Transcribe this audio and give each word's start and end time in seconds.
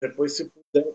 Depois, 0.00 0.36
se 0.36 0.44
puder. 0.44 0.94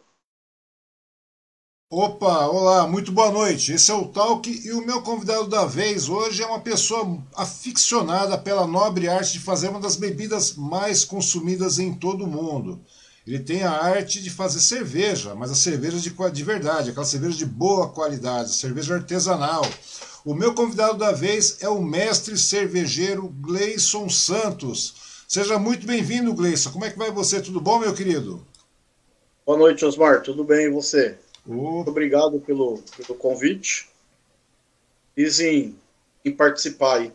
Opa, 1.90 2.48
olá, 2.48 2.88
muito 2.88 3.12
boa 3.12 3.32
noite. 3.32 3.74
Esse 3.74 3.92
é 3.92 3.94
o 3.94 4.08
Talk 4.08 4.50
e 4.50 4.72
o 4.72 4.86
meu 4.86 5.02
convidado 5.02 5.48
da 5.48 5.66
vez 5.66 6.08
hoje 6.08 6.42
é 6.42 6.46
uma 6.46 6.62
pessoa 6.62 7.22
aficionada 7.36 8.38
pela 8.38 8.66
nobre 8.66 9.10
arte 9.10 9.34
de 9.34 9.40
fazer 9.40 9.70
uma 9.70 9.80
das 9.80 9.98
bebidas 9.98 10.56
mais 10.56 11.04
consumidas 11.04 11.80
em 11.80 11.94
todo 11.94 12.24
o 12.24 12.28
mundo. 12.28 12.80
Ele 13.28 13.40
tem 13.40 13.64
a 13.64 13.72
arte 13.72 14.22
de 14.22 14.30
fazer 14.30 14.62
cerveja, 14.62 15.36
mas 15.36 15.52
a 15.52 15.56
cerveja 15.56 16.00
de, 16.00 16.12
de 16.32 16.44
verdade, 16.44 16.92
aquela 16.92 17.06
cerveja 17.06 17.38
de 17.38 17.46
boa 17.46 17.90
qualidade, 17.90 18.54
cerveja 18.54 18.96
artesanal. 18.96 19.64
O 20.24 20.34
meu 20.34 20.54
convidado 20.54 20.98
da 20.98 21.12
vez 21.12 21.58
é 21.62 21.68
o 21.68 21.82
mestre 21.82 22.38
cervejeiro 22.38 23.28
Gleison 23.28 24.08
Santos. 24.08 25.24
Seja 25.28 25.60
muito 25.60 25.86
bem-vindo, 25.86 26.34
Gleison. 26.34 26.72
Como 26.72 26.86
é 26.86 26.90
que 26.90 26.98
vai 26.98 27.12
você? 27.12 27.42
Tudo 27.42 27.60
bom, 27.60 27.80
meu 27.80 27.94
querido? 27.94 28.48
Boa 29.46 29.58
noite, 29.58 29.84
Osmar. 29.84 30.22
Tudo 30.22 30.44
bem 30.44 30.68
e 30.68 30.70
você? 30.70 31.18
Muito 31.46 31.90
obrigado 31.90 32.40
pelo, 32.40 32.78
pelo 32.96 33.18
convite. 33.18 33.90
E 35.18 35.28
em, 35.42 35.76
em 36.24 36.32
participar 36.32 36.98
aí. 36.98 37.12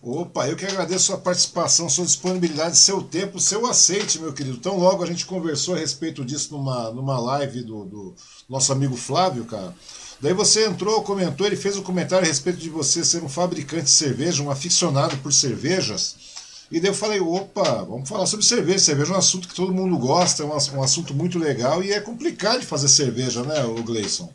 Opa, 0.00 0.46
eu 0.48 0.54
que 0.54 0.64
agradeço 0.64 1.12
a 1.12 1.16
sua 1.16 1.18
participação, 1.18 1.88
sua 1.88 2.04
disponibilidade, 2.04 2.76
seu 2.76 3.02
tempo, 3.02 3.40
seu 3.40 3.66
aceite, 3.66 4.20
meu 4.20 4.32
querido. 4.32 4.58
Tão 4.58 4.78
logo 4.78 5.02
a 5.02 5.06
gente 5.06 5.26
conversou 5.26 5.74
a 5.74 5.78
respeito 5.78 6.24
disso 6.24 6.52
numa, 6.52 6.90
numa 6.90 7.18
live 7.18 7.62
do, 7.62 7.84
do 7.84 8.14
nosso 8.48 8.70
amigo 8.72 8.96
Flávio, 8.96 9.44
cara. 9.44 9.74
Daí 10.20 10.32
você 10.32 10.66
entrou, 10.66 11.02
comentou, 11.02 11.46
ele 11.46 11.56
fez 11.56 11.76
um 11.76 11.82
comentário 11.82 12.24
a 12.24 12.28
respeito 12.28 12.58
de 12.58 12.68
você 12.70 13.04
ser 13.04 13.22
um 13.22 13.28
fabricante 13.28 13.84
de 13.84 13.90
cerveja, 13.90 14.42
um 14.42 14.50
aficionado 14.50 15.16
por 15.16 15.32
cervejas. 15.32 16.33
E 16.74 16.80
daí 16.80 16.90
eu 16.90 16.94
falei, 16.94 17.20
opa, 17.20 17.84
vamos 17.84 18.08
falar 18.08 18.26
sobre 18.26 18.44
cerveja. 18.44 18.80
Cerveja 18.80 19.12
é 19.12 19.14
um 19.14 19.18
assunto 19.18 19.46
que 19.46 19.54
todo 19.54 19.72
mundo 19.72 19.96
gosta, 19.96 20.42
é 20.42 20.46
um, 20.46 20.82
assunto 20.82 21.14
muito 21.14 21.38
legal 21.38 21.80
e 21.84 21.92
é 21.92 22.00
complicado 22.00 22.58
de 22.58 22.66
fazer 22.66 22.88
cerveja, 22.88 23.44
né, 23.44 23.62
o 23.64 23.80
Gleison? 23.84 24.28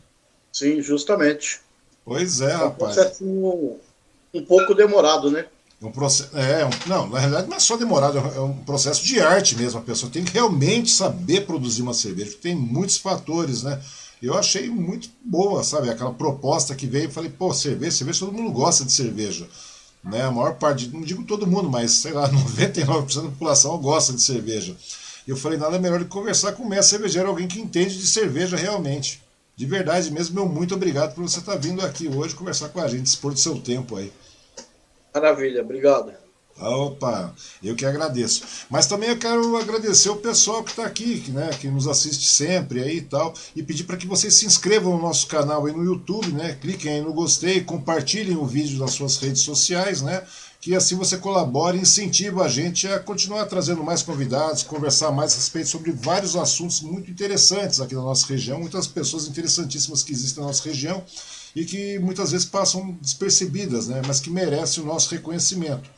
Sim, 0.50 0.80
justamente. 0.80 1.60
Pois 2.02 2.40
é, 2.40 2.52
é 2.52 2.56
um 2.56 2.60
rapaz. 2.60 2.94
Processo 2.94 3.24
um, 3.26 3.76
um 4.32 4.42
pouco 4.42 4.74
demorado, 4.74 5.30
né? 5.30 5.44
É 5.82 5.84
um 5.84 5.92
processo, 5.92 6.34
é, 6.34 6.64
um, 6.64 6.70
não, 6.86 7.10
na 7.10 7.18
realidade 7.18 7.46
não 7.46 7.58
é 7.58 7.60
só 7.60 7.76
demorado, 7.76 8.16
é 8.16 8.40
um 8.40 8.56
processo 8.64 9.04
de 9.04 9.20
arte 9.20 9.54
mesmo. 9.54 9.78
A 9.78 9.82
pessoa 9.82 10.10
tem 10.10 10.24
que 10.24 10.32
realmente 10.32 10.90
saber 10.90 11.44
produzir 11.44 11.82
uma 11.82 11.92
cerveja, 11.92 12.38
tem 12.40 12.54
muitos 12.54 12.96
fatores, 12.96 13.62
né? 13.62 13.78
Eu 14.22 14.32
achei 14.32 14.70
muito 14.70 15.10
boa, 15.22 15.62
sabe? 15.62 15.90
Aquela 15.90 16.14
proposta 16.14 16.74
que 16.74 16.86
veio, 16.86 17.10
falei, 17.10 17.28
pô, 17.28 17.52
cerveja, 17.52 17.98
cerveja, 17.98 18.20
todo 18.20 18.32
mundo 18.32 18.50
gosta 18.50 18.82
de 18.82 18.92
cerveja. 18.92 19.46
Né? 20.02 20.22
A 20.22 20.30
maior 20.30 20.54
parte, 20.54 20.88
não 20.88 21.02
digo 21.02 21.24
todo 21.24 21.46
mundo, 21.46 21.68
mas 21.68 21.92
sei 21.92 22.12
lá, 22.12 22.28
99% 22.30 23.22
da 23.22 23.28
população 23.28 23.78
gosta 23.78 24.12
de 24.12 24.22
cerveja. 24.22 24.76
E 25.26 25.30
eu 25.30 25.36
falei, 25.36 25.58
nada 25.58 25.78
melhor 25.78 25.98
do 25.98 26.06
que 26.06 26.10
conversar 26.10 26.52
com 26.52 26.62
o 26.62 26.68
mestre 26.68 26.96
cervejeiro, 26.96 27.28
alguém 27.28 27.46
que 27.46 27.60
entende 27.60 27.96
de 27.96 28.06
cerveja 28.06 28.56
realmente. 28.56 29.22
De 29.54 29.66
verdade 29.66 30.10
mesmo, 30.10 30.34
meu 30.34 30.48
muito 30.48 30.74
obrigado 30.74 31.14
por 31.14 31.22
você 31.22 31.38
estar 31.38 31.56
vindo 31.56 31.84
aqui 31.84 32.08
hoje 32.08 32.34
conversar 32.34 32.70
com 32.70 32.80
a 32.80 32.88
gente, 32.88 33.06
expor 33.06 33.32
do 33.32 33.38
seu 33.38 33.60
tempo 33.60 33.96
aí. 33.96 34.10
Maravilha, 35.12 35.60
obrigado. 35.60 36.12
Opa, 36.60 37.34
eu 37.62 37.74
que 37.74 37.86
agradeço. 37.86 38.42
Mas 38.68 38.86
também 38.86 39.08
eu 39.08 39.18
quero 39.18 39.56
agradecer 39.56 40.10
o 40.10 40.16
pessoal 40.16 40.62
que 40.62 40.70
está 40.70 40.84
aqui, 40.84 41.20
que, 41.20 41.30
né, 41.30 41.48
que 41.58 41.68
nos 41.68 41.88
assiste 41.88 42.28
sempre 42.28 42.82
aí 42.82 42.98
e 42.98 43.02
tal, 43.02 43.32
e 43.56 43.62
pedir 43.62 43.84
para 43.84 43.96
que 43.96 44.06
vocês 44.06 44.34
se 44.34 44.44
inscrevam 44.44 44.96
no 44.96 45.02
nosso 45.02 45.26
canal 45.26 45.64
aí 45.64 45.72
no 45.72 45.82
YouTube, 45.82 46.32
né? 46.32 46.58
Cliquem 46.60 46.92
aí 46.92 47.00
no 47.00 47.14
gostei, 47.14 47.62
compartilhem 47.62 48.36
o 48.36 48.44
vídeo 48.44 48.78
nas 48.78 48.92
suas 48.92 49.16
redes 49.16 49.40
sociais, 49.40 50.02
né? 50.02 50.22
Que 50.60 50.74
assim 50.74 50.94
você 50.94 51.16
colabora 51.16 51.74
e 51.74 51.80
incentiva 51.80 52.44
a 52.44 52.48
gente 52.48 52.86
a 52.86 52.98
continuar 52.98 53.46
trazendo 53.46 53.82
mais 53.82 54.02
convidados, 54.02 54.62
conversar 54.62 55.10
mais 55.10 55.32
a 55.32 55.36
respeito 55.36 55.70
sobre 55.70 55.90
vários 55.92 56.36
assuntos 56.36 56.82
muito 56.82 57.10
interessantes 57.10 57.80
aqui 57.80 57.94
na 57.94 58.02
nossa 58.02 58.26
região, 58.26 58.60
muitas 58.60 58.86
pessoas 58.86 59.26
interessantíssimas 59.26 60.02
que 60.02 60.12
existem 60.12 60.42
na 60.42 60.48
nossa 60.48 60.62
região 60.62 61.02
e 61.56 61.64
que 61.64 61.98
muitas 61.98 62.32
vezes 62.32 62.46
passam 62.46 62.92
despercebidas, 63.00 63.88
né? 63.88 64.02
Mas 64.06 64.20
que 64.20 64.28
merecem 64.28 64.82
o 64.82 64.86
nosso 64.86 65.10
reconhecimento. 65.14 65.88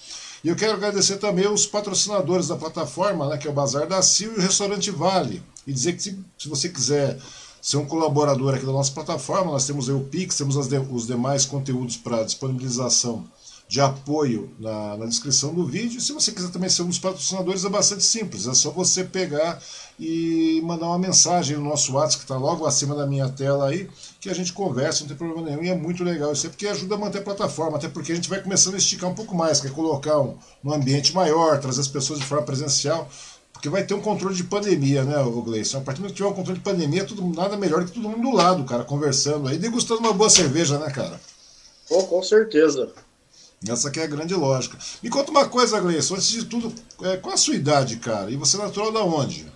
E 0.45 0.49
eu 0.49 0.57
quero 0.57 0.73
agradecer 0.73 1.19
também 1.19 1.47
os 1.47 1.67
patrocinadores 1.67 2.49
da 2.49 2.57
plataforma, 2.57 3.29
né, 3.29 3.39
que 3.39 3.47
é 3.47 3.51
o 3.51 3.55
Bazar 3.55 3.87
da 3.87 4.03
Sil 4.03 4.35
e 4.35 4.39
o 4.39 4.43
Restaurante 4.43 4.91
Vale. 4.91 5.43
E 5.67 5.73
dizer 5.73 5.93
que 5.95 6.03
se, 6.03 6.19
se 6.37 6.49
você 6.49 6.69
quiser 6.69 7.17
ser 7.61 7.77
um 7.77 7.87
colaborador 7.87 8.55
aqui 8.55 8.67
da 8.67 8.73
nossa 8.73 8.91
plataforma, 8.91 9.53
nós 9.53 9.67
temos 9.67 9.89
o 9.89 10.01
Pix, 10.01 10.37
temos 10.37 10.67
de, 10.67 10.79
os 10.79 11.07
demais 11.07 11.47
conteúdos 11.47 11.97
para 11.97 12.25
disponibilização 12.25 13.25
de 13.73 13.81
apoio 13.81 14.51
na, 14.59 14.99
na, 14.99 15.07
descrição 15.07 15.55
do 15.55 15.65
vídeo. 15.65 15.99
Se 15.99 16.13
você 16.13 16.31
quiser 16.31 16.51
também 16.51 16.69
ser 16.69 16.83
um 16.83 16.89
dos 16.89 16.99
patrocinadores, 16.99 17.65
é 17.65 17.71
bastante 17.71 18.05
simples. 18.05 18.47
É 18.47 18.53
só 18.53 18.71
você 18.71 19.03
pegar 19.03 19.63
e 19.99 20.61
mandar 20.63 20.89
uma 20.89 20.99
mensagem 20.99 21.57
no 21.57 21.65
nosso 21.65 21.95
WhatsApp, 21.95 22.19
que 22.19 22.25
está 22.25 22.37
logo 22.37 22.67
acima 22.67 22.95
da 22.95 23.07
minha 23.07 23.31
tela 23.31 23.71
aí, 23.71 23.89
que 24.21 24.29
a 24.29 24.35
gente 24.35 24.53
conversa, 24.53 25.01
não 25.01 25.09
tem 25.09 25.17
problema 25.17 25.41
nenhum. 25.49 25.65
E 25.65 25.71
é 25.71 25.75
muito 25.75 26.05
legal 26.05 26.35
isso 26.35 26.45
aí, 26.45 26.51
porque 26.51 26.67
ajuda 26.67 26.97
a 26.97 26.99
manter 26.99 27.21
a 27.21 27.23
plataforma, 27.23 27.79
até 27.79 27.89
porque 27.89 28.13
a 28.13 28.15
gente 28.15 28.29
vai 28.29 28.43
começando 28.43 28.75
a 28.75 28.77
esticar 28.77 29.09
um 29.09 29.15
pouco 29.15 29.35
mais, 29.35 29.59
que 29.59 29.69
é 29.69 29.71
colocar 29.71 30.21
um, 30.21 30.37
um 30.63 30.71
ambiente 30.71 31.15
maior, 31.15 31.59
trazer 31.59 31.81
as 31.81 31.89
pessoas 31.89 32.19
de 32.19 32.27
forma 32.27 32.45
presencial. 32.45 33.09
Porque 33.55 33.71
vai 33.71 33.85
ter 33.85 33.95
um 33.95 34.03
controle 34.03 34.35
de 34.35 34.45
pandemia, 34.45 35.03
né, 35.03 35.15
Gleison? 35.47 35.79
A 35.79 35.81
partir 35.81 36.01
do 36.01 36.03
momento 36.03 36.13
que 36.13 36.17
tiver 36.19 36.29
um 36.29 36.35
controle 36.35 36.59
de 36.59 36.65
pandemia, 36.65 37.07
tudo, 37.07 37.27
nada 37.27 37.57
melhor 37.57 37.87
que 37.87 37.93
todo 37.93 38.07
mundo 38.07 38.21
do 38.21 38.37
lado, 38.37 38.65
cara, 38.65 38.85
conversando 38.85 39.49
aí, 39.49 39.57
degustando 39.57 40.01
uma 40.01 40.13
boa 40.13 40.29
cerveja, 40.29 40.79
né, 40.79 40.91
cara? 40.91 41.19
Oh, 41.89 42.03
com 42.03 42.23
certeza. 42.23 42.93
Essa 43.69 43.89
aqui 43.89 44.01
é 44.01 44.05
a 44.05 44.09
grande 44.09 44.35
lógica. 44.35 44.77
Me 45.03 45.09
conta 45.09 45.31
uma 45.31 45.49
coisa, 45.49 45.79
Gleison, 45.81 46.15
antes 46.15 46.29
de 46.29 46.45
tudo, 46.45 46.73
é, 47.03 47.17
qual 47.17 47.35
a 47.35 47.39
sua 47.39 47.55
idade, 47.55 47.97
cara? 47.97 48.31
E 48.31 48.37
você 48.37 48.57
é 48.57 48.61
natural 48.61 48.91
da 48.91 49.05
onde? 49.05 49.47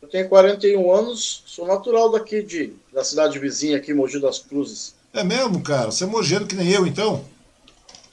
Eu 0.00 0.08
tenho 0.08 0.28
41 0.28 0.92
anos, 0.92 1.42
sou 1.46 1.66
natural 1.66 2.10
daqui 2.10 2.42
de, 2.42 2.72
da 2.92 3.02
cidade 3.02 3.38
vizinha, 3.38 3.78
aqui, 3.78 3.92
Mogi 3.92 4.20
das 4.20 4.38
Cruzes. 4.38 4.94
É 5.12 5.24
mesmo, 5.24 5.60
cara? 5.62 5.90
Você 5.90 6.04
é 6.04 6.06
mogiano 6.06 6.46
que 6.46 6.54
nem 6.54 6.70
eu, 6.70 6.86
então? 6.86 7.24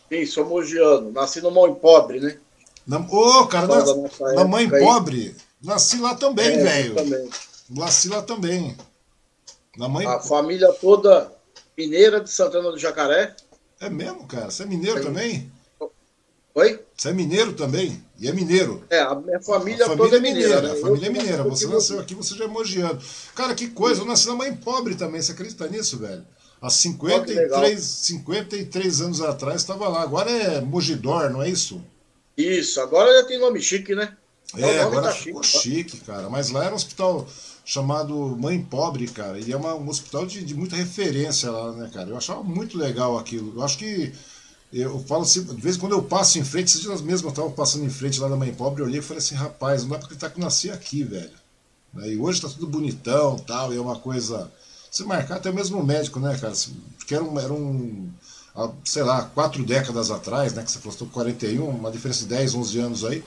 Sim, 0.10 0.26
sou 0.26 0.46
mogiano. 0.46 1.12
Nasci 1.12 1.42
no 1.42 1.52
Mãe 1.52 1.74
Pobre, 1.76 2.20
né? 2.20 2.38
Ô, 3.10 3.42
oh, 3.42 3.48
cara, 3.48 3.68
na, 3.68 4.34
na 4.34 4.46
Mãe 4.46 4.70
Pobre? 4.70 5.36
Nasci 5.62 6.00
lá 6.00 6.16
também, 6.16 6.48
é, 6.48 6.64
velho. 6.64 7.30
Nasci 7.70 8.10
lá 8.10 8.22
também. 8.22 8.76
Na 9.78 9.88
mãe... 9.88 10.06
A 10.06 10.20
família 10.20 10.72
toda 10.74 11.32
mineira 11.78 12.20
de 12.20 12.30
Santana 12.30 12.72
do 12.72 12.78
Jacaré. 12.78 13.36
É 13.82 13.90
mesmo, 13.90 14.28
cara? 14.28 14.52
Você 14.52 14.62
é 14.62 14.66
mineiro 14.68 15.00
é. 15.00 15.02
também? 15.02 15.52
Oi? 16.54 16.80
Você 16.96 17.10
é 17.10 17.14
mineiro 17.14 17.54
também? 17.54 18.04
E 18.20 18.28
é 18.28 18.32
mineiro. 18.32 18.84
É, 18.90 19.00
a 19.00 19.16
minha 19.16 19.42
família, 19.42 19.86
a 19.86 19.90
família 19.90 19.98
toda 19.98 20.18
é 20.18 20.20
mineira. 20.20 20.62
Né? 20.62 20.72
A 20.72 20.76
família 20.76 21.08
é 21.08 21.10
mineira. 21.10 21.44
Você 21.44 21.66
nasceu 21.66 22.00
aqui, 22.00 22.14
você 22.14 22.36
já 22.36 22.44
é 22.44 22.48
mogiano. 22.48 23.02
Cara, 23.34 23.56
que 23.56 23.70
coisa. 23.70 24.02
Eu 24.02 24.06
nasci 24.06 24.28
na 24.28 24.36
mãe 24.36 24.56
pobre 24.56 24.94
também. 24.94 25.20
Você 25.20 25.32
acredita 25.32 25.68
nisso, 25.68 25.98
velho? 25.98 26.24
Há 26.62 26.70
53, 26.70 27.82
53 27.82 29.02
anos 29.02 29.22
atrás 29.22 29.62
estava 29.62 29.88
lá. 29.90 30.04
Agora 30.04 30.30
é 30.30 30.62
Mogidor, 30.62 31.32
não 31.32 31.42
é 31.42 31.50
isso? 31.50 31.84
Isso. 32.38 32.80
Agora 32.80 33.12
já 33.20 33.26
tem 33.26 33.40
nome 33.40 33.60
chique, 33.60 33.96
né? 33.96 34.16
É, 34.58 34.82
agora 34.82 35.08
tá 35.08 35.14
ficou 35.14 35.42
chique, 35.42 35.92
chique, 35.94 36.06
cara. 36.06 36.30
Mas 36.30 36.52
lá 36.52 36.66
era 36.66 36.74
um 36.74 36.76
hospital 36.76 37.28
chamado 37.66 38.16
Mãe 38.38 38.62
Pobre, 38.62 39.08
cara. 39.08 39.40
E 39.40 39.52
é 39.52 39.58
uma, 39.58 39.76
um 39.76 39.88
hospital 39.90 40.26
de, 40.26 40.44
de, 40.44 40.56
muita 40.56 40.76
referência 40.76 41.52
lá, 41.52 41.72
né, 41.74 41.90
cara? 41.94 42.10
Eu 42.10 42.18
achava 42.18 42.44
muito 42.44 42.78
legal 42.78 43.18
aquilo. 43.18 43.54
Eu 43.56 43.64
acho 43.64 43.78
que. 43.78 44.14
Eu 44.72 45.00
falo 45.04 45.24
assim, 45.24 45.44
de 45.44 45.62
vez 45.62 45.76
em 45.76 45.80
quando 45.80 45.92
eu 45.92 46.04
passo 46.04 46.40
em 46.40 46.46
frente, 46.46 46.68
esses 46.68 46.82
dias 46.82 47.02
mesmo 47.02 47.28
eu 47.28 47.34
tava 47.34 47.50
passando 47.50 47.84
em 47.84 47.90
frente 47.90 48.22
lá 48.22 48.30
da 48.30 48.38
Mãe 48.38 48.54
Pobre, 48.54 48.82
eu 48.82 48.86
olhei 48.86 49.00
e 49.00 49.04
falei 49.04 49.18
assim, 49.18 49.36
rapaz, 49.36 49.82
não 49.82 49.90
dá 49.90 49.98
pra 49.98 50.06
acreditar 50.06 50.30
que 50.30 50.40
nasci 50.40 50.72
aqui, 50.72 51.04
velho. 51.04 51.30
E 52.06 52.16
hoje 52.16 52.40
tá 52.40 52.48
tudo 52.48 52.68
bonitão 52.68 53.38
tal, 53.40 53.74
e 53.74 53.78
é 53.78 53.82
uma 53.82 53.98
coisa. 53.98 54.50
Se 54.90 55.04
marcar 55.04 55.38
até 55.38 55.52
mesmo 55.52 55.78
o 55.78 55.86
médico, 55.86 56.22
né, 56.22 56.38
cara? 56.40 56.54
Porque 56.98 57.14
era 57.14 57.24
um, 57.24 57.38
era 57.38 57.52
um. 57.52 58.10
Sei 58.86 59.04
lá, 59.04 59.24
quatro 59.24 59.62
décadas 59.66 60.10
atrás, 60.10 60.54
né? 60.54 60.64
Que 60.64 60.72
você 60.72 60.80
falou 60.80 61.10
41, 61.12 61.68
uma 61.68 61.92
diferença 61.92 62.22
de 62.22 62.28
10, 62.28 62.56
11 62.56 62.80
anos 62.80 63.04
aí 63.04 63.22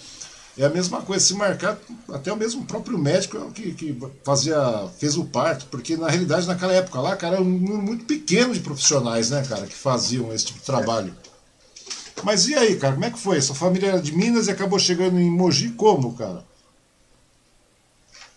é 0.56 0.64
a 0.64 0.68
mesma 0.70 1.02
coisa, 1.02 1.25
se 1.25 1.34
marcar, 1.34 1.76
até 2.08 2.32
o 2.32 2.37
mesmo 2.37 2.64
próprio 2.64 2.96
médico 2.96 3.37
é 3.37 3.50
que, 3.50 3.75
que 3.75 3.99
fazia, 4.23 4.88
fez 4.99 5.16
o 5.16 5.25
parto, 5.25 5.66
porque 5.66 5.96
na 5.96 6.08
realidade 6.08 6.46
naquela 6.46 6.73
época 6.73 7.00
lá, 7.00 7.16
cara, 7.16 7.37
era 7.37 7.42
um 7.42 7.49
número 7.49 7.82
muito 7.82 8.04
pequeno 8.04 8.54
de 8.54 8.61
profissionais, 8.61 9.30
né, 9.30 9.44
cara, 9.49 9.66
que 9.66 9.75
faziam 9.75 10.32
esse 10.32 10.46
tipo 10.46 10.61
de 10.61 10.66
trabalho. 10.66 11.14
Mas 12.23 12.46
e 12.46 12.54
aí, 12.54 12.76
cara, 12.76 12.94
como 12.94 13.04
é 13.04 13.11
que 13.11 13.18
foi? 13.18 13.40
Sua 13.40 13.56
família 13.56 13.88
era 13.88 14.00
de 14.00 14.16
Minas 14.16 14.46
e 14.46 14.52
acabou 14.52 14.78
chegando 14.78 15.18
em 15.18 15.28
Mogi 15.28 15.70
como, 15.70 16.16
cara? 16.16 16.44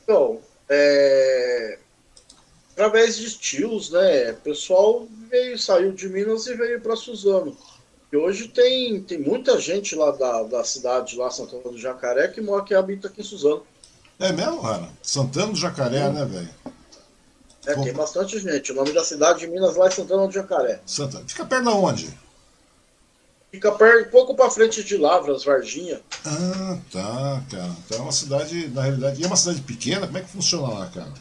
Então, 0.04 0.40
é... 0.68 1.78
através 2.72 3.16
de 3.18 3.30
tios, 3.38 3.92
né, 3.92 4.32
o 4.32 4.38
pessoal 4.38 5.08
veio, 5.30 5.60
saiu 5.60 5.92
de 5.92 6.10
Minas 6.10 6.48
e 6.48 6.56
veio 6.56 6.82
para 6.82 6.96
Suzano. 6.96 7.56
E 8.12 8.16
hoje 8.16 8.48
tem, 8.48 9.02
tem 9.02 9.20
muita 9.20 9.60
gente 9.60 9.96
lá 9.96 10.12
da, 10.12 10.44
da 10.44 10.64
cidade, 10.64 11.18
lá, 11.18 11.30
Santana 11.30 11.64
do 11.64 11.78
Jacaré, 11.78 12.30
que 12.30 12.40
mora 12.40 12.64
que 12.64 12.74
habita 12.74 13.08
aqui 13.08 13.22
em 13.22 13.24
Suzano. 13.24 13.64
É 14.20 14.32
mesmo, 14.32 14.62
cara? 14.62 14.90
Santana 15.02 15.52
do 15.52 15.58
Jacaré, 15.58 16.10
né, 16.10 16.26
velho? 16.26 16.50
É, 17.66 17.76
Pô. 17.76 17.84
tem 17.84 17.94
bastante 17.94 18.40
gente. 18.40 18.72
O 18.72 18.76
nome 18.76 18.94
da 18.94 19.04
cidade 19.04 19.40
de 19.40 19.48
Minas 19.48 19.76
lá 19.76 19.88
é 19.88 19.92
Santana 19.92 20.26
do 20.26 20.34
Jacaré. 20.34 20.80
Santa... 20.86 21.22
Fica 21.28 21.46
perto 21.46 21.64
de 21.64 21.70
onde? 21.70 22.18
Fica 23.52 23.72
perto, 23.74 24.10
pouco 24.10 24.36
para 24.36 24.50
frente 24.50 24.84
de 24.84 24.98
Lavras, 24.98 25.44
Varginha. 25.44 26.02
Ah, 26.26 26.78
tá, 26.92 27.44
cara. 27.52 27.76
Então 27.86 27.98
é 27.98 28.02
uma 28.02 28.12
cidade, 28.12 28.68
na 28.70 28.84
realidade, 28.84 29.22
e 29.22 29.24
é 29.24 29.28
uma 29.28 29.36
cidade 29.36 29.62
pequena? 29.62 30.06
Como 30.06 30.18
é 30.18 30.22
que 30.22 30.30
funciona 30.30 30.68
lá, 30.74 30.88
cara? 30.88 31.14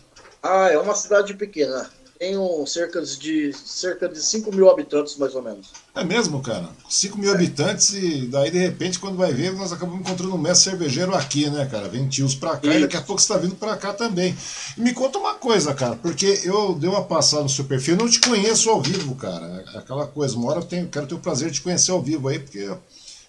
Ah, 0.43 0.69
é 0.71 0.79
uma 0.79 0.95
cidade 0.95 1.35
pequena. 1.35 1.91
Tem 2.19 2.37
um, 2.37 2.65
cerca, 2.65 3.03
de, 3.03 3.53
cerca 3.53 4.09
de 4.09 4.23
5 4.23 4.55
mil 4.55 4.71
habitantes, 4.71 5.17
mais 5.17 5.35
ou 5.35 5.43
menos. 5.43 5.69
É 5.95 6.03
mesmo, 6.03 6.41
cara? 6.41 6.71
5 6.89 7.19
mil 7.19 7.31
é. 7.31 7.35
habitantes 7.35 7.93
e 7.93 8.27
daí, 8.27 8.51
de 8.51 8.59
repente, 8.59 8.99
quando 8.99 9.17
vai 9.17 9.33
ver, 9.35 9.53
nós 9.53 9.73
acabamos 9.73 10.01
encontrando 10.01 10.35
um 10.35 10.39
mestre 10.39 10.71
cervejeiro 10.71 11.15
aqui, 11.15 11.51
né, 11.51 11.67
cara? 11.67 11.89
Vem 11.89 12.09
tios 12.09 12.35
pra 12.35 12.57
cá 12.57 12.69
e, 12.69 12.79
e 12.79 12.81
daqui 12.81 12.97
a 12.97 13.03
pouco 13.03 13.21
você 13.21 13.29
tá 13.29 13.39
vindo 13.39 13.55
pra 13.55 13.77
cá 13.77 13.93
também. 13.93 14.37
E 14.77 14.81
me 14.81 14.95
conta 14.95 15.19
uma 15.19 15.35
coisa, 15.35 15.75
cara, 15.75 15.97
porque 15.97 16.41
eu 16.45 16.75
dei 16.75 16.89
uma 16.89 17.05
passada 17.05 17.43
no 17.43 17.49
seu 17.49 17.65
perfil, 17.65 17.95
eu 17.95 18.01
não 18.01 18.11
te 18.11 18.21
conheço 18.21 18.71
ao 18.71 18.81
vivo, 18.81 19.15
cara. 19.15 19.65
É 19.75 19.79
aquela 19.79 20.07
coisa, 20.07 20.37
uma 20.37 20.51
hora 20.51 20.61
eu 20.61 20.65
tenho, 20.65 20.89
quero 20.89 21.07
ter 21.07 21.15
o 21.15 21.19
prazer 21.19 21.51
de 21.51 21.57
te 21.57 21.63
conhecer 21.63 21.91
ao 21.91 22.03
vivo 22.03 22.29
aí, 22.29 22.39
porque 22.39 22.67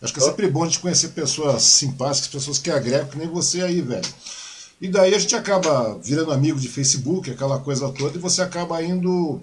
acho 0.01 0.13
que 0.13 0.19
é 0.19 0.23
sempre 0.23 0.49
bom 0.49 0.65
de 0.65 0.79
conhecer 0.79 1.09
pessoas 1.09 1.61
simpáticas, 1.63 2.27
pessoas 2.27 2.57
que 2.57 2.71
agregam, 2.71 3.07
que 3.07 3.17
nem 3.17 3.27
você 3.27 3.61
aí, 3.61 3.81
velho. 3.81 4.07
E 4.79 4.87
daí 4.87 5.13
a 5.15 5.19
gente 5.19 5.35
acaba 5.35 5.97
virando 6.03 6.31
amigo 6.31 6.59
de 6.59 6.67
Facebook, 6.67 7.31
aquela 7.31 7.59
coisa 7.59 7.89
toda, 7.89 8.17
e 8.17 8.21
você 8.21 8.41
acaba 8.41 8.81
indo. 8.83 9.41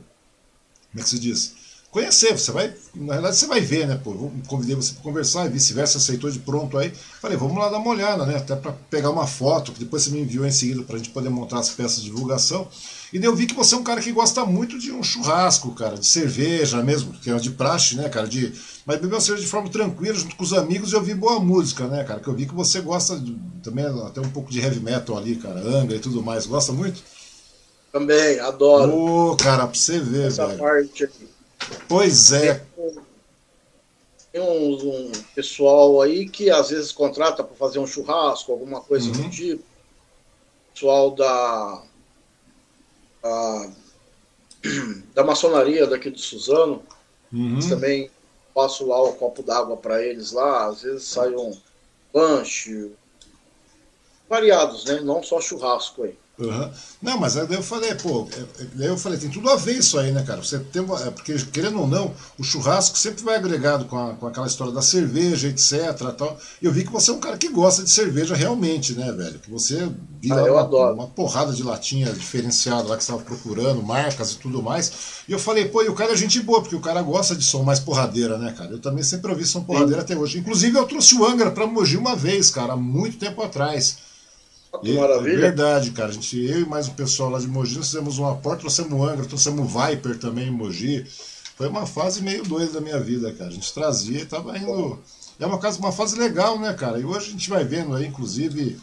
Como 0.90 1.00
é 1.00 1.02
que 1.02 1.08
se 1.08 1.18
diz? 1.18 1.54
Conhecer, 1.90 2.36
você 2.36 2.50
vai. 2.50 2.74
Na 2.92 3.14
verdade, 3.14 3.36
você 3.36 3.46
vai 3.46 3.60
ver, 3.60 3.86
né? 3.86 4.00
Pô, 4.02 4.12
convidei 4.48 4.74
você 4.74 4.94
para 4.94 5.02
conversar 5.04 5.46
e 5.46 5.48
vice-versa, 5.48 5.98
aceitou 5.98 6.28
de 6.28 6.40
pronto 6.40 6.76
aí. 6.76 6.92
Falei, 7.20 7.36
vamos 7.36 7.56
lá 7.56 7.68
dar 7.68 7.78
uma 7.78 7.90
olhada, 7.90 8.26
né? 8.26 8.36
Até 8.36 8.56
para 8.56 8.72
pegar 8.90 9.10
uma 9.10 9.28
foto, 9.28 9.70
que 9.70 9.78
depois 9.78 10.02
você 10.02 10.10
me 10.10 10.20
enviou 10.20 10.44
em 10.44 10.50
seguida 10.50 10.82
para 10.82 10.96
a 10.96 10.98
gente 10.98 11.10
poder 11.10 11.28
montar 11.28 11.60
as 11.60 11.70
peças 11.70 12.02
de 12.02 12.10
divulgação. 12.10 12.66
E 13.12 13.18
daí 13.20 13.28
eu 13.28 13.36
vi 13.36 13.46
que 13.46 13.54
você 13.54 13.76
é 13.76 13.78
um 13.78 13.84
cara 13.84 14.00
que 14.00 14.10
gosta 14.10 14.44
muito 14.44 14.76
de 14.76 14.90
um 14.90 15.04
churrasco, 15.04 15.72
cara, 15.72 15.96
de 15.96 16.06
cerveja 16.06 16.82
mesmo, 16.82 17.12
que 17.12 17.30
é 17.30 17.36
de 17.36 17.52
praxe, 17.52 17.94
né, 17.94 18.08
cara, 18.08 18.26
de 18.26 18.52
mas 18.86 19.00
beber 19.00 19.14
uma 19.14 19.20
cerveja 19.20 19.44
de 19.44 19.50
forma 19.50 19.70
tranquila, 19.70 20.14
junto 20.14 20.36
com 20.36 20.42
os 20.42 20.52
amigos 20.52 20.92
e 20.92 20.96
ouvir 20.96 21.14
boa 21.14 21.40
música, 21.40 21.86
né, 21.86 22.04
cara? 22.04 22.20
Que 22.20 22.28
eu 22.28 22.34
vi 22.34 22.46
que 22.46 22.54
você 22.54 22.80
gosta 22.80 23.18
de, 23.18 23.34
também 23.62 23.84
até 23.84 24.20
um 24.20 24.30
pouco 24.30 24.50
de 24.50 24.60
heavy 24.60 24.80
metal 24.80 25.16
ali, 25.16 25.36
cara, 25.36 25.60
Angra 25.60 25.96
e 25.96 26.00
tudo 26.00 26.22
mais. 26.22 26.44
Gosta 26.44 26.72
muito? 26.72 27.02
Também, 27.90 28.38
adoro. 28.40 28.92
Ô, 28.92 29.30
oh, 29.30 29.36
cara, 29.36 29.66
pra 29.66 29.74
você 29.74 29.98
ver, 29.98 30.26
Essa 30.26 30.46
velho. 30.46 30.58
parte 30.58 31.04
aqui. 31.04 31.28
Pois 31.88 32.32
é. 32.32 32.62
Tem 34.30 34.42
um, 34.42 34.74
um, 34.74 35.12
pessoal 35.34 36.02
aí 36.02 36.28
que 36.28 36.50
às 36.50 36.70
vezes 36.70 36.92
contrata 36.92 37.42
para 37.44 37.56
fazer 37.56 37.78
um 37.78 37.86
churrasco, 37.86 38.52
alguma 38.52 38.80
coisa 38.80 39.06
uhum. 39.06 39.12
do 39.12 39.30
tipo. 39.30 39.62
Pessoal 40.74 41.12
da 41.12 41.82
a, 43.22 43.70
da 45.14 45.24
maçonaria 45.24 45.86
daqui 45.86 46.10
de 46.10 46.20
Suzano. 46.20 46.82
Uhum. 47.32 47.60
Também 47.68 48.10
passo 48.54 48.86
lá 48.86 49.02
o 49.02 49.14
copo 49.14 49.42
d'água 49.42 49.76
para 49.76 50.02
eles 50.02 50.32
lá, 50.32 50.66
às 50.66 50.82
vezes 50.82 51.04
sai 51.04 51.34
um 51.34 51.52
lanche, 52.12 52.92
variados, 54.28 54.84
né? 54.84 55.00
Não 55.00 55.22
só 55.22 55.40
churrasco 55.40 56.04
aí. 56.04 56.16
Uhum. 56.36 56.70
Não, 57.00 57.18
mas 57.18 57.36
aí 57.36 57.46
eu 57.48 57.62
falei, 57.62 57.94
pô, 57.94 58.26
é, 58.32 58.62
é, 58.62 58.66
daí 58.74 58.88
eu 58.88 58.98
falei, 58.98 59.18
tem 59.18 59.30
tudo 59.30 59.48
a 59.48 59.54
ver 59.54 59.78
isso 59.78 59.96
aí, 59.98 60.10
né, 60.10 60.24
cara? 60.24 60.42
Você 60.42 60.58
tem 60.58 60.82
uma, 60.82 61.00
é 61.00 61.10
porque, 61.10 61.32
querendo 61.52 61.80
ou 61.80 61.86
não, 61.86 62.12
o 62.36 62.42
churrasco 62.42 62.98
sempre 62.98 63.22
vai 63.22 63.36
agregado 63.36 63.84
com, 63.84 63.96
a, 63.96 64.14
com 64.14 64.26
aquela 64.26 64.46
história 64.46 64.72
da 64.72 64.82
cerveja, 64.82 65.46
etc. 65.46 65.96
Tal. 66.18 66.36
E 66.60 66.66
eu 66.66 66.72
vi 66.72 66.84
que 66.84 66.90
você 66.90 67.12
é 67.12 67.14
um 67.14 67.20
cara 67.20 67.38
que 67.38 67.48
gosta 67.48 67.84
de 67.84 67.90
cerveja 67.90 68.34
realmente, 68.34 68.94
né, 68.94 69.12
velho? 69.12 69.38
Que 69.38 69.48
você 69.48 69.88
viu 70.20 70.58
ah, 70.58 70.64
uma, 70.64 70.92
uma, 70.92 71.06
porrada 71.06 71.52
de 71.52 71.62
latinha 71.62 72.12
diferenciada 72.12 72.88
lá 72.88 72.96
que 72.96 73.04
você 73.04 73.12
estava 73.12 73.22
procurando, 73.22 73.80
marcas 73.80 74.32
e 74.32 74.38
tudo 74.38 74.60
mais. 74.60 74.92
E 75.28 75.32
eu 75.32 75.38
falei, 75.38 75.66
pô, 75.66 75.82
e 75.84 75.88
o 75.88 75.94
cara 75.94 76.12
é 76.12 76.16
gente 76.16 76.40
boa, 76.40 76.60
porque 76.60 76.74
o 76.74 76.80
cara 76.80 77.00
gosta 77.00 77.36
de 77.36 77.44
som 77.44 77.62
mais 77.62 77.78
porradeira, 77.78 78.38
né, 78.38 78.52
cara? 78.58 78.72
Eu 78.72 78.80
também 78.80 79.04
sempre 79.04 79.30
ouvi 79.30 79.46
som 79.46 79.62
porradeira 79.62 80.00
Sim. 80.00 80.04
até 80.04 80.16
hoje. 80.16 80.38
Inclusive, 80.38 80.76
eu 80.76 80.86
trouxe 80.86 81.14
o 81.14 81.24
Angra 81.24 81.52
pra 81.52 81.64
Mogi 81.64 81.96
uma 81.96 82.16
vez, 82.16 82.50
cara, 82.50 82.72
há 82.72 82.76
muito 82.76 83.18
tempo 83.18 83.40
atrás. 83.40 83.98
Que 84.80 84.92
maravilha. 84.94 85.34
É 85.34 85.40
verdade, 85.40 85.90
cara. 85.90 86.08
A 86.08 86.12
gente, 86.12 86.38
eu 86.38 86.60
e 86.60 86.66
mais 86.66 86.88
o 86.88 86.92
pessoal 86.92 87.30
lá 87.30 87.38
de 87.38 87.46
Mogi, 87.46 87.76
nós 87.76 87.86
fizemos 87.86 88.18
uma 88.18 88.34
porta, 88.36 88.60
trouxemos 88.60 89.08
Angra, 89.08 89.26
trouxemos 89.26 89.72
Viper 89.72 90.18
também 90.18 90.48
em 90.48 90.50
Mogi. 90.50 91.06
Foi 91.56 91.68
uma 91.68 91.86
fase 91.86 92.22
meio 92.22 92.42
doida 92.42 92.72
da 92.72 92.80
minha 92.80 92.98
vida, 92.98 93.32
cara. 93.32 93.50
A 93.50 93.52
gente 93.52 93.72
trazia 93.72 94.20
e 94.20 94.26
tava 94.26 94.56
indo. 94.58 94.98
É 95.38 95.46
uma, 95.46 95.58
casa, 95.58 95.78
uma 95.78 95.92
fase 95.92 96.18
legal, 96.18 96.58
né, 96.58 96.72
cara? 96.72 96.98
E 96.98 97.04
hoje 97.04 97.28
a 97.28 97.30
gente 97.30 97.48
vai 97.48 97.64
vendo 97.64 97.94
aí, 97.94 98.06
inclusive. 98.06 98.78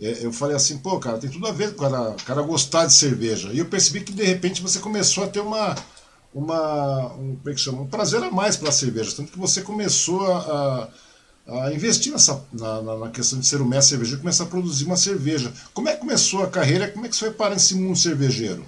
É, 0.00 0.24
eu 0.24 0.32
falei 0.32 0.56
assim, 0.56 0.78
pô, 0.78 0.98
cara, 0.98 1.18
tem 1.18 1.30
tudo 1.30 1.46
a 1.46 1.52
ver 1.52 1.74
com 1.74 1.84
o 1.84 1.90
cara, 1.90 2.16
cara 2.24 2.42
gostar 2.42 2.86
de 2.86 2.92
cerveja. 2.92 3.50
E 3.52 3.58
eu 3.58 3.66
percebi 3.66 4.00
que 4.00 4.12
de 4.12 4.24
repente 4.24 4.60
você 4.60 4.78
começou 4.78 5.24
a 5.24 5.28
ter 5.28 5.40
uma. 5.40 5.74
uma 6.34 7.14
um, 7.14 7.36
como 7.36 7.50
é 7.50 7.54
que 7.54 7.60
chama? 7.60 7.82
Um 7.82 7.86
prazer 7.86 8.22
a 8.22 8.30
mais 8.30 8.56
pela 8.56 8.72
cerveja. 8.72 9.14
Tanto 9.16 9.32
que 9.32 9.38
você 9.38 9.62
começou 9.62 10.26
a, 10.26 10.38
a 10.38 10.88
a 11.46 11.72
investir 11.72 12.12
nessa, 12.12 12.44
na, 12.52 12.80
na, 12.96 13.10
questão 13.10 13.38
de 13.38 13.46
ser 13.46 13.60
o 13.60 13.66
mestre 13.66 13.90
cervejeiro 13.90 14.18
e 14.18 14.22
começar 14.22 14.44
a 14.44 14.48
produzir 14.48 14.84
uma 14.86 14.96
cerveja. 14.96 15.52
Como 15.74 15.88
é 15.88 15.94
que 15.94 16.00
começou 16.00 16.42
a 16.42 16.50
carreira? 16.50 16.90
Como 16.90 17.04
é 17.04 17.08
que 17.08 17.14
você 17.14 17.26
foi 17.26 17.34
parar 17.34 17.54
nesse 17.54 17.74
mundo 17.74 17.98
cervejeiro? 17.98 18.64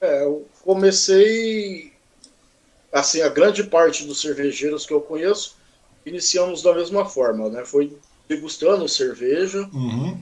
É, 0.00 0.24
eu 0.24 0.46
comecei, 0.62 1.92
assim, 2.92 3.22
a 3.22 3.28
grande 3.28 3.64
parte 3.64 4.04
dos 4.04 4.20
cervejeiros 4.20 4.84
que 4.84 4.92
eu 4.92 5.00
conheço, 5.00 5.56
iniciamos 6.04 6.62
da 6.62 6.74
mesma 6.74 7.06
forma, 7.06 7.48
né? 7.48 7.64
Foi 7.64 7.96
degustando 8.28 8.86
cerveja, 8.86 9.68
uhum. 9.72 10.20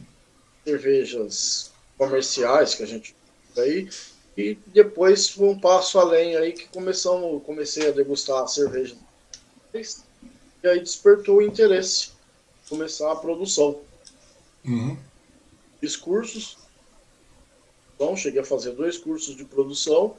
cervejas 0.64 1.73
comerciais 1.99 2.75
que 2.75 2.85
a 2.85 2.87
gente 2.87 3.16
aí, 3.59 3.88
e 4.37 4.56
depois 4.66 5.37
um 5.38 5.59
passo 5.59 5.99
além 5.99 6.37
aí 6.37 6.52
que 6.52 6.68
começamos, 6.68 7.42
comecei 7.42 7.88
a 7.88 7.90
degustar 7.90 8.42
a 8.42 8.47
cerveja 8.47 8.95
e 10.66 10.70
aí 10.70 10.80
despertou 10.80 11.37
o 11.37 11.42
interesse, 11.42 12.11
começar 12.68 13.11
a 13.12 13.16
produção. 13.16 13.80
Uhum. 14.64 14.96
Fiz 15.80 15.96
cursos, 15.96 16.58
então 17.94 18.16
cheguei 18.16 18.40
a 18.40 18.44
fazer 18.44 18.73
dois 18.73 18.99
cursos 18.99 19.37
de 19.37 19.44
produção, 19.44 20.16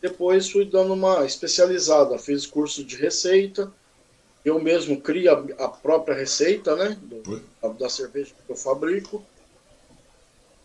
depois 0.00 0.50
fui 0.50 0.64
dando 0.64 0.92
uma 0.92 1.24
especializada, 1.24 2.18
fiz 2.18 2.46
curso 2.46 2.84
de 2.84 2.96
receita, 2.96 3.72
eu 4.44 4.60
mesmo 4.60 5.00
crio 5.00 5.32
a, 5.32 5.64
a 5.64 5.68
própria 5.68 6.14
receita, 6.14 6.76
né, 6.76 6.98
do, 7.02 7.42
da, 7.62 7.68
da 7.68 7.88
cerveja 7.88 8.34
que 8.46 8.52
eu 8.52 8.56
fabrico, 8.56 9.24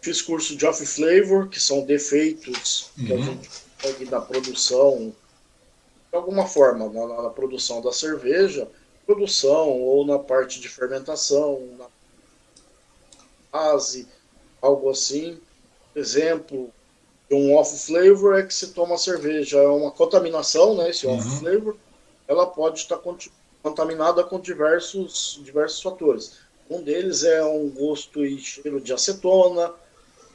fiz 0.02 0.22
curso 0.22 0.56
de 0.56 0.66
off 0.66 0.86
flavor, 0.86 1.50
que 1.50 1.60
são 1.60 1.86
defeitos 1.86 2.92
uhum. 2.98 3.06
que 3.06 3.14
a 3.14 3.16
uhum. 3.16 3.24
gente 3.24 3.50
consegue 3.82 4.06
da 4.06 4.22
produção, 4.22 5.14
de 6.12 6.16
alguma 6.16 6.46
forma, 6.46 6.90
na, 6.90 7.24
na, 7.24 7.30
produção 7.30 7.82
da 7.82 7.92
cerveja, 7.92 8.68
produção 9.10 9.82
ou 9.82 10.06
na 10.06 10.20
parte 10.20 10.60
de 10.60 10.70
fermentação, 10.70 11.68
na 11.80 11.88
base, 13.52 14.08
algo 14.62 14.92
assim. 14.92 15.40
Exemplo 15.96 16.72
de 17.28 17.36
um 17.36 17.56
off 17.56 17.76
flavor 17.80 18.38
é 18.38 18.44
que 18.44 18.54
se 18.54 18.68
toma 18.68 18.98
cerveja, 18.98 19.58
é 19.58 19.68
uma 19.68 19.90
contaminação, 19.90 20.76
né? 20.76 20.92
Esse 20.92 21.08
off 21.08 21.28
uhum. 21.28 21.40
flavor, 21.40 21.78
ela 22.28 22.46
pode 22.46 22.80
estar 22.80 23.00
contaminada 23.64 24.24
com 24.24 24.40
diversos, 24.40 25.40
diversos 25.44 25.82
fatores. 25.82 26.38
Um 26.70 26.84
deles 26.84 27.24
é 27.24 27.44
um 27.44 27.68
gosto 27.70 28.24
e 28.24 28.38
cheiro 28.38 28.80
de 28.80 28.94
acetona, 28.94 29.74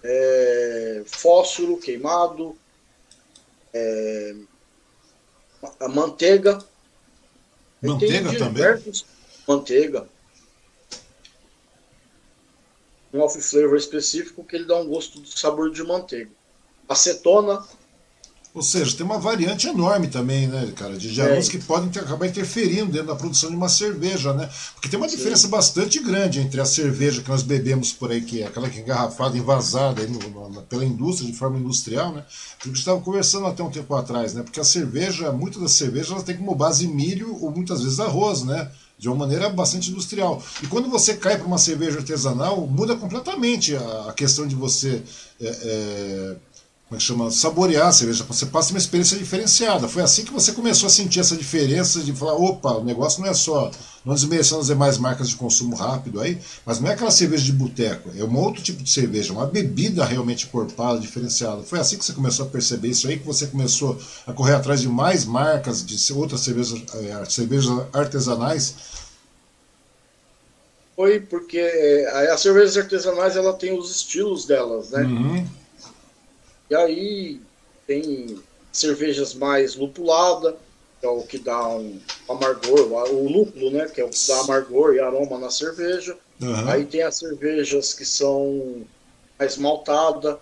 é, 0.02 1.02
fósforo 1.06 1.76
queimado, 1.76 2.56
é, 3.72 4.34
a 5.78 5.88
manteiga, 5.88 6.58
Manteiga 7.84 8.38
também? 8.38 8.94
Manteiga. 9.46 10.08
Um 13.12 13.20
off 13.20 13.40
flavor 13.40 13.76
específico 13.76 14.44
que 14.44 14.56
ele 14.56 14.64
dá 14.64 14.76
um 14.76 14.88
gosto 14.88 15.20
de 15.20 15.38
sabor 15.38 15.70
de 15.70 15.82
manteiga. 15.84 16.30
Acetona. 16.88 17.64
Ou 18.54 18.62
seja, 18.62 18.96
tem 18.96 19.04
uma 19.04 19.18
variante 19.18 19.66
enorme 19.66 20.06
também, 20.06 20.46
né, 20.46 20.72
cara, 20.76 20.96
de 20.96 21.20
aromas 21.20 21.48
que 21.48 21.58
podem 21.58 21.88
ter, 21.88 21.98
acabar 21.98 22.28
interferindo 22.28 22.92
dentro 22.92 23.08
da 23.08 23.16
produção 23.16 23.50
de 23.50 23.56
uma 23.56 23.68
cerveja, 23.68 24.32
né? 24.32 24.48
Porque 24.74 24.88
tem 24.88 24.96
uma 24.96 25.08
Sim. 25.08 25.16
diferença 25.16 25.48
bastante 25.48 25.98
grande 25.98 26.38
entre 26.38 26.60
a 26.60 26.64
cerveja 26.64 27.20
que 27.20 27.28
nós 27.28 27.42
bebemos 27.42 27.92
por 27.92 28.12
aí, 28.12 28.20
que 28.20 28.42
é 28.42 28.46
aquela 28.46 28.70
que 28.70 28.78
é 28.78 28.82
engarrafada, 28.82 29.36
envasada 29.36 30.02
aí 30.02 30.08
no, 30.08 30.20
no, 30.50 30.62
pela 30.62 30.84
indústria, 30.84 31.28
de 31.28 31.36
forma 31.36 31.58
industrial, 31.58 32.12
né? 32.12 32.24
A 32.62 32.68
gente 32.68 32.78
estava 32.78 33.00
conversando 33.00 33.46
até 33.46 33.60
um 33.60 33.70
tempo 33.70 33.92
atrás, 33.92 34.34
né? 34.34 34.44
Porque 34.44 34.60
a 34.60 34.64
cerveja, 34.64 35.32
muitas 35.32 35.60
das 35.60 35.72
cervejas, 35.72 36.12
elas 36.12 36.22
têm 36.22 36.36
como 36.36 36.54
base 36.54 36.86
milho 36.86 37.36
ou 37.42 37.50
muitas 37.50 37.82
vezes 37.82 37.98
arroz, 37.98 38.44
né? 38.44 38.70
de 38.96 39.08
uma 39.08 39.16
maneira 39.16 39.50
bastante 39.50 39.90
industrial. 39.90 40.40
E 40.62 40.68
quando 40.68 40.88
você 40.88 41.14
cai 41.14 41.36
para 41.36 41.46
uma 41.46 41.58
cerveja 41.58 41.98
artesanal, 41.98 42.64
muda 42.66 42.94
completamente 42.94 43.74
a, 43.74 44.12
questão 44.16 44.46
de 44.46 44.54
você 44.54 45.02
é, 45.40 45.46
é, 45.46 46.36
como 46.88 46.96
é 46.96 46.98
que 46.98 47.02
chama? 47.02 47.30
Saborear 47.30 47.88
a 47.88 47.92
cerveja. 47.92 48.24
Você 48.24 48.46
passa 48.46 48.70
uma 48.70 48.78
experiência 48.78 49.16
diferenciada. 49.16 49.88
Foi 49.88 50.02
assim 50.02 50.24
que 50.24 50.32
você 50.32 50.52
começou 50.52 50.86
a 50.86 50.90
sentir 50.90 51.20
essa 51.20 51.36
diferença 51.36 52.00
de 52.00 52.12
falar, 52.12 52.34
opa, 52.34 52.72
o 52.72 52.84
negócio 52.84 53.22
não 53.22 53.30
é 53.30 53.34
só 53.34 53.70
não 54.04 54.14
desmerecendo 54.14 54.60
as 54.60 54.66
demais 54.66 54.98
marcas 54.98 55.30
de 55.30 55.36
consumo 55.36 55.74
rápido 55.74 56.20
aí, 56.20 56.38
mas 56.66 56.78
não 56.78 56.90
é 56.90 56.92
aquela 56.92 57.10
cerveja 57.10 57.44
de 57.44 57.52
boteco, 57.52 58.10
é 58.14 58.22
um 58.22 58.36
outro 58.36 58.62
tipo 58.62 58.82
de 58.82 58.90
cerveja, 58.90 59.32
uma 59.32 59.46
bebida 59.46 60.04
realmente 60.04 60.46
corpada, 60.46 61.00
diferenciada. 61.00 61.62
Foi 61.62 61.80
assim 61.80 61.96
que 61.96 62.04
você 62.04 62.12
começou 62.12 62.44
a 62.44 62.48
perceber 62.48 62.88
isso 62.88 63.08
aí, 63.08 63.18
que 63.18 63.26
você 63.26 63.46
começou 63.46 63.98
a 64.26 64.32
correr 64.32 64.54
atrás 64.54 64.82
de 64.82 64.88
mais 64.88 65.24
marcas, 65.24 65.84
de 65.84 66.12
outras 66.12 66.42
cervejas, 66.42 66.82
é, 66.94 67.24
cervejas 67.24 67.70
artesanais? 67.94 68.74
Foi 70.94 71.18
porque 71.18 71.58
é, 71.58 72.30
as 72.30 72.40
cervejas 72.40 72.76
artesanais 72.76 73.36
ela 73.36 73.54
tem 73.54 73.76
os 73.76 73.90
estilos 73.90 74.44
delas, 74.44 74.90
né? 74.90 75.02
Uhum. 75.02 75.46
E 76.70 76.74
aí 76.74 77.40
tem 77.86 78.38
cervejas 78.72 79.34
mais 79.34 79.76
lupulada, 79.76 80.56
que 81.00 81.06
é 81.06 81.08
o 81.08 81.22
que 81.22 81.38
dá 81.38 81.68
um 81.68 82.00
amargor, 82.28 82.80
o 83.12 83.28
lúpulo, 83.28 83.70
né? 83.70 83.86
Que 83.86 84.00
é 84.00 84.04
o 84.04 84.10
que 84.10 84.26
dá 84.26 84.40
amargor 84.40 84.94
e 84.94 85.00
aroma 85.00 85.38
na 85.38 85.50
cerveja. 85.50 86.16
Uhum. 86.40 86.68
Aí 86.68 86.84
tem 86.84 87.02
as 87.02 87.16
cervejas 87.16 87.92
que 87.92 88.04
são 88.04 88.84
mais 89.38 89.56
maltada 89.56 90.40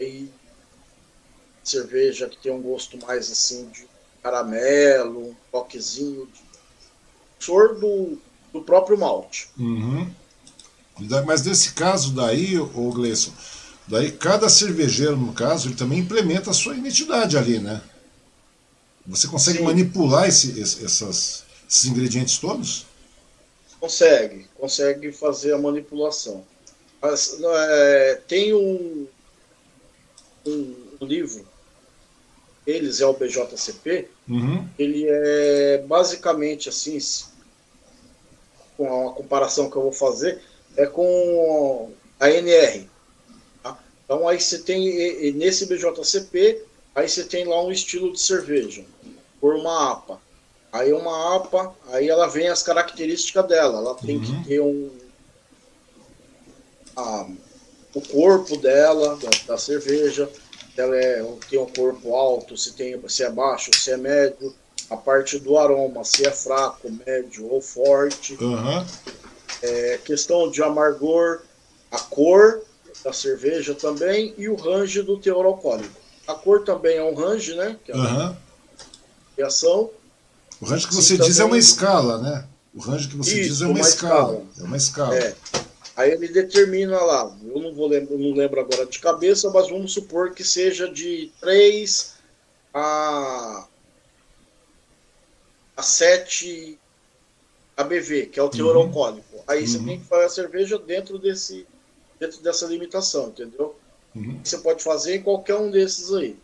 e 0.00 0.28
cerveja 1.62 2.28
que 2.28 2.38
tem 2.38 2.50
um 2.50 2.62
gosto 2.62 2.98
mais 2.98 3.30
assim 3.30 3.68
de 3.68 3.86
caramelo, 4.22 5.30
um 5.30 5.34
toquezinho 5.52 6.26
de 6.26 7.44
sor 7.44 7.78
do, 7.78 8.18
do 8.52 8.62
próprio 8.62 8.98
malte. 8.98 9.48
Uhum. 9.58 10.10
Mas 11.26 11.44
nesse 11.44 11.74
caso 11.74 12.12
daí, 12.12 12.58
o 12.58 12.90
Gleison, 12.92 13.32
daí 13.88 14.12
cada 14.12 14.48
cervejeiro, 14.48 15.16
no 15.16 15.32
caso, 15.32 15.68
ele 15.68 15.76
também 15.76 16.00
implementa 16.00 16.50
a 16.50 16.54
sua 16.54 16.76
identidade 16.76 17.36
ali, 17.36 17.58
né? 17.58 17.80
Você 19.06 19.26
consegue 19.26 19.58
Sim. 19.58 19.64
manipular 19.64 20.28
esse, 20.28 20.60
esse, 20.60 20.84
essas, 20.84 21.44
esses 21.68 21.86
ingredientes 21.86 22.36
todos? 22.38 22.86
Consegue, 23.80 24.46
consegue 24.58 25.10
fazer 25.12 25.54
a 25.54 25.58
manipulação. 25.58 26.44
Mas, 27.00 27.38
é, 27.40 28.20
tem 28.28 28.52
um, 28.52 29.06
um, 30.46 30.74
livro, 31.00 31.46
eles 32.66 33.00
é 33.00 33.06
o 33.06 33.14
BJCP, 33.14 34.08
uhum. 34.28 34.68
ele 34.78 35.06
é 35.08 35.82
basicamente 35.86 36.68
assim, 36.68 36.98
com 38.76 39.08
a 39.08 39.12
comparação 39.12 39.70
que 39.70 39.76
eu 39.76 39.82
vou 39.82 39.92
fazer, 39.92 40.42
é 40.76 40.86
com 40.86 41.90
a 42.20 42.30
NR. 42.30 42.86
Então 44.08 44.26
aí 44.26 44.40
você 44.40 44.58
tem, 44.60 45.32
nesse 45.34 45.66
BJCP, 45.66 46.64
aí 46.94 47.06
você 47.06 47.24
tem 47.24 47.44
lá 47.44 47.62
um 47.62 47.70
estilo 47.70 48.10
de 48.10 48.18
cerveja 48.18 48.82
por 49.38 49.54
uma 49.54 49.92
APA. 49.92 50.18
Aí 50.72 50.94
uma 50.94 51.36
APA, 51.36 51.74
aí 51.88 52.08
ela 52.08 52.26
vem 52.26 52.48
as 52.48 52.62
características 52.62 53.46
dela. 53.46 53.78
Ela 53.80 53.94
tem 53.96 54.16
uhum. 54.16 54.24
que 54.24 54.48
ter 54.48 54.60
um. 54.60 54.90
A, 56.96 57.28
o 57.94 58.00
corpo 58.00 58.56
dela, 58.56 59.16
da, 59.16 59.30
da, 59.46 59.58
cerveja, 59.58 60.26
ela 60.74 60.96
é, 60.96 61.22
tem 61.50 61.58
um 61.58 61.66
corpo 61.66 62.14
alto, 62.14 62.56
se, 62.56 62.72
tem, 62.72 62.98
se 63.08 63.22
é 63.22 63.30
baixo, 63.30 63.70
se 63.74 63.90
é 63.90 63.96
médio, 63.98 64.54
a 64.88 64.96
parte 64.96 65.38
do 65.38 65.58
aroma, 65.58 66.02
se 66.02 66.26
é 66.26 66.30
fraco, 66.30 66.90
médio 67.06 67.46
ou 67.46 67.60
forte. 67.60 68.42
Uhum. 68.42 68.86
É, 69.60 69.98
questão 70.02 70.50
de 70.50 70.62
amargor, 70.62 71.42
a 71.90 71.98
cor 71.98 72.62
da 73.02 73.12
cerveja 73.12 73.74
também 73.74 74.34
e 74.36 74.48
o 74.48 74.56
range 74.56 75.02
do 75.02 75.18
teor 75.18 75.46
alcoólico. 75.46 76.00
A 76.26 76.34
cor 76.34 76.64
também 76.64 76.96
é 76.96 77.02
um 77.02 77.14
range, 77.14 77.54
né? 77.54 77.76
Que 77.84 77.92
é 77.92 77.96
uhum. 77.96 78.34
O 80.60 80.64
range 80.66 80.88
que 80.88 80.94
você 80.94 81.16
diz 81.16 81.36
também... 81.36 81.42
é 81.42 81.44
uma 81.44 81.58
escala, 81.58 82.18
né? 82.18 82.44
O 82.74 82.80
range 82.80 83.08
que 83.08 83.16
você 83.16 83.40
Isso, 83.40 83.50
diz 83.50 83.62
é 83.62 83.64
uma, 83.66 83.74
uma 83.74 83.80
escala. 83.80 84.32
escala. 84.32 84.46
É 84.58 84.62
uma 84.62 84.76
escala. 84.76 85.16
É. 85.16 85.34
Aí 85.96 86.12
ele 86.12 86.28
determina 86.28 86.96
lá, 87.00 87.36
eu 87.44 87.60
não 87.60 87.74
vou 87.74 87.88
lembrar, 87.88 88.16
não 88.16 88.32
lembro 88.32 88.60
agora 88.60 88.86
de 88.86 89.00
cabeça, 89.00 89.50
mas 89.50 89.68
vamos 89.68 89.92
supor 89.92 90.32
que 90.32 90.44
seja 90.44 90.88
de 90.88 91.32
3 91.40 92.14
a, 92.72 93.66
a 95.76 95.82
7 95.82 96.78
ABV, 97.76 98.26
que 98.26 98.38
é 98.38 98.42
o 98.42 98.48
teor 98.48 98.76
uhum. 98.76 98.82
alcoólico. 98.82 99.42
Aí 99.46 99.62
uhum. 99.62 99.66
você 99.66 99.78
tem 99.80 100.00
que 100.00 100.06
fazer 100.06 100.24
a 100.24 100.28
cerveja 100.28 100.78
dentro, 100.78 101.18
desse, 101.18 101.66
dentro 102.18 102.42
dessa 102.42 102.66
limitação, 102.66 103.28
entendeu? 103.28 103.74
Uhum. 104.14 104.40
Você 104.42 104.58
pode 104.58 104.82
fazer 104.82 105.16
em 105.16 105.22
qualquer 105.22 105.56
um 105.56 105.70
desses 105.70 106.12
aí. 106.12 106.36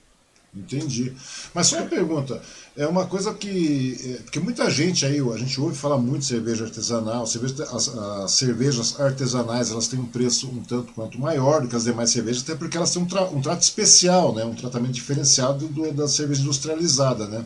Entendi. 0.56 1.12
Mas 1.52 1.66
só 1.66 1.78
uma 1.78 1.86
pergunta, 1.86 2.40
é 2.76 2.86
uma 2.86 3.06
coisa 3.06 3.34
que. 3.34 3.98
É, 4.04 4.22
porque 4.22 4.38
muita 4.38 4.70
gente 4.70 5.04
aí, 5.04 5.18
a 5.18 5.36
gente 5.36 5.60
ouve 5.60 5.76
falar 5.76 5.98
muito 5.98 6.20
de 6.20 6.26
cerveja 6.26 6.64
artesanal, 6.64 7.26
cerveja, 7.26 7.64
as, 7.64 7.88
as, 7.88 8.30
cervejas 8.32 9.00
artesanais 9.00 9.72
elas 9.72 9.88
têm 9.88 9.98
um 9.98 10.06
preço 10.06 10.46
um 10.48 10.62
tanto 10.62 10.92
quanto 10.92 11.18
maior 11.18 11.60
do 11.60 11.68
que 11.68 11.74
as 11.74 11.82
demais 11.82 12.10
cervejas, 12.10 12.42
até 12.42 12.54
porque 12.54 12.76
elas 12.76 12.92
têm 12.92 13.02
um, 13.02 13.06
tra, 13.06 13.24
um 13.24 13.40
trato 13.40 13.62
especial, 13.62 14.32
né, 14.32 14.44
um 14.44 14.54
tratamento 14.54 14.92
diferenciado 14.92 15.66
do, 15.66 15.92
da 15.92 16.06
cerveja 16.06 16.42
industrializada. 16.42 17.26
Né? 17.26 17.44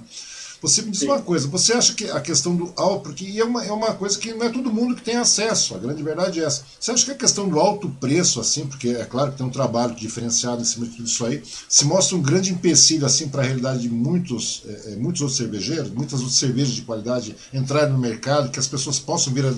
Você 0.60 0.82
me 0.82 0.90
diz 0.90 1.00
Sim. 1.00 1.06
uma 1.06 1.22
coisa, 1.22 1.46
você 1.46 1.72
acha 1.72 1.94
que 1.94 2.10
a 2.10 2.20
questão 2.20 2.54
do 2.56 2.72
alto, 2.76 3.02
porque 3.04 3.24
é 3.38 3.44
uma, 3.44 3.64
é 3.64 3.70
uma 3.70 3.94
coisa 3.94 4.18
que 4.18 4.34
não 4.34 4.44
é 4.44 4.48
todo 4.48 4.72
mundo 4.72 4.96
que 4.96 5.02
tem 5.02 5.16
acesso, 5.16 5.74
a 5.74 5.78
grande 5.78 6.02
verdade 6.02 6.40
é 6.40 6.44
essa. 6.44 6.64
Você 6.80 6.90
acha 6.90 7.04
que 7.04 7.10
a 7.12 7.14
questão 7.14 7.48
do 7.48 7.60
alto 7.60 7.88
preço, 8.00 8.40
assim, 8.40 8.66
porque 8.66 8.88
é 8.88 9.04
claro 9.04 9.30
que 9.30 9.38
tem 9.38 9.46
um 9.46 9.50
trabalho 9.50 9.94
diferenciado 9.94 10.60
em 10.60 10.64
cima 10.64 10.86
de 10.86 10.96
tudo 10.96 11.06
isso 11.06 11.24
aí, 11.24 11.42
se 11.68 11.84
mostra 11.84 12.16
um 12.16 12.22
grande 12.22 12.52
empecilho, 12.52 13.06
assim, 13.06 13.28
para 13.28 13.42
a 13.42 13.44
realidade 13.44 13.82
de 13.82 13.88
muitos, 13.88 14.62
é, 14.66 14.92
é, 14.92 14.96
muitos 14.96 15.22
outros 15.22 15.38
cervejeiros, 15.38 15.90
muitas 15.90 16.20
outras 16.20 16.38
cervejas 16.38 16.74
de 16.74 16.82
qualidade 16.82 17.36
entrarem 17.54 17.92
no 17.92 17.98
mercado, 17.98 18.50
que 18.50 18.58
as 18.58 18.66
pessoas 18.66 18.98
possam 18.98 19.32
vir 19.32 19.46
a, 19.46 19.54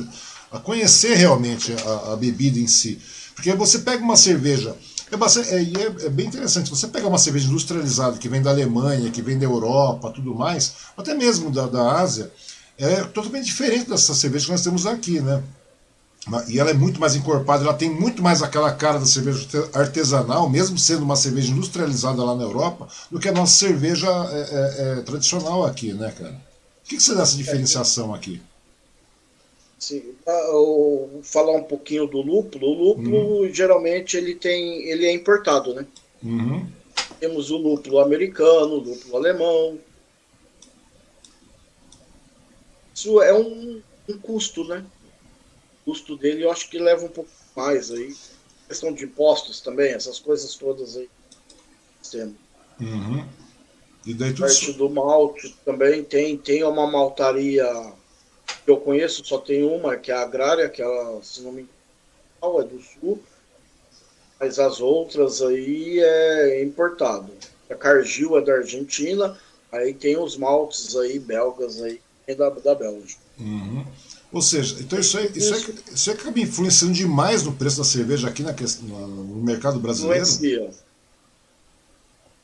a 0.57 0.59
conhecer 0.59 1.15
realmente 1.15 1.73
a, 1.73 2.13
a 2.13 2.17
bebida 2.17 2.59
em 2.59 2.67
si. 2.67 2.99
Porque 3.35 3.55
você 3.55 3.79
pega 3.79 4.05
uma 4.05 4.19
cerveja 4.19 4.77
é, 5.11 5.17
bastante, 5.17 5.49
é, 5.51 5.63
é, 5.63 6.07
é, 6.07 6.09
bem 6.09 6.27
interessante. 6.27 6.71
Você 6.71 6.89
pega 6.89 7.09
uma 7.09 7.19
cerveja 7.19 7.49
industrializada 7.49 8.19
que 8.19 8.29
vem 8.29 8.43
da 8.43 8.51
Alemanha, 8.51 9.11
que 9.11 9.23
vem 9.23 9.39
da 9.39 9.45
Europa, 9.45 10.11
tudo 10.11 10.35
mais, 10.35 10.75
até 10.97 11.15
mesmo 11.15 11.51
da, 11.51 11.67
da 11.67 12.01
Ásia, 12.01 12.31
é 12.79 13.03
totalmente 13.05 13.47
diferente 13.47 13.91
dessa 13.91 14.15
cerveja 14.15 14.47
que 14.47 14.53
nós 14.53 14.63
temos 14.63 14.87
aqui, 14.87 15.21
né? 15.21 15.43
E 16.49 16.61
ela 16.61 16.71
é 16.71 16.75
muito 16.75 17.01
mais 17.01 17.17
encorpada, 17.17 17.65
ela 17.65 17.75
tem 17.75 17.91
muito 17.91 18.23
mais 18.23 18.43
aquela 18.43 18.71
cara 18.73 18.99
da 18.99 19.07
cerveja 19.07 19.47
artesanal, 19.73 20.49
mesmo 20.51 20.79
sendo 20.79 21.03
uma 21.03 21.17
cerveja 21.17 21.51
industrializada 21.51 22.23
lá 22.23 22.35
na 22.35 22.43
Europa, 22.43 22.89
do 23.11 23.19
que 23.19 23.29
a 23.29 23.33
nossa 23.33 23.55
cerveja 23.55 24.07
é, 24.07 24.41
é, 24.41 24.99
é 24.99 25.03
tradicional 25.03 25.65
aqui, 25.65 25.93
né, 25.95 26.13
cara? 26.17 26.33
O 26.85 26.89
que, 26.89 26.97
que 26.97 27.03
você 27.03 27.15
dá 27.15 27.23
essa 27.23 27.37
diferenciação 27.37 28.15
aqui? 28.15 28.41
Sim, 29.81 30.15
vou 30.27 31.21
falar 31.23 31.53
um 31.53 31.63
pouquinho 31.63 32.07
do 32.07 32.21
lúpulo. 32.21 32.67
O 32.67 32.75
lúpulo 32.75 33.41
uhum. 33.41 33.53
geralmente 33.53 34.15
ele 34.15 34.35
tem, 34.35 34.83
ele 34.83 35.07
é 35.07 35.13
importado, 35.13 35.73
né? 35.73 35.87
Uhum. 36.23 36.71
Temos 37.19 37.51
o 37.51 37.57
lúpulo 37.57 37.99
americano, 37.99 38.75
o 38.75 38.81
lúpulo 38.81 39.17
alemão. 39.17 39.79
Isso 42.95 43.23
é 43.23 43.33
um, 43.33 43.81
um 44.07 44.19
custo, 44.19 44.65
né? 44.65 44.85
O 45.81 45.93
custo 45.93 46.15
dele 46.15 46.45
eu 46.45 46.53
acho 46.53 46.69
que 46.69 46.79
leva 46.79 47.07
um 47.07 47.09
pouco 47.09 47.31
mais 47.57 47.91
aí. 47.91 48.15
Questão 48.69 48.93
de 48.93 49.05
impostos 49.05 49.63
também, 49.63 49.93
essas 49.93 50.19
coisas 50.19 50.55
todas 50.57 50.99
aí. 50.99 51.09
Tendo. 52.11 52.37
Uhum. 52.79 53.27
E 54.05 54.13
daí 54.13 54.31
tudo... 54.35 54.41
Parte 54.41 54.73
do 54.75 54.91
malte 54.91 55.57
também 55.65 56.05
tem, 56.05 56.37
tem 56.37 56.63
uma 56.65 56.87
maltaria 56.87 57.65
que 58.65 58.71
eu 58.71 58.77
conheço 58.79 59.25
só 59.25 59.39
tem 59.39 59.65
uma, 59.65 59.97
que 59.97 60.11
é 60.11 60.15
a 60.15 60.23
Agrária, 60.23 60.69
que 60.69 60.83
ela, 60.83 61.23
se 61.23 61.41
não 61.43 61.53
me 61.53 61.63
engano, 61.63 62.61
é 62.61 62.65
do 62.65 62.81
sul, 62.83 63.23
mas 64.39 64.59
as 64.59 64.81
outras 64.81 65.43
aí 65.43 66.01
é 66.01 66.63
importado. 66.63 67.31
A 67.69 67.75
Cargill 67.75 68.39
é 68.39 68.43
da 68.43 68.55
Argentina, 68.55 69.39
aí 69.71 69.95
tem 69.95 70.19
os 70.19 70.37
maltes 70.37 70.97
aí, 70.97 71.19
belgas 71.19 71.81
aí, 71.83 72.01
é 72.27 72.35
da, 72.35 72.49
da 72.49 72.75
Bélgica. 72.75 73.21
Uhum. 73.39 73.85
Ou 74.33 74.41
seja, 74.41 74.77
então 74.81 74.99
isso 74.99 75.19
aí, 75.19 75.31
isso, 75.35 75.75
isso 75.93 76.11
aí 76.11 76.17
acaba 76.17 76.39
influenciando 76.39 76.95
demais 76.95 77.43
no 77.43 77.53
preço 77.53 77.79
da 77.79 77.85
cerveja 77.85 78.29
aqui 78.29 78.43
na, 78.43 78.53
no 78.53 79.43
mercado 79.43 79.81
brasileiro? 79.81 80.23
Influencia. 80.23 80.71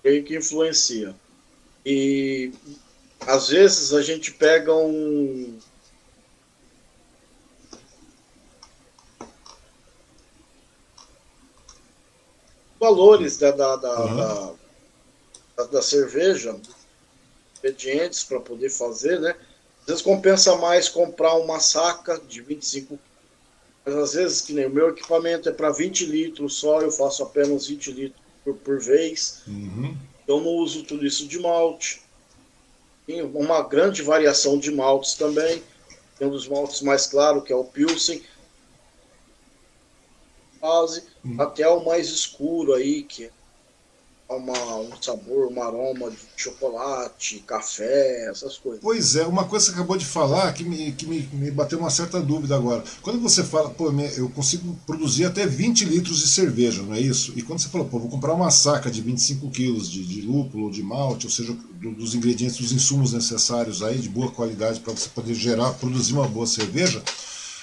Creio 0.03 0.25
que 0.25 0.37
influencia. 0.37 1.15
E 1.85 2.53
às 3.21 3.49
vezes 3.49 3.93
a 3.93 4.03
gente 4.03 4.33
pega 4.33 4.75
um, 4.75 5.57
valores 12.87 13.37
da, 13.37 13.51
da, 13.51 13.77
da, 13.77 14.01
uhum. 14.05 14.57
da, 15.57 15.65
da, 15.65 15.83
cerveja, 15.83 16.57
expedientes 17.55 18.23
para 18.23 18.41
poder 18.41 18.71
fazer, 18.71 19.21
né? 19.21 19.35
Às 19.81 19.87
vezes 19.87 20.03
compensa 20.03 20.57
mais 20.57 20.89
comprar 20.89 21.35
uma 21.35 21.59
saca 21.61 22.21
de 22.29 22.41
25 22.41 22.99
mas 23.85 23.95
às 23.95 24.15
vezes, 24.15 24.41
que 24.41 24.53
nem 24.53 24.67
o 24.67 24.71
meu 24.71 24.89
equipamento 24.89 25.49
é 25.49 25.53
para 25.53 25.71
20 25.71 26.07
litros 26.07 26.57
só, 26.57 26.81
eu 26.81 26.91
faço 26.91 27.23
apenas 27.23 27.69
20 27.69 27.93
litros 27.93 28.21
por, 28.43 28.55
por 28.57 28.81
vez. 28.81 29.43
Uhum. 29.47 29.97
Eu 30.27 30.41
não 30.41 30.51
uso 30.57 30.83
tudo 30.83 31.07
isso 31.07 31.29
de 31.29 31.39
malte. 31.39 32.03
Tem 33.07 33.23
uma 33.23 33.63
grande 33.63 34.03
variação 34.03 34.59
de 34.59 34.73
maltes 34.73 35.15
também. 35.15 35.63
tem 36.19 36.27
um 36.27 36.33
dos 36.33 36.49
maltes 36.49 36.83
mais 36.83 37.07
claros, 37.07 37.45
que 37.45 37.53
é 37.53 37.57
o 37.57 37.63
Pilsen, 37.63 38.21
base, 40.67 41.05
hum. 41.25 41.37
até 41.39 41.69
o 41.69 41.85
mais 41.85 42.09
escuro 42.09 42.75
aí, 42.75 43.03
que 43.03 43.31
é 44.29 44.35
uma, 44.35 44.77
um 44.79 44.91
sabor, 45.01 45.53
um 45.53 45.63
aroma 45.63 46.11
de 46.11 46.19
chocolate, 46.37 47.39
café, 47.47 48.29
essas 48.29 48.59
coisas. 48.59 48.81
Pois 48.83 49.15
é, 49.15 49.25
uma 49.25 49.45
coisa 49.45 49.67
que 49.67 49.71
você 49.71 49.77
acabou 49.77 49.97
de 49.97 50.05
falar 50.05 50.53
que 50.53 50.65
me, 50.65 50.91
que 50.93 51.07
me, 51.07 51.21
me 51.33 51.49
bateu 51.49 51.79
uma 51.79 51.91
certa 51.91 52.21
dúvida 52.21 52.57
agora. 52.57 52.83
Quando 53.03 53.21
você 53.21 53.45
fala, 53.45 53.71
pô, 53.71 53.93
eu 54.17 54.29
consigo 54.31 54.77
produzir 54.85 55.27
até 55.27 55.47
20 55.47 55.85
litros 55.85 56.19
de 56.19 56.27
cerveja, 56.27 56.83
não 56.83 56.95
é 56.95 57.01
isso? 57.01 57.33
E 57.37 57.43
quando 57.43 57.61
você 57.61 57.69
falou, 57.69 57.87
pô, 57.87 58.01
vou 58.01 58.11
comprar 58.11 58.35
uma 58.35 58.51
saca 58.51 58.91
de 58.91 59.01
25 59.01 59.49
quilos 59.51 59.89
de, 59.89 60.05
de 60.05 60.23
lúpulo, 60.23 60.73
de 60.73 60.83
malte, 60.83 61.27
ou 61.27 61.33
seja, 61.33 61.57
do, 61.81 61.93
dos 61.93 62.17
ingredientes, 62.17 62.59
dos 62.59 62.73
insumos 62.73 63.13
necessários 63.13 63.81
aí, 63.81 63.99
de 63.99 64.09
boa 64.09 64.33
qualidade, 64.33 64.81
para 64.81 64.93
você 64.93 65.09
poder 65.09 65.35
gerar, 65.35 65.73
produzir 65.75 66.15
uma 66.15 66.27
boa 66.27 66.47
cerveja. 66.49 67.01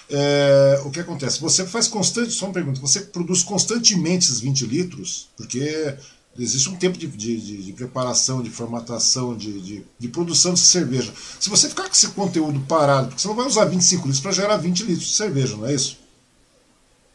É, 0.09 0.81
o 0.85 0.91
que 0.91 0.99
acontece? 0.99 1.39
Você 1.39 1.65
faz 1.65 1.87
constante, 1.87 2.31
só 2.31 2.45
uma 2.45 2.53
pergunta, 2.53 2.79
você 2.79 3.01
produz 3.01 3.43
constantemente 3.43 4.25
esses 4.25 4.39
20 4.39 4.65
litros? 4.65 5.29
Porque 5.35 5.97
Existe 6.37 6.67
um 6.67 6.75
tempo 6.75 6.97
de, 6.97 7.07
de, 7.07 7.63
de 7.63 7.73
preparação, 7.73 8.41
de 8.41 8.49
formatação, 8.49 9.37
de, 9.37 9.83
de, 9.99 10.07
produção 10.07 10.55
de 10.55 10.61
cerveja. 10.61 11.13
Se 11.39 11.47
você 11.47 11.69
ficar 11.69 11.83
com 11.83 11.91
esse 11.91 12.09
conteúdo 12.09 12.59
parado, 12.61 13.09
porque 13.09 13.21
você 13.21 13.27
não 13.27 13.35
vai 13.35 13.45
usar 13.45 13.65
25 13.65 14.07
litros 14.07 14.19
para 14.19 14.31
gerar 14.31 14.57
20 14.57 14.83
litros 14.83 15.07
de 15.09 15.13
cerveja, 15.13 15.55
não 15.55 15.67
é 15.67 15.75
isso? 15.75 15.99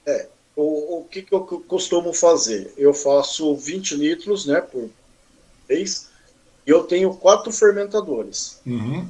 É. 0.07 0.29
O, 0.55 0.98
o 0.98 1.05
que, 1.05 1.22
que 1.22 1.35
eu 1.35 1.40
costumo 1.40 2.12
fazer? 2.12 2.72
Eu 2.77 2.94
faço 2.94 3.57
20 3.57 3.96
litros 3.96 4.46
né, 4.46 4.61
por 4.61 4.88
mês 5.68 6.09
e 6.64 6.70
eu 6.70 6.85
tenho 6.85 7.12
quatro 7.14 7.53
fermentadores. 7.53 8.61
Uhum. 8.64 9.09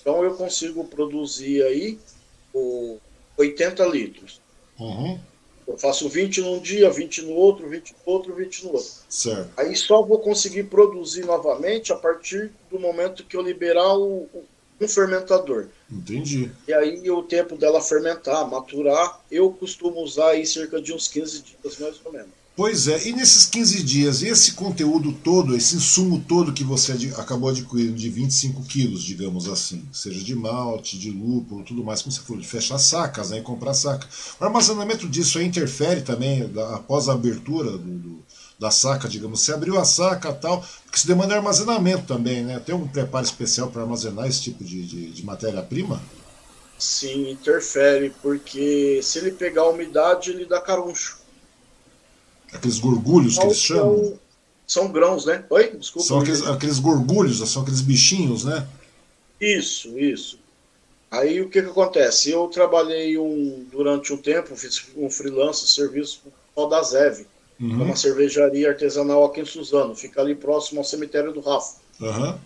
Então 0.00 0.22
eu 0.22 0.34
consigo 0.34 0.84
produzir 0.84 1.62
aí 1.64 1.98
o 2.52 2.98
80 3.36 3.84
litros. 3.86 4.40
Uhum. 4.78 5.18
Eu 5.66 5.78
faço 5.78 6.08
20 6.08 6.40
num 6.40 6.60
dia, 6.60 6.90
20 6.90 7.22
no 7.22 7.32
outro, 7.32 7.68
20 7.68 7.92
no 7.92 8.12
outro, 8.12 8.34
20 8.34 8.64
no 8.64 8.72
outro. 8.72 8.90
Certo. 9.08 9.50
Aí 9.56 9.76
só 9.76 10.02
vou 10.02 10.18
conseguir 10.18 10.64
produzir 10.64 11.24
novamente 11.24 11.92
a 11.92 11.96
partir 11.96 12.50
do 12.70 12.78
momento 12.78 13.24
que 13.24 13.36
eu 13.36 13.42
liberar 13.42 13.96
o, 13.96 14.28
o 14.32 14.44
um 14.80 14.88
fermentador. 14.88 15.68
Entendi. 15.90 16.50
E 16.66 16.72
aí 16.72 17.08
o 17.10 17.22
tempo 17.22 17.56
dela 17.56 17.80
fermentar, 17.80 18.48
maturar, 18.48 19.20
eu 19.30 19.50
costumo 19.52 20.00
usar 20.00 20.30
aí 20.30 20.44
cerca 20.44 20.80
de 20.80 20.92
uns 20.92 21.06
15 21.06 21.42
dias 21.42 21.78
mais 21.78 22.00
ou 22.04 22.12
menos. 22.12 22.41
Pois 22.54 22.86
é, 22.86 23.08
e 23.08 23.12
nesses 23.14 23.46
15 23.46 23.82
dias, 23.82 24.22
esse 24.22 24.52
conteúdo 24.52 25.10
todo, 25.10 25.56
esse 25.56 25.76
insumo 25.76 26.22
todo 26.28 26.52
que 26.52 26.62
você 26.62 26.92
acabou 27.16 27.48
adquirindo 27.48 27.94
de 27.94 28.10
25 28.10 28.62
quilos, 28.64 29.02
digamos 29.02 29.48
assim, 29.48 29.82
seja 29.90 30.20
de 30.20 30.34
malte, 30.34 30.98
de 30.98 31.10
lúpulo, 31.10 31.64
tudo 31.64 31.82
mais, 31.82 32.02
como 32.02 32.12
você 32.12 32.20
falou, 32.20 32.42
de 32.42 32.46
fechar 32.46 32.76
sacas, 32.78 33.30
né, 33.30 33.38
e 33.38 33.42
comprar 33.42 33.72
saca. 33.72 34.06
O 34.38 34.44
armazenamento 34.44 35.08
disso 35.08 35.38
aí 35.38 35.46
interfere 35.46 36.02
também 36.02 36.46
da, 36.46 36.76
após 36.76 37.08
a 37.08 37.14
abertura 37.14 37.70
do, 37.70 37.78
do, 37.78 38.22
da 38.58 38.70
saca, 38.70 39.08
digamos, 39.08 39.40
você 39.40 39.54
abriu 39.54 39.78
a 39.78 39.84
saca 39.86 40.30
tal, 40.30 40.60
porque 40.84 40.98
isso 40.98 41.06
demanda 41.06 41.34
armazenamento 41.34 42.04
também, 42.04 42.44
né? 42.44 42.58
Tem 42.58 42.74
um 42.74 42.86
preparo 42.86 43.24
especial 43.24 43.70
para 43.70 43.80
armazenar 43.80 44.26
esse 44.26 44.42
tipo 44.42 44.62
de, 44.62 44.86
de, 44.86 45.10
de 45.10 45.24
matéria-prima? 45.24 46.02
Sim, 46.78 47.30
interfere, 47.30 48.12
porque 48.20 49.00
se 49.02 49.18
ele 49.18 49.32
pegar 49.32 49.62
a 49.62 49.70
umidade, 49.70 50.30
ele 50.30 50.44
dá 50.44 50.60
caruncho. 50.60 51.21
Aqueles 52.52 52.78
gorgulhos 52.78 53.38
que 53.38 53.44
eles 53.44 53.58
chamam? 53.58 54.18
São 54.66 54.90
grãos, 54.90 55.26
né? 55.26 55.44
Oi? 55.50 55.76
Desculpa. 55.76 56.06
São 56.06 56.20
aqueles, 56.20 56.46
aqueles 56.46 56.78
gorgulhos, 56.78 57.38
são 57.50 57.62
aqueles 57.62 57.80
bichinhos, 57.80 58.44
né? 58.44 58.66
Isso, 59.40 59.98
isso. 59.98 60.38
Aí 61.10 61.40
o 61.40 61.50
que, 61.50 61.60
que 61.60 61.68
acontece? 61.68 62.30
Eu 62.30 62.46
trabalhei 62.48 63.18
um, 63.18 63.66
durante 63.70 64.12
um 64.12 64.16
tempo, 64.16 64.56
fiz 64.56 64.86
um 64.96 65.10
freelance, 65.10 65.66
serviço 65.66 66.22
o 66.54 66.66
da 66.66 66.82
Zev, 66.82 67.26
uhum. 67.60 67.84
uma 67.84 67.96
cervejaria 67.96 68.70
artesanal 68.70 69.24
aqui 69.24 69.40
em 69.40 69.44
Suzano, 69.44 69.94
fica 69.94 70.20
ali 70.20 70.34
próximo 70.34 70.80
ao 70.80 70.84
cemitério 70.84 71.32
do 71.32 71.40
Rafa. 71.40 71.76
Uhum. 72.00 72.38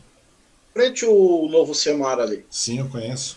Frente 0.73 1.05
o 1.07 1.49
novo 1.49 1.75
Semar 1.75 2.19
ali. 2.19 2.45
Sim, 2.51 2.81
eu 2.81 2.89
conheço. 2.89 3.37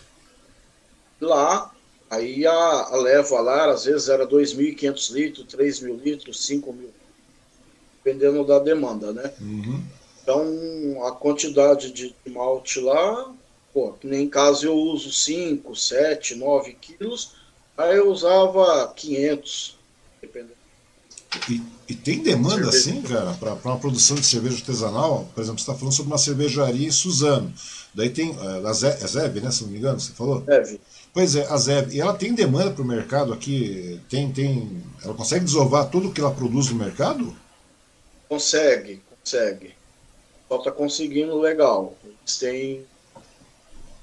Lá 1.20 1.72
Aí 2.10 2.44
a, 2.44 2.52
a 2.52 2.96
leva 2.96 3.40
lá, 3.40 3.70
às 3.70 3.84
vezes 3.84 4.08
era 4.08 4.26
2.500 4.26 5.12
litros, 5.12 5.46
3.000 5.46 6.02
litros, 6.02 6.48
5.000, 6.48 6.88
dependendo 8.02 8.44
da 8.44 8.58
demanda, 8.58 9.12
né? 9.12 9.32
Uhum. 9.40 9.80
Então, 10.20 11.06
a 11.06 11.12
quantidade 11.12 11.92
de 11.92 12.12
malte 12.28 12.80
lá, 12.80 13.32
pô, 13.72 13.94
nem 14.02 14.28
caso 14.28 14.66
eu 14.66 14.74
uso 14.74 15.12
5, 15.12 15.74
7, 15.76 16.34
9 16.34 16.72
quilos, 16.80 17.32
aí 17.78 17.96
eu 17.96 18.10
usava 18.10 18.92
500, 18.94 19.78
dependendo. 20.20 20.60
E, 21.48 21.62
e 21.88 21.94
tem 21.94 22.22
demanda, 22.22 22.68
assim, 22.70 23.02
cara, 23.02 23.34
para 23.34 23.54
uma 23.64 23.78
produção 23.78 24.16
de 24.16 24.26
cerveja 24.26 24.56
artesanal? 24.56 25.28
Por 25.32 25.40
exemplo, 25.40 25.60
você 25.60 25.70
está 25.70 25.74
falando 25.76 25.94
sobre 25.94 26.10
uma 26.10 26.18
cervejaria 26.18 26.88
em 26.88 26.90
Suzano. 26.90 27.52
Daí 27.94 28.10
tem 28.10 28.30
eh, 28.32 28.62
a 28.66 28.72
Zeb, 28.72 29.40
né, 29.40 29.50
se 29.52 29.62
não 29.62 29.70
me 29.70 29.78
engano, 29.78 30.00
você 30.00 30.12
falou? 30.12 30.44
Zeb. 30.44 30.80
Pois 31.12 31.34
é, 31.34 31.44
a 31.46 31.56
Zeb, 31.56 31.92
e 31.92 32.00
ela 32.00 32.14
tem 32.14 32.34
demanda 32.34 32.70
para 32.70 32.82
o 32.82 32.86
mercado 32.86 33.32
aqui? 33.32 34.00
Tem, 34.08 34.32
tem, 34.32 34.82
ela 35.02 35.14
consegue 35.14 35.44
desovar 35.44 35.90
tudo 35.90 36.12
que 36.12 36.20
ela 36.20 36.30
produz 36.32 36.70
no 36.70 36.76
mercado? 36.76 37.34
Consegue, 38.28 39.02
consegue. 39.18 39.74
Só 40.48 40.58
está 40.58 40.70
conseguindo 40.70 41.38
legal. 41.38 41.96
Eles 42.04 42.38
têm, 42.38 42.86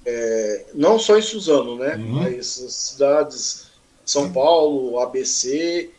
é, 0.05 0.65
não 0.73 0.99
só 0.99 1.17
em 1.17 1.21
Suzano, 1.21 1.77
né? 1.77 1.95
Uhum. 1.95 2.23
Mas 2.23 2.61
as 2.61 2.73
cidades, 2.73 3.67
São 4.05 4.31
Paulo, 4.33 4.99
ABC, 4.99 5.89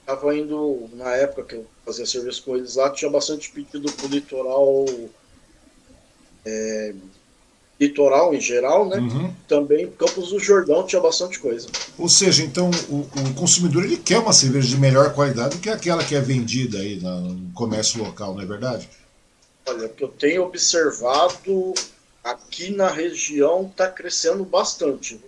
estava 0.00 0.34
indo, 0.34 0.88
na 0.94 1.14
época 1.14 1.44
que 1.44 1.54
eu 1.56 1.66
fazia 1.84 2.06
serviço 2.06 2.42
com 2.44 2.56
eles 2.56 2.74
lá, 2.76 2.90
tinha 2.90 3.10
bastante 3.10 3.50
pedido 3.50 3.92
para 3.92 4.06
o 4.06 4.08
litoral 4.08 4.86
é, 6.44 6.94
litoral 7.80 8.34
em 8.34 8.40
geral, 8.40 8.86
né? 8.86 8.98
Uhum. 8.98 9.32
Também 9.48 9.90
Campos 9.92 10.28
do 10.28 10.38
Jordão 10.38 10.86
tinha 10.86 11.00
bastante 11.00 11.38
coisa. 11.38 11.66
Ou 11.96 12.08
seja, 12.08 12.44
então 12.44 12.70
o, 12.88 12.98
o, 12.98 13.34
consumidor 13.34 13.84
ele 13.84 13.96
quer 13.96 14.18
uma 14.18 14.34
cerveja 14.34 14.68
de 14.68 14.76
melhor 14.76 15.14
qualidade 15.14 15.56
do 15.56 15.60
que 15.60 15.70
aquela 15.70 16.04
que 16.04 16.14
é 16.14 16.20
vendida 16.20 16.78
aí 16.78 17.00
no 17.00 17.50
comércio 17.54 18.02
local, 18.02 18.34
não 18.34 18.42
é 18.42 18.46
verdade? 18.46 18.88
Olha, 19.66 19.86
o 19.86 19.88
que 19.88 20.04
eu 20.04 20.08
tenho 20.08 20.42
observado 20.42 21.72
aqui 22.22 22.70
na 22.70 22.90
região 22.90 23.66
está 23.70 23.88
crescendo 23.88 24.44
bastante. 24.44 25.18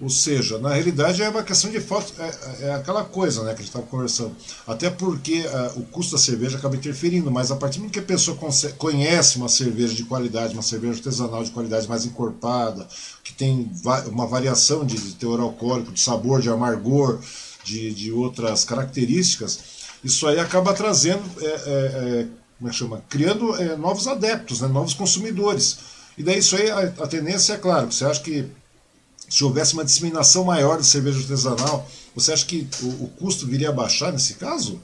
Ou 0.00 0.10
seja, 0.10 0.58
na 0.58 0.74
realidade 0.74 1.22
é 1.22 1.28
uma 1.28 1.44
questão 1.44 1.70
de 1.70 1.80
falta. 1.80 2.12
É, 2.20 2.66
é 2.66 2.74
aquela 2.74 3.04
coisa 3.04 3.44
né, 3.44 3.50
que 3.50 3.60
a 3.60 3.62
gente 3.62 3.68
estava 3.68 3.86
conversando. 3.86 4.34
Até 4.66 4.90
porque 4.90 5.46
uh, 5.46 5.78
o 5.78 5.84
custo 5.84 6.16
da 6.16 6.18
cerveja 6.18 6.58
acaba 6.58 6.74
interferindo, 6.74 7.30
mas 7.30 7.52
a 7.52 7.56
partir 7.56 7.78
do 7.78 7.88
que 7.88 8.00
a 8.00 8.02
pessoa 8.02 8.36
conhece 8.76 9.36
uma 9.36 9.48
cerveja 9.48 9.94
de 9.94 10.04
qualidade, 10.04 10.52
uma 10.52 10.62
cerveja 10.62 10.94
artesanal 10.94 11.44
de 11.44 11.52
qualidade 11.52 11.88
mais 11.88 12.04
encorpada, 12.04 12.88
que 13.22 13.32
tem 13.32 13.70
va 13.84 14.00
uma 14.08 14.26
variação 14.26 14.84
de, 14.84 14.96
de, 14.96 15.14
teor 15.14 15.38
alcoólico, 15.38 15.92
de 15.92 16.00
sabor, 16.00 16.40
de 16.40 16.50
amargor, 16.50 17.20
de, 17.62 17.94
de 17.94 18.10
outras 18.10 18.64
características, 18.64 19.60
isso 20.02 20.26
aí 20.26 20.38
acaba 20.38 20.74
trazendo, 20.74 21.22
é, 21.40 21.46
é, 21.46 21.50
é 22.20 22.26
como 22.58 22.68
é 22.68 22.70
que 22.70 22.76
chama? 22.76 23.02
Criando 23.08 23.54
é, 23.56 23.76
novos 23.76 24.06
adeptos, 24.06 24.60
né, 24.60 24.68
novos 24.68 24.92
consumidores. 24.92 25.78
E 26.16 26.22
daí 26.22 26.38
isso 26.38 26.56
aí, 26.56 26.70
a, 26.70 26.80
a 26.80 27.06
tendência 27.06 27.54
é 27.54 27.56
claro, 27.56 27.90
você 27.90 28.04
acha 28.04 28.20
que 28.20 28.46
se 29.34 29.42
houvesse 29.42 29.74
uma 29.74 29.84
disseminação 29.84 30.44
maior 30.44 30.78
de 30.78 30.86
cerveja 30.86 31.18
artesanal, 31.18 31.84
você 32.14 32.32
acha 32.32 32.46
que 32.46 32.68
o, 32.80 33.04
o 33.04 33.08
custo 33.18 33.48
viria 33.48 33.70
a 33.70 33.72
baixar 33.72 34.12
nesse 34.12 34.34
caso? 34.34 34.80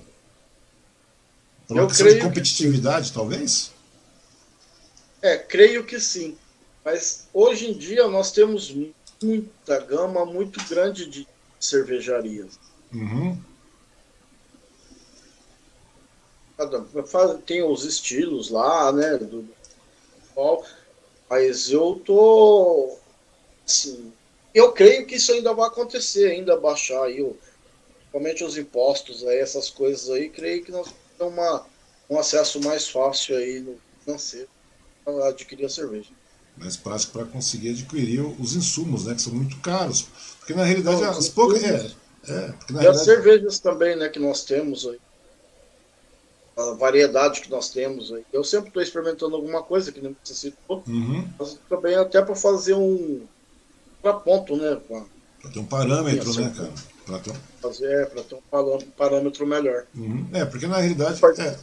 Por 1.69 1.75
uma 1.75 1.85
Eu 1.85 1.87
questão 1.87 2.09
de 2.09 2.19
competitividade, 2.19 3.13
talvez? 3.13 3.71
É, 5.23 5.39
creio 5.39 5.85
que 5.85 6.01
sim. 6.01 6.37
Mas 6.85 7.29
hoje 7.33 7.71
em 7.71 7.79
dia 7.79 8.09
nós 8.09 8.33
temos 8.33 8.75
muita 9.23 9.79
gama 9.87 10.27
muito 10.27 10.61
grande 10.69 11.07
de 11.07 11.29
cervejarias. 11.61 12.59
Uhum. 12.93 13.41
Tem 17.47 17.63
os 17.63 17.85
estilos 17.85 18.51
lá, 18.51 18.91
né? 18.91 19.17
Do, 19.17 19.49
mas 21.29 21.71
eu 21.71 22.03
tô 22.05 22.99
assim, 23.65 24.13
eu 24.55 24.73
creio 24.73 25.07
que 25.07 25.17
isso 25.17 25.33
ainda 25.33 25.55
vai 25.55 25.69
acontecer, 25.69 26.31
ainda 26.31 26.57
baixar 26.57 27.05
aí, 27.05 27.23
o, 27.23 27.37
principalmente 27.99 28.45
os 28.45 28.57
impostos, 28.57 29.25
aí, 29.25 29.39
essas 29.39 29.71
coisas 29.71 30.11
aí, 30.11 30.29
creio 30.29 30.65
que 30.65 30.73
nós 30.73 30.89
temos 31.17 31.33
uma, 31.33 31.67
um 32.09 32.19
acesso 32.19 32.61
mais 32.61 32.89
fácil 32.89 33.37
aí 33.37 33.61
no 33.61 33.79
financeiro 34.05 34.49
para 35.05 35.29
adquirir 35.29 35.67
a 35.67 35.69
cerveja. 35.69 36.11
Mais 36.57 36.77
prático 36.77 37.13
para 37.13 37.25
conseguir 37.27 37.71
adquirir 37.71 38.21
os 38.21 38.55
insumos, 38.55 39.07
né, 39.07 39.15
que 39.15 39.23
são 39.23 39.33
muito 39.33 39.57
caros. 39.61 40.07
Porque 40.39 40.53
na 40.53 40.65
realidade, 40.65 41.01
Não, 41.01 41.11
as 41.11 41.29
poucas. 41.29 41.63
É, 41.63 41.69
é, 41.69 42.53
porque, 42.53 42.73
e 42.73 42.77
realidade... 42.77 42.89
as 42.89 43.05
cervejas 43.05 43.59
também, 43.61 43.97
né, 43.97 44.09
que 44.09 44.19
nós 44.19 44.45
temos 44.45 44.87
aí. 44.87 44.99
A 46.57 46.73
variedade 46.73 47.41
que 47.41 47.51
nós 47.51 47.71
temos 47.71 48.13
aí. 48.13 48.25
Eu 48.33 48.45
sempre 48.45 48.69
estou 48.69 48.83
experimentando 48.83 49.37
alguma 49.37 49.63
coisa 49.63 49.93
que 49.93 50.01
não 50.01 50.15
necessito. 50.21 50.59
Uhum. 50.69 51.27
Mas 51.39 51.57
também 51.69 51.95
até 51.95 52.21
para 52.21 52.35
fazer 52.35 52.75
um 52.75 53.27
para 54.03 54.15
ponto, 54.15 54.57
né? 54.57 54.77
Para 55.41 55.51
ter 55.51 55.59
um 55.59 55.65
parâmetro, 55.65 56.35
né, 56.41 56.53
cara? 56.57 56.71
Para 57.07 57.19
ter... 57.19 57.33
Fazer, 57.61 57.87
é, 57.87 58.05
para 58.07 58.23
ter 58.23 58.35
um 58.35 58.91
parâmetro 58.97 59.47
melhor. 59.47 59.85
Uhum. 59.95 60.27
É, 60.33 60.45
porque 60.45 60.67
na 60.67 60.79
realidade. 60.79 61.21
É, 61.39 61.57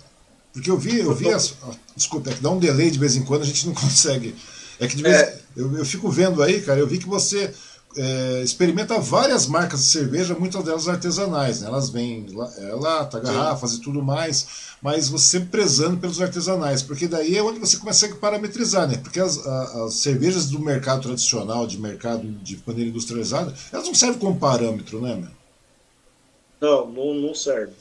porque 0.53 0.69
eu 0.69 0.77
vi, 0.77 0.99
eu 0.99 1.13
vi 1.13 1.31
as, 1.31 1.55
desculpa, 1.95 2.29
é 2.29 2.33
que 2.33 2.41
dá 2.41 2.49
um 2.49 2.59
delay 2.59 2.89
de 2.89 2.99
vez 2.99 3.15
em 3.15 3.23
quando, 3.23 3.43
a 3.43 3.45
gente 3.45 3.65
não 3.67 3.73
consegue. 3.75 4.35
É 4.79 4.87
que 4.87 4.95
de 4.95 5.03
vez 5.03 5.15
é. 5.15 5.39
eu, 5.55 5.77
eu 5.77 5.85
fico 5.85 6.09
vendo 6.09 6.41
aí, 6.43 6.61
cara, 6.61 6.79
eu 6.79 6.87
vi 6.87 6.99
que 6.99 7.07
você 7.07 7.53
é, 7.97 8.41
experimenta 8.43 8.99
várias 8.99 9.47
marcas 9.47 9.83
de 9.83 9.89
cerveja, 9.89 10.35
muitas 10.35 10.63
delas 10.63 10.87
artesanais, 10.87 11.61
né? 11.61 11.67
Elas 11.67 11.89
vêm 11.89 12.25
é, 12.57 12.73
lata, 12.73 13.19
garrafas 13.19 13.71
Sim. 13.71 13.77
e 13.77 13.81
tudo 13.81 14.03
mais, 14.03 14.47
mas 14.81 15.09
você 15.09 15.37
sempre 15.37 15.49
prezando 15.49 15.97
pelos 15.97 16.21
artesanais, 16.21 16.81
porque 16.81 17.07
daí 17.07 17.35
é 17.35 17.43
onde 17.43 17.59
você 17.59 17.77
consegue 17.77 18.15
parametrizar, 18.15 18.87
né? 18.87 18.97
Porque 18.97 19.19
as, 19.19 19.45
a, 19.45 19.85
as 19.85 19.95
cervejas 19.95 20.49
do 20.49 20.59
mercado 20.59 21.01
tradicional, 21.03 21.65
de 21.65 21.79
mercado 21.79 22.23
de 22.23 22.61
maneira 22.65 22.89
industrializada, 22.89 23.53
elas 23.71 23.87
não 23.87 23.95
servem 23.95 24.19
como 24.19 24.39
parâmetro, 24.39 25.01
né, 25.01 25.15
meu? 25.15 25.37
Não, 26.59 26.87
não, 26.87 27.13
não 27.13 27.35
serve. 27.35 27.73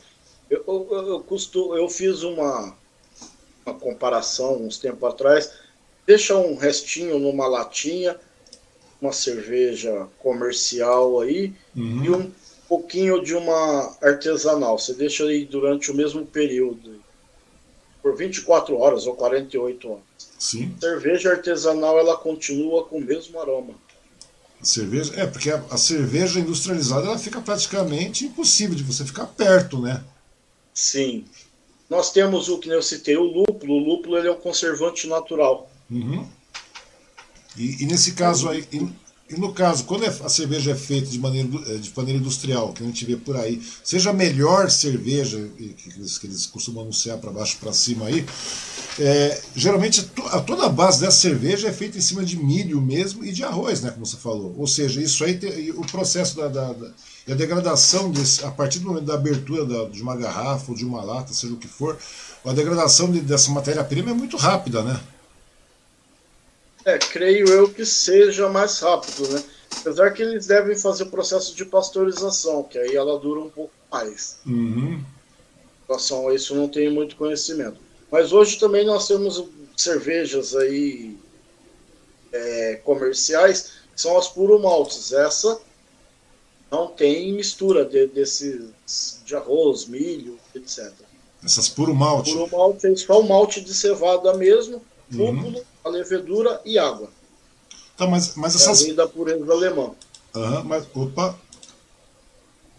Eu, 0.50 0.64
eu, 0.66 1.08
eu, 1.08 1.20
costumo, 1.20 1.74
eu 1.74 1.88
fiz 1.88 2.22
uma, 2.22 2.74
uma 3.64 3.74
comparação 3.74 4.62
uns 4.62 4.78
tempos 4.78 5.08
atrás, 5.08 5.50
deixa 6.06 6.36
um 6.36 6.56
restinho 6.56 7.18
numa 7.18 7.46
latinha, 7.46 8.16
uma 9.06 9.12
cerveja 9.12 10.08
comercial 10.18 11.20
aí 11.20 11.52
uhum. 11.74 12.04
e 12.04 12.10
um 12.10 12.32
pouquinho 12.68 13.22
de 13.22 13.34
uma 13.34 13.96
artesanal. 14.02 14.78
Você 14.78 14.94
deixa 14.94 15.24
aí 15.24 15.44
durante 15.44 15.90
o 15.90 15.94
mesmo 15.94 16.26
período, 16.26 17.00
por 18.02 18.16
24 18.16 18.76
horas 18.76 19.06
ou 19.06 19.14
48 19.14 19.88
horas. 19.88 20.02
Sim. 20.38 20.74
Cerveja 20.78 21.30
artesanal 21.30 21.98
ela 21.98 22.16
continua 22.16 22.84
com 22.84 22.98
o 22.98 23.00
mesmo 23.00 23.40
aroma. 23.40 23.74
A 24.60 24.64
cerveja, 24.64 25.14
é, 25.16 25.26
porque 25.26 25.50
a, 25.50 25.62
a, 25.70 25.76
cerveja 25.76 26.40
industrializada 26.40 27.06
ela 27.06 27.18
fica 27.18 27.40
praticamente 27.40 28.24
impossível 28.24 28.74
de 28.74 28.82
você 28.82 29.04
ficar 29.04 29.26
perto, 29.26 29.80
né? 29.80 30.02
Sim. 30.74 31.24
Nós 31.88 32.10
temos 32.10 32.48
o 32.48 32.58
que 32.58 32.68
eu 32.68 32.82
citei, 32.82 33.16
o 33.16 33.22
lúpulo. 33.22 33.74
O 33.74 33.78
lúpulo 33.78 34.18
ele 34.18 34.28
é 34.28 34.32
um 34.32 34.40
conservante 34.40 35.06
natural. 35.06 35.70
Uhum. 35.90 36.26
E, 37.56 37.82
e 37.82 37.86
nesse 37.86 38.12
caso 38.12 38.48
aí, 38.48 38.66
e, 38.72 38.86
e, 39.28 39.40
no 39.40 39.52
caso, 39.52 39.84
quando 39.84 40.04
é, 40.04 40.08
a 40.08 40.28
cerveja 40.28 40.72
é 40.72 40.74
feita 40.74 41.08
de 41.08 41.18
maneira, 41.18 41.48
eh, 41.68 41.78
de 41.78 41.92
maneira 41.96 42.20
industrial, 42.20 42.72
que 42.72 42.82
a 42.82 42.86
gente 42.86 43.04
vê 43.04 43.16
por 43.16 43.36
aí, 43.36 43.60
seja 43.82 44.10
a 44.10 44.12
melhor 44.12 44.70
cerveja 44.70 45.38
que 45.56 45.90
eles, 45.96 46.18
que 46.18 46.26
eles 46.26 46.46
costumam 46.46 46.82
anunciar 46.82 47.18
para 47.18 47.32
baixo 47.32 47.56
para 47.58 47.72
cima 47.72 48.06
aí, 48.06 48.24
é, 48.98 49.40
geralmente 49.54 50.08
a 50.30 50.40
toda 50.40 50.66
a 50.66 50.68
base 50.68 51.00
dessa 51.00 51.18
cerveja 51.18 51.68
é 51.68 51.72
feita 51.72 51.98
em 51.98 52.00
cima 52.00 52.24
de 52.24 52.36
milho 52.36 52.80
mesmo 52.80 53.24
e 53.24 53.32
de 53.32 53.44
arroz, 53.44 53.82
né, 53.82 53.90
como 53.90 54.06
você 54.06 54.16
falou. 54.16 54.54
Ou 54.56 54.66
seja, 54.66 55.02
isso 55.02 55.24
aí 55.24 55.36
tem, 55.36 55.70
o 55.72 55.84
processo 55.86 56.36
da, 56.36 56.48
da, 56.48 56.72
da 56.72 56.90
a 57.28 57.34
degradação 57.34 58.10
desse, 58.10 58.44
a 58.44 58.50
partir 58.50 58.78
do 58.78 58.86
momento 58.86 59.04
da 59.04 59.14
abertura 59.14 59.64
da, 59.64 59.88
de 59.88 60.00
uma 60.00 60.16
garrafa 60.16 60.70
ou 60.70 60.76
de 60.76 60.84
uma 60.84 61.02
lata, 61.02 61.34
seja 61.34 61.52
o 61.52 61.56
que 61.56 61.66
for, 61.66 61.98
a 62.44 62.52
degradação 62.52 63.10
de, 63.10 63.20
dessa 63.20 63.50
matéria-prima 63.50 64.12
é 64.12 64.14
muito 64.14 64.36
rápida, 64.36 64.82
né? 64.82 65.00
É, 66.86 66.98
creio 66.98 67.48
eu 67.48 67.68
que 67.68 67.84
seja 67.84 68.48
mais 68.48 68.78
rápido, 68.78 69.28
né? 69.28 69.42
Apesar 69.80 70.12
que 70.12 70.22
eles 70.22 70.46
devem 70.46 70.78
fazer 70.78 71.02
o 71.02 71.10
processo 71.10 71.52
de 71.52 71.64
pasteurização, 71.64 72.62
que 72.62 72.78
aí 72.78 72.94
ela 72.94 73.18
dura 73.18 73.40
um 73.40 73.50
pouco 73.50 73.72
mais. 73.90 74.38
Uhum. 74.46 74.92
Em 74.94 75.04
relação 75.88 76.28
a 76.28 76.34
isso, 76.34 76.54
eu 76.54 76.58
não 76.58 76.68
tenho 76.68 76.92
muito 76.92 77.16
conhecimento. 77.16 77.76
Mas 78.08 78.32
hoje 78.32 78.56
também 78.60 78.86
nós 78.86 79.08
temos 79.08 79.44
cervejas 79.76 80.54
aí 80.54 81.18
é, 82.32 82.80
comerciais, 82.84 83.72
que 83.92 84.00
são 84.00 84.16
as 84.16 84.28
puro 84.28 84.56
maltes. 84.62 85.12
Essa 85.12 85.60
não 86.70 86.86
tem 86.86 87.32
mistura 87.32 87.84
de, 87.84 88.06
desses 88.06 89.20
de 89.24 89.34
arroz, 89.34 89.86
milho, 89.86 90.38
etc. 90.54 90.92
Essas 91.44 91.68
puro 91.68 91.92
malte. 91.92 92.32
Puro 92.32 92.48
malte 92.48 92.86
é 92.86 92.94
só 92.94 93.20
o 93.20 93.28
malte 93.28 93.60
de 93.60 93.74
cevada 93.74 94.34
mesmo, 94.34 94.80
lúpulo, 95.10 95.58
uhum 95.58 95.75
a 95.86 95.88
levedura 95.88 96.60
e 96.64 96.78
água. 96.78 97.08
Tá, 97.96 98.06
mas, 98.06 98.34
mas 98.34 98.54
é 98.54 98.56
essas. 98.56 98.88
É 98.88 98.92
da 98.92 99.06
pureza 99.06 99.50
alemã. 99.50 99.92
Aham, 100.34 100.64
mas. 100.64 100.86
Opa! 100.94 101.38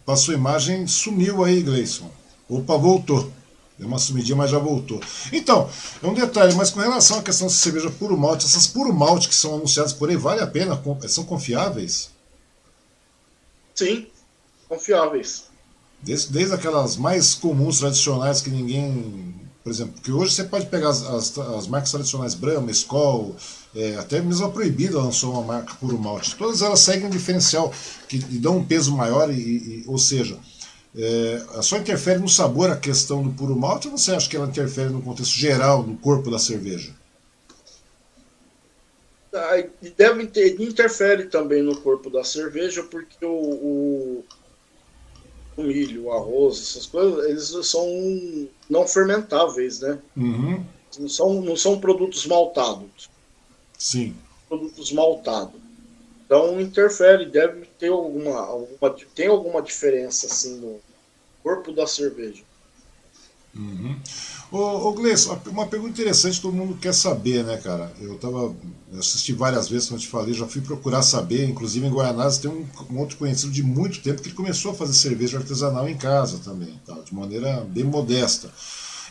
A 0.06 0.32
imagem, 0.32 0.86
sumiu 0.86 1.44
aí, 1.44 1.62
Gleison. 1.62 2.10
Opa, 2.48 2.76
voltou. 2.76 3.30
Deu 3.78 3.86
uma 3.86 3.98
sumidinha, 3.98 4.36
mas 4.36 4.50
já 4.50 4.58
voltou. 4.58 5.00
Então, 5.32 5.68
é 6.02 6.06
um 6.06 6.14
detalhe, 6.14 6.54
mas 6.54 6.70
com 6.70 6.80
relação 6.80 7.18
à 7.18 7.22
questão 7.22 7.46
de 7.46 7.52
cerveja 7.52 7.90
puro 7.90 8.16
malte, 8.16 8.46
essas 8.46 8.66
puro 8.66 8.92
malte 8.92 9.28
que 9.28 9.34
são 9.34 9.54
anunciadas 9.54 9.92
por 9.92 10.08
aí, 10.08 10.16
vale 10.16 10.40
a 10.40 10.46
pena? 10.46 10.80
São 11.08 11.24
confiáveis? 11.24 12.10
Sim, 13.74 14.06
confiáveis. 14.68 15.44
Desde, 16.00 16.32
desde 16.32 16.54
aquelas 16.54 16.96
mais 16.96 17.34
comuns, 17.34 17.78
tradicionais, 17.78 18.40
que 18.40 18.50
ninguém 18.50 19.47
por 19.68 19.72
exemplo, 19.72 19.92
porque 19.96 20.10
hoje 20.10 20.32
você 20.32 20.44
pode 20.44 20.64
pegar 20.64 20.88
as, 20.88 21.02
as, 21.02 21.38
as 21.38 21.66
marcas 21.66 21.90
tradicionais 21.90 22.34
Brahma, 22.34 22.70
Skol, 22.70 23.36
é, 23.76 23.96
até 23.96 24.18
mesmo 24.18 24.46
a 24.46 24.50
Proibida 24.50 24.96
lançou 24.96 25.34
uma 25.34 25.42
marca 25.42 25.74
puro 25.74 25.98
malte. 25.98 26.34
Todas 26.36 26.62
elas 26.62 26.80
seguem 26.80 27.06
um 27.06 27.10
diferencial 27.10 27.70
que 28.08 28.16
dão 28.16 28.56
um 28.56 28.64
peso 28.64 28.96
maior, 28.96 29.30
e, 29.30 29.34
e 29.36 29.84
ou 29.86 29.98
seja, 29.98 30.38
é, 30.96 31.42
só 31.60 31.76
interfere 31.76 32.18
no 32.18 32.30
sabor 32.30 32.70
a 32.70 32.76
questão 32.76 33.22
do 33.22 33.30
puro 33.30 33.54
malte 33.54 33.88
ou 33.88 33.98
você 33.98 34.12
acha 34.12 34.26
que 34.26 34.36
ela 34.36 34.48
interfere 34.48 34.88
no 34.88 35.02
contexto 35.02 35.34
geral, 35.34 35.82
no 35.82 35.98
corpo 35.98 36.30
da 36.30 36.38
cerveja? 36.38 36.94
Ah, 39.34 39.62
deve 39.98 40.28
ter, 40.28 40.58
interfere 40.58 41.24
também 41.24 41.62
no 41.62 41.78
corpo 41.78 42.08
da 42.08 42.24
cerveja, 42.24 42.82
porque 42.84 43.22
o, 43.22 43.28
o 43.28 44.24
o 45.58 45.62
milho, 45.62 46.04
o 46.04 46.12
arroz, 46.12 46.60
essas 46.60 46.86
coisas, 46.86 47.24
eles 47.28 47.66
são 47.66 48.48
não 48.70 48.86
fermentáveis, 48.86 49.80
né? 49.80 49.98
Uhum. 50.16 50.64
Não, 50.98 51.08
são, 51.08 51.42
não 51.42 51.56
são 51.56 51.80
produtos 51.80 52.26
maltados. 52.26 53.10
Sim. 53.76 54.16
Produtos 54.48 54.92
maltados. 54.92 55.60
Então 56.24 56.60
interfere, 56.60 57.26
deve 57.26 57.66
ter 57.78 57.88
alguma, 57.88 58.38
alguma, 58.38 58.96
tem 59.14 59.26
alguma 59.26 59.62
diferença 59.62 60.26
assim 60.26 60.58
no 60.58 60.80
corpo 61.42 61.72
da 61.72 61.86
cerveja. 61.86 62.42
Uhum. 63.54 63.98
Ô, 64.50 64.58
ô 64.58 64.92
Gleison, 64.92 65.38
uma 65.48 65.66
pergunta 65.66 66.00
interessante 66.00 66.40
todo 66.40 66.54
mundo 66.54 66.78
quer 66.80 66.94
saber, 66.94 67.44
né, 67.44 67.58
cara? 67.58 67.92
Eu 68.00 68.16
tava. 68.16 68.54
Eu 68.90 68.98
assisti 68.98 69.34
várias 69.34 69.68
vezes, 69.68 69.88
como 69.88 69.98
eu 69.98 70.02
te 70.02 70.08
falei, 70.08 70.32
já 70.32 70.46
fui 70.46 70.62
procurar 70.62 71.02
saber, 71.02 71.46
inclusive 71.46 71.86
em 71.86 71.90
Guaianazes 71.90 72.38
tem 72.38 72.50
um, 72.50 72.66
um, 72.90 72.98
outro 72.98 73.18
conhecido 73.18 73.52
de 73.52 73.62
muito 73.62 74.00
tempo 74.00 74.22
que 74.22 74.28
ele 74.28 74.34
começou 74.34 74.70
a 74.70 74.74
fazer 74.74 74.94
cerveja 74.94 75.36
artesanal 75.36 75.86
em 75.86 75.96
casa 75.96 76.38
também, 76.42 76.80
tá? 76.86 76.94
de 77.04 77.14
maneira 77.14 77.60
bem 77.68 77.84
modesta. 77.84 78.50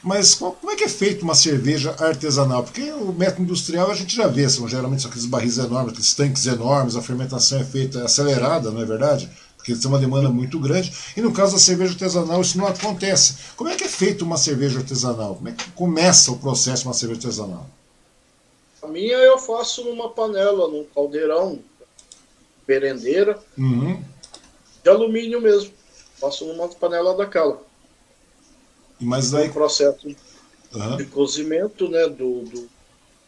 Mas 0.04 0.34
qual, 0.34 0.54
como 0.54 0.72
é 0.72 0.76
que 0.76 0.84
é 0.84 0.90
feita 0.90 1.24
uma 1.24 1.36
cerveja 1.36 1.96
artesanal? 2.00 2.64
Porque 2.64 2.92
o 2.92 3.14
método 3.14 3.44
industrial 3.44 3.92
a 3.92 3.96
gente 3.96 4.16
já 4.16 4.28
vê, 4.28 4.50
são 4.50 4.68
geralmente 4.68 5.04
são 5.04 5.10
aqueles 5.12 5.28
barris 5.28 5.60
enormes, 5.60 5.92
aqueles 5.92 6.14
tanques 6.16 6.48
enormes, 6.48 6.96
a 6.96 7.02
fermentação 7.02 7.60
é 7.60 7.64
feita 7.64 8.04
acelerada, 8.04 8.72
não 8.72 8.82
é 8.82 8.86
verdade? 8.86 9.30
Porque 9.68 9.82
têm 9.82 9.90
uma 9.90 10.00
demanda 10.00 10.30
muito 10.30 10.58
grande. 10.60 10.94
E 11.16 11.22
no 11.22 11.34
caso 11.34 11.54
da 11.54 11.60
cerveja 11.60 11.92
artesanal, 11.92 12.40
isso 12.40 12.58
não 12.58 12.68
acontece. 12.68 13.36
Como 13.58 13.70
é 13.70 13.76
que 13.76 13.84
é 13.84 13.90
feita 13.90 14.24
uma 14.24 14.38
cerveja 14.38 14.80
artesanal? 14.80 15.36
Como 15.36 15.50
é 15.50 15.52
que 15.52 15.70
começa 15.72 16.32
o 16.32 16.40
processo 16.40 16.84
de 16.84 16.88
uma 16.88 16.94
cerveja 16.94 17.20
artesanal? 17.20 17.68
A 18.82 18.88
minha 18.88 19.18
eu 19.18 19.38
faço 19.38 19.84
numa 19.84 20.10
panela, 20.10 20.70
num 20.70 20.86
caldeirão, 20.96 21.60
merendeira, 22.66 23.38
uhum. 23.58 24.02
de 24.82 24.90
alumínio 24.90 25.42
mesmo. 25.42 25.74
Faço 26.16 26.46
numa 26.46 26.70
panela 26.70 27.16
daquela. 27.16 27.62
Mas 29.00 29.32
daí... 29.32 29.50
O 29.50 29.54
processo 29.54 30.16
uhum. 30.74 30.96
de 30.96 31.06
cozimento 31.08 31.90
né, 31.90 32.08
do, 32.08 32.44
do 32.44 32.70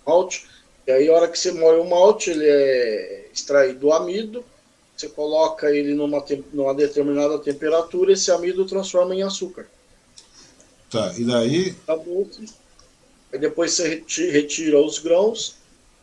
malte. 0.08 0.48
E 0.88 0.92
aí, 0.92 1.10
a 1.10 1.14
hora 1.14 1.28
que 1.28 1.38
você 1.38 1.52
moe 1.52 1.80
o 1.80 1.90
malte, 1.90 2.30
ele 2.30 2.48
é 2.48 3.30
extraído 3.34 3.80
do 3.80 3.92
amido, 3.92 4.44
você 5.00 5.08
coloca 5.08 5.74
ele 5.74 5.94
numa, 5.94 6.22
numa 6.52 6.74
determinada 6.74 7.40
temperatura, 7.40 8.12
esse 8.12 8.30
amido 8.32 8.66
transforma 8.66 9.16
em 9.16 9.24
açúcar. 9.24 9.66
Tá, 10.90 11.14
e 11.18 11.24
daí? 11.24 11.76
Aí 13.32 13.40
depois 13.40 13.72
você 13.72 14.04
retira 14.32 14.78
os 14.78 15.00
grãos, 15.00 15.56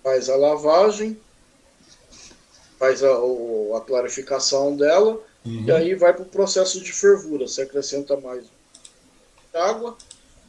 faz 0.03 0.31
a 0.31 0.37
lavagem, 0.37 1.21
faz 2.79 3.05
a, 3.05 3.13
a 3.77 3.81
clarificação 3.83 4.75
dela, 4.75 5.21
uhum. 5.45 5.65
e 5.67 5.73
aí 5.73 5.95
vai 5.95 6.15
para 6.15 6.23
o 6.23 6.27
processo 6.27 6.81
de 6.81 6.91
fervura. 6.91 7.47
Você 7.47 7.63
acrescenta 7.63 8.17
mais 8.17 8.47
água, 9.53 9.95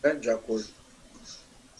né, 0.01 0.13
de 0.13 0.29
acordo 0.29 0.77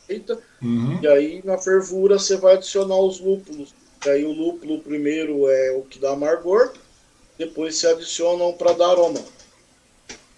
com 0.07 0.65
uhum. 0.65 0.99
e 1.01 1.07
aí 1.07 1.41
na 1.43 1.57
fervura 1.57 2.17
você 2.17 2.37
vai 2.37 2.55
adicionar 2.55 2.97
os 2.97 3.19
lúpulos 3.19 3.73
Aí 4.07 4.25
o 4.25 4.31
lúpulo 4.31 4.79
primeiro 4.79 5.47
é 5.49 5.71
o 5.71 5.81
que 5.81 5.99
dá 5.99 6.11
amargor, 6.11 6.71
depois 7.37 7.75
se 7.75 7.87
adicionam 7.87 8.53
para 8.53 8.73
dar 8.73 8.89
aroma. 8.89 9.19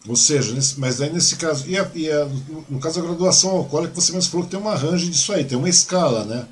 Ou 0.08 0.15
seja, 0.15 0.53
nesse, 0.53 0.79
mas 0.79 1.01
aí 1.01 1.12
nesse 1.12 1.36
caso, 1.36 1.69
e, 1.69 1.77
a, 1.77 1.89
e 1.93 2.10
a, 2.10 2.25
no, 2.25 2.65
no, 2.69 2.79
caso 2.79 3.01
da 3.01 3.08
graduação 3.08 3.51
alcoólica, 3.51 3.93
você 3.93 4.12
mesmo 4.13 4.32
falou 4.32 4.45
que 4.45 4.51
tem 4.51 4.60
uma 4.60 4.75
range 4.75 5.10
disso 5.10 5.34
aí, 5.34 5.43
tem 5.43 5.58
uma 5.58 5.69
escala, 5.69 6.23
né? 6.23 6.47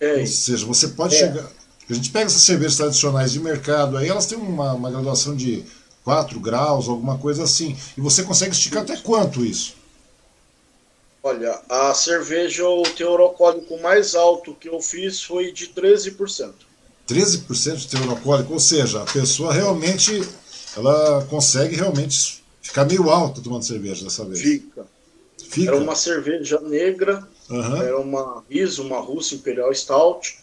É. 0.00 0.20
Ou 0.20 0.26
seja, 0.26 0.66
você 0.66 0.88
pode 0.88 1.14
é. 1.14 1.18
chegar. 1.18 1.48
A 1.88 1.94
gente 1.94 2.10
pega 2.10 2.26
essas 2.26 2.42
cervejas 2.42 2.76
tradicionais 2.76 3.32
de 3.32 3.40
mercado, 3.40 3.96
aí 3.96 4.08
elas 4.08 4.26
têm 4.26 4.36
uma, 4.36 4.72
uma 4.72 4.90
graduação 4.90 5.36
de 5.36 5.64
4 6.02 6.40
graus, 6.40 6.88
alguma 6.88 7.16
coisa 7.18 7.44
assim. 7.44 7.76
E 7.96 8.00
você 8.00 8.24
consegue 8.24 8.52
esticar 8.52 8.82
até 8.82 8.96
quanto 8.96 9.44
isso? 9.44 9.75
Olha, 11.26 11.60
a 11.68 11.92
cerveja, 11.92 12.68
o 12.68 12.84
teor 12.84 13.18
alcoólico 13.18 13.76
mais 13.80 14.14
alto 14.14 14.54
que 14.54 14.68
eu 14.68 14.80
fiz 14.80 15.20
foi 15.20 15.50
de 15.50 15.66
13%. 15.70 16.52
13% 17.08 17.76
de 17.78 17.88
teor 17.88 18.10
alcoólico, 18.10 18.52
ou 18.52 18.60
seja, 18.60 19.02
a 19.02 19.06
pessoa 19.06 19.52
realmente 19.52 20.22
ela 20.76 21.26
consegue 21.28 21.74
realmente 21.74 22.44
ficar 22.62 22.84
meio 22.84 23.10
alta 23.10 23.40
tomando 23.40 23.64
cerveja 23.64 24.04
dessa 24.04 24.24
vez. 24.24 24.40
Fica. 24.40 24.86
Fica. 25.36 25.72
Era 25.72 25.76
uma 25.76 25.96
cerveja 25.96 26.60
negra, 26.60 27.26
uhum. 27.50 27.82
era 27.82 27.98
uma 27.98 28.44
riso, 28.48 28.84
uma 28.84 29.00
Russa 29.00 29.34
Imperial 29.34 29.74
Stout. 29.74 30.38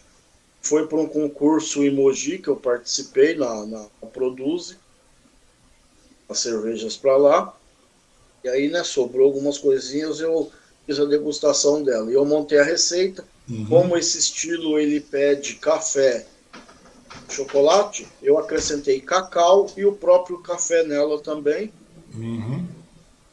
Foi 0.60 0.86
para 0.86 0.98
um 0.98 1.06
concurso 1.06 1.82
em 1.82 1.90
Mogi 1.90 2.36
que 2.36 2.48
eu 2.48 2.56
participei 2.56 3.34
na, 3.36 3.64
na, 3.64 3.86
na 4.02 4.08
Produze, 4.12 4.76
as 6.28 6.40
cervejas 6.40 6.94
para 6.94 7.16
lá. 7.16 7.56
E 8.44 8.48
aí, 8.50 8.68
né, 8.68 8.84
sobrou 8.84 9.24
algumas 9.24 9.56
coisinhas, 9.56 10.20
eu 10.20 10.52
fiz 10.86 10.98
a 10.98 11.04
degustação 11.04 11.82
dela. 11.82 12.10
E 12.10 12.14
eu 12.14 12.24
montei 12.24 12.58
a 12.58 12.64
receita. 12.64 13.24
Uhum. 13.48 13.66
Como 13.66 13.96
esse 13.96 14.18
estilo 14.18 14.78
ele 14.78 15.00
pede 15.00 15.54
café, 15.54 16.26
chocolate, 17.28 18.06
eu 18.22 18.38
acrescentei 18.38 19.00
cacau 19.00 19.70
e 19.76 19.84
o 19.84 19.92
próprio 19.92 20.38
café 20.38 20.82
nela 20.84 21.20
também. 21.20 21.72
Uhum. 22.14 22.66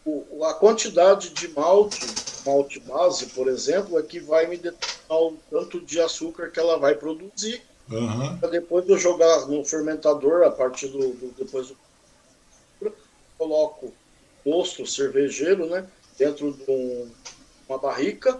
O, 0.05 0.43
a 0.43 0.53
quantidade 0.53 1.29
de 1.29 1.47
malte, 1.49 2.05
malte 2.45 2.79
base, 2.79 3.27
por 3.27 3.47
exemplo, 3.47 3.99
é 3.99 4.01
que 4.01 4.19
vai 4.19 4.47
me 4.47 4.57
determinar 4.57 4.91
o 5.09 5.37
tanto 5.49 5.79
de 5.79 5.99
açúcar 5.99 6.49
que 6.49 6.59
ela 6.59 6.77
vai 6.77 6.95
produzir. 6.95 7.61
Uhum. 7.89 8.37
Depois 8.49 8.85
de 8.85 8.91
eu 8.91 8.97
jogar 8.97 9.47
no 9.47 9.63
fermentador, 9.65 10.43
a 10.43 10.51
partir 10.51 10.87
do, 10.87 10.99
do 10.99 11.33
depois 11.37 11.67
do 11.67 11.77
coloco 13.37 13.93
posto 14.43 14.85
cervejeiro, 14.85 15.67
né, 15.67 15.85
dentro 16.17 16.53
de 16.53 16.71
um, 16.71 17.09
uma 17.71 17.77
barrica, 17.77 18.37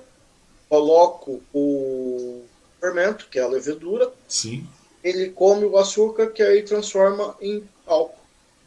coloco 0.67 1.41
o 1.53 2.41
fermento, 2.79 3.27
que 3.31 3.39
é 3.39 3.41
a 3.41 3.47
levedura. 3.47 4.11
Sim. 4.27 4.67
Ele 5.03 5.29
come 5.29 5.65
o 5.65 5.77
açúcar, 5.77 6.27
que 6.27 6.43
aí 6.43 6.63
transforma 6.63 7.35
em 7.41 7.63
álcool. 7.87 8.19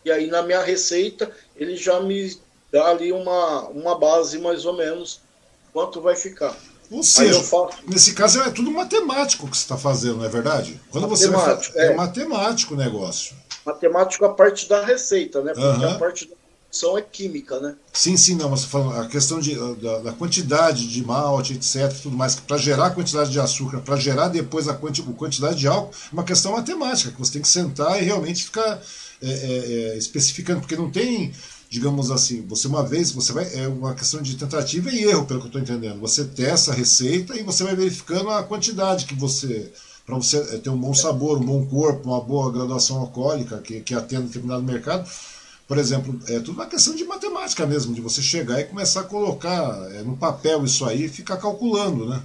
E 0.05 0.11
aí 0.11 0.27
na 0.27 0.43
minha 0.43 0.63
receita 0.63 1.31
ele 1.55 1.77
já 1.77 2.01
me 2.01 2.37
dá 2.73 2.89
ali 2.89 3.13
uma, 3.13 3.69
uma 3.69 3.99
base 3.99 4.39
mais 4.39 4.65
ou 4.65 4.77
menos 4.77 5.21
quanto 5.73 6.01
vai 6.01 6.17
ficar. 6.17 6.57
Ou 6.91 7.03
seja, 7.03 7.43
faço... 7.43 7.79
nesse 7.87 8.15
caso 8.15 8.41
é 8.41 8.51
tudo 8.51 8.71
matemático 8.71 9.49
que 9.49 9.57
você 9.57 9.63
está 9.63 9.77
fazendo, 9.77 10.19
não 10.19 10.25
é 10.25 10.29
verdade? 10.29 10.81
Quando 10.91 11.09
matemático, 11.09 11.73
você 11.73 11.79
é. 11.79 11.87
é 11.87 11.95
matemático 11.95 12.75
o 12.75 12.77
negócio. 12.77 13.35
Matemático 13.65 14.25
a 14.25 14.35
parte 14.35 14.69
da 14.69 14.85
receita, 14.85 15.41
né? 15.43 15.55
Porque 15.55 15.85
uhum. 15.85 15.91
a 15.91 15.99
parte 15.99 16.29
da 16.29 16.37
produção 16.75 16.99
é 16.99 17.03
química, 17.03 17.61
né? 17.61 17.77
Sim, 17.93 18.17
sim, 18.17 18.35
não, 18.35 18.51
mas 18.51 18.69
a 18.75 19.07
questão 19.07 19.39
de, 19.39 19.55
da, 19.77 19.99
da, 20.01 20.13
quantidade 20.13 20.89
de 20.89 21.05
malte, 21.05 21.55
etc, 21.55 21.93
tudo 22.03 22.17
mais, 22.17 22.35
para 22.35 22.57
gerar 22.57 22.87
a 22.87 22.91
quantidade 22.91 23.31
de 23.31 23.39
açúcar, 23.39 23.81
para 23.81 23.97
gerar 23.97 24.29
depois 24.29 24.69
a 24.69 24.75
quanti, 24.75 25.01
quantidade 25.03 25.57
de 25.57 25.69
álcool, 25.69 25.95
é 25.95 26.13
uma 26.13 26.25
questão 26.25 26.53
matemática, 26.53 27.13
que 27.13 27.19
você 27.19 27.35
tem 27.35 27.43
que 27.43 27.49
sentar 27.49 28.03
e 28.03 28.05
realmente 28.05 28.45
ficar 28.45 28.83
é, 29.23 29.31
é, 29.31 29.93
é, 29.95 29.99
especificando, 29.99 30.61
porque 30.61 30.77
não 30.77 30.91
tem, 30.91 31.33
digamos 31.71 32.11
assim, 32.11 32.45
você 32.47 32.67
uma 32.67 32.83
vez, 32.83 33.13
você 33.13 33.33
vai, 33.33 33.49
é 33.55 33.69
uma 33.69 33.95
questão 33.95 34.21
de 34.21 34.37
tentativa 34.37 34.91
e 34.91 35.05
erro, 35.05 35.27
pelo 35.27 35.41
que 35.41 35.47
eu 35.47 35.61
estou 35.61 35.63
entendendo. 35.63 36.01
Você 36.01 36.25
testa 36.25 36.73
a 36.73 36.75
receita 36.75 37.39
e 37.39 37.45
você 37.45 37.63
vai 37.63 37.77
verificando 37.77 38.31
a 38.31 38.43
quantidade 38.43 39.07
que 39.07 39.15
você, 39.15 39.73
para 40.05 40.17
você 40.17 40.39
é, 40.39 40.59
ter 40.59 40.71
um 40.71 40.77
bom 40.79 40.93
sabor, 40.93 41.39
um 41.39 41.45
bom 41.45 41.65
corpo, 41.67 42.09
uma 42.09 42.21
boa 42.21 42.51
graduação 42.51 42.99
alcoólica 42.99 43.59
que, 43.59 43.81
que 43.81 43.95
atenda 43.95 44.27
determinado 44.27 44.63
mercado. 44.63 45.09
Por 45.67 45.79
exemplo, 45.79 46.19
é 46.29 46.39
tudo 46.41 46.53
uma 46.53 46.67
questão 46.67 46.95
de 46.95 47.05
matemática 47.05 47.67
mesmo, 47.67 47.95
de 47.95 48.01
você 48.01 48.21
chegar 48.21 48.61
e 48.61 48.65
começar 48.65 49.01
a 49.01 49.05
colocar 49.05 49.91
é, 49.93 50.03
no 50.03 50.17
papel 50.17 50.65
isso 50.65 50.85
aí 50.85 51.05
e 51.05 51.09
ficar 51.09 51.39
calculando, 51.39 52.09
né? 52.09 52.23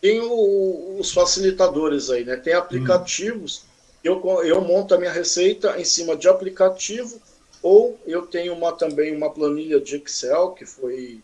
Tem 0.00 0.20
o, 0.20 0.96
os 0.98 1.12
facilitadores 1.12 2.10
aí, 2.10 2.24
né? 2.24 2.36
Tem 2.36 2.54
aplicativos 2.54 3.64
hum 3.66 3.72
eu, 4.02 4.20
eu 4.42 4.60
monto 4.60 4.94
a 4.94 4.98
minha 4.98 5.12
receita 5.12 5.80
em 5.80 5.84
cima 5.84 6.16
de 6.16 6.28
aplicativo 6.28 7.20
ou 7.62 7.98
eu 8.04 8.26
tenho 8.26 8.52
uma, 8.52 8.72
também 8.72 9.16
uma 9.16 9.30
planilha 9.30 9.80
de 9.80 9.96
Excel 9.96 10.50
que 10.50 10.66
foi 10.66 11.22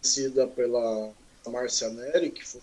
conhecida 0.00 0.46
pela 0.46 1.10
Márcia 1.46 1.88
Neri, 1.88 2.30
que 2.30 2.46
foi 2.46 2.60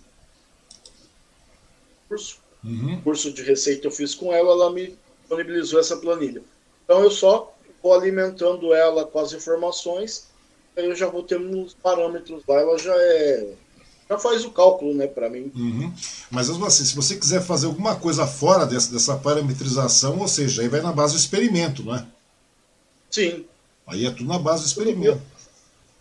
curso, 2.07 2.39
uhum. 2.63 3.01
curso 3.01 3.31
de 3.33 3.41
receita 3.41 3.87
eu 3.87 3.91
fiz 3.91 4.13
com 4.13 4.31
ela, 4.31 4.51
ela 4.51 4.71
me 4.71 4.95
disponibilizou 5.29 5.79
essa 5.79 5.97
planilha. 5.97 6.41
Então 6.83 7.03
eu 7.03 7.11
só 7.11 7.55
vou 7.81 7.93
alimentando 7.93 8.73
ela 8.73 9.05
com 9.05 9.19
as 9.19 9.31
informações, 9.31 10.27
aí 10.75 10.85
eu 10.85 10.95
já 10.95 11.07
vou 11.07 11.23
ter 11.23 11.39
uns 11.39 11.73
parâmetros 11.73 12.41
lá, 12.47 12.59
ela 12.59 12.77
já 12.77 12.95
é 12.95 13.53
já 14.09 14.17
faz 14.17 14.43
o 14.43 14.49
cálculo, 14.49 14.95
né, 14.95 15.05
para 15.05 15.29
mim. 15.29 15.51
Uhum. 15.55 15.93
Mas 16.31 16.49
assim, 16.49 16.83
se 16.83 16.95
você 16.95 17.15
quiser 17.15 17.43
fazer 17.43 17.67
alguma 17.67 17.95
coisa 17.95 18.25
fora 18.25 18.65
dessa, 18.65 18.91
dessa 18.91 19.15
parametrização, 19.15 20.17
ou 20.17 20.27
seja, 20.27 20.63
aí 20.63 20.67
vai 20.67 20.81
na 20.81 20.91
base 20.91 21.13
do 21.13 21.19
experimento, 21.19 21.83
não 21.83 21.95
é? 21.95 22.03
Sim. 23.11 23.45
Aí 23.85 24.07
é 24.07 24.09
tudo 24.09 24.27
na 24.27 24.39
base 24.39 24.63
do 24.63 24.67
experimento. 24.67 25.21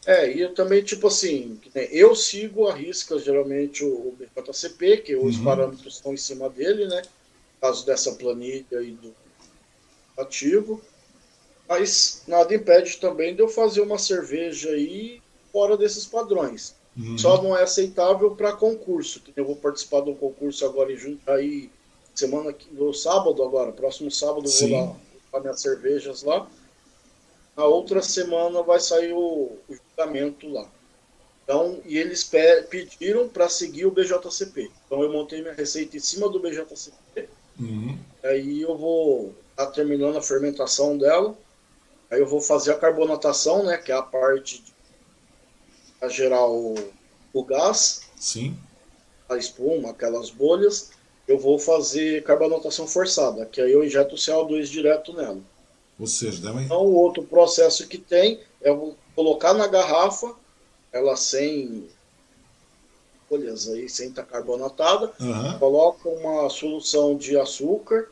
É, 0.06 0.34
e 0.34 0.40
eu 0.40 0.54
também, 0.54 0.82
tipo 0.82 1.06
assim, 1.08 1.60
eu 1.74 2.16
sigo 2.16 2.66
a 2.66 2.74
risca 2.74 3.18
geralmente 3.18 3.84
o 3.84 4.16
BJCP, 4.18 4.96
que 4.98 5.14
os 5.14 5.36
uhum. 5.36 5.44
parâmetros 5.44 5.96
estão 5.96 6.14
em 6.14 6.16
cima 6.16 6.48
dele, 6.48 6.86
né? 6.86 7.02
Caso 7.60 7.84
dessa 7.84 8.12
planilha 8.12 8.82
e 8.82 8.92
do 8.92 9.14
ativo. 10.16 10.80
Mas 11.68 12.22
nada 12.26 12.54
impede 12.54 12.96
também 12.96 13.34
de 13.34 13.42
eu 13.42 13.48
fazer 13.48 13.80
uma 13.80 13.98
cerveja 13.98 14.70
aí 14.70 15.20
fora 15.52 15.76
desses 15.76 16.06
padrões. 16.06 16.74
Uhum. 16.96 17.18
Só 17.18 17.42
não 17.42 17.56
é 17.56 17.62
aceitável 17.62 18.34
para 18.34 18.52
concurso. 18.52 19.22
Eu 19.36 19.44
vou 19.44 19.56
participar 19.56 20.00
de 20.00 20.10
um 20.10 20.14
concurso 20.14 20.64
agora 20.64 20.92
em 20.92 20.96
Jundiaí, 20.96 21.70
semana 22.14 22.54
no 22.72 22.92
sábado 22.92 23.42
agora, 23.42 23.70
próximo 23.70 24.10
sábado 24.10 24.48
Sim. 24.48 24.70
vou 24.70 24.86
lá 24.86 24.96
para 25.30 25.40
minhas 25.40 25.60
cervejas 25.60 26.22
lá. 26.22 26.48
Na 27.56 27.64
outra 27.64 28.00
semana 28.02 28.62
vai 28.62 28.80
sair 28.80 29.12
o, 29.12 29.52
o 29.68 29.74
julgamento 29.74 30.48
lá. 30.48 30.68
Então, 31.44 31.80
e 31.86 31.96
eles 31.96 32.30
pediram 32.68 33.28
para 33.28 33.48
seguir 33.48 33.86
o 33.86 33.90
BJCP. 33.90 34.70
Então 34.86 35.02
eu 35.02 35.10
montei 35.10 35.40
minha 35.40 35.54
receita 35.54 35.96
em 35.96 36.00
cima 36.00 36.28
do 36.28 36.40
BJCP. 36.40 37.28
Uhum. 37.58 37.98
Aí 38.22 38.62
eu 38.62 38.76
vou 38.76 39.34
estar 39.50 39.66
tá 39.66 39.72
terminando 39.72 40.16
a 40.16 40.22
fermentação 40.22 40.96
dela. 40.96 41.36
Aí 42.10 42.20
eu 42.20 42.26
vou 42.26 42.40
fazer 42.40 42.72
a 42.72 42.78
carbonatação, 42.78 43.64
né, 43.64 43.76
que 43.76 43.92
é 43.92 43.94
a 43.94 44.02
parte 44.02 44.62
de 44.62 44.78
a 46.00 46.08
gerar 46.08 46.46
o, 46.46 46.76
o 47.32 47.44
gás, 47.44 48.02
Sim. 48.16 48.56
a 49.28 49.36
espuma, 49.36 49.90
aquelas 49.90 50.30
bolhas, 50.30 50.90
eu 51.26 51.38
vou 51.38 51.58
fazer 51.58 52.22
carbonatação 52.24 52.86
forçada, 52.86 53.44
que 53.44 53.60
aí 53.60 53.72
eu 53.72 53.84
injeto 53.84 54.14
o 54.14 54.18
CO2 54.18 54.64
direto 54.64 55.12
nela. 55.12 55.40
Ou 55.98 56.06
seja, 56.06 56.40
dá 56.40 56.52
uma... 56.52 56.62
Então, 56.62 56.86
o 56.86 56.94
outro 56.94 57.24
processo 57.24 57.86
que 57.88 57.98
tem 57.98 58.40
é 58.62 58.70
colocar 59.14 59.52
na 59.52 59.66
garrafa, 59.66 60.32
ela 60.92 61.16
sem 61.16 61.88
folhas 63.28 63.68
aí, 63.68 63.88
sem 63.88 64.08
estar 64.08 64.24
carbonatada, 64.24 65.12
uhum. 65.20 65.58
coloca 65.58 66.08
uma 66.08 66.48
solução 66.48 67.16
de 67.16 67.38
açúcar, 67.38 68.08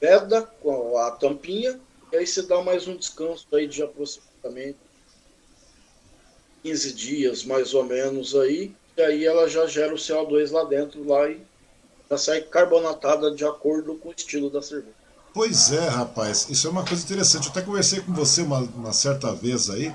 veda 0.00 0.42
com 0.42 0.98
a 0.98 1.10
tampinha, 1.12 1.78
e 2.12 2.16
aí 2.16 2.26
você 2.26 2.42
dá 2.42 2.60
mais 2.62 2.88
um 2.88 2.96
descanso 2.96 3.46
aí 3.52 3.66
de 3.66 3.82
aproximadamente 3.82 4.78
15 6.62 6.92
dias, 6.92 7.44
mais 7.44 7.74
ou 7.74 7.84
menos, 7.84 8.34
aí, 8.34 8.74
e 8.96 9.02
aí 9.02 9.24
ela 9.24 9.48
já 9.48 9.66
gera 9.66 9.94
o 9.94 9.98
CO2 9.98 10.50
lá 10.50 10.64
dentro 10.64 11.06
lá 11.06 11.28
e 11.28 11.40
já 12.10 12.18
sai 12.18 12.40
carbonatada 12.42 13.34
de 13.34 13.44
acordo 13.44 13.94
com 13.96 14.10
o 14.10 14.14
estilo 14.16 14.50
da 14.50 14.60
cerveja. 14.60 14.94
Pois 15.34 15.72
é, 15.72 15.88
rapaz, 15.88 16.46
isso 16.50 16.66
é 16.66 16.70
uma 16.70 16.84
coisa 16.84 17.02
interessante. 17.02 17.46
Eu 17.46 17.52
até 17.52 17.62
conversei 17.62 18.00
com 18.00 18.12
você 18.12 18.42
uma, 18.42 18.58
uma 18.58 18.92
certa 18.92 19.32
vez 19.34 19.70
aí. 19.70 19.90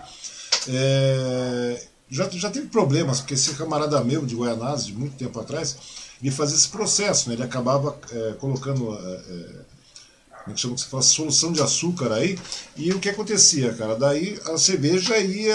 É, 0.68 1.88
já, 2.10 2.30
já 2.30 2.50
teve 2.50 2.68
problemas, 2.68 3.20
porque 3.20 3.34
esse 3.34 3.54
camarada 3.56 4.04
meu 4.04 4.26
de 4.26 4.36
Guianazes, 4.36 4.88
de 4.88 4.94
muito 4.94 5.18
tempo 5.18 5.40
atrás, 5.40 5.78
ele 6.22 6.32
fazia 6.32 6.56
esse 6.56 6.70
processo, 6.70 7.30
né? 7.30 7.36
ele 7.36 7.44
acabava 7.44 7.98
é, 8.12 8.34
colocando 8.40 8.94
é, 8.94 9.22
é 9.30 9.78
como 10.48 10.52
é 10.52 10.54
que 10.54 10.62
chama 10.62 10.76
que 10.76 10.82
você 10.82 10.88
fala, 10.88 11.04
solução 11.04 11.52
de 11.52 11.62
açúcar 11.62 12.14
aí. 12.14 12.40
E 12.78 12.92
o 12.94 13.00
que 13.00 13.10
acontecia, 13.10 13.74
cara? 13.74 13.96
Daí 13.96 14.40
a 14.46 14.58
cerveja 14.58 15.18
ia. 15.18 15.54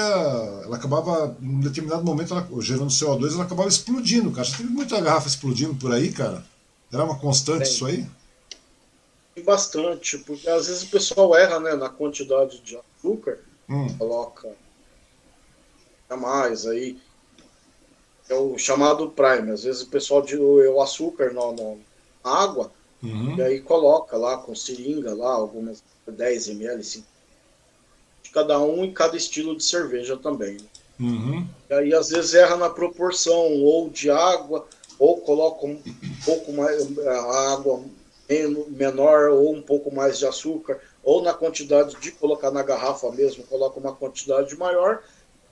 Ela 0.64 0.76
acabava, 0.76 1.34
em 1.40 1.48
um 1.48 1.60
determinado 1.60 2.04
momento, 2.04 2.34
ela, 2.34 2.46
gerando 2.60 2.88
CO2, 2.88 3.32
ela 3.32 3.44
acabava 3.44 3.70
explodindo, 3.70 4.30
cara. 4.30 4.44
Já 4.44 4.58
teve 4.58 4.68
muita 4.68 5.00
garrafa 5.00 5.28
explodindo 5.28 5.74
por 5.74 5.92
aí, 5.94 6.12
cara? 6.12 6.44
Era 6.92 7.04
uma 7.04 7.18
constante 7.18 7.70
isso 7.70 7.86
aí? 7.86 8.06
Bastante, 9.46 10.18
porque 10.18 10.46
às 10.46 10.66
vezes 10.66 10.82
o 10.82 10.88
pessoal 10.88 11.34
erra 11.34 11.58
né, 11.58 11.74
na 11.74 11.88
quantidade 11.88 12.60
de 12.60 12.76
açúcar, 12.76 13.38
hum. 13.66 13.88
coloca 13.96 14.46
a 16.12 16.16
mais 16.16 16.66
aí. 16.66 16.98
é 18.28 18.34
o 18.34 18.56
chamado 18.58 19.10
Prime. 19.10 19.50
Às 19.50 19.64
vezes 19.64 19.82
o 19.82 19.88
pessoal 19.88 20.22
de 20.22 20.36
o 20.36 20.80
açúcar 20.80 21.32
na, 21.32 21.52
na 21.52 21.76
água, 22.24 22.70
uhum. 23.02 23.36
e 23.36 23.42
aí 23.42 23.60
coloca 23.60 24.16
lá 24.16 24.38
com 24.38 24.54
seringa, 24.54 25.14
lá, 25.14 25.32
algumas 25.32 25.82
10 26.06 26.48
ml, 26.48 26.82
5 26.82 27.06
de 28.22 28.30
cada 28.30 28.58
um 28.60 28.84
e 28.84 28.92
cada 28.92 29.16
estilo 29.16 29.56
de 29.56 29.64
cerveja 29.64 30.16
também. 30.16 30.58
Uhum. 31.00 31.46
E 31.68 31.74
aí 31.74 31.94
às 31.94 32.10
vezes 32.10 32.34
erra 32.34 32.56
na 32.56 32.70
proporção, 32.70 33.62
ou 33.62 33.90
de 33.90 34.10
água, 34.10 34.66
ou 34.98 35.20
coloca 35.20 35.66
um 35.66 35.82
pouco 36.24 36.52
mais 36.52 36.96
a 36.98 37.52
água 37.54 37.82
menor 38.68 39.30
ou 39.30 39.54
um 39.54 39.60
pouco 39.60 39.92
mais 39.92 40.18
de 40.18 40.26
açúcar, 40.26 40.80
ou 41.02 41.22
na 41.22 41.34
quantidade 41.34 41.96
de 41.96 42.12
colocar 42.12 42.50
na 42.50 42.62
garrafa 42.62 43.10
mesmo, 43.10 43.44
coloca 43.44 43.78
uma 43.78 43.94
quantidade 43.94 44.56
maior, 44.56 45.02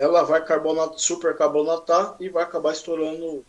ela 0.00 0.22
vai 0.22 0.42
carbonatar, 0.42 0.98
supercarbonatar 0.98 2.16
e 2.18 2.30
vai 2.30 2.42
acabar 2.42 2.72
estourando 2.72 3.44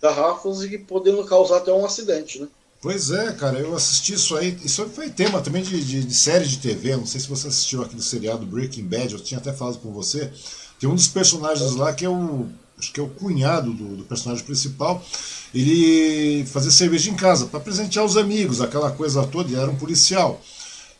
garrafas 0.00 0.62
e 0.62 0.78
podendo 0.78 1.24
causar 1.24 1.56
até 1.56 1.72
um 1.72 1.84
acidente, 1.84 2.40
né? 2.40 2.46
Pois 2.80 3.10
é, 3.10 3.32
cara, 3.32 3.58
eu 3.58 3.74
assisti 3.74 4.14
isso 4.14 4.36
aí. 4.36 4.56
Isso 4.64 4.88
foi 4.90 5.10
tema 5.10 5.42
também 5.42 5.62
de, 5.64 5.82
de, 5.84 6.04
de, 6.04 6.14
série 6.14 6.46
de 6.46 6.58
TV. 6.58 6.96
Não 6.96 7.06
sei 7.06 7.20
se 7.20 7.28
você 7.28 7.48
assistiu 7.48 7.82
aquele 7.82 8.02
seriado 8.02 8.46
Breaking 8.46 8.84
Bad, 8.84 9.14
eu 9.14 9.20
tinha 9.20 9.40
até 9.40 9.52
falado 9.52 9.78
com 9.78 9.92
você. 9.92 10.30
Tem 10.78 10.88
um 10.88 10.94
dos 10.94 11.08
personagens 11.08 11.74
lá 11.74 11.92
que 11.92 12.04
é 12.04 12.08
o. 12.08 12.46
Acho 12.78 12.92
que 12.92 13.00
é 13.00 13.02
o 13.02 13.08
cunhado 13.08 13.72
do, 13.72 13.96
do 13.96 14.04
personagem 14.04 14.44
principal. 14.44 15.02
Ele 15.52 16.44
fazia 16.46 16.70
cerveja 16.70 17.10
em 17.10 17.16
casa 17.16 17.46
para 17.46 17.58
presentear 17.58 18.04
os 18.04 18.16
amigos, 18.16 18.60
aquela 18.60 18.92
coisa 18.92 19.26
toda, 19.26 19.48
ele 19.48 19.58
era 19.58 19.70
um 19.70 19.76
policial. 19.76 20.40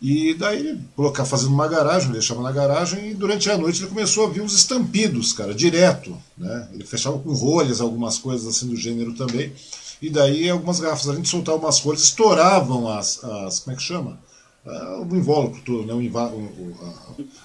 E 0.00 0.34
daí 0.34 0.58
ele 0.58 0.80
colocar 0.94 1.24
fazendo 1.24 1.54
uma 1.54 1.66
garagem, 1.66 2.12
deixava 2.12 2.42
na 2.42 2.52
garagem, 2.52 3.10
e 3.10 3.14
durante 3.14 3.50
a 3.50 3.56
noite 3.56 3.80
ele 3.80 3.88
começou 3.88 4.26
a 4.26 4.28
ver 4.28 4.42
uns 4.42 4.54
estampidos, 4.54 5.32
cara, 5.32 5.54
direto. 5.54 6.16
Né? 6.36 6.68
Ele 6.74 6.84
fechava 6.84 7.18
com 7.18 7.32
rolhas, 7.32 7.80
algumas 7.80 8.18
coisas 8.18 8.46
assim 8.46 8.68
do 8.68 8.76
gênero 8.76 9.14
também. 9.14 9.52
E 10.00 10.10
daí 10.10 10.50
algumas 10.50 10.78
garrafas, 10.78 11.08
além 11.08 11.22
de 11.22 11.28
soltar 11.28 11.54
umas 11.54 11.80
rolhas, 11.80 12.02
estouravam 12.02 12.88
as, 12.88 13.24
as. 13.24 13.60
Como 13.60 13.74
é 13.74 13.76
que 13.76 13.82
chama? 13.82 14.18
Ah, 14.66 15.00
o 15.00 15.16
invólucro 15.16 15.62
todo, 15.62 15.86
né? 15.86 15.94
o 15.94 16.02
inva, 16.02 16.26
o, 16.26 16.74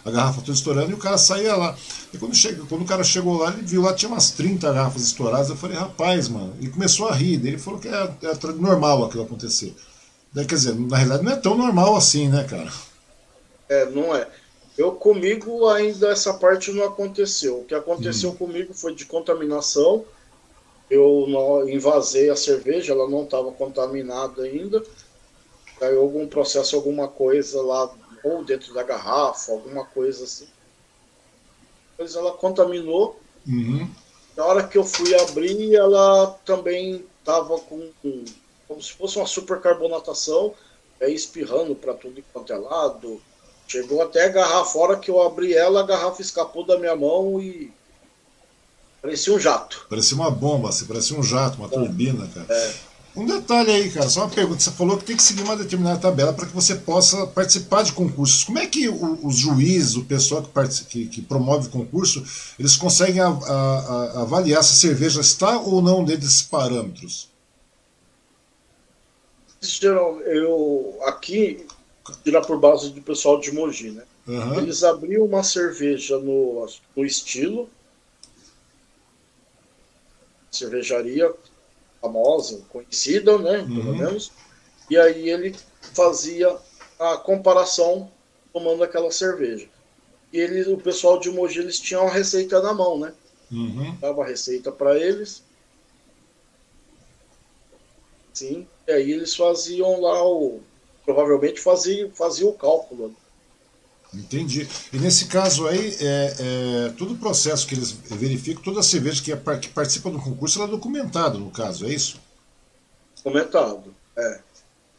a, 0.05 0.09
a, 0.09 0.11
garrafa 0.11 0.41
toda 0.41 0.53
estourando, 0.53 0.89
e 0.89 0.95
o 0.95 0.97
cara 0.97 1.19
saía 1.19 1.55
lá. 1.55 1.77
E 2.11 2.17
quando, 2.17 2.35
chega, 2.35 2.63
quando 2.65 2.81
o 2.81 2.85
cara 2.85 3.03
chegou 3.03 3.37
lá, 3.37 3.53
ele 3.53 3.61
viu 3.61 3.83
lá, 3.83 3.93
tinha 3.93 4.09
umas 4.09 4.31
30 4.31 4.73
garrafas 4.73 5.03
estouradas. 5.03 5.49
Eu 5.49 5.55
falei, 5.55 5.77
rapaz, 5.77 6.27
mano. 6.27 6.53
E 6.59 6.67
começou 6.67 7.07
a 7.07 7.15
rir. 7.15 7.35
Ele 7.45 7.59
falou 7.59 7.79
que 7.79 7.87
é, 7.87 8.11
é 8.23 8.53
normal 8.59 9.05
aquilo 9.05 9.23
acontecer. 9.23 9.73
Quer 10.33 10.45
dizer, 10.45 10.75
na 10.75 10.97
realidade 10.97 11.23
não 11.23 11.31
é 11.31 11.35
tão 11.35 11.57
normal 11.57 11.95
assim, 11.95 12.29
né, 12.29 12.45
cara? 12.49 12.71
É, 13.67 13.85
não 13.85 14.15
é. 14.15 14.27
Eu 14.77 14.93
comigo 14.93 15.67
ainda 15.67 16.09
essa 16.09 16.33
parte 16.33 16.71
não 16.71 16.85
aconteceu. 16.85 17.59
O 17.59 17.65
que 17.65 17.75
aconteceu 17.75 18.31
hum. 18.31 18.35
comigo 18.35 18.73
foi 18.73 18.95
de 18.95 19.05
contaminação. 19.05 20.05
Eu 20.89 21.25
não, 21.27 21.67
invasei 21.69 22.29
a 22.29 22.35
cerveja, 22.35 22.93
ela 22.93 23.09
não 23.09 23.23
estava 23.23 23.51
contaminada 23.51 24.43
ainda. 24.43 24.83
Caiu 25.79 26.01
algum 26.01 26.27
processo, 26.27 26.75
alguma 26.75 27.07
coisa 27.07 27.61
lá, 27.61 27.93
ou 28.23 28.43
dentro 28.43 28.73
da 28.73 28.83
garrafa, 28.83 29.51
alguma 29.51 29.85
coisa 29.85 30.23
assim. 30.23 30.47
Depois 31.91 32.15
ela 32.15 32.31
contaminou. 32.31 33.19
Uhum. 33.47 33.89
Na 34.35 34.45
hora 34.45 34.67
que 34.67 34.77
eu 34.77 34.83
fui 34.83 35.13
abrir, 35.15 35.75
ela 35.75 36.39
também 36.45 37.05
estava 37.19 37.59
com 37.59 37.89
como 38.71 38.81
se 38.81 38.93
fosse 38.93 39.17
uma 39.17 39.27
supercarbonatação, 39.27 40.53
é, 41.01 41.11
espirrando 41.11 41.75
para 41.75 41.93
tudo 41.93 42.23
quanto 42.31 42.53
é 42.53 42.57
lado. 42.57 43.21
Chegou 43.67 44.01
até 44.01 44.25
a 44.25 44.29
garrafa, 44.29 44.71
fora 44.71 44.97
que 44.97 45.11
eu 45.11 45.21
abri 45.21 45.53
ela, 45.53 45.81
a 45.81 45.85
garrafa 45.85 46.21
escapou 46.21 46.65
da 46.65 46.79
minha 46.79 46.95
mão 46.95 47.41
e 47.41 47.69
parecia 49.01 49.33
um 49.33 49.39
jato. 49.39 49.85
Parecia 49.89 50.15
uma 50.15 50.31
bomba, 50.31 50.69
assim, 50.69 50.85
parecia 50.85 51.19
um 51.19 51.23
jato, 51.23 51.57
uma 51.57 51.67
é. 51.67 51.69
turbina, 51.69 52.27
cara. 52.33 52.47
É. 52.49 52.73
Um 53.13 53.25
detalhe 53.25 53.71
aí, 53.71 53.91
cara, 53.91 54.07
só 54.07 54.21
uma 54.21 54.29
pergunta. 54.29 54.61
Você 54.61 54.71
falou 54.71 54.97
que 54.97 55.03
tem 55.03 55.17
que 55.17 55.23
seguir 55.23 55.43
uma 55.43 55.57
determinada 55.57 55.99
tabela 55.99 56.31
para 56.31 56.45
que 56.45 56.53
você 56.53 56.75
possa 56.75 57.27
participar 57.27 57.83
de 57.83 57.91
concursos. 57.91 58.45
Como 58.45 58.57
é 58.57 58.65
que 58.65 58.87
o, 58.87 59.27
os 59.27 59.35
juízes, 59.35 59.97
o 59.97 60.05
pessoal 60.05 60.41
que, 60.41 60.85
que, 60.85 61.07
que, 61.07 61.21
promove 61.21 61.67
o 61.67 61.71
concurso, 61.71 62.23
eles 62.57 62.77
conseguem 62.77 63.19
a, 63.19 63.27
a, 63.27 64.11
a 64.15 64.21
avaliar 64.21 64.63
se 64.63 64.71
a 64.71 64.89
cerveja 64.89 65.19
está 65.19 65.59
ou 65.59 65.81
não 65.81 66.05
dentro 66.05 66.21
desses 66.21 66.41
parâmetros? 66.41 67.30
Geral, 69.61 70.19
eu 70.21 70.99
aqui, 71.05 71.65
tirar 72.23 72.41
por 72.41 72.59
base 72.59 72.89
do 72.89 73.01
pessoal 73.01 73.39
de 73.39 73.51
Mogi, 73.51 73.91
né? 73.91 74.03
Uhum. 74.27 74.59
Eles 74.59 74.83
abriam 74.83 75.25
uma 75.25 75.43
cerveja 75.43 76.17
no, 76.17 76.67
no 76.95 77.05
estilo, 77.05 77.69
cervejaria 80.51 81.31
famosa, 82.01 82.61
conhecida, 82.69 83.37
né? 83.37 83.59
Uhum. 83.59 83.75
Pelo 83.75 83.97
menos. 83.97 84.31
E 84.89 84.97
aí 84.97 85.29
ele 85.29 85.55
fazia 85.93 86.57
a 86.99 87.17
comparação 87.17 88.11
tomando 88.51 88.83
aquela 88.83 89.11
cerveja. 89.11 89.67
E 90.33 90.39
ele, 90.39 90.73
o 90.73 90.77
pessoal 90.77 91.19
de 91.19 91.29
Mogi, 91.29 91.59
eles 91.59 91.79
tinham 91.79 92.07
a 92.07 92.11
receita 92.11 92.61
na 92.61 92.73
mão, 92.73 92.97
né? 92.99 93.13
Uhum. 93.51 93.95
Dava 93.99 94.23
a 94.23 94.27
receita 94.27 94.71
para 94.71 94.97
eles. 94.97 95.43
Sim. 98.33 98.67
E 98.91 98.93
aí 98.93 99.11
eles 99.11 99.35
faziam 99.35 100.01
lá 100.01 100.21
o. 100.23 100.59
Provavelmente 101.05 101.59
faziam, 101.59 102.11
faziam 102.11 102.49
o 102.49 102.53
cálculo. 102.53 103.15
Entendi. 104.13 104.67
E 104.91 104.97
nesse 104.97 105.27
caso 105.27 105.65
aí, 105.65 105.95
é, 106.01 106.35
é, 106.39 106.89
todo 106.97 107.13
o 107.13 107.17
processo 107.17 107.65
que 107.65 107.73
eles 107.73 107.91
verificam, 107.91 108.61
toda 108.61 108.81
a 108.81 108.83
cerveja 108.83 109.23
que, 109.23 109.31
é, 109.31 109.57
que 109.57 109.69
participa 109.69 110.09
do 110.09 110.19
concurso, 110.19 110.59
ela 110.59 110.67
é 110.67 110.71
documentada, 110.71 111.37
no 111.37 111.49
caso, 111.49 111.85
é 111.85 111.89
isso? 111.89 112.19
Documentado, 113.23 113.95
é. 114.17 114.39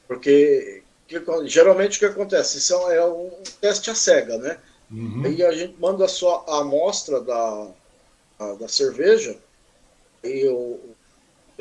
Porque 0.09 0.82
que, 1.07 1.22
geralmente 1.47 1.97
o 1.97 1.99
que 1.99 2.07
acontece? 2.07 2.59
Isso 2.59 2.74
é 2.90 3.05
um 3.05 3.30
teste 3.61 3.90
a 3.90 3.95
cega, 3.95 4.38
né? 4.38 4.59
Uhum. 4.90 5.22
Aí 5.26 5.43
a 5.43 5.53
gente 5.53 5.78
manda 5.78 6.09
só 6.09 6.45
a 6.49 6.61
amostra 6.61 7.20
da, 7.20 7.68
a, 8.38 8.53
da 8.55 8.68
cerveja 8.68 9.36
e 10.24 10.49
o, 10.49 10.91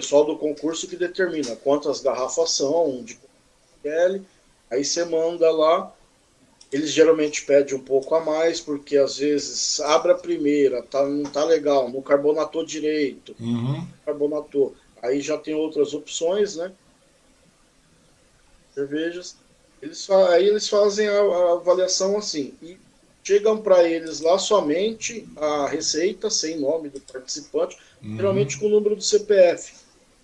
pessoal 0.02 0.26
do 0.26 0.36
concurso 0.36 0.88
que 0.88 0.96
determina 0.96 1.56
quantas 1.56 2.02
garrafas 2.02 2.52
são, 2.52 3.04
de 3.04 3.18
L, 3.84 4.22
aí 4.70 4.84
você 4.84 5.06
manda 5.06 5.50
lá, 5.52 5.94
eles 6.72 6.92
geralmente 6.92 7.46
pedem 7.46 7.76
um 7.76 7.84
pouco 7.84 8.16
a 8.16 8.20
mais, 8.20 8.60
porque 8.60 8.98
às 8.98 9.18
vezes 9.18 9.80
abre 9.80 10.12
a 10.12 10.16
primeira, 10.16 10.82
tá, 10.82 11.06
não 11.06 11.30
tá 11.30 11.46
legal, 11.46 11.90
não 11.90 12.02
carbonatou 12.02 12.66
direito, 12.66 13.36
uhum. 13.40 13.88
carbonatou. 14.04 14.76
Aí 15.04 15.22
já 15.22 15.38
tem 15.38 15.54
outras 15.54 15.94
opções, 15.94 16.56
né? 16.56 16.72
Cervejas. 18.74 19.36
Eles, 19.82 20.10
aí 20.10 20.48
eles 20.48 20.68
fazem 20.68 21.08
a, 21.08 21.20
a 21.20 21.54
avaliação 21.54 22.18
assim. 22.18 22.54
E 22.62 22.78
chegam 23.24 23.62
para 23.62 23.84
eles 23.84 24.22
lá 24.22 24.40
somente 24.40 25.28
a 25.36 25.68
receita, 25.68 26.30
sem 26.30 26.60
nome 26.60 26.90
do 26.90 27.02
participante, 27.02 27.78
uhum. 28.02 28.16
geralmente 28.16 28.58
com 28.58 28.68
o 28.68 28.70
número 28.70 28.96
do 28.96 29.04
CPF 29.04 29.81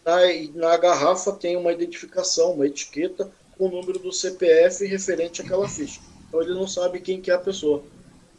na, 0.07 0.69
na 0.69 0.77
garrafa 0.77 1.33
tem 1.33 1.57
uma 1.57 1.73
identificação, 1.73 2.53
uma 2.53 2.65
etiqueta 2.65 3.29
com 3.57 3.67
o 3.67 3.71
número 3.71 3.99
do 3.99 4.13
CPF 4.13 4.85
referente 4.85 5.41
àquela 5.41 5.67
ficha. 5.67 5.99
Então 6.27 6.41
ele 6.41 6.53
não 6.53 6.65
sabe 6.65 7.01
quem 7.01 7.19
que 7.19 7.29
é 7.29 7.33
a 7.33 7.39
pessoa. 7.39 7.83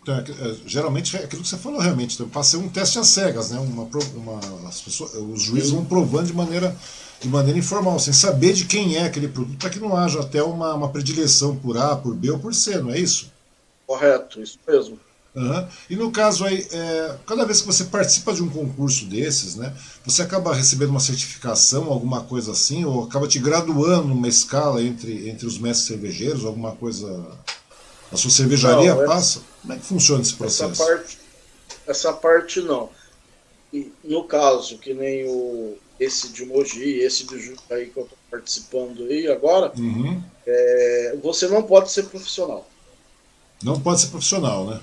Então, 0.01 0.17
é, 0.17 0.21
é, 0.21 0.57
geralmente 0.67 1.15
é 1.15 1.25
aquilo 1.25 1.43
que 1.43 1.49
você 1.49 1.59
falou 1.59 1.81
realmente, 1.81 2.15
então, 2.15 2.29
passa 2.29 2.57
um 2.57 2.69
teste 2.69 2.99
às 2.99 3.09
cegas, 3.09 3.51
né? 3.51 3.59
Uma, 3.59 3.83
uma, 3.83 4.69
as 4.69 4.81
pessoas, 4.81 5.15
os 5.15 5.43
juízes 5.43 5.71
vão 5.71 5.85
provando 5.85 6.29
de 6.29 6.33
maneira, 6.33 6.75
de 7.21 7.29
maneira 7.29 7.59
informal, 7.59 7.99
sem 7.99 8.15
saber 8.15 8.55
de 8.55 8.65
quem 8.65 8.97
é 8.97 9.05
aquele 9.05 9.29
produto, 9.29 9.59
para 9.59 9.69
que 9.69 9.79
não 9.79 9.95
haja 9.95 10.21
até 10.21 10.43
uma, 10.43 10.75
uma 10.75 10.89
predileção 10.89 11.57
por 11.57 11.77
A, 11.77 11.95
por 11.95 12.15
B 12.15 12.31
ou 12.31 12.39
por 12.39 12.55
C, 12.55 12.79
não 12.79 12.91
é 12.91 12.99
isso? 12.99 13.31
Correto, 13.87 14.41
isso 14.41 14.59
mesmo. 14.67 14.99
Uhum. 15.35 15.69
E 15.89 15.97
no 15.97 16.11
caso 16.11 16.45
aí, 16.45 16.67
é, 16.73 17.17
cada 17.27 17.45
vez 17.45 17.61
que 17.61 17.67
você 17.67 17.85
participa 17.85 18.33
de 18.33 18.43
um 18.43 18.49
concurso 18.49 19.05
desses, 19.07 19.55
né, 19.55 19.75
você 20.05 20.23
acaba 20.23 20.55
recebendo 20.55 20.91
uma 20.91 21.01
certificação, 21.01 21.85
alguma 21.85 22.23
coisa 22.23 22.53
assim, 22.53 22.85
ou 22.85 23.05
acaba 23.05 23.29
te 23.29 23.39
graduando 23.39 24.09
numa 24.09 24.29
escala 24.29 24.83
entre, 24.83 25.29
entre 25.29 25.47
os 25.47 25.59
mestres 25.59 25.87
cervejeiros, 25.87 26.45
alguma 26.45 26.73
coisa. 26.73 27.27
A 28.11 28.17
sua 28.17 28.31
cervejaria 28.31 28.95
não, 28.95 29.05
passa? 29.05 29.43
Como 29.61 29.75
é 29.75 29.77
que 29.77 29.85
funciona 29.85 30.23
esse 30.23 30.33
processo? 30.33 30.83
Essa 30.83 30.87
parte, 30.87 31.19
essa 31.87 32.13
parte 32.13 32.61
não. 32.63 32.89
E, 33.71 33.93
no 34.03 34.25
caso, 34.25 34.79
que 34.79 34.95
nem 34.95 35.29
o, 35.29 35.77
esse 36.01 36.31
de 36.31 36.47
Mogi, 36.47 37.01
esse 37.01 37.27
de 37.27 37.39
Jundiaí 37.39 37.91
que 37.91 37.99
eu 37.99 38.05
estou 38.05 38.19
participando 38.31 39.05
aí 39.05 39.29
agora, 39.29 39.73
uhum. 39.77 40.23
é, 40.47 41.19
você 41.23 41.47
não 41.49 41.63
pode 41.63 41.91
ser 41.91 42.05
profissional. 42.05 42.69
Não 43.63 43.79
pode 43.79 44.01
ser 44.01 44.07
profissional, 44.09 44.67
né? 44.67 44.81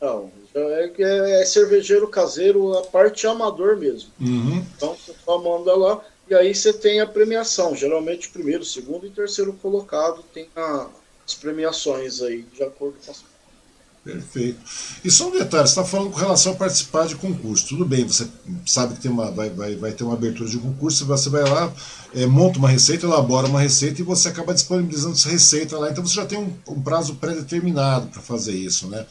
Não, 0.00 0.32
é, 0.54 0.92
é, 0.98 1.42
é 1.42 1.44
cervejeiro 1.44 2.08
caseiro, 2.08 2.76
a 2.78 2.82
parte 2.82 3.26
amador 3.26 3.76
mesmo. 3.76 4.10
Uhum. 4.20 4.64
Então 4.76 4.96
você 4.96 5.14
só 5.24 5.38
manda 5.38 5.76
lá 5.76 6.00
e 6.28 6.34
aí 6.34 6.54
você 6.54 6.72
tem 6.72 7.00
a 7.00 7.06
premiação. 7.06 7.76
Geralmente 7.76 8.30
primeiro, 8.30 8.64
segundo 8.64 9.06
e 9.06 9.10
terceiro 9.10 9.52
colocado 9.54 10.22
tem 10.32 10.48
a, 10.56 10.88
as 11.26 11.34
premiações 11.34 12.22
aí, 12.22 12.42
de 12.42 12.62
acordo 12.62 12.96
com 13.04 13.10
as. 13.10 13.22
Perfeito. 14.02 14.58
E 15.04 15.10
só 15.10 15.28
um 15.28 15.30
detalhe, 15.30 15.68
você 15.68 15.78
está 15.78 15.84
falando 15.84 16.10
com 16.10 16.18
relação 16.18 16.52
a 16.52 16.56
participar 16.56 17.06
de 17.06 17.16
concurso. 17.16 17.68
Tudo 17.68 17.84
bem, 17.84 18.06
você 18.06 18.26
sabe 18.66 18.94
que 18.94 19.02
tem 19.02 19.10
uma, 19.10 19.30
vai, 19.30 19.50
vai, 19.50 19.76
vai 19.76 19.92
ter 19.92 20.04
uma 20.04 20.14
abertura 20.14 20.48
de 20.48 20.56
concurso, 20.56 21.04
você 21.04 21.28
vai 21.28 21.44
lá, 21.44 21.70
é, 22.14 22.24
monta 22.24 22.58
uma 22.58 22.68
receita, 22.68 23.04
elabora 23.04 23.46
uma 23.46 23.60
receita 23.60 24.00
e 24.00 24.04
você 24.04 24.28
acaba 24.28 24.54
disponibilizando 24.54 25.16
essa 25.16 25.28
receita 25.28 25.78
lá. 25.78 25.90
Então 25.90 26.04
você 26.04 26.14
já 26.14 26.24
tem 26.24 26.38
um, 26.38 26.50
um 26.68 26.80
prazo 26.80 27.16
pré-determinado 27.16 28.06
para 28.06 28.22
fazer 28.22 28.52
isso, 28.52 28.88
né? 28.88 29.04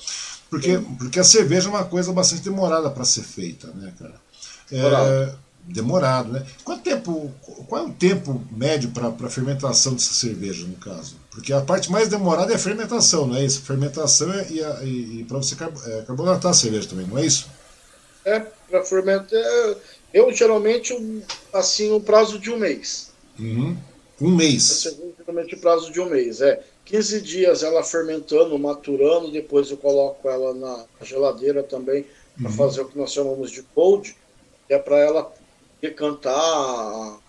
Porque, 0.50 0.80
porque 0.98 1.20
a 1.20 1.24
cerveja 1.24 1.68
é 1.68 1.72
uma 1.72 1.86
coisa 1.86 2.12
bastante 2.12 2.42
demorada 2.42 2.90
para 2.90 3.06
ser 3.06 3.22
feita, 3.22 3.68
né, 3.68 3.94
cara? 3.98 4.16
É, 4.72 5.34
demorado, 5.64 6.32
né? 6.32 6.46
Quanto 6.64 6.84
tempo, 6.84 7.32
qual 7.68 7.84
é 7.84 7.88
o 7.88 7.94
tempo 7.94 8.42
médio 8.52 8.90
para 8.90 9.08
a 9.10 9.30
fermentação 9.30 9.94
dessa 9.94 10.14
cerveja, 10.14 10.66
no 10.66 10.76
caso? 10.76 11.18
Porque 11.30 11.54
a 11.54 11.62
parte 11.62 11.92
mais 11.92 12.08
demorada 12.08 12.52
é 12.52 12.56
a 12.56 12.60
fermentação, 12.60 13.28
não 13.28 13.36
é 13.36 13.46
isso? 13.46 13.62
Fermentação 13.62 14.34
é, 14.34 14.48
e, 14.50 14.60
e, 14.60 15.20
e 15.20 15.26
para 15.26 15.38
você 15.38 15.56
é, 15.56 16.02
carbonatar 16.02 16.52
a 16.52 16.56
cerveja 16.56 16.90
também, 16.90 17.06
não 17.06 17.18
é 17.18 17.26
isso? 17.26 17.48
É, 18.26 18.40
para 18.40 18.84
fermentar. 18.84 19.40
Eu 20.14 20.32
geralmente, 20.34 21.24
assim, 21.54 21.92
o 21.92 22.02
prazo 22.02 22.40
de 22.40 22.50
um 22.50 22.58
mês. 22.58 23.12
Uhum. 23.38 23.78
Um 24.20 24.36
mês. 24.36 24.88
geralmente 25.18 25.56
o 25.56 25.60
prazo 25.60 25.92
de 25.92 26.00
um 26.00 26.10
mês, 26.10 26.42
é. 26.42 26.62
15 26.90 27.22
dias 27.22 27.62
ela 27.62 27.84
fermentando, 27.84 28.58
maturando, 28.58 29.32
depois 29.32 29.70
eu 29.70 29.78
coloco 29.78 30.28
ela 30.28 30.56
na 30.56 30.86
geladeira 31.04 31.62
também 31.62 32.04
para 32.36 32.50
uhum. 32.50 32.58
fazer 32.58 32.82
o 32.82 32.88
que 32.88 32.98
nós 32.98 33.14
chamamos 33.14 33.52
de 33.52 33.62
cold, 33.62 34.18
que 34.68 34.74
é 34.74 34.80
para 34.80 34.98
ela 34.98 35.32
decantar, 35.80 37.20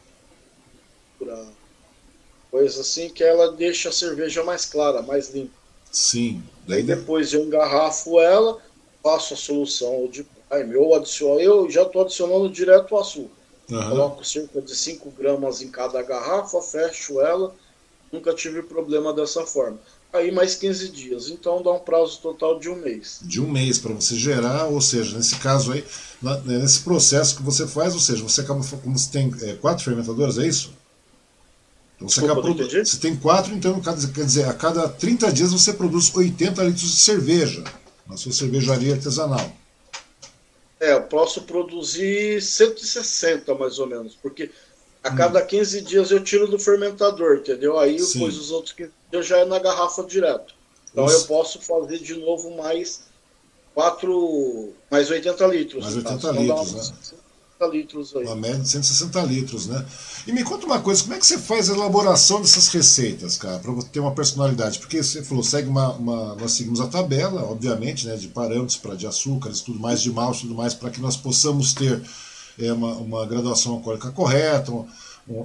coisa 2.51 2.81
assim, 2.81 3.11
que 3.11 3.23
ela 3.23 3.53
deixa 3.53 3.91
a 3.91 3.93
cerveja 3.93 4.43
mais 4.43 4.65
clara, 4.65 5.03
mais 5.03 5.29
limpa. 5.29 5.53
Sim. 5.93 6.43
Daí 6.67 6.83
depois 6.83 7.35
eu 7.35 7.45
engarrafo 7.45 8.19
ela, 8.19 8.59
faço 9.03 9.35
a 9.35 9.37
solução 9.37 10.09
de 10.09 10.25
prime, 10.49 10.75
ou 10.77 10.95
adiciono, 10.95 11.39
eu 11.39 11.71
já 11.71 11.83
estou 11.83 12.01
adicionando 12.03 12.49
direto 12.49 12.95
o 12.95 12.99
açúcar. 12.99 13.35
Uhum. 13.71 13.91
Coloco 13.91 14.25
cerca 14.25 14.63
de 14.63 14.75
5 14.75 15.11
gramas 15.11 15.61
em 15.61 15.71
cada 15.71 16.03
garrafa, 16.03 16.63
fecho 16.63 17.21
ela, 17.21 17.55
nunca 18.13 18.35
tive 18.35 18.63
problema 18.63 19.13
dessa 19.13 19.47
forma. 19.47 19.79
Aí 20.13 20.33
mais 20.33 20.57
15 20.57 20.89
dias, 20.89 21.29
então 21.29 21.63
dá 21.63 21.71
um 21.73 21.79
prazo 21.79 22.19
total 22.21 22.59
de 22.59 22.69
um 22.69 22.75
mês. 22.75 23.21
De 23.23 23.41
um 23.41 23.49
mês 23.49 23.79
para 23.79 23.93
você 23.93 24.17
gerar, 24.17 24.67
ou 24.67 24.81
seja, 24.81 25.17
nesse 25.17 25.37
caso 25.37 25.73
aí, 25.73 25.85
nesse 26.45 26.81
processo 26.81 27.37
que 27.37 27.43
você 27.43 27.67
faz, 27.67 27.95
ou 27.95 28.01
seja, 28.01 28.23
você 28.23 28.41
acaba, 28.41 28.65
como 28.83 28.99
você 28.99 29.11
tem 29.11 29.33
é, 29.43 29.55
quatro 29.55 29.85
fermentadoras, 29.85 30.37
é 30.39 30.47
isso? 30.47 30.73
Então 31.95 32.09
você, 32.09 32.21
Desculpa, 32.21 32.51
acaba, 32.51 32.85
você 32.85 32.99
tem 32.99 33.15
quatro, 33.15 33.55
então 33.55 33.81
quer 33.81 34.25
dizer, 34.25 34.47
a 34.47 34.55
cada 34.55 34.89
30 34.89 35.33
dias 35.33 35.53
você 35.53 35.73
produz 35.73 36.13
80 36.13 36.61
litros 36.65 36.91
de 36.91 37.01
cerveja 37.01 37.63
na 38.09 38.17
sua 38.17 38.33
cervejaria 38.33 38.95
artesanal. 38.95 39.53
É, 40.81 40.95
eu 40.95 41.03
posso 41.03 41.43
produzir 41.43 42.41
160 42.41 43.55
mais 43.55 43.79
ou 43.79 43.87
menos, 43.87 44.17
porque 44.21 44.51
a 45.03 45.11
hum. 45.11 45.17
cada 45.17 45.43
15 45.43 45.83
dias 45.83 46.11
eu 46.11 46.23
tiro 46.23 46.47
do 46.47 46.59
fermentador, 46.59 47.39
entendeu? 47.39 47.79
Aí 47.79 47.99
Sim. 47.99 48.15
depois 48.15 48.37
os 48.37 48.51
outros 48.51 48.73
15 48.73 48.91
dias 49.11 49.27
já 49.27 49.39
é 49.39 49.45
na 49.45 49.59
garrafa 49.59 50.05
direto. 50.05 50.55
Então 50.91 51.05
Nossa. 51.05 51.17
eu 51.17 51.25
posso 51.25 51.61
fazer 51.61 51.99
de 51.99 52.15
novo 52.17 52.57
mais 52.57 53.03
4, 53.75 54.73
mais 54.91 55.11
80 55.11 55.47
litros. 55.47 55.85
Mais 55.85 55.97
80 55.97 56.15
então, 56.15 56.33
litros, 56.33 56.91
né? 56.91 56.95
litros 57.69 58.17
aí. 58.17 58.25
Uma 58.25 58.37
média 58.37 58.59
de 58.59 58.69
160 58.69 59.21
litros, 59.23 59.67
né? 59.67 59.85
E 60.27 60.33
me 60.33 60.43
conta 60.43 60.67
uma 60.67 60.81
coisa, 60.81 61.03
como 61.03 61.15
é 61.15 61.19
que 61.19 61.27
você 61.27 61.39
faz 61.39 61.69
a 61.69 61.75
elaboração 61.75 62.41
dessas 62.41 62.69
receitas, 62.69 63.37
cara, 63.37 63.59
para 63.59 63.75
ter 63.85 64.01
uma 64.01 64.15
personalidade? 64.15 64.79
Porque 64.79 65.03
você 65.03 65.23
falou, 65.23 65.43
segue 65.43 65.69
uma, 65.69 65.93
uma, 65.93 66.35
nós 66.37 66.53
seguimos 66.53 66.81
a 66.81 66.87
tabela, 66.87 67.43
obviamente, 67.43 68.07
né, 68.07 68.17
de 68.17 68.29
parâmetros 68.29 68.77
para 68.77 68.95
de 68.95 69.07
açúcares, 69.07 69.61
tudo 69.61 69.79
mais, 69.79 70.01
de 70.01 70.11
malte, 70.11 70.43
tudo 70.43 70.55
mais, 70.55 70.73
para 70.73 70.91
que 70.91 71.01
nós 71.01 71.17
possamos 71.17 71.75
ter 71.75 72.03
é, 72.61 72.73
uma, 72.73 72.95
uma 72.95 73.27
graduação 73.27 73.73
alcoólica 73.75 74.11
correta, 74.11 74.73
um, 74.73 74.87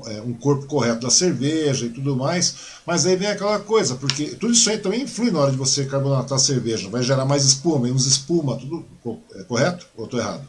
é, 0.08 0.22
um, 0.22 0.34
corpo 0.34 0.66
correto 0.66 1.02
da 1.02 1.10
cerveja 1.10 1.86
e 1.86 1.90
tudo 1.90 2.16
mais. 2.16 2.56
Mas 2.86 3.06
aí 3.06 3.16
vem 3.16 3.28
aquela 3.28 3.60
coisa, 3.60 3.96
porque 3.96 4.28
tudo 4.36 4.54
isso 4.54 4.70
aí 4.70 4.78
também 4.78 5.04
influi 5.04 5.32
na 5.32 5.40
hora 5.40 5.52
de 5.52 5.58
você 5.58 5.86
carbonatar 5.86 6.38
a 6.38 6.42
cerveja, 6.42 6.90
vai 6.90 7.04
gerar 7.04 7.26
mais 7.26 7.44
espuma, 7.44 7.80
menos 7.80 8.06
espuma, 8.06 8.58
tudo 8.58 8.86
é 9.36 9.44
correto 9.44 9.86
ou 9.96 10.06
estou 10.06 10.20
errado? 10.20 10.48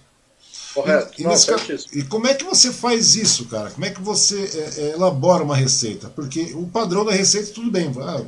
Correto. 0.74 1.14
E, 1.18 1.24
e, 1.24 2.00
e, 2.00 2.04
como 2.04 2.26
é 2.26 2.34
que 2.34 2.44
você 2.44 2.70
faz 2.70 3.16
isso, 3.16 3.46
cara? 3.46 3.70
Como 3.70 3.86
é 3.86 3.90
que 3.90 4.00
você 4.02 4.38
é, 4.76 4.80
é, 4.80 4.92
elabora 4.92 5.42
uma 5.42 5.56
receita? 5.56 6.10
Porque 6.10 6.52
o 6.54 6.66
padrão 6.66 7.02
da 7.02 7.12
receita, 7.12 7.52
tudo 7.52 7.70
bem. 7.70 7.90
Ah, 7.98 8.22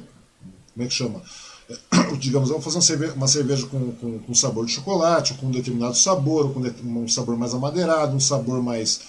como 0.72 0.84
é 0.84 0.86
que 0.86 0.94
chama? 0.94 1.22
Digamos, 2.18 2.48
vamos 2.48 2.64
fazer 2.64 2.76
uma 2.76 2.82
cerveja, 2.82 3.12
uma 3.14 3.28
cerveja 3.28 3.66
com, 3.66 3.92
com, 3.92 4.18
com, 4.18 4.34
sabor 4.34 4.64
de 4.64 4.72
chocolate, 4.72 5.32
ou 5.32 5.38
com 5.38 5.46
um 5.46 5.50
determinado 5.50 5.96
sabor, 5.96 6.46
ou 6.46 6.52
com 6.54 6.60
um 6.60 7.08
sabor 7.08 7.36
mais 7.36 7.54
amadeirado, 7.54 8.16
um 8.16 8.20
sabor 8.20 8.62
mais. 8.62 9.00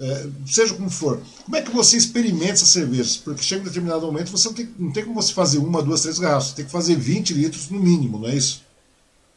É, 0.00 0.26
seja 0.46 0.72
como 0.72 0.88
for. 0.88 1.20
Como 1.44 1.56
é 1.56 1.62
que 1.62 1.70
você 1.70 1.96
experimenta 1.96 2.52
essas 2.52 2.70
cervejas? 2.70 3.18
Porque 3.18 3.42
chega 3.42 3.60
em 3.60 3.64
determinado 3.64 4.06
momento, 4.06 4.30
você 4.30 4.48
não 4.48 4.54
tem, 4.54 4.74
não 4.78 4.92
tem 4.92 5.04
como 5.04 5.20
você 5.20 5.32
fazer 5.32 5.58
uma, 5.58 5.82
duas, 5.82 6.00
três 6.00 6.18
garrafas. 6.18 6.48
Você 6.48 6.56
tem 6.56 6.64
que 6.64 6.72
fazer 6.72 6.96
20 6.96 7.34
litros 7.34 7.68
no 7.68 7.78
mínimo, 7.78 8.18
não 8.18 8.28
é 8.28 8.34
isso? 8.34 8.62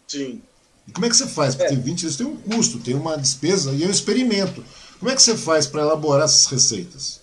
Sim. 0.07 0.41
E 0.87 0.91
como 0.91 1.05
é 1.05 1.09
que 1.09 1.17
você 1.17 1.27
faz? 1.27 1.55
Porque 1.55 1.73
é. 1.73 1.77
20 1.77 1.89
litros 1.89 2.15
tem 2.15 2.25
um 2.25 2.37
custo, 2.37 2.79
tem 2.79 2.93
uma 2.93 3.17
despesa 3.17 3.71
e 3.71 3.83
é 3.83 3.87
um 3.87 3.91
experimento. 3.91 4.63
Como 4.99 5.11
é 5.11 5.15
que 5.15 5.21
você 5.21 5.35
faz 5.35 5.67
para 5.67 5.81
elaborar 5.81 6.23
essas 6.23 6.45
receitas? 6.45 7.19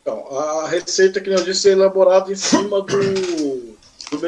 Então, 0.00 0.38
a 0.38 0.68
receita 0.68 1.20
que 1.20 1.30
eu 1.30 1.42
disse 1.42 1.68
é 1.68 1.72
elaborada 1.72 2.30
em 2.30 2.36
cima 2.36 2.82
do 2.82 3.53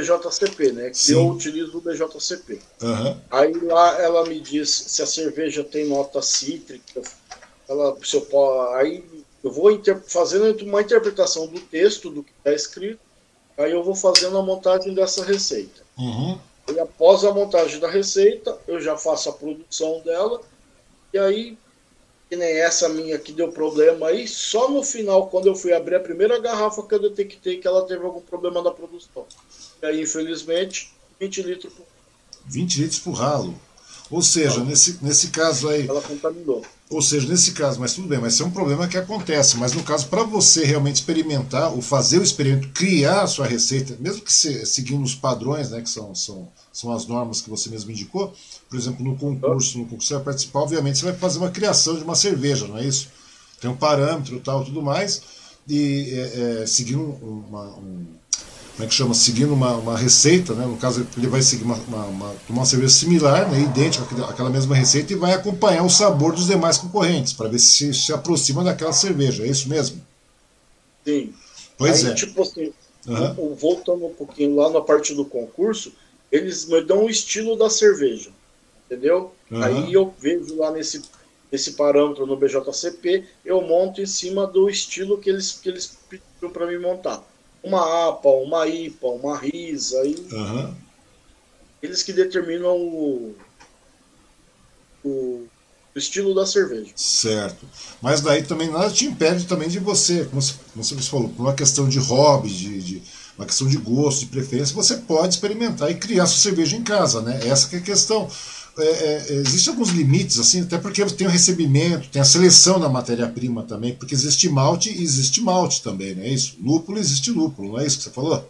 BJCP, 0.01 0.72
né? 0.72 0.90
Que 0.90 0.99
Sim. 0.99 1.12
eu 1.14 1.28
utilizo 1.28 1.78
o 1.78 1.80
BJCP. 1.80 2.61
Uhum. 2.82 3.20
Aí 3.30 3.53
lá 3.53 4.01
ela 4.01 4.26
me 4.26 4.40
diz 4.40 4.70
se 4.70 5.03
a 5.03 5.07
cerveja 5.07 5.64
tem 5.64 5.86
nota 5.86 6.20
cítrica, 6.22 7.03
ela, 7.68 7.97
se 8.03 8.16
eu, 8.16 8.74
aí 8.74 9.05
eu 9.42 9.51
vou 9.51 9.70
inter, 9.70 10.01
fazendo 10.07 10.64
uma 10.64 10.82
interpretação 10.82 11.47
do 11.47 11.61
texto, 11.61 12.11
do 12.11 12.22
que 12.22 12.32
está 12.38 12.53
escrito, 12.53 13.01
aí 13.57 13.72
eu 13.72 13.82
vou 13.82 13.94
fazendo 13.94 14.36
a 14.38 14.42
montagem 14.42 14.94
dessa 14.94 15.24
receita. 15.24 15.82
Uhum. 15.99 16.38
E 16.72 16.80
após 16.80 17.24
a 17.24 17.32
montagem 17.32 17.78
da 17.78 17.88
receita, 17.88 18.59
eu 18.66 18.80
já 18.80 18.97
faço 18.97 19.28
a 19.28 19.32
produção 19.32 20.01
dela. 20.01 20.40
E 21.12 21.18
aí, 21.18 21.59
que 22.29 22.37
nem 22.37 22.49
essa 22.59 22.89
minha 22.89 23.18
que 23.18 23.33
deu 23.33 23.53
problema 23.53 24.09
aí, 24.09 24.27
só 24.27 24.68
no 24.70 24.83
final, 24.83 25.29
quando 25.29 25.47
eu 25.47 25.55
fui 25.55 25.72
abrir 25.72 25.95
a 25.97 26.01
primeira 26.01 26.41
garrafa, 26.41 26.83
que 26.83 26.95
eu 26.95 27.01
detectei 27.01 27.59
que 27.59 27.68
ela 27.68 27.87
teve 27.87 28.05
algum 28.05 28.20
problema 28.20 28.62
na 28.62 28.70
produção. 28.70 29.24
E 29.83 29.87
aí, 29.87 30.03
infelizmente, 30.03 30.93
20 31.20 31.43
litros 31.43 31.72
por 31.72 31.87
20 32.49 32.81
litros 32.81 32.99
por 33.01 33.12
ralo. 33.12 33.55
Ou 34.11 34.22
seja, 34.22 34.62
nesse, 34.62 34.99
nesse 35.03 35.29
caso 35.29 35.68
aí. 35.68 35.87
Ela 35.89 36.01
contaminou. 36.01 36.64
Ou 36.89 37.03
seja, 37.03 37.29
nesse 37.29 37.53
caso, 37.53 37.81
mas 37.81 37.95
tudo 37.95 38.07
bem, 38.07 38.20
mas 38.20 38.35
isso 38.35 38.45
é 38.45 38.47
um 38.47 38.53
problema 38.53 38.87
que 38.87 38.97
acontece. 38.97 39.57
Mas 39.57 39.72
no 39.72 39.83
caso, 39.83 40.07
para 40.07 40.22
você 40.22 40.64
realmente 40.64 40.97
experimentar, 40.97 41.72
ou 41.74 41.83
fazer 41.83 42.20
o 42.20 42.22
experimento, 42.22 42.68
criar 42.68 43.22
a 43.22 43.27
sua 43.27 43.47
receita, 43.47 43.97
mesmo 43.99 44.22
que 44.22 44.33
se, 44.33 44.64
seguindo 44.64 45.03
os 45.03 45.14
padrões, 45.14 45.70
né, 45.70 45.81
que 45.81 45.91
são, 45.91 46.14
são, 46.14 46.49
são 46.77 46.93
as 46.93 47.07
normas 47.07 47.41
que 47.41 47.49
você 47.49 47.70
mesmo 47.70 47.91
indicou, 47.91 48.35
por 48.68 48.79
exemplo, 48.79 49.03
no 49.03 49.16
concurso, 49.16 49.79
no 49.79 49.85
concurso 49.85 50.09
você 50.09 50.14
vai 50.14 50.24
participar, 50.24 50.61
obviamente 50.61 50.99
você 50.99 51.07
vai 51.07 51.14
fazer 51.14 51.39
uma 51.39 51.51
criação 51.51 51.97
de 51.97 52.05
uma 52.05 52.14
cerveja, 52.14 52.68
não 52.68 52.77
é 52.77 52.85
isso? 52.85 53.09
Tem 53.59 53.70
um 53.70 53.77
parâmetro 53.77 54.39
tal, 54.41 54.62
tudo 54.62 54.83
mais, 54.83 55.22
e 55.66 56.12
é, 56.12 56.62
é, 56.62 56.66
seguindo 56.66 57.01
uma, 57.01 57.64
um, 57.79 58.05
como 58.74 58.85
é 58.85 58.87
que 58.87 58.93
chama, 58.93 59.14
seguindo 59.14 59.55
uma, 59.55 59.74
uma 59.77 59.97
receita, 59.97 60.53
né? 60.53 60.66
no 60.66 60.77
caso 60.77 61.07
ele 61.16 61.27
vai 61.29 61.41
seguir 61.41 61.64
uma, 61.64 61.77
uma, 61.89 62.05
uma, 62.05 62.35
uma 62.47 62.66
cerveja 62.66 62.93
similar, 62.93 63.51
né? 63.51 63.59
idêntica 63.61 64.05
àquela 64.27 64.51
mesma 64.51 64.77
receita, 64.77 65.14
e 65.14 65.16
vai 65.16 65.33
acompanhar 65.33 65.83
o 65.83 65.89
sabor 65.89 66.35
dos 66.35 66.47
demais 66.47 66.77
concorrentes, 66.77 67.33
para 67.33 67.49
ver 67.49 67.59
se 67.59 67.95
se 67.95 68.12
aproxima 68.12 68.62
daquela 68.62 68.93
cerveja, 68.93 69.45
é 69.45 69.49
isso 69.49 69.66
mesmo? 69.66 69.99
Sim. 71.07 71.33
Pois 71.79 72.05
Aí, 72.05 72.11
é. 72.11 72.14
Tipo 72.14 72.43
assim, 72.43 72.70
uhum. 73.07 73.55
voltando 73.55 74.05
um 74.05 74.12
pouquinho 74.12 74.57
lá 74.57 74.68
na 74.68 74.83
parte 74.83 75.14
do 75.14 75.24
concurso, 75.24 75.91
eles 76.31 76.66
me 76.66 76.81
dão 76.83 77.05
o 77.05 77.11
estilo 77.11 77.57
da 77.57 77.70
cerveja, 77.70 78.31
entendeu? 78.87 79.35
Uhum. 79.51 79.62
Aí 79.62 79.93
eu 79.93 80.14
vejo 80.18 80.57
lá 80.57 80.70
nesse, 80.70 81.03
nesse 81.51 81.72
parâmetro 81.72 82.27
no 82.27 82.37
BJCP, 82.37 83.24
eu 83.45 83.61
monto 83.62 84.01
em 84.01 84.07
cima 84.07 84.47
do 84.47 84.68
estilo 84.68 85.18
que 85.18 85.31
eles, 85.31 85.53
que 85.53 85.68
eles 85.68 85.99
pediram 86.09 86.51
para 86.53 86.66
me 86.66 86.79
montar 86.79 87.24
uma 87.66 88.09
APA, 88.09 88.29
uma 88.29 88.66
IPA, 88.66 89.07
uma 89.09 89.37
RISA. 89.37 90.01
Aí, 90.01 90.14
uhum. 90.31 90.74
Eles 91.83 92.03
que 92.03 92.12
determinam 92.12 92.77
o, 92.77 93.35
o, 95.05 95.09
o, 95.09 95.99
estilo 95.99 96.35
da 96.35 96.47
cerveja. 96.47 96.93
Certo. 96.95 97.66
Mas 98.01 98.20
daí 98.20 98.45
também 98.45 98.70
nada 98.70 98.91
te 98.91 99.05
impede 99.05 99.47
também 99.47 99.68
de 99.68 99.81
você, 99.81 100.24
como 100.24 100.41
você, 100.41 100.95
falou, 101.03 101.29
por 101.29 101.43
uma 101.43 101.55
questão 101.55 101.89
de 101.89 101.99
hobby, 101.99 102.49
de, 102.49 102.81
de, 102.81 103.03
uma 103.39 103.47
questão 103.47 103.68
de 103.68 103.76
gosto, 103.76 104.20
de 104.20 104.26
preferência, 104.26 104.74
você 104.74 104.97
pode 104.97 105.34
experimentar 105.34 105.91
e 105.91 105.95
criar 105.95 106.26
sua 106.26 106.39
cerveja 106.39 106.76
em 106.76 106.82
casa, 106.82 107.20
né? 107.20 107.41
Essa 107.47 107.68
que 107.68 107.76
é 107.76 107.78
a 107.78 107.82
questão 107.82 108.28
é, 108.78 108.84
é, 108.84 109.32
existem 109.37 109.72
alguns 109.72 109.91
limites, 109.91 110.39
assim, 110.39 110.62
até 110.62 110.76
porque 110.76 111.05
tem 111.07 111.26
o 111.26 111.30
recebimento, 111.30 112.09
tem 112.09 112.20
a 112.20 112.24
seleção 112.24 112.78
da 112.78 112.89
matéria-prima 112.89 113.62
também, 113.62 113.95
porque 113.95 114.14
existe 114.14 114.49
malte 114.49 114.91
e 114.91 115.03
existe 115.03 115.41
malte 115.41 115.82
também, 115.82 116.14
não 116.14 116.22
é 116.22 116.28
isso? 116.28 116.57
Lúpulo 116.62 116.99
existe 116.99 117.30
lúpulo, 117.30 117.72
não 117.72 117.80
é 117.80 117.87
isso 117.87 117.99
que 117.99 118.05
você 118.05 118.11
falou? 118.11 118.47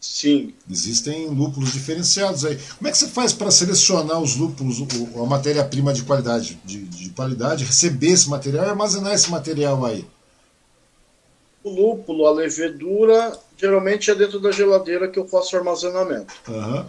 Sim. 0.00 0.52
Existem 0.70 1.28
lúpulos 1.28 1.72
diferenciados 1.72 2.44
aí. 2.44 2.58
Como 2.76 2.88
é 2.88 2.90
que 2.90 2.98
você 2.98 3.08
faz 3.08 3.32
para 3.32 3.50
selecionar 3.50 4.20
os 4.20 4.36
lúpulos, 4.36 4.82
a 5.16 5.24
matéria-prima 5.24 5.94
de 5.94 6.02
qualidade, 6.02 6.60
de, 6.64 6.84
de, 6.84 7.08
qualidade, 7.10 7.64
receber 7.64 8.08
esse 8.08 8.28
material 8.28 8.66
e 8.66 8.68
armazenar 8.68 9.14
esse 9.14 9.30
material 9.30 9.84
aí? 9.84 10.04
O 11.64 11.70
lúpulo, 11.70 12.26
a 12.26 12.30
levedura, 12.30 13.36
geralmente 13.56 14.10
é 14.10 14.14
dentro 14.14 14.38
da 14.38 14.52
geladeira 14.52 15.08
que 15.08 15.18
eu 15.18 15.26
faço 15.26 15.56
armazenamento. 15.56 16.32
Uhum. 16.46 16.84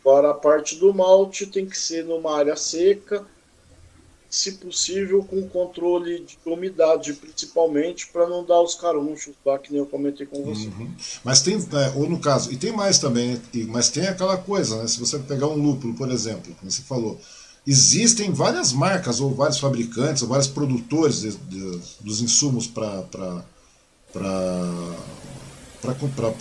Agora 0.00 0.30
a 0.30 0.34
parte 0.34 0.76
do 0.76 0.94
malte 0.94 1.44
tem 1.44 1.66
que 1.66 1.76
ser 1.76 2.04
numa 2.04 2.34
área 2.34 2.56
seca, 2.56 3.26
se 4.30 4.52
possível 4.52 5.24
com 5.24 5.42
controle 5.48 6.20
de 6.20 6.38
umidade, 6.46 7.12
principalmente 7.14 8.06
para 8.06 8.28
não 8.28 8.44
dar 8.44 8.62
os 8.62 8.76
carunchos 8.76 9.34
lá 9.44 9.58
que 9.58 9.72
nem 9.72 9.80
eu 9.80 9.86
comentei 9.86 10.24
com 10.24 10.44
você. 10.44 10.68
Uhum. 10.68 10.94
Mas 11.24 11.42
tem, 11.42 11.56
é, 11.56 11.92
ou 11.96 12.08
no 12.08 12.20
caso, 12.20 12.52
e 12.52 12.56
tem 12.56 12.70
mais 12.70 13.00
também, 13.00 13.30
né? 13.30 13.40
mas 13.68 13.90
tem 13.90 14.06
aquela 14.06 14.36
coisa, 14.36 14.80
né? 14.80 14.86
Se 14.86 15.00
você 15.00 15.18
pegar 15.18 15.48
um 15.48 15.60
lúpulo, 15.60 15.94
por 15.94 16.08
exemplo, 16.10 16.54
como 16.60 16.70
você 16.70 16.82
falou, 16.82 17.20
existem 17.66 18.32
várias 18.32 18.72
marcas 18.72 19.20
ou 19.20 19.34
vários 19.34 19.58
fabricantes 19.58 20.22
ou 20.22 20.28
vários 20.28 20.46
produtores 20.46 21.22
de, 21.22 21.32
de, 21.32 21.80
dos 22.00 22.22
insumos 22.22 22.68
para 22.68 23.44
para 24.12 25.94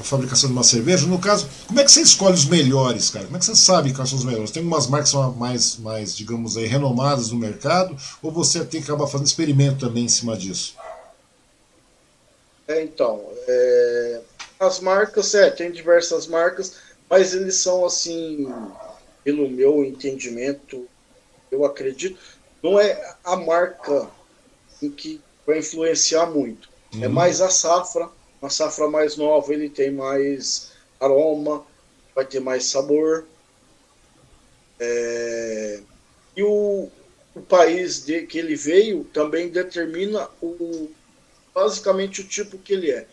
fabricação 0.04 0.50
de 0.50 0.54
uma 0.54 0.64
cerveja. 0.64 1.08
No 1.08 1.20
caso, 1.20 1.48
como 1.68 1.80
é 1.80 1.84
que 1.84 1.92
você 1.92 2.02
escolhe 2.02 2.36
os 2.36 2.46
melhores, 2.46 3.10
cara? 3.10 3.26
Como 3.26 3.38
é 3.38 3.40
que 3.40 3.46
você 3.46 3.56
sabe 3.56 3.94
quais 3.94 4.10
são 4.10 4.20
os 4.20 4.26
melhores? 4.26 4.52
Tem 4.52 4.64
umas 4.64 4.88
marcas 4.88 5.14
mais, 5.36 5.78
mais 5.78 6.16
digamos 6.16 6.58
aí, 6.58 6.66
renomadas 6.66 7.32
no 7.32 7.38
mercado, 7.38 7.96
ou 8.22 8.32
você 8.32 8.64
tem 8.66 8.82
que 8.82 8.90
acabar 8.92 9.08
fazendo 9.08 9.28
experimento 9.28 9.80
também 9.80 10.06
em 10.06 10.10
cima 10.10 10.36
disso? 10.36 10.76
É, 12.68 12.84
então, 12.84 13.24
é, 13.48 14.22
as 14.60 14.80
marcas, 14.80 15.34
é, 15.34 15.50
tem 15.50 15.72
diversas 15.72 16.28
marcas, 16.28 16.76
mas 17.10 17.34
eles 17.34 17.56
são 17.56 17.84
assim, 17.84 18.54
pelo 19.24 19.50
meu 19.50 19.84
entendimento, 19.84 20.88
eu 21.52 21.66
acredito, 21.66 22.20
não 22.62 22.80
é 22.80 23.16
a 23.24 23.36
marca 23.36 24.08
em 24.82 24.92
que 24.92 25.20
vai 25.48 25.60
influenciar 25.60 26.28
muito. 26.28 26.69
É 27.02 27.08
mais 27.08 27.42
a 27.42 27.50
safra, 27.50 28.10
uma 28.42 28.50
safra 28.50 28.90
mais 28.90 29.16
nova, 29.16 29.54
ele 29.54 29.70
tem 29.70 29.92
mais 29.92 30.72
aroma, 31.00 31.64
vai 32.16 32.26
ter 32.26 32.40
mais 32.40 32.66
sabor. 32.66 33.26
É... 34.80 35.82
E 36.36 36.44
o, 36.44 36.90
o 37.36 37.42
país 37.42 38.06
de, 38.06 38.26
que 38.26 38.40
ele 38.40 38.56
veio 38.56 39.04
também 39.06 39.50
determina 39.50 40.30
o, 40.42 40.90
basicamente 41.54 42.22
o 42.22 42.28
tipo 42.28 42.58
que 42.58 42.74
ele 42.74 42.92
é. 42.92 43.08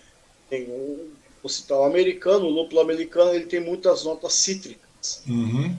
Tem 0.49 0.65
o, 0.65 1.11
o 1.43 1.85
americano, 1.85 2.47
o 2.47 2.51
lúpulo 2.51 2.81
americano, 2.81 3.35
ele 3.35 3.47
tem 3.47 3.61
muitas 3.61 4.05
notas 4.05 4.35
cítricas. 4.35 5.23
Uhum. 5.27 5.77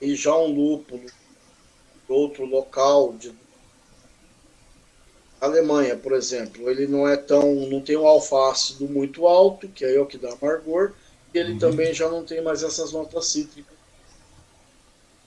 E 0.00 0.14
já 0.14 0.36
um 0.36 0.52
lúpulo 0.52 1.02
de 1.02 2.12
outro 2.12 2.44
local, 2.44 3.14
de 3.14 3.32
Alemanha, 5.40 5.96
por 5.96 6.12
exemplo, 6.12 6.68
ele 6.68 6.86
não 6.86 7.06
é 7.06 7.16
tão, 7.16 7.54
não 7.66 7.80
tem 7.80 7.96
um 7.96 8.06
alfa-ácido 8.06 8.88
muito 8.88 9.26
alto, 9.26 9.68
que 9.68 9.84
é 9.84 10.00
o 10.00 10.06
que 10.06 10.18
dá 10.18 10.32
amargor, 10.32 10.92
e 11.32 11.38
ele 11.38 11.52
uhum. 11.52 11.58
também 11.58 11.94
já 11.94 12.08
não 12.08 12.24
tem 12.24 12.42
mais 12.42 12.62
essas 12.62 12.92
notas 12.92 13.26
cítricas. 13.26 13.76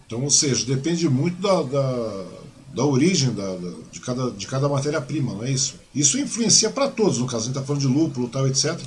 Então, 0.06 0.24
ou 0.24 0.30
seja, 0.30 0.66
depende 0.66 1.08
muito 1.08 1.42
da, 1.42 1.62
da, 1.62 2.26
da 2.74 2.86
origem 2.86 3.34
da, 3.34 3.56
da, 3.56 3.74
de 3.90 4.00
cada, 4.02 4.32
de 4.32 4.46
cada 4.46 4.68
matéria-prima, 4.68 5.34
não 5.34 5.44
é 5.46 5.52
isso? 5.52 5.76
Isso 5.96 6.20
influencia 6.20 6.70
para 6.70 6.90
todos, 6.90 7.18
no 7.18 7.26
caso, 7.26 7.44
a 7.44 7.48
gente 7.48 7.58
está 7.58 7.64
falando 7.64 7.82
de 7.82 7.88
lúpulo, 7.88 8.28
tal, 8.28 8.46
etc. 8.48 8.78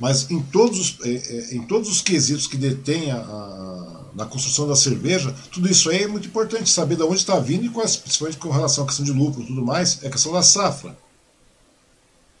Mas 0.00 0.30
em 0.30 0.40
todos 0.40 0.78
os, 0.78 1.06
é, 1.06 1.10
é, 1.10 1.54
em 1.54 1.62
todos 1.62 1.88
os 1.90 2.00
quesitos 2.00 2.46
que 2.46 2.56
detém 2.56 3.10
a, 3.10 3.18
a, 3.18 4.04
na 4.14 4.24
construção 4.24 4.66
da 4.66 4.74
cerveja, 4.74 5.34
tudo 5.52 5.70
isso 5.70 5.90
aí 5.90 6.04
é 6.04 6.06
muito 6.06 6.26
importante, 6.26 6.70
saber 6.70 6.96
de 6.96 7.02
onde 7.02 7.16
está 7.16 7.38
vindo 7.38 7.66
e 7.66 7.68
quais, 7.68 7.96
principalmente 7.96 8.38
com 8.38 8.48
relação 8.48 8.84
à 8.84 8.86
questão 8.86 9.04
de 9.04 9.12
lucro 9.12 9.42
e 9.42 9.46
tudo 9.46 9.62
mais, 9.62 10.02
é 10.02 10.08
a 10.08 10.10
questão 10.10 10.32
da 10.32 10.42
safra. 10.42 10.96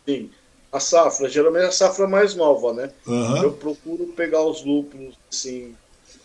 Sim, 0.06 0.30
a 0.72 0.80
safra, 0.80 1.28
geralmente 1.28 1.64
é 1.64 1.68
a 1.68 1.72
safra 1.72 2.08
mais 2.08 2.34
nova, 2.34 2.72
né? 2.72 2.90
Uhum. 3.06 3.42
Eu 3.42 3.52
procuro 3.52 4.06
pegar 4.08 4.42
os 4.42 4.64
lúpulos, 4.64 5.14
assim, 5.30 5.76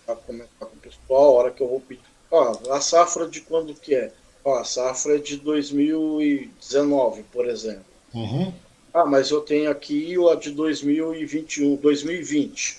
para 0.05 0.15
comentar 0.15 0.69
com 0.69 0.75
o 0.75 0.79
pessoal, 0.79 1.23
a 1.23 1.39
hora 1.39 1.51
que 1.51 1.61
eu 1.61 1.67
vou 1.67 1.81
pedir. 1.81 2.01
Ó, 2.31 2.57
a 2.71 2.79
safra 2.79 3.27
de 3.27 3.41
quando 3.41 3.73
que 3.73 3.93
é? 3.93 4.11
Ó, 4.43 4.57
a 4.57 4.63
safra 4.63 5.15
é 5.15 5.19
de 5.19 5.37
2019, 5.37 7.23
por 7.23 7.47
exemplo. 7.47 7.85
Uhum. 8.13 8.53
Ah, 8.95 9.05
mas 9.05 9.29
eu 9.29 9.41
tenho 9.41 9.69
aqui 9.69 10.15
a 10.31 10.35
de 10.35 10.51
2021, 10.51 11.75
2020. 11.75 12.77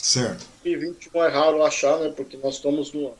Certo. 0.00 0.46
2021 0.62 1.24
é 1.24 1.28
raro 1.28 1.64
achar, 1.64 1.98
né? 1.98 2.12
Porque 2.16 2.36
nós 2.36 2.54
estamos 2.54 2.92
no 2.92 3.10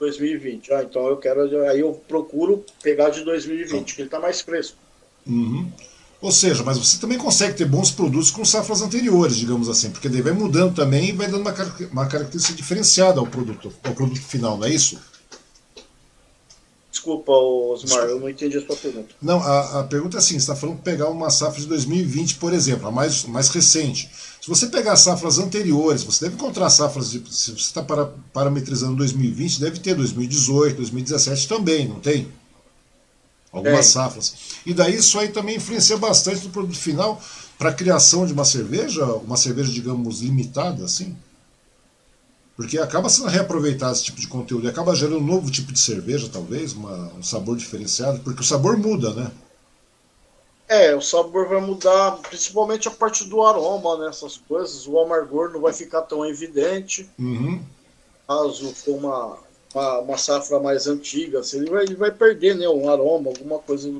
2020. 0.00 0.72
Ah, 0.72 0.82
então 0.82 1.06
eu 1.06 1.16
quero. 1.16 1.42
Aí 1.68 1.78
eu 1.78 1.92
procuro 2.08 2.64
pegar 2.82 3.10
de 3.10 3.22
2020, 3.22 3.70
então. 3.70 3.84
que 3.84 4.00
ele 4.00 4.08
está 4.08 4.18
mais 4.18 4.40
fresco. 4.40 4.76
Uhum. 5.24 5.70
Ou 6.20 6.32
seja, 6.32 6.64
mas 6.64 6.76
você 6.76 6.98
também 6.98 7.16
consegue 7.16 7.56
ter 7.56 7.66
bons 7.66 7.92
produtos 7.92 8.32
com 8.32 8.44
safras 8.44 8.82
anteriores, 8.82 9.36
digamos 9.36 9.68
assim, 9.68 9.90
porque 9.90 10.08
daí 10.08 10.20
vai 10.20 10.32
mudando 10.32 10.74
também 10.74 11.10
e 11.10 11.12
vai 11.12 11.28
dando 11.28 11.42
uma, 11.42 11.54
uma 11.92 12.06
característica 12.08 12.56
diferenciada 12.56 13.20
ao 13.20 13.26
produto, 13.28 13.72
ao 13.84 13.94
produto 13.94 14.20
final, 14.20 14.58
não 14.58 14.66
é 14.66 14.70
isso? 14.70 14.98
Desculpa, 16.90 17.30
Osmar, 17.30 18.04
eu 18.06 18.18
não 18.18 18.28
entendi 18.28 18.58
a 18.58 18.66
sua 18.66 18.74
pergunta. 18.74 19.14
Não, 19.22 19.40
a, 19.40 19.80
a 19.80 19.84
pergunta 19.84 20.16
é 20.16 20.18
assim: 20.18 20.34
você 20.34 20.38
está 20.38 20.56
falando 20.56 20.82
pegar 20.82 21.08
uma 21.08 21.30
safra 21.30 21.60
de 21.60 21.66
2020, 21.68 22.34
por 22.36 22.52
exemplo, 22.52 22.88
a 22.88 22.90
mais, 22.90 23.24
mais 23.24 23.48
recente. 23.48 24.10
Se 24.40 24.48
você 24.48 24.66
pegar 24.66 24.96
safras 24.96 25.38
anteriores, 25.38 26.02
você 26.02 26.24
deve 26.24 26.34
encontrar 26.34 26.68
safras, 26.68 27.12
de, 27.12 27.22
se 27.32 27.52
você 27.52 27.58
está 27.58 27.82
para, 27.82 28.06
parametrizando 28.32 28.96
2020, 28.96 29.60
deve 29.60 29.78
ter 29.78 29.94
2018, 29.94 30.78
2017 30.78 31.46
também, 31.46 31.86
não 31.86 32.00
tem? 32.00 32.26
Algumas 33.52 33.86
é. 33.86 33.90
safras. 33.90 34.34
E 34.66 34.74
daí 34.74 34.96
isso 34.96 35.16
aí 35.18 35.28
também 35.28 35.56
influencia 35.56 35.96
bastante 35.96 36.44
no 36.44 36.50
produto 36.50 36.76
final 36.76 37.22
para 37.56 37.70
a 37.70 37.74
criação 37.74 38.26
de 38.26 38.32
uma 38.32 38.44
cerveja, 38.44 39.04
uma 39.04 39.36
cerveja, 39.36 39.70
digamos, 39.70 40.22
limitada, 40.22 40.84
assim? 40.84 41.16
Porque 42.60 42.78
acaba 42.78 43.08
sendo 43.08 43.30
reaproveitado 43.30 43.92
esse 43.92 44.04
tipo 44.04 44.20
de 44.20 44.28
conteúdo 44.28 44.66
e 44.66 44.68
acaba 44.68 44.94
gerando 44.94 45.16
um 45.16 45.26
novo 45.26 45.50
tipo 45.50 45.72
de 45.72 45.80
cerveja, 45.80 46.28
talvez, 46.30 46.74
uma, 46.74 47.10
um 47.14 47.22
sabor 47.22 47.56
diferenciado, 47.56 48.20
porque 48.20 48.42
o 48.42 48.44
sabor 48.44 48.76
muda, 48.76 49.14
né? 49.14 49.30
É, 50.68 50.94
o 50.94 51.00
sabor 51.00 51.48
vai 51.48 51.58
mudar, 51.58 52.18
principalmente 52.18 52.86
a 52.86 52.90
parte 52.90 53.24
do 53.24 53.40
aroma, 53.40 53.96
né? 53.96 54.10
Essas 54.10 54.36
coisas. 54.36 54.86
O 54.86 55.00
amargor 55.00 55.50
não 55.50 55.62
vai 55.62 55.72
ficar 55.72 56.02
tão 56.02 56.22
evidente. 56.26 57.08
Uhum. 57.18 57.62
Caso 58.28 58.74
for 58.74 58.94
uma, 58.94 59.38
uma, 59.74 59.98
uma, 60.00 60.18
safra 60.18 60.60
mais 60.60 60.86
antiga, 60.86 61.40
assim, 61.40 61.60
ele, 61.60 61.70
vai, 61.70 61.84
ele 61.84 61.96
vai 61.96 62.10
perder 62.10 62.56
né, 62.56 62.68
um 62.68 62.90
aroma, 62.90 63.30
alguma 63.30 63.58
coisa 63.58 63.90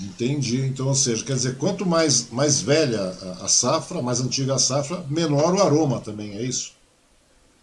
Entendi. 0.00 0.64
Então, 0.64 0.88
ou 0.88 0.94
seja, 0.94 1.22
quer 1.22 1.34
dizer, 1.34 1.58
quanto 1.58 1.84
mais, 1.84 2.30
mais 2.30 2.62
velha 2.62 3.02
a, 3.02 3.44
a 3.44 3.48
safra, 3.48 4.00
mais 4.00 4.18
antiga 4.18 4.54
a 4.54 4.58
safra, 4.58 5.04
menor 5.10 5.54
o 5.54 5.60
aroma 5.60 6.00
também, 6.00 6.38
é 6.38 6.42
isso? 6.42 6.73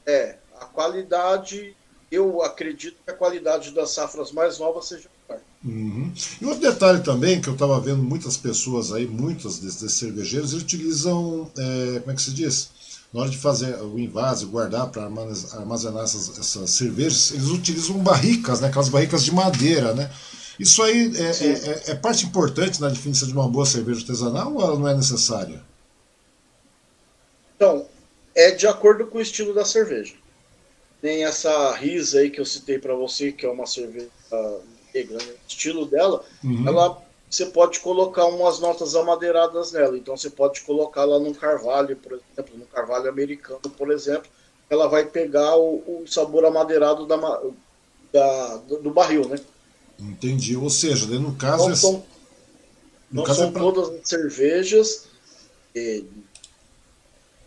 É, 0.06 0.36
a 0.60 0.66
qualidade, 0.66 1.76
eu 2.12 2.41
acredito 2.43 2.97
que 3.04 3.12
a 3.12 3.16
qualidade 3.16 3.72
das 3.72 3.91
safras 3.91 4.32
mais 4.32 4.60
novas 4.60 4.88
seja 4.88 5.10
melhor. 5.28 5.41
Uhum. 5.64 6.12
E 6.41 6.45
outro 6.45 6.62
detalhe 6.62 7.02
também, 7.02 7.39
que 7.39 7.47
eu 7.47 7.54
estava 7.54 7.80
vendo 7.80 8.04
muitas 8.04 8.38
pessoas 8.38 8.91
aí, 8.91 9.06
muitos 9.08 9.60
desses 9.60 9.93
cervejeiros, 9.93 10.52
eles 10.52 10.64
utilizam, 10.64 11.52
é, 11.58 11.99
como 11.99 12.12
é 12.12 12.16
que 12.16 12.22
se 12.22 12.32
diz? 12.32 12.70
Na 13.14 13.22
hora 13.22 13.30
de 13.30 13.38
fazer 13.38 13.76
o 13.82 13.99
invase, 13.99 14.45
guardar 14.45 14.89
para 14.89 15.04
armazenar 15.04 16.04
essas, 16.04 16.39
essas, 16.39 16.70
cervejas, 16.72 17.32
eles 17.32 17.47
utilizam 17.47 17.97
barricas, 17.97 18.62
né, 18.62 18.70
aquelas 18.70 18.89
barricas 18.89 19.24
de 19.24 19.34
madeira, 19.34 19.93
né? 19.93 20.10
Isso 20.58 20.82
aí 20.84 21.12
é, 21.16 21.24
é, 21.24 21.47
é, 21.47 21.91
é 21.91 21.95
parte 21.95 22.26
importante 22.26 22.80
na 22.80 22.88
definição 22.88 23.28
de 23.28 23.34
uma 23.34 23.49
boa 23.49 23.66
cerveja 23.66 24.02
artesanal 24.02 24.54
ou 24.54 24.62
ela 24.62 24.80
não 24.80 24.88
é 24.88 24.95
necessária? 24.95 25.62
Então, 27.56 27.86
é 28.36 28.52
de 28.52 28.68
acordo 28.68 29.08
com 29.08 29.18
o 29.18 29.22
estilo 29.22 29.54
da 29.54 29.66
cerveja. 29.66 30.14
Tem 31.02 31.26
essa 31.26 31.74
risa 31.74 32.20
aí 32.20 32.30
que 32.30 32.40
eu 32.40 32.46
citei 32.46 32.78
para 32.78 32.94
você, 32.94 33.32
que 33.32 33.46
é 33.46 33.50
uma 33.50 33.66
cerveja 33.66 34.10
negra, 34.94 35.18
né? 35.18 35.34
o 35.34 35.48
estilo 35.48 35.86
dela, 35.86 36.24
uhum. 36.44 36.68
ela 36.68 37.02
você 37.32 37.46
pode 37.46 37.80
colocar 37.80 38.26
umas 38.26 38.60
notas 38.60 38.94
amadeiradas 38.94 39.72
nela. 39.72 39.98
Então 39.98 40.18
você 40.18 40.30
pode 40.30 40.60
colocar 40.62 41.06
lá 41.06 41.18
num 41.18 41.34
carvalho, 41.34 41.96
por 41.96 42.12
exemplo, 42.12 42.58
no 42.58 42.66
carvalho 42.66 43.10
americano, 43.10 43.62
por 43.62 43.90
exemplo, 43.90 44.30
ela 44.70 44.90
vai 44.90 45.06
pegar 45.06 45.56
o, 45.56 46.02
o 46.02 46.04
sabor 46.06 46.44
amadeirado 46.44 47.06
da, 47.06 47.16
da, 48.12 48.58
do 48.58 48.92
barril, 48.92 49.30
né? 49.30 49.40
Entendi. 49.98 50.58
Ou 50.58 50.70
seja, 50.70 51.06
no 51.08 51.34
caso 51.36 51.64
não 51.64 51.72
é... 51.72 51.76
são, 51.76 51.94
no 51.94 52.04
não 53.12 53.24
caso 53.24 53.44
é 53.44 53.44
são 53.44 53.50
é 53.50 53.52
pra... 53.54 53.62
todas 53.62 53.90
as 53.90 54.10
cervejas 54.10 55.06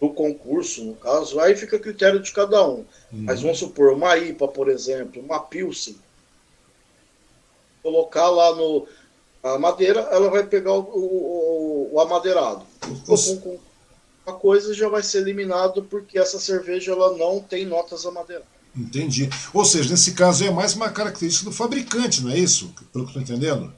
do 0.04 0.14
concurso, 0.14 0.84
no 0.84 0.94
caso, 0.94 1.40
aí 1.40 1.56
fica 1.56 1.76
a 1.76 1.80
critério 1.80 2.20
de 2.20 2.32
cada 2.32 2.66
um. 2.66 2.84
Uhum. 3.10 3.24
Mas 3.24 3.40
vamos 3.40 3.58
supor, 3.58 3.92
uma 3.92 4.16
IPA, 4.16 4.48
por 4.48 4.68
exemplo, 4.68 5.22
uma 5.22 5.40
Pilsen, 5.40 5.96
colocar 7.82 8.28
lá 8.28 8.54
no 8.54 8.86
a 9.42 9.58
madeira, 9.58 10.00
ela 10.10 10.30
vai 10.30 10.46
pegar 10.46 10.72
o, 10.72 10.80
o, 10.80 11.90
o 11.92 12.00
amadeirado. 12.00 12.64
uma 14.26 14.36
coisa 14.36 14.72
já 14.72 14.88
vai 14.88 15.02
ser 15.02 15.18
eliminado 15.18 15.82
porque 15.82 16.18
essa 16.18 16.40
cerveja 16.40 16.92
ela 16.92 17.14
não 17.18 17.40
tem 17.40 17.66
notas 17.66 18.06
amadeiradas. 18.06 18.48
Entendi. 18.74 19.28
Ou 19.52 19.64
seja, 19.64 19.90
nesse 19.90 20.12
caso 20.14 20.44
é 20.44 20.50
mais 20.50 20.74
uma 20.74 20.88
característica 20.88 21.44
do 21.44 21.54
fabricante, 21.54 22.22
não 22.22 22.30
é 22.30 22.38
isso? 22.38 22.74
Pelo 22.90 23.04
que 23.04 23.18
estou 23.18 23.22
entendendo? 23.22 23.72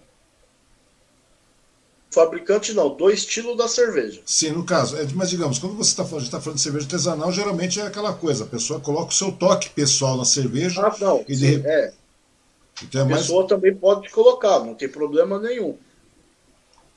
Fabricante 2.16 2.72
não, 2.72 2.96
do 2.96 3.10
estilo 3.10 3.54
da 3.54 3.68
cerveja. 3.68 4.22
Sim, 4.24 4.52
no 4.52 4.64
caso. 4.64 4.96
É, 4.96 5.06
mas 5.14 5.28
digamos, 5.28 5.58
quando 5.58 5.76
você 5.76 5.90
está 5.90 6.02
falando, 6.02 6.30
tá 6.30 6.40
falando 6.40 6.56
de 6.56 6.62
cerveja 6.62 6.86
artesanal, 6.86 7.30
geralmente 7.30 7.78
é 7.78 7.82
aquela 7.82 8.14
coisa, 8.14 8.44
a 8.44 8.46
pessoa 8.46 8.80
coloca 8.80 9.10
o 9.10 9.14
seu 9.14 9.30
toque 9.30 9.68
pessoal 9.68 10.16
na 10.16 10.24
cerveja. 10.24 10.80
Ah, 10.80 10.96
não. 10.98 11.22
E 11.28 11.36
sim, 11.36 11.60
de... 11.60 11.66
é. 11.68 11.92
Então 12.82 13.02
é 13.02 13.04
a 13.04 13.06
mais... 13.06 13.20
pessoa 13.20 13.46
também 13.46 13.76
pode 13.76 14.08
colocar, 14.08 14.60
não 14.60 14.74
tem 14.74 14.88
problema 14.88 15.38
nenhum. 15.38 15.76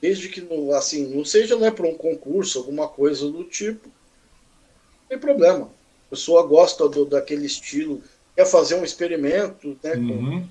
Desde 0.01 0.30
que 0.30 0.39
não, 0.39 0.72
assim, 0.72 1.13
não 1.13 1.26
seja 1.26 1.57
né, 1.57 1.70
para 1.70 1.86
um 1.86 1.95
concurso, 1.95 2.57
alguma 2.57 2.88
coisa 2.88 3.30
do 3.30 3.43
tipo, 3.43 3.89
não 3.89 5.07
tem 5.09 5.20
problema. 5.20 5.65
A 6.07 6.09
pessoa 6.11 6.47
gosta 6.47 6.88
do, 6.88 7.03
daquele 7.03 7.45
estilo, 7.45 8.01
quer 8.38 8.45
fazer 8.45 8.76
um 8.76 8.86
experimento 8.86 9.78
né, 9.84 9.95
Uhum. 9.95 10.47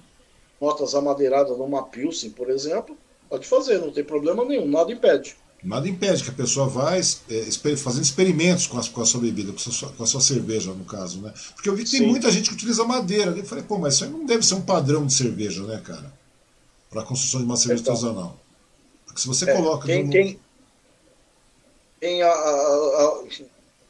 com 0.58 0.66
notas 0.66 0.94
amadeiradas 0.94 1.56
numa 1.56 1.84
Pilsen, 1.84 2.28
por 2.28 2.50
exemplo, 2.50 2.94
pode 3.28 3.46
fazer, 3.46 3.78
não 3.78 3.92
tem 3.92 4.04
problema 4.04 4.44
nenhum, 4.44 4.68
nada 4.68 4.92
impede. 4.92 5.36
Nada 5.62 5.88
impede 5.88 6.22
que 6.22 6.30
a 6.30 6.34
pessoa 6.34 6.68
vá 6.68 6.96
é, 6.96 7.02
fazendo 7.76 8.04
experimentos 8.04 8.66
com 8.66 8.78
a, 8.78 8.84
com 8.84 9.02
a 9.02 9.04
sua 9.04 9.20
bebida, 9.20 9.52
com 9.52 9.58
a 9.58 9.72
sua, 9.72 9.88
com 9.92 10.02
a 10.04 10.06
sua 10.06 10.20
cerveja, 10.20 10.72
no 10.72 10.84
caso, 10.84 11.20
né? 11.20 11.34
Porque 11.54 11.68
eu 11.68 11.74
vi 11.74 11.84
que 11.84 11.90
tem 11.90 12.00
Sim. 12.00 12.06
muita 12.06 12.30
gente 12.30 12.48
que 12.48 12.54
utiliza 12.54 12.84
madeira. 12.84 13.32
Eu 13.32 13.44
falei, 13.44 13.64
pô, 13.64 13.76
mas 13.76 13.94
isso 13.94 14.04
aí 14.04 14.10
não 14.10 14.24
deve 14.24 14.46
ser 14.46 14.54
um 14.54 14.62
padrão 14.62 15.04
de 15.04 15.12
cerveja, 15.12 15.62
né, 15.64 15.82
cara? 15.84 16.12
Para 16.88 17.02
a 17.02 17.04
construção 17.04 17.40
de 17.40 17.46
uma 17.46 17.56
cerveja 17.56 17.82
Então. 17.82 17.94
artesanal. 17.94 18.38
Porque 19.04 19.20
se 19.20 19.26
você 19.26 19.50
É, 19.50 19.54
coloca. 19.54 19.86
tem, 19.86 20.04
no- 20.04 20.12
tem, 20.12 20.38
tem 22.00 22.22
a, 22.22 22.28
a- 22.28 22.32
a- 22.32 23.24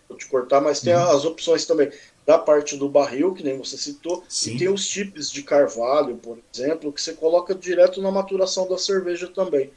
Vou 0.09 0.16
te 0.16 0.26
cortar, 0.26 0.62
mas 0.62 0.80
tem 0.80 0.95
Uhum. 0.95 1.11
as 1.11 1.24
opções 1.26 1.66
também 1.66 1.91
da 2.29 2.37
parte 2.37 2.76
do 2.76 2.91
barril, 2.91 3.33
que 3.33 3.43
nem 3.43 3.57
você 3.57 3.79
citou, 3.79 4.22
Sim. 4.29 4.55
e 4.55 4.59
tem 4.59 4.68
os 4.68 4.87
tipos 4.87 5.31
de 5.31 5.43
carvalho, 5.43 6.14
por 6.18 6.39
exemplo, 6.55 6.93
que 6.93 7.01
você 7.01 7.14
coloca 7.14 7.55
direto 7.55 8.03
na 8.03 8.11
maturação 8.11 8.68
da 8.68 8.76
cerveja 8.76 9.29
também. 9.29 9.70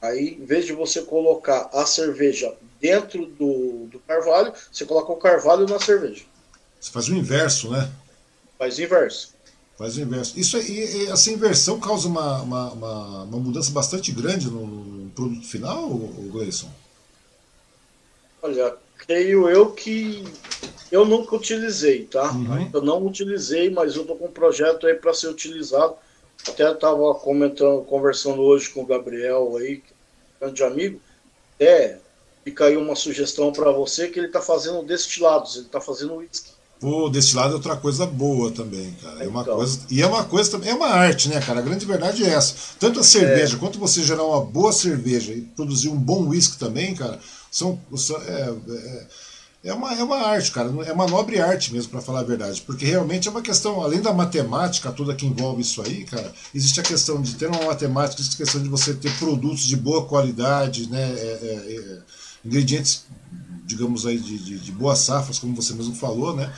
Aí, 0.00 0.38
em 0.40 0.46
vez 0.46 0.64
de 0.64 0.72
você 0.72 1.02
colocar 1.02 1.68
a 1.74 1.84
cerveja 1.84 2.54
dentro 2.80 3.26
do, 3.26 3.86
do 3.88 3.98
carvalho, 3.98 4.50
você 4.72 4.86
coloca 4.86 5.12
o 5.12 5.16
carvalho 5.16 5.66
na 5.66 5.78
cerveja. 5.78 6.24
Você 6.80 6.90
faz 6.90 7.06
o 7.10 7.14
inverso, 7.14 7.70
né? 7.70 7.92
Faz 8.58 8.78
o 8.78 8.82
inverso. 8.82 9.34
Faz 9.76 9.98
o 9.98 10.00
inverso. 10.00 10.40
Isso 10.40 10.56
aí, 10.56 10.70
e 10.70 11.06
essa 11.08 11.30
inversão 11.30 11.78
causa 11.78 12.08
uma, 12.08 12.40
uma, 12.40 12.72
uma, 12.72 13.22
uma 13.24 13.38
mudança 13.38 13.70
bastante 13.72 14.10
grande 14.10 14.46
no, 14.46 14.66
no 14.66 15.10
produto 15.10 15.46
final, 15.46 15.86
Gleison? 16.32 16.70
Olha, 18.40 18.74
creio 18.96 19.50
eu 19.50 19.70
que 19.72 20.24
eu 20.90 21.04
nunca 21.04 21.36
utilizei, 21.36 22.04
tá? 22.06 22.32
Uhum. 22.32 22.52
Ainda 22.52 22.80
não 22.80 23.04
utilizei, 23.06 23.70
mas 23.70 23.96
eu 23.96 24.04
tô 24.04 24.14
com 24.16 24.26
um 24.26 24.32
projeto 24.32 24.86
aí 24.86 24.94
para 24.94 25.14
ser 25.14 25.28
utilizado. 25.28 25.94
Até 26.48 26.70
estava 26.72 27.14
comentando, 27.14 27.82
conversando 27.84 28.40
hoje 28.40 28.70
com 28.70 28.82
o 28.82 28.86
Gabriel 28.86 29.56
aí, 29.58 29.82
é 30.40 30.44
grande 30.44 30.64
amigo. 30.64 31.00
É, 31.58 31.98
fica 32.44 32.64
aí 32.66 32.76
uma 32.76 32.96
sugestão 32.96 33.52
para 33.52 33.70
você 33.70 34.08
que 34.08 34.18
ele 34.18 34.28
está 34.28 34.40
fazendo 34.40 34.82
destilados, 34.82 35.56
ele 35.56 35.66
está 35.66 35.80
fazendo 35.80 36.16
whisky. 36.16 36.50
Pô, 36.80 37.10
destilado 37.10 37.50
é 37.52 37.56
outra 37.56 37.76
coisa 37.76 38.06
boa 38.06 38.50
também, 38.50 38.90
cara. 39.02 39.22
É 39.22 39.28
uma 39.28 39.42
Então. 39.42 39.56
coisa, 39.56 39.80
e 39.90 40.00
é 40.00 40.06
uma 40.06 40.24
coisa 40.24 40.50
também, 40.50 40.70
é 40.70 40.74
uma 40.74 40.88
arte, 40.88 41.28
né, 41.28 41.38
cara? 41.38 41.58
A 41.58 41.62
grande 41.62 41.84
verdade 41.84 42.24
é 42.24 42.30
essa. 42.30 42.54
Tanto 42.78 43.00
a 43.00 43.04
cerveja 43.04 43.58
quanto 43.58 43.78
você 43.78 44.02
gerar 44.02 44.24
uma 44.24 44.40
boa 44.40 44.72
cerveja 44.72 45.34
e 45.34 45.42
produzir 45.42 45.90
um 45.90 45.96
bom 45.98 46.26
whisky 46.28 46.56
também, 46.58 46.94
cara, 46.94 47.20
são, 47.50 47.78
são- 47.94 48.16
é, 48.22 48.48
é, 48.70 49.06
é 49.62 49.72
uma, 49.72 49.92
é 49.94 50.02
uma 50.02 50.16
arte, 50.18 50.50
cara. 50.52 50.68
É 50.86 50.92
uma 50.92 51.06
nobre 51.06 51.40
arte 51.40 51.72
mesmo, 51.72 51.90
para 51.90 52.00
falar 52.00 52.20
a 52.20 52.24
verdade. 52.24 52.62
Porque 52.62 52.84
realmente 52.84 53.28
é 53.28 53.30
uma 53.30 53.42
questão, 53.42 53.82
além 53.82 54.00
da 54.00 54.12
matemática 54.12 54.90
toda 54.92 55.14
que 55.14 55.26
envolve 55.26 55.62
isso 55.62 55.82
aí, 55.82 56.04
cara, 56.04 56.32
existe 56.54 56.80
a 56.80 56.82
questão 56.82 57.20
de 57.20 57.34
ter 57.34 57.46
uma 57.48 57.64
matemática, 57.64 58.20
existe 58.20 58.40
a 58.40 58.44
questão 58.44 58.62
de 58.62 58.68
você 58.68 58.94
ter 58.94 59.12
produtos 59.18 59.64
de 59.64 59.76
boa 59.76 60.06
qualidade, 60.06 60.88
né? 60.88 61.00
é, 61.00 61.38
é, 61.42 61.74
é, 61.76 61.98
ingredientes 62.44 63.04
digamos 63.70 64.04
aí, 64.04 64.18
de, 64.18 64.36
de, 64.36 64.58
de 64.58 64.72
boas 64.72 64.98
safras, 64.98 65.38
como 65.38 65.54
você 65.54 65.72
mesmo 65.74 65.94
falou, 65.94 66.34
né? 66.34 66.52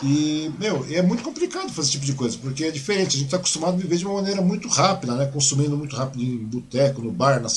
E, 0.00 0.48
meu, 0.60 0.86
é 0.90 1.02
muito 1.02 1.22
complicado 1.22 1.68
fazer 1.70 1.80
esse 1.88 1.90
tipo 1.92 2.04
de 2.04 2.12
coisa, 2.14 2.38
porque 2.38 2.64
é 2.64 2.70
diferente. 2.70 3.16
A 3.16 3.18
gente 3.18 3.24
está 3.24 3.36
acostumado 3.36 3.74
a 3.74 3.76
viver 3.76 3.96
de 3.96 4.04
uma 4.06 4.14
maneira 4.14 4.40
muito 4.40 4.68
rápida, 4.68 5.14
né? 5.14 5.26
Consumindo 5.26 5.76
muito 5.76 5.96
rápido 5.96 6.22
em 6.22 6.38
boteco, 6.38 7.02
no 7.02 7.10
bar, 7.10 7.40
na, 7.40 7.48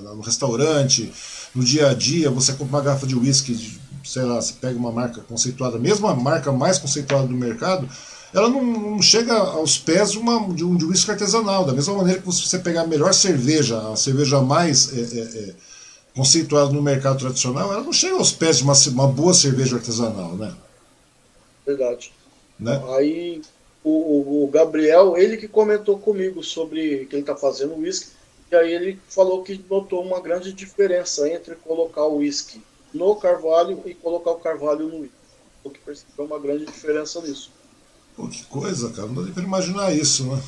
na- 0.00 0.14
no 0.14 0.20
restaurante, 0.20 1.12
no 1.54 1.64
dia 1.64 1.88
a 1.88 1.94
dia. 1.94 2.30
Você 2.30 2.52
compra 2.52 2.76
uma 2.76 2.84
garrafa 2.84 3.06
de 3.06 3.16
uísque, 3.16 3.80
sei 4.04 4.22
lá, 4.22 4.40
você 4.40 4.54
pega 4.60 4.78
uma 4.78 4.92
marca 4.92 5.20
conceituada, 5.22 5.78
mesmo 5.78 6.06
a 6.08 6.14
marca 6.14 6.52
mais 6.52 6.78
conceituada 6.78 7.26
do 7.26 7.34
mercado, 7.34 7.88
ela 8.32 8.48
não, 8.48 8.62
não 8.64 9.02
chega 9.02 9.34
aos 9.36 9.78
pés 9.78 10.12
de, 10.12 10.18
uma, 10.18 10.52
de 10.54 10.64
um 10.64 10.76
de 10.76 10.84
uísque 10.84 11.10
artesanal. 11.10 11.64
Da 11.64 11.72
mesma 11.72 11.94
maneira 11.94 12.20
que 12.20 12.26
você 12.26 12.58
pegar 12.58 12.82
a 12.82 12.86
melhor 12.86 13.12
cerveja, 13.14 13.78
a 13.92 13.96
cerveja 13.96 14.40
mais. 14.40 14.92
é, 14.92 15.00
é, 15.00 15.50
é, 15.50 15.54
conceituada 16.14 16.72
no 16.72 16.82
mercado 16.82 17.18
tradicional, 17.20 17.72
ela 17.72 17.82
não 17.82 17.92
chega 17.92 18.16
aos 18.16 18.32
pés 18.32 18.58
de 18.58 18.64
uma, 18.64 18.74
uma 18.88 19.08
boa 19.08 19.34
cerveja 19.34 19.76
artesanal, 19.76 20.36
né? 20.36 20.54
Verdade. 21.66 22.12
né? 22.58 22.88
Aí 22.96 23.46
o, 23.82 24.44
o- 24.46 24.50
Gabriel, 24.50 25.16
ele 25.16 25.36
que 25.38 25.48
comentou 25.48 26.00
comigo 26.00 26.42
sobre 26.42 27.06
que 27.06 27.16
ele 27.16 27.22
está 27.22 27.36
fazendo 27.36 27.76
whisky, 27.76 28.12
e 28.50 28.56
aí 28.56 28.72
ele 28.72 29.04
falou 29.08 29.42
que 29.44 29.58
notou 29.70 30.04
uma 30.04 30.20
grande 30.22 30.52
diferença 30.54 31.28
entre 31.30 31.56
colocar 31.56 32.06
o 32.06 32.16
whisky 32.18 32.66
no 32.94 33.14
carvalho 33.16 33.80
e 33.86 33.94
colocar 33.94 34.30
o 34.32 34.36
carvalho 34.40 34.88
no 34.88 35.00
whisky. 35.00 35.14
O 35.64 35.70
que 35.70 35.78
percebeu 35.80 36.24
uma 36.24 36.38
grande 36.38 36.66
diferença 36.66 37.20
nisso, 37.20 37.50
Pô, 38.16 38.26
que 38.28 38.42
coisa, 38.44 38.90
cara, 38.90 39.06
não 39.08 39.14
dá 39.14 39.22
nem 39.22 39.32
pra 39.32 39.42
imaginar 39.42 39.94
isso, 39.94 40.24
né? 40.24 40.42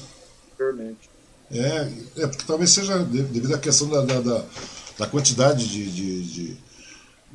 realmente. 0.59 1.09
É, 1.51 1.91
é 2.23 2.27
porque 2.27 2.45
talvez 2.47 2.71
seja 2.71 2.99
de- 3.05 3.23
devido 3.23 3.55
à 3.55 3.59
questão 3.59 3.89
da, 3.89 4.01
da, 4.03 4.21
da, 4.21 4.45
da 4.99 5.07
quantidade 5.07 5.67
de. 5.69 5.91
de, 5.91 6.23
de- 6.25 6.57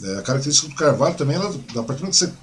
é, 0.03 0.18
a 0.18 0.22
característica 0.22 0.68
do 0.70 0.76
carvalho 0.76 1.16
também, 1.16 1.36
ela, 1.36 1.47
a 1.47 1.51
partir 1.84 1.99
do 2.01 2.05
momento 2.05 2.12
que 2.12 2.16
você. 2.18 2.34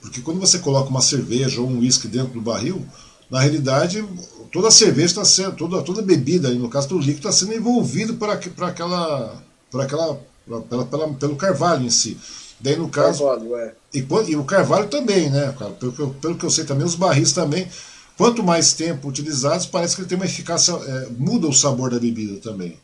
Porque 0.00 0.20
quando 0.22 0.40
você 0.40 0.58
coloca 0.58 0.88
uma 0.90 1.00
cerveja 1.00 1.60
ou 1.60 1.68
um 1.68 1.78
uísque 1.80 2.08
dentro 2.08 2.32
do 2.34 2.40
barril, 2.40 2.84
na 3.30 3.40
realidade, 3.40 4.04
toda 4.52 4.68
a 4.68 4.72
cerveja 4.72 5.06
está 5.06 5.24
sendo. 5.24 5.56
Toda, 5.56 5.82
toda 5.82 6.02
bebida, 6.02 6.48
aí, 6.48 6.58
no 6.58 6.68
caso 6.70 6.88
do 6.88 6.98
líquido, 6.98 7.18
está 7.28 7.32
sendo 7.32 7.54
envolvido 7.54 8.14
por 8.14 8.28
aquela. 8.30 9.42
Por 9.70 9.80
aquela 9.80 10.20
pela, 10.46 10.84
pela- 10.86 11.14
pelo 11.14 11.36
carvalho 11.36 11.84
em 11.84 11.90
si. 11.90 12.18
Daí, 12.60 12.76
no 12.76 12.88
caso, 12.90 13.24
Carvalho, 13.24 13.56
é. 13.56 13.74
e, 13.94 13.98
e 14.30 14.36
o 14.36 14.44
carvalho 14.44 14.88
também, 14.88 15.30
né? 15.30 15.54
cara? 15.58 15.72
Pelo, 15.72 15.92
que 15.92 16.00
eu- 16.00 16.14
pelo 16.14 16.36
que 16.38 16.44
eu 16.44 16.50
sei 16.50 16.64
também, 16.64 16.86
os 16.86 16.94
barris 16.94 17.32
também. 17.32 17.68
Quanto 18.16 18.42
mais 18.42 18.74
tempo 18.74 19.08
utilizados, 19.08 19.66
parece 19.66 19.96
que 19.96 20.02
ele 20.02 20.08
tem 20.08 20.16
uma 20.18 20.26
eficácia. 20.26 20.72
é, 20.74 21.08
muda 21.10 21.48
o 21.48 21.52
sabor 21.54 21.90
da 21.90 21.98
bebida 21.98 22.40
também. 22.40 22.78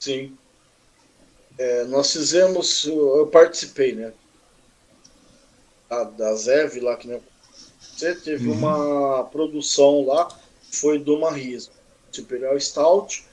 Sim. 0.00 0.38
É, 1.56 1.84
nós 1.84 2.12
fizemos, 2.12 2.84
eu 2.86 3.26
participei, 3.28 3.92
né? 3.94 4.12
Da, 5.88 6.04
da 6.04 6.34
Zev 6.34 6.76
lá, 6.80 6.96
que 6.96 7.08
nem 7.08 7.20
você 7.80 8.14
teve 8.14 8.48
Uhum. 8.48 8.54
uma 8.54 9.24
produção 9.24 10.04
lá, 10.06 10.28
foi 10.70 10.98
do 10.98 11.18
Marris, 11.20 11.70
Imperial 12.18 12.58
Stout, 12.60 13.24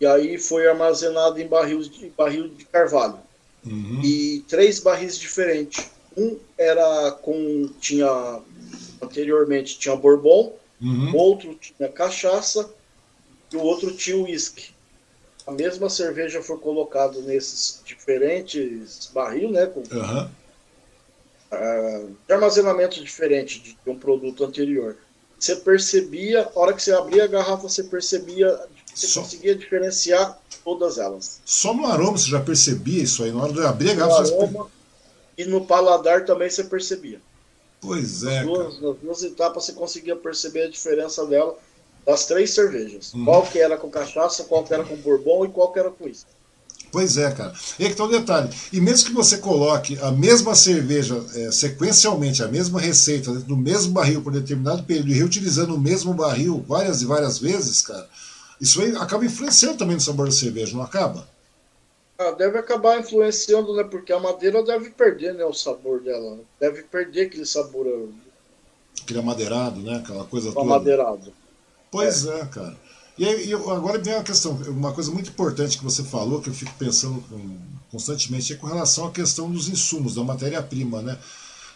e 0.00 0.06
aí 0.06 0.38
foi 0.38 0.66
armazenado 0.66 1.40
em 1.40 1.46
barril 1.46 1.80
de, 1.80 2.10
barril 2.10 2.48
de 2.48 2.64
carvalho. 2.66 3.18
Uhum. 3.64 4.00
E 4.04 4.44
três 4.48 4.78
barris 4.78 5.18
diferentes. 5.18 5.90
Um 6.16 6.38
era 6.56 7.12
com. 7.12 7.68
tinha. 7.80 8.40
Anteriormente 9.02 9.78
tinha 9.78 9.94
bourbon, 9.94 10.54
Uhum. 10.80 11.14
outro 11.16 11.54
tinha 11.54 11.88
cachaça 11.88 12.68
e 13.52 13.56
o 13.56 13.60
outro 13.62 13.94
tinha 13.94 14.16
uísque. 14.16 14.70
A 15.46 15.52
mesma 15.52 15.88
cerveja 15.88 16.42
foi 16.42 16.58
colocada 16.58 17.18
nesses 17.20 17.80
diferentes 17.84 19.10
barril, 19.14 19.50
né, 19.50 19.66
com 19.66 19.82
Aham. 19.92 20.30
ah, 21.50 22.04
de 22.26 22.32
armazenamento 22.32 23.02
diferente 23.02 23.60
de 23.84 23.90
um 23.90 23.98
produto 23.98 24.44
anterior. 24.44 24.96
Você 25.38 25.56
percebia, 25.56 26.42
a 26.54 26.58
hora 26.58 26.72
que 26.72 26.82
você 26.82 26.92
abria 26.92 27.24
a 27.24 27.28
garrafa, 27.28 27.68
você 27.68 27.84
percebia, 27.84 28.48
você 29.00 29.06
Só- 29.08 29.22
conseguia 29.22 29.54
diferenciar 29.54 30.38
todas 30.64 30.98
elas. 30.98 31.40
Só 31.44 31.74
no 31.74 31.86
aroma 31.86 32.16
você 32.18 32.30
já 32.30 32.40
percebia 32.40 33.02
isso 33.02 33.22
aí. 33.22 33.30
Na 33.32 33.42
hora 33.44 33.52
de 33.52 33.60
abrir 33.64 33.90
a 33.90 33.94
No 33.94 34.00
garrafa, 34.00 34.24
você. 34.24 34.34
aroma 34.34 34.66
e 35.38 35.44
no 35.44 35.66
paladar 35.66 36.24
também 36.24 36.48
você 36.50 36.64
percebia. 36.64 37.20
Pois 37.80 38.24
é, 38.24 38.42
Nas 38.42 38.46
duas, 38.46 38.80
nas 38.80 38.96
duas 38.96 39.22
etapas 39.22 39.64
você 39.64 39.72
conseguia 39.72 40.16
perceber 40.16 40.62
a 40.62 40.70
diferença 40.70 41.24
dela 41.26 41.56
das 42.06 42.24
três 42.24 42.50
cervejas. 42.52 43.12
Uhum. 43.12 43.24
Qual 43.24 43.42
que 43.46 43.58
era 43.58 43.76
com 43.76 43.90
cachaça, 43.90 44.44
qual 44.44 44.64
que 44.64 44.72
era 44.72 44.84
com 44.84 44.96
bourbon 44.96 45.44
e 45.44 45.48
qual 45.48 45.72
que 45.72 45.78
era 45.78 45.90
com 45.90 46.04
uísque. 46.04 46.30
Pois 46.90 47.18
é, 47.18 47.30
cara. 47.32 47.52
E 47.78 47.84
aí 47.84 47.90
que 47.90 47.96
tá 47.96 48.04
o 48.04 48.08
detalhe. 48.08 48.48
E 48.72 48.80
mesmo 48.80 49.08
que 49.08 49.14
você 49.14 49.38
coloque 49.38 49.98
a 50.00 50.10
mesma 50.12 50.54
cerveja 50.54 51.22
é, 51.34 51.50
sequencialmente, 51.50 52.42
a 52.42 52.48
mesma 52.48 52.80
receita, 52.80 53.30
dentro 53.32 53.48
do 53.48 53.56
mesmo 53.56 53.92
barril 53.92 54.22
por 54.22 54.32
determinado 54.32 54.82
período 54.84 55.10
e 55.10 55.14
reutilizando 55.14 55.74
o 55.74 55.80
mesmo 55.80 56.14
barril 56.14 56.64
várias 56.66 57.02
e 57.02 57.04
várias 57.04 57.38
vezes, 57.38 57.82
cara, 57.82 58.08
isso 58.60 58.80
aí 58.80 58.94
acaba 58.96 59.24
influenciando 59.24 59.78
também 59.78 59.96
no 59.96 60.00
sabor 60.00 60.26
da 60.26 60.32
cerveja, 60.32 60.76
não 60.76 60.82
acaba? 60.82 61.28
Ah, 62.18 62.30
deve 62.30 62.58
acabar 62.58 62.98
influenciando, 62.98 63.74
né? 63.74 63.84
Porque 63.84 64.12
a 64.12 64.18
madeira 64.18 64.62
deve 64.62 64.90
perder, 64.90 65.34
né? 65.34 65.44
O 65.44 65.52
sabor 65.52 66.00
dela. 66.00 66.38
Deve 66.58 66.82
perder 66.84 67.26
aquele 67.26 67.44
sabor. 67.44 68.08
Aquele 69.02 69.18
amadeirado, 69.18 69.80
né? 69.80 69.96
Aquela 69.96 70.24
coisa 70.24 70.50
toda. 70.50 70.60
Amadeirado. 70.62 71.32
Pois 71.90 72.26
é, 72.26 72.40
é 72.40 72.46
cara. 72.46 72.76
E, 73.18 73.26
aí, 73.26 73.52
agora 73.52 73.98
vem 73.98 74.14
uma 74.14 74.22
questão, 74.22 74.52
uma 74.68 74.92
coisa 74.92 75.10
muito 75.10 75.30
importante 75.30 75.78
que 75.78 75.84
você 75.84 76.02
falou, 76.04 76.40
que 76.40 76.50
eu 76.50 76.54
fico 76.54 76.72
pensando 76.78 77.22
constantemente, 77.90 78.52
é 78.52 78.56
com 78.56 78.66
relação 78.66 79.06
à 79.06 79.10
questão 79.10 79.50
dos 79.50 79.68
insumos, 79.68 80.14
da 80.14 80.22
matéria-prima, 80.22 81.00
né? 81.00 81.18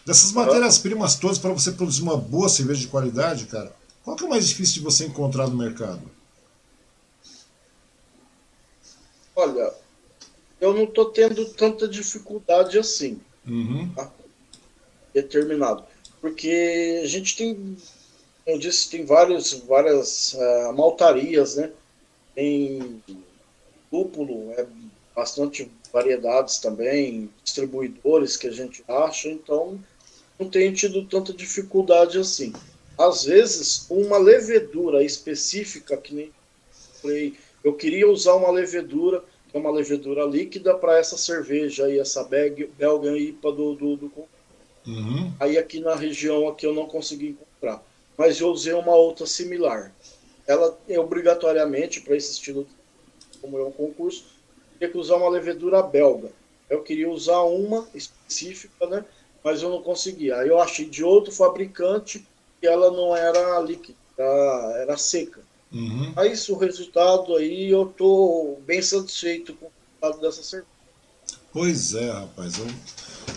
Dessas 0.05 0.31
matérias-primas 0.31 1.15
todas, 1.15 1.39
para 1.39 1.51
você 1.51 1.71
produzir 1.71 2.03
uma 2.03 2.17
boa 2.17 2.49
cerveja 2.49 2.81
de 2.81 2.87
qualidade, 2.87 3.45
cara, 3.45 3.71
qual 4.03 4.15
que 4.15 4.23
é 4.23 4.27
o 4.27 4.29
mais 4.29 4.47
difícil 4.47 4.75
de 4.75 4.79
você 4.81 5.05
encontrar 5.05 5.47
no 5.47 5.57
mercado? 5.57 6.01
Olha, 9.35 9.73
eu 10.59 10.73
não 10.73 10.83
estou 10.83 11.05
tendo 11.05 11.45
tanta 11.53 11.87
dificuldade 11.87 12.77
assim. 12.77 13.19
Uhum. 13.47 13.91
Tá? 13.95 14.11
Determinado. 15.13 15.83
Porque 16.19 17.01
a 17.03 17.07
gente 17.07 17.35
tem, 17.35 17.75
eu 18.45 18.59
disse, 18.59 18.89
tem 18.89 19.05
vários, 19.05 19.53
várias 19.53 20.33
uh, 20.33 20.73
maltarias, 20.73 21.55
né? 21.55 21.71
Tem 22.35 23.03
lúpulo, 23.91 24.51
é 24.53 24.65
bastante 25.15 25.69
variedades 25.91 26.59
também, 26.59 27.29
distribuidores 27.43 28.37
que 28.37 28.47
a 28.47 28.51
gente 28.51 28.83
acha, 28.87 29.27
então 29.27 29.79
não 30.39 30.49
tenho 30.49 30.73
tido 30.73 31.05
tanta 31.05 31.33
dificuldade 31.33 32.17
assim. 32.17 32.53
Às 32.97 33.25
vezes, 33.25 33.85
uma 33.89 34.17
levedura 34.17 35.03
específica, 35.03 35.97
que 35.97 36.13
nem 36.13 36.31
falei, 37.01 37.37
eu 37.63 37.73
queria 37.73 38.09
usar 38.09 38.35
uma 38.35 38.51
levedura 38.51 39.23
é 39.53 39.57
uma 39.57 39.71
levedura 39.71 40.23
líquida 40.23 40.73
para 40.75 40.97
essa 40.97 41.17
cerveja 41.17 41.85
aí, 41.85 41.99
essa 41.99 42.23
Beg, 42.23 42.67
Belgian 42.77 43.17
IPA 43.17 43.51
do, 43.51 43.75
do, 43.75 43.95
do... 43.97 44.11
Uhum. 44.87 45.33
Aí 45.39 45.57
aqui 45.57 45.79
na 45.79 45.93
região 45.93 46.47
aqui 46.47 46.65
eu 46.65 46.73
não 46.73 46.85
consegui 46.87 47.29
encontrar. 47.29 47.83
Mas 48.17 48.39
eu 48.39 48.49
usei 48.49 48.73
uma 48.73 48.95
outra 48.95 49.25
similar. 49.25 49.93
Ela 50.47 50.77
é 50.87 50.99
obrigatoriamente, 50.99 52.01
para 52.01 52.15
esse 52.15 52.31
estilo, 52.31 52.65
como 53.41 53.57
é 53.57 53.63
um 53.63 53.71
concurso, 53.71 54.25
tem 54.79 54.89
que 54.89 54.97
usar 54.97 55.17
uma 55.17 55.29
levedura 55.29 55.81
belga. 55.83 56.31
Eu 56.69 56.81
queria 56.81 57.09
usar 57.09 57.41
uma 57.41 57.87
específica, 57.93 58.85
né? 58.87 59.05
Mas 59.43 59.61
eu 59.61 59.69
não 59.69 59.81
conseguia. 59.81 60.37
Aí 60.37 60.47
eu 60.47 60.59
achei 60.59 60.85
de 60.85 61.03
outro 61.03 61.31
fabricante 61.31 62.25
e 62.61 62.67
ela 62.67 62.89
não 62.89 63.15
era 63.15 63.59
líquida, 63.59 63.97
era 64.17 64.95
seca. 64.95 65.41
Uhum. 65.71 66.13
Isso, 66.25 66.53
o 66.53 66.57
resultado 66.57 67.35
aí, 67.35 67.69
eu 67.69 67.85
tô 67.85 68.59
bem 68.65 68.81
satisfeito 68.81 69.53
com 69.55 69.67
o 69.67 69.71
resultado 70.01 70.21
dessa 70.21 70.43
cerveja. 70.43 70.71
Pois 71.53 71.93
é, 71.93 72.11
rapaz. 72.11 72.57
Eu, 72.57 72.67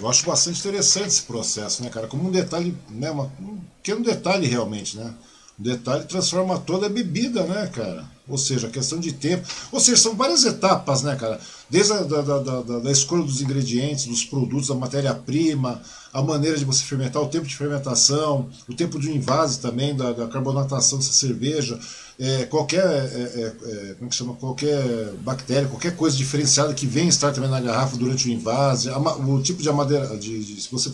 eu 0.01 0.09
acho 0.09 0.27
bastante 0.27 0.59
interessante 0.59 1.09
esse 1.09 1.23
processo, 1.23 1.83
né, 1.83 1.91
cara? 1.91 2.07
Como 2.07 2.29
um 2.29 2.33
detalhe, 2.33 2.77
né? 2.91 3.11
Uma, 3.11 3.25
um 3.41 3.61
pequeno 3.83 4.05
detalhe 4.05 4.47
realmente, 4.47 4.97
né? 4.97 5.15
Um 5.59 5.63
detalhe 5.63 6.05
transforma 6.05 6.59
toda 6.59 6.87
a 6.87 6.91
bebida, 6.91 7.45
né, 7.45 7.67
cara? 7.69 8.14
Ou 8.27 8.39
seja, 8.39 8.71
questão 8.71 8.99
de 8.99 9.13
tempo. 9.13 9.47
Ou 9.71 9.79
seja, 9.79 10.01
são 10.01 10.17
várias 10.17 10.45
etapas, 10.45 11.03
né, 11.03 11.15
cara? 11.15 11.39
Desde 11.69 11.93
a 11.93 12.03
da, 12.03 12.23
da, 12.23 12.39
da, 12.39 12.79
da 12.79 12.91
escolha 12.91 13.23
dos 13.23 13.43
ingredientes, 13.43 14.07
dos 14.07 14.25
produtos, 14.25 14.69
da 14.69 14.75
matéria-prima, 14.75 15.83
a 16.13 16.23
maneira 16.23 16.57
de 16.57 16.65
você 16.65 16.83
fermentar, 16.85 17.21
o 17.21 17.29
tempo 17.29 17.47
de 17.47 17.55
fermentação, 17.55 18.49
o 18.67 18.75
tempo 18.75 18.99
de 18.99 19.11
invase 19.11 19.59
também, 19.59 19.95
da, 19.95 20.13
da 20.13 20.27
carbonatação 20.27 20.99
dessa 20.99 21.13
cerveja, 21.13 21.79
é, 22.19 22.45
qualquer, 22.45 22.85
é, 22.85 22.87
é, 22.87 23.53
é, 23.91 23.95
como 23.99 24.09
que 24.09 24.17
chama, 24.17 24.35
qualquer 24.35 25.13
bactéria, 25.21 25.69
qualquer 25.69 25.97
coisa 25.97 26.17
diferenciada 26.17 26.73
que 26.73 26.87
venha 26.87 27.09
estar 27.09 27.33
também 27.33 27.51
na 27.51 27.61
garrafa 27.61 27.97
durante 27.97 28.29
o 28.29 28.33
invase, 28.33 28.89
a, 28.89 28.99
o 28.99 29.43
tipo 29.43 29.63
de 29.63 29.71
madeira, 29.71 30.17
de, 30.17 30.45
de, 30.45 30.61
se 30.63 30.71
você, 30.71 30.93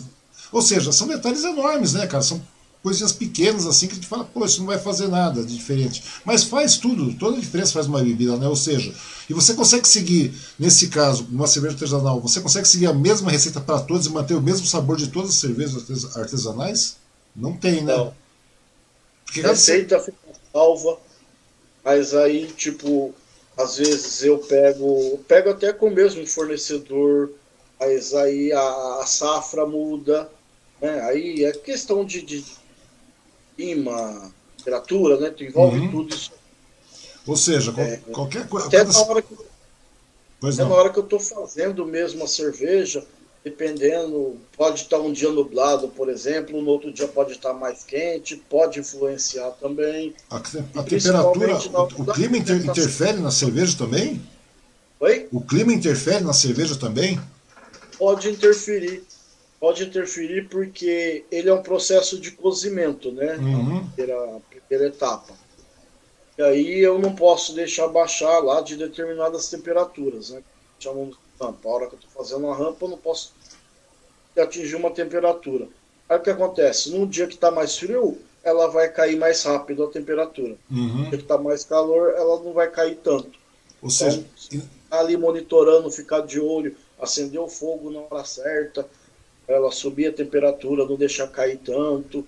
ou 0.51 0.61
seja, 0.61 0.91
são 0.91 1.07
detalhes 1.07 1.43
enormes, 1.43 1.93
né, 1.93 2.07
cara? 2.07 2.23
São 2.23 2.41
coisinhas 2.81 3.11
pequenas 3.11 3.67
assim 3.67 3.87
que 3.87 3.93
a 3.93 3.95
gente 3.95 4.07
fala, 4.07 4.23
pô, 4.23 4.43
isso 4.45 4.59
não 4.59 4.67
vai 4.67 4.79
fazer 4.79 5.07
nada 5.07 5.43
de 5.43 5.55
diferente. 5.55 6.03
Mas 6.25 6.43
faz 6.43 6.77
tudo, 6.77 7.13
toda 7.15 7.37
a 7.37 7.39
diferença 7.39 7.73
faz 7.73 7.87
uma 7.87 8.01
bebida, 8.01 8.37
né? 8.37 8.47
Ou 8.47 8.55
seja, 8.55 8.93
e 9.29 9.33
você 9.33 9.53
consegue 9.53 9.87
seguir, 9.87 10.33
nesse 10.57 10.87
caso, 10.87 11.27
uma 11.31 11.47
cerveja 11.47 11.75
artesanal, 11.75 12.19
você 12.19 12.41
consegue 12.41 12.67
seguir 12.67 12.87
a 12.87 12.93
mesma 12.93 13.29
receita 13.29 13.61
para 13.61 13.79
todos 13.81 14.07
e 14.07 14.09
manter 14.09 14.33
o 14.33 14.41
mesmo 14.41 14.65
sabor 14.65 14.97
de 14.97 15.07
todas 15.07 15.29
as 15.29 15.35
cervejas 15.35 16.15
artesanais? 16.17 16.97
Não 17.35 17.55
tem, 17.55 17.81
né? 17.83 17.95
Não. 17.95 18.13
Porque 19.25 19.41
receita 19.41 19.99
fica 19.99 20.17
salva 20.51 20.97
mas 21.83 22.13
aí, 22.13 22.47
tipo, 22.47 23.13
às 23.57 23.77
vezes 23.77 24.23
eu 24.23 24.37
pego, 24.37 25.17
pego 25.27 25.49
até 25.49 25.73
com 25.73 25.87
o 25.87 25.91
mesmo 25.91 26.25
fornecedor, 26.27 27.31
mas 27.79 28.13
aí 28.13 28.51
a, 28.53 28.99
a 29.01 29.05
safra 29.05 29.65
muda, 29.65 30.29
né? 30.79 31.01
Aí 31.01 31.43
é 31.43 31.51
questão 31.51 32.05
de, 32.05 32.21
de 32.21 32.45
clima, 33.61 34.31
temperatura, 34.57 35.19
né? 35.19 35.29
Tu 35.29 35.43
envolve 35.43 35.79
uhum. 35.79 35.91
tudo 35.91 36.15
isso. 36.15 36.31
Ou 37.27 37.37
seja, 37.37 37.73
é, 37.77 37.97
qualquer 38.11 38.47
coisa. 38.47 38.67
Até, 38.67 38.83
na 38.83 38.99
hora, 38.99 39.21
que, 39.21 39.35
até 40.43 40.63
na 40.63 40.73
hora 40.73 40.89
que 40.89 40.97
eu 40.97 41.03
estou 41.03 41.19
fazendo 41.19 41.85
mesmo 41.85 42.23
a 42.23 42.27
cerveja, 42.27 43.05
dependendo, 43.43 44.37
pode 44.57 44.81
estar 44.81 44.97
um 44.99 45.13
dia 45.13 45.29
nublado, 45.29 45.87
por 45.89 46.09
exemplo, 46.09 46.59
no 46.59 46.69
outro 46.71 46.91
dia 46.91 47.07
pode 47.07 47.33
estar 47.33 47.53
mais 47.53 47.83
quente, 47.83 48.35
pode 48.35 48.79
influenciar 48.79 49.51
também. 49.51 50.15
A, 50.31 50.37
a 50.37 50.83
temperatura, 50.83 51.55
o, 51.55 52.01
o 52.01 52.05
clima 52.13 52.37
inter, 52.37 52.65
interfere 52.65 53.19
na 53.19 53.31
cerveja 53.31 53.77
também? 53.77 54.21
Oi? 54.99 55.27
O 55.31 55.41
clima 55.41 55.71
interfere 55.73 56.23
na 56.23 56.33
cerveja 56.33 56.75
também? 56.75 57.19
Pode 57.97 58.29
interferir. 58.29 59.03
Pode 59.61 59.83
interferir 59.83 60.49
porque 60.49 61.23
ele 61.31 61.47
é 61.47 61.53
um 61.53 61.61
processo 61.61 62.19
de 62.19 62.31
cozimento, 62.31 63.11
né? 63.11 63.35
Uhum. 63.35 63.77
A, 63.77 63.83
primeira, 63.93 64.23
a 64.23 64.39
primeira 64.49 64.87
etapa. 64.87 65.35
E 66.35 66.41
aí 66.41 66.79
eu 66.79 66.97
não 66.97 67.13
posso 67.13 67.53
deixar 67.53 67.87
baixar 67.87 68.39
lá 68.39 68.61
de 68.61 68.75
determinadas 68.75 69.51
temperaturas, 69.51 70.31
né? 70.31 70.41
Chamamos 70.79 71.15
rampa. 71.39 71.69
A 71.69 71.71
hora 71.71 71.87
que 71.87 71.93
eu 71.93 71.99
estou 71.99 72.23
fazendo 72.23 72.47
a 72.49 72.55
rampa, 72.55 72.85
eu 72.85 72.89
não 72.89 72.97
posso 72.97 73.33
atingir 74.35 74.75
uma 74.75 74.89
temperatura. 74.89 75.67
Aí 76.09 76.17
o 76.17 76.21
que 76.21 76.31
acontece? 76.31 76.89
Num 76.89 77.05
dia 77.05 77.27
que 77.27 77.35
está 77.35 77.51
mais 77.51 77.77
frio, 77.77 78.17
ela 78.43 78.67
vai 78.67 78.89
cair 78.89 79.15
mais 79.15 79.43
rápido 79.43 79.83
a 79.83 79.91
temperatura. 79.91 80.55
Uhum. 80.71 80.87
No 80.87 81.09
dia 81.09 81.17
que 81.19 81.23
está 81.23 81.37
mais 81.37 81.63
calor, 81.63 82.15
ela 82.15 82.39
não 82.39 82.51
vai 82.51 82.67
cair 82.71 82.95
tanto. 82.95 83.39
Ou 83.79 83.91
seja, 83.91 84.25
então, 84.51 84.67
tá 84.89 84.99
ali 84.99 85.15
monitorando, 85.15 85.91
ficar 85.91 86.21
de 86.21 86.39
olho, 86.39 86.75
acender 86.99 87.39
o 87.39 87.47
fogo 87.47 87.91
na 87.91 87.99
hora 87.99 88.25
certa, 88.25 88.89
ela 89.51 89.71
subir 89.71 90.07
a 90.07 90.13
temperatura, 90.13 90.85
não 90.85 90.95
deixar 90.95 91.27
cair 91.27 91.57
tanto, 91.57 92.27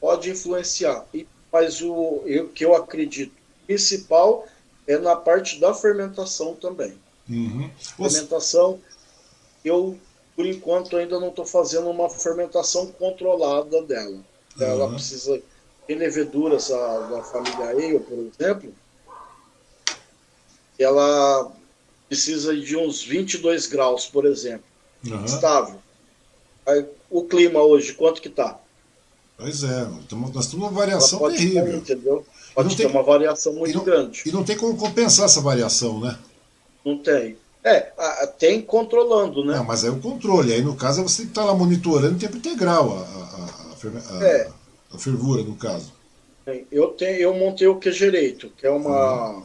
pode 0.00 0.30
influenciar. 0.30 1.06
E, 1.12 1.26
mas 1.52 1.80
o 1.82 2.22
eu, 2.26 2.48
que 2.48 2.64
eu 2.64 2.74
acredito 2.74 3.32
principal 3.66 4.46
é 4.86 4.98
na 4.98 5.16
parte 5.16 5.60
da 5.60 5.72
fermentação 5.72 6.54
também. 6.54 6.94
Uhum. 7.28 7.70
Fermentação, 7.96 8.80
eu, 9.64 9.96
por 10.34 10.44
enquanto, 10.46 10.96
ainda 10.96 11.20
não 11.20 11.28
estou 11.28 11.46
fazendo 11.46 11.88
uma 11.88 12.10
fermentação 12.10 12.86
controlada 12.92 13.82
dela. 13.82 14.18
Ela 14.60 14.86
uhum. 14.86 14.94
precisa. 14.94 15.40
Tem 15.86 15.96
leveduras 15.96 16.70
a, 16.70 16.98
da 17.08 17.22
família 17.22 17.68
Ale, 17.68 17.98
por 18.00 18.18
exemplo, 18.18 18.72
ela 20.78 21.50
precisa 22.08 22.56
de 22.56 22.76
uns 22.76 23.02
22 23.02 23.66
graus, 23.66 24.06
por 24.06 24.24
exemplo. 24.24 24.64
Uhum. 25.04 25.24
Estável. 25.24 25.81
O 27.10 27.24
clima 27.24 27.60
hoje, 27.60 27.92
quanto 27.92 28.22
que 28.22 28.28
está? 28.28 28.58
Pois 29.36 29.64
é, 29.64 29.86
nós 30.34 30.46
temos 30.46 30.52
uma 30.54 30.70
variação 30.70 31.18
terrível. 31.30 31.64
Ter, 31.64 31.76
entendeu? 31.76 32.24
Pode 32.54 32.76
ter 32.76 32.84
tem, 32.84 32.92
uma 32.92 33.02
variação 33.02 33.52
muito 33.54 33.72
e 33.72 33.76
não, 33.76 33.84
grande. 33.84 34.22
E 34.26 34.32
não 34.32 34.44
tem 34.44 34.56
como 34.56 34.76
compensar 34.76 35.24
essa 35.24 35.40
variação, 35.40 36.00
né? 36.00 36.16
Não 36.84 36.98
tem. 36.98 37.36
É, 37.64 37.92
tem 38.38 38.60
controlando, 38.60 39.44
né? 39.44 39.56
Não, 39.56 39.64
mas 39.64 39.84
é 39.84 39.90
o 39.90 40.00
controle. 40.00 40.52
Aí, 40.52 40.62
no 40.62 40.76
caso, 40.76 41.02
você 41.02 41.18
tem 41.18 41.26
que 41.26 41.32
estar 41.32 41.44
lá 41.44 41.54
monitorando 41.54 42.14
em 42.14 42.18
tempo 42.18 42.36
integral 42.36 42.90
a, 42.90 43.00
a, 43.00 44.18
a, 44.18 44.24
é. 44.24 44.50
a 44.92 44.98
fervura, 44.98 45.42
no 45.42 45.56
caso. 45.56 45.92
Eu, 46.70 46.88
tenho, 46.88 47.16
eu 47.18 47.34
montei 47.34 47.68
o 47.68 47.78
direito, 47.78 48.50
que 48.58 48.66
é 48.66 48.70
uma, 48.70 49.30
uhum. 49.30 49.44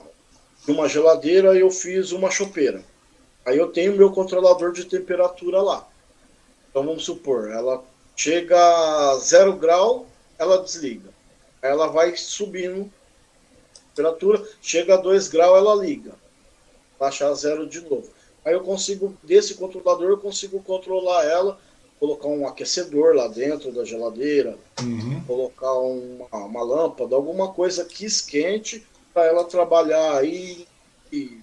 uma 0.67 0.89
geladeira 0.89 1.55
e 1.55 1.59
eu 1.59 1.69
fiz 1.69 2.11
uma 2.11 2.31
chopeira. 2.31 2.83
Aí 3.45 3.57
eu 3.57 3.67
tenho 3.67 3.95
meu 3.95 4.11
controlador 4.11 4.73
de 4.73 4.85
temperatura 4.85 5.61
lá. 5.61 5.87
Então 6.77 6.85
vamos 6.85 7.05
supor, 7.05 7.49
ela 7.49 7.83
chega 8.15 8.55
a 8.55 9.17
zero 9.17 9.53
grau, 9.53 10.05
ela 10.37 10.61
desliga. 10.61 11.09
Ela 11.59 11.87
vai 11.87 12.15
subindo 12.15 12.91
a 13.75 13.95
temperatura, 13.95 14.47
chega 14.61 14.93
a 14.93 14.97
2 14.97 15.27
graus, 15.27 15.57
ela 15.57 15.73
liga 15.73 16.13
baixar 16.99 17.33
zero 17.33 17.67
de 17.67 17.81
novo. 17.81 18.07
Aí 18.45 18.53
eu 18.53 18.61
consigo, 18.61 19.17
desse 19.23 19.55
controlador, 19.55 20.11
eu 20.11 20.19
consigo 20.19 20.61
controlar 20.61 21.25
ela, 21.25 21.59
colocar 21.99 22.27
um 22.27 22.47
aquecedor 22.47 23.15
lá 23.15 23.27
dentro 23.27 23.71
da 23.71 23.83
geladeira, 23.83 24.55
uhum. 24.79 25.23
colocar 25.25 25.73
uma, 25.73 26.45
uma 26.45 26.61
lâmpada, 26.61 27.15
alguma 27.15 27.53
coisa 27.53 27.85
que 27.85 28.05
esquente 28.05 28.85
para 29.11 29.25
ela 29.25 29.43
trabalhar 29.45 30.15
aí 30.15 30.67
e 31.11 31.41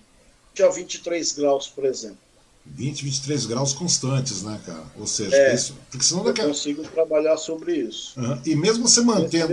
a 0.62 0.68
23 0.68 1.32
graus, 1.32 1.66
por 1.66 1.85
exemplo. 1.85 2.23
20, 2.66 3.04
23 3.04 3.46
graus 3.46 3.72
constantes, 3.72 4.42
né, 4.42 4.58
cara? 4.64 4.82
Ou 4.98 5.06
seja, 5.06 5.36
É, 5.36 5.54
isso. 5.54 5.74
Porque 5.90 6.04
senão 6.04 6.22
Eu 6.22 6.26
daqui 6.28 6.40
a... 6.40 6.46
consigo 6.46 6.82
trabalhar 6.82 7.36
sobre 7.36 7.76
isso. 7.76 8.18
Aham. 8.18 8.40
E 8.44 8.56
mesmo 8.56 8.88
você 8.88 9.00
mantendo. 9.00 9.52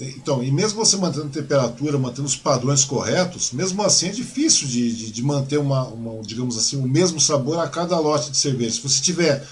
Então, 0.00 0.42
e 0.42 0.50
mesmo 0.50 0.82
você 0.82 0.96
mantendo 0.96 1.26
a 1.26 1.30
temperatura, 1.30 1.98
mantendo 1.98 2.26
os 2.26 2.36
padrões 2.36 2.84
corretos, 2.84 3.52
mesmo 3.52 3.82
assim 3.82 4.08
é 4.08 4.12
difícil 4.12 4.66
de, 4.66 4.96
de, 4.96 5.10
de 5.10 5.22
manter 5.22 5.58
uma, 5.58 5.84
uma, 5.88 6.22
digamos 6.22 6.56
assim, 6.56 6.78
o 6.78 6.88
mesmo 6.88 7.20
sabor 7.20 7.58
a 7.58 7.68
cada 7.68 7.98
lote 7.98 8.30
de 8.30 8.36
cerveja. 8.38 8.76
Se 8.76 8.80
você 8.80 9.02
tiver, 9.02 9.46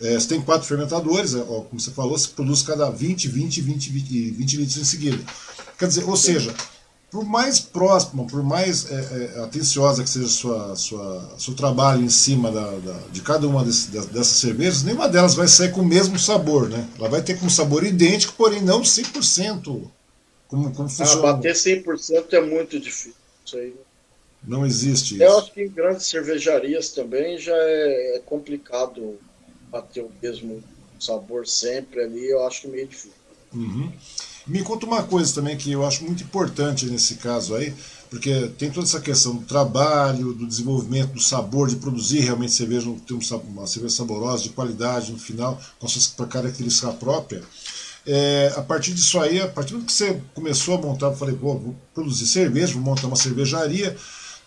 é, 0.00 0.14
você 0.14 0.28
tem 0.28 0.40
quatro 0.40 0.68
fermentadores, 0.68 1.34
é, 1.34 1.40
ó, 1.40 1.62
como 1.62 1.80
você 1.80 1.90
falou, 1.90 2.16
você 2.16 2.28
produz 2.28 2.62
cada 2.62 2.88
20, 2.88 3.26
20, 3.26 3.60
20, 3.60 3.90
20, 3.90 4.10
e 4.12 4.30
20 4.30 4.56
litros 4.58 4.76
em 4.76 4.84
seguida. 4.84 5.18
Quer 5.76 5.88
dizer, 5.88 6.04
ou 6.08 6.16
seja, 6.16 6.54
por 7.10 7.24
mais 7.24 7.58
próxima, 7.60 8.26
por 8.26 8.42
mais 8.42 8.90
é, 8.90 9.34
é, 9.36 9.40
atenciosa 9.44 10.02
que 10.04 10.10
seja 10.10 10.26
o 10.26 10.28
sua, 10.28 10.76
sua, 10.76 11.34
seu 11.38 11.54
trabalho 11.54 12.02
em 12.02 12.08
cima 12.10 12.52
da, 12.52 12.70
da- 12.78 13.00
de 13.10 13.22
cada 13.22 13.46
uma 13.48 13.64
desse- 13.64 13.88
dessas 13.90 14.38
cervejas, 14.40 14.82
nenhuma 14.82 15.08
delas 15.08 15.34
vai 15.34 15.48
sair 15.48 15.70
com 15.72 15.80
o 15.80 15.86
mesmo 15.86 16.18
sabor, 16.18 16.68
né? 16.68 16.86
Ela 16.98 17.08
vai 17.08 17.22
ter 17.22 17.38
com 17.38 17.46
um 17.46 17.50
sabor 17.50 17.84
idêntico, 17.84 18.34
porém 18.36 18.60
não 18.60 18.84
100%. 18.84 19.90
Como, 20.48 20.72
como 20.74 20.88
Ah, 20.98 21.16
funciona? 21.16 21.16
bater 21.16 21.56
100% 21.56 22.34
é 22.36 22.40
muito 22.42 22.78
difícil. 22.78 23.14
Isso 23.44 23.56
aí. 23.56 23.74
Não 24.42 24.66
existe 24.66 25.16
Eu 25.18 25.36
isso. 25.36 25.38
acho 25.38 25.52
que 25.52 25.62
em 25.62 25.70
grandes 25.72 26.06
cervejarias 26.08 26.92
também 26.92 27.38
já 27.38 27.54
é, 27.54 28.16
é 28.16 28.20
complicado 28.20 29.22
bater 29.70 30.02
o 30.02 30.10
mesmo 30.22 30.64
sabor 30.98 31.46
sempre 31.46 32.02
ali. 32.02 32.26
Eu 32.28 32.44
acho 32.46 32.62
que 32.62 32.68
meio 32.68 32.88
difícil. 32.88 33.14
Uhum. 33.54 33.92
Me 34.48 34.62
conta 34.62 34.86
uma 34.86 35.02
coisa 35.02 35.34
também 35.34 35.56
que 35.58 35.70
eu 35.70 35.86
acho 35.86 36.02
muito 36.04 36.22
importante 36.22 36.86
nesse 36.86 37.16
caso 37.16 37.54
aí, 37.54 37.74
porque 38.08 38.50
tem 38.56 38.70
toda 38.70 38.86
essa 38.86 38.98
questão 38.98 39.36
do 39.36 39.44
trabalho, 39.44 40.32
do 40.32 40.46
desenvolvimento, 40.46 41.12
do 41.12 41.20
sabor, 41.20 41.68
de 41.68 41.76
produzir 41.76 42.20
realmente 42.20 42.52
cerveja, 42.52 42.90
ter 43.06 43.12
um 43.12 43.20
uma 43.48 43.66
cerveja 43.66 43.94
saborosa, 43.94 44.44
de 44.44 44.48
qualidade 44.48 45.12
no 45.12 45.18
final, 45.18 45.60
com 45.78 45.84
a 45.84 45.88
sua 45.88 46.26
característica 46.26 46.90
própria. 46.92 47.42
É, 48.06 48.54
a 48.56 48.62
partir 48.62 48.94
disso 48.94 49.20
aí, 49.20 49.38
a 49.38 49.46
partir 49.48 49.74
do 49.74 49.84
que 49.84 49.92
você 49.92 50.18
começou 50.32 50.76
a 50.76 50.80
montar, 50.80 51.08
eu 51.08 51.16
falei, 51.16 51.36
pô, 51.36 51.58
vou 51.58 51.76
produzir 51.92 52.26
cerveja, 52.26 52.72
vou 52.72 52.82
montar 52.82 53.06
uma 53.06 53.16
cervejaria, 53.16 53.94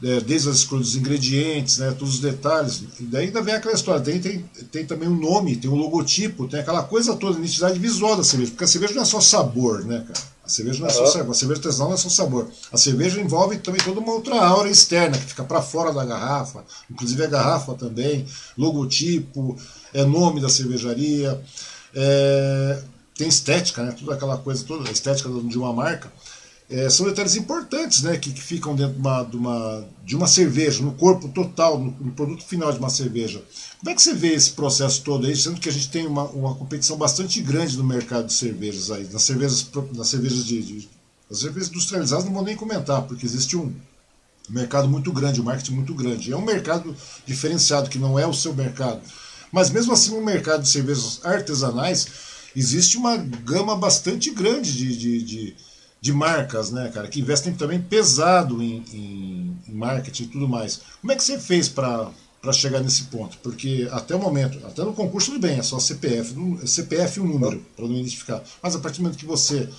é, 0.03 0.19
desde 0.19 0.49
as 0.49 0.57
escolhas 0.57 0.87
dos 0.87 0.95
ingredientes, 0.95 1.77
né, 1.77 1.91
todos 1.97 2.15
os 2.15 2.19
detalhes. 2.19 2.83
E 2.99 3.03
daí 3.03 3.27
ainda 3.27 3.41
vem 3.41 3.53
aquela 3.53 3.73
história, 3.73 4.01
tem, 4.01 4.19
tem, 4.19 4.43
tem 4.71 4.85
também 4.85 5.07
um 5.07 5.15
nome, 5.15 5.55
tem 5.55 5.69
um 5.69 5.75
logotipo, 5.75 6.47
tem 6.47 6.59
aquela 6.59 6.83
coisa 6.83 7.15
toda, 7.15 7.37
a 7.37 7.39
identidade 7.39 7.77
visual 7.77 8.15
da 8.15 8.23
cerveja, 8.23 8.51
porque 8.51 8.63
a 8.63 8.67
cerveja 8.67 8.93
não 8.93 9.03
é 9.03 9.05
só 9.05 9.21
sabor, 9.21 9.85
né, 9.85 10.03
cara? 10.07 10.31
A 10.43 10.49
cerveja 10.49 10.79
não 10.79 10.87
é 10.87 10.89
só 10.89 11.05
sabor, 11.05 11.31
a 11.31 11.33
cerveja 11.35 11.59
artesanal 11.59 11.89
não 11.89 11.95
é 11.95 11.99
só 11.99 12.09
sabor. 12.09 12.49
A 12.73 12.77
cerveja 12.77 13.21
envolve 13.21 13.57
também 13.59 13.81
toda 13.81 13.99
uma 13.99 14.11
outra 14.11 14.35
aura 14.41 14.69
externa, 14.69 15.17
que 15.17 15.27
fica 15.27 15.43
para 15.43 15.61
fora 15.61 15.93
da 15.93 16.03
garrafa, 16.03 16.65
inclusive 16.89 17.23
a 17.23 17.27
garrafa 17.27 17.73
também, 17.75 18.25
logotipo, 18.57 19.55
é 19.93 20.03
nome 20.03 20.41
da 20.41 20.49
cervejaria, 20.49 21.39
é, 21.93 22.81
tem 23.15 23.27
estética, 23.27 23.83
né? 23.83 23.95
Toda 23.97 24.15
aquela 24.15 24.37
coisa, 24.37 24.63
toda 24.65 24.89
a 24.89 24.91
estética 24.91 25.29
de 25.29 25.57
uma 25.57 25.71
marca. 25.71 26.11
É, 26.72 26.89
são 26.89 27.05
detalhes 27.05 27.36
importantes 27.36 28.01
né, 28.01 28.15
que, 28.15 28.32
que 28.32 28.41
ficam 28.41 28.74
dentro 28.74 28.93
de 28.93 28.99
uma, 28.99 29.24
de, 29.24 29.36
uma, 29.36 29.88
de 30.05 30.15
uma 30.15 30.28
cerveja, 30.28 30.82
no 30.82 30.93
corpo 30.93 31.28
total, 31.28 31.78
no, 31.78 31.91
no 31.99 32.11
produto 32.13 32.43
final 32.45 32.72
de 32.72 32.80
uma 32.80 32.89
cerveja. 32.89 33.43
Como 33.78 33.89
é 33.89 33.93
que 33.93 34.01
você 34.01 34.13
vê 34.13 34.34
esse 34.34 34.51
processo 34.51 35.01
todo 35.03 35.28
aí, 35.28 35.36
sendo 35.36 35.59
que 35.59 35.67
a 35.67 35.72
gente 35.72 35.89
tem 35.89 36.07
uma, 36.07 36.24
uma 36.24 36.55
competição 36.55 36.95
bastante 36.95 37.41
grande 37.41 37.78
no 37.78 37.84
mercado 37.84 38.28
de 38.28 38.34
cervejas 38.34 38.89
aí, 38.89 39.05
nas 39.11 39.24
cervejas, 39.24 39.69
nas 39.93 40.07
cervejas 40.07 40.45
de, 40.45 40.61
de 40.61 40.89
as 41.30 41.39
cervejas 41.39 41.69
industrializadas 41.69 42.26
não 42.26 42.34
vou 42.34 42.43
nem 42.43 42.57
comentar, 42.57 43.03
porque 43.03 43.26
existe 43.26 43.55
um 43.55 43.74
mercado 44.49 44.89
muito 44.89 45.11
grande, 45.13 45.39
um 45.39 45.45
marketing 45.45 45.74
muito 45.74 45.93
grande. 45.93 46.32
É 46.32 46.36
um 46.36 46.41
mercado 46.41 46.95
diferenciado, 47.26 47.89
que 47.89 47.97
não 47.97 48.19
é 48.19 48.28
o 48.28 48.34
seu 48.34 48.53
mercado. 48.53 49.01
Mas 49.49 49.69
mesmo 49.69 49.93
assim, 49.93 50.11
no 50.11 50.22
mercado 50.22 50.63
de 50.63 50.69
cervejas 50.69 51.22
artesanais, 51.24 52.07
existe 52.53 52.97
uma 52.97 53.15
gama 53.15 53.78
bastante 53.78 54.30
grande 54.30 54.74
de, 54.74 54.97
de, 54.97 55.24
de, 55.24 55.55
de 56.01 56.11
marcas, 56.11 56.71
né, 56.71 56.89
cara, 56.93 57.07
que 57.07 57.19
investem 57.19 57.53
também 57.53 57.79
pesado 57.79 58.61
em, 58.61 58.83
em, 58.91 59.57
em 59.69 59.73
marketing 59.73 60.23
e 60.23 60.27
tudo 60.27 60.47
mais. 60.49 60.81
Como 60.99 61.13
é 61.13 61.15
que 61.15 61.23
você 61.23 61.39
fez 61.39 61.69
para 61.69 62.11
para 62.41 62.51
chegar 62.53 62.79
nesse 62.79 63.03
ponto? 63.03 63.37
Porque 63.37 63.87
até 63.91 64.15
o 64.15 64.19
momento, 64.19 64.65
até 64.65 64.83
no 64.83 64.93
concurso 64.93 65.31
tudo 65.31 65.39
bem, 65.41 65.59
é 65.59 65.61
só 65.61 65.77
CPF, 65.77 66.33
nu- 66.33 66.67
CPF 66.67 67.19
e 67.19 67.21
um 67.21 67.27
número, 67.27 67.63
para 67.75 67.85
não 67.87 67.95
identificar. 67.95 68.43
Mas 68.63 68.75
a 68.75 68.79
partir 68.79 68.97
do 68.97 69.03
momento 69.03 69.19
que 69.19 69.27
você 69.27 69.69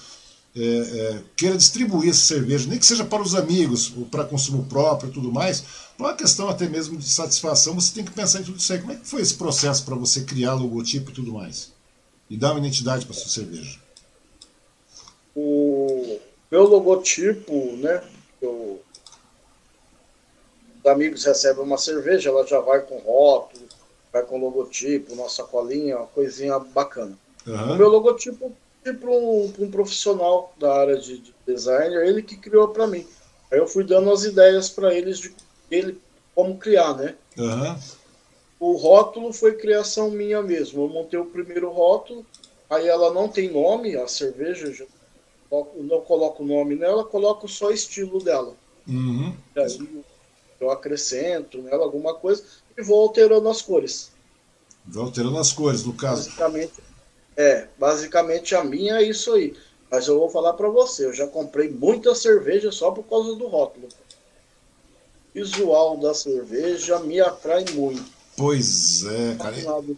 é, 0.55 0.61
é, 0.65 1.23
queira 1.37 1.57
distribuir 1.57 2.11
essa 2.11 2.21
cerveja, 2.21 2.69
nem 2.69 2.79
que 2.79 2.87
seja 2.87 3.05
para 3.05 3.23
os 3.23 3.35
amigos, 3.35 3.93
ou 3.97 4.05
para 4.07 4.25
consumo 4.25 4.65
próprio 4.67 5.11
e 5.11 5.13
tudo 5.13 5.33
mais, 5.33 5.65
por 5.97 6.05
uma 6.07 6.15
questão 6.15 6.49
até 6.49 6.69
mesmo 6.69 6.97
de 6.97 7.09
satisfação, 7.09 7.75
você 7.75 7.93
tem 7.95 8.05
que 8.05 8.13
pensar 8.13 8.41
em 8.41 8.45
tudo 8.45 8.59
isso 8.59 8.73
aí. 8.73 8.79
Como 8.79 8.93
é 8.93 8.97
que 8.97 9.09
foi 9.09 9.23
esse 9.23 9.35
processo 9.35 9.85
para 9.85 9.97
você 9.97 10.23
criar 10.23 10.55
logotipo 10.55 11.11
e 11.11 11.15
tudo 11.15 11.33
mais? 11.33 11.73
E 12.31 12.37
dar 12.37 12.53
uma 12.53 12.61
identidade 12.61 13.07
para 13.07 13.15
sua 13.15 13.29
cerveja? 13.29 13.79
O 15.35 15.62
meu 16.53 16.65
logotipo, 16.65 17.73
né? 17.79 18.05
Eu, 18.43 18.83
os 20.85 20.91
amigos 20.91 21.25
recebem 21.25 21.65
uma 21.65 21.79
cerveja, 21.79 22.29
ela 22.29 22.47
já 22.47 22.61
vai 22.61 22.83
com 22.83 22.99
rótulo, 22.99 23.67
vai 24.13 24.23
com 24.23 24.39
logotipo, 24.39 25.17
nossa 25.17 25.45
colinha, 25.45 25.97
uma 25.97 26.07
coisinha 26.09 26.59
bacana. 26.59 27.17
O 27.47 27.51
Aham. 27.51 27.77
meu 27.79 27.89
logotipo 27.89 28.53
fui 28.85 28.93
para 28.93 29.11
um, 29.11 29.51
um 29.61 29.71
profissional 29.71 30.53
da 30.59 30.75
área 30.75 30.99
de, 30.99 31.17
de 31.17 31.35
designer, 31.47 32.07
ele 32.07 32.23
que 32.23 32.37
criou 32.37 32.69
para 32.69 32.87
mim. 32.87 33.07
Aí 33.51 33.59
eu 33.59 33.67
fui 33.67 33.85
dando 33.85 34.13
as 34.13 34.25
ideias 34.25 34.69
para 34.69 34.93
eles 34.93 35.19
de 35.19 35.35
ele 35.71 35.99
como 36.35 36.59
criar, 36.59 36.95
né? 36.95 37.17
Aham. 37.39 37.81
O 38.61 38.77
rótulo 38.77 39.33
foi 39.33 39.55
criação 39.55 40.11
minha 40.11 40.43
mesmo. 40.43 40.85
Eu 40.85 40.89
montei 40.89 41.19
o 41.19 41.25
primeiro 41.25 41.71
rótulo, 41.71 42.27
aí 42.69 42.87
ela 42.87 43.13
não 43.13 43.27
tem 43.27 43.51
nome, 43.51 43.97
a 43.97 44.07
cerveja, 44.07 44.67
eu 44.67 44.75
já 44.75 44.85
não 45.77 46.01
coloco 46.01 46.43
o 46.43 46.47
nome 46.47 46.75
nela, 46.75 47.05
coloco 47.05 47.47
só 47.47 47.67
o 47.67 47.73
estilo 47.73 48.23
dela. 48.23 48.55
Uhum. 48.89 49.35
Aí 49.57 50.03
eu 50.61 50.71
acrescento 50.71 51.61
nela 51.63 51.85
alguma 51.85 52.15
coisa 52.15 52.43
e 52.77 52.83
vou 52.83 53.03
alterando 53.03 53.49
as 53.49 53.61
cores. 53.61 54.11
Vai 54.87 55.05
alterando 55.05 55.39
as 55.39 55.53
cores, 55.53 55.85
no 55.85 55.93
caso. 55.93 56.25
Basicamente, 56.31 56.73
é, 57.37 57.69
basicamente 57.79 58.55
a 58.55 58.65
minha 58.65 58.97
é 58.97 59.03
isso 59.03 59.33
aí. 59.33 59.55
Mas 59.91 60.09
eu 60.09 60.19
vou 60.19 60.31
falar 60.31 60.55
para 60.55 60.69
você, 60.71 61.05
eu 61.05 61.13
já 61.13 61.27
comprei 61.27 61.69
muita 61.69 62.15
cerveja 62.15 62.73
só 62.73 62.91
por 62.91 63.03
causa 63.05 63.35
do 63.35 63.47
rótulo. 63.47 63.89
O 63.89 65.35
visual 65.35 65.99
da 65.99 66.15
cerveja 66.15 66.99
me 67.01 67.21
atrai 67.21 67.65
muito. 67.75 68.03
Pois 68.37 69.05
é, 69.05 69.35
cara. 69.37 69.57
Nada- 69.63 69.97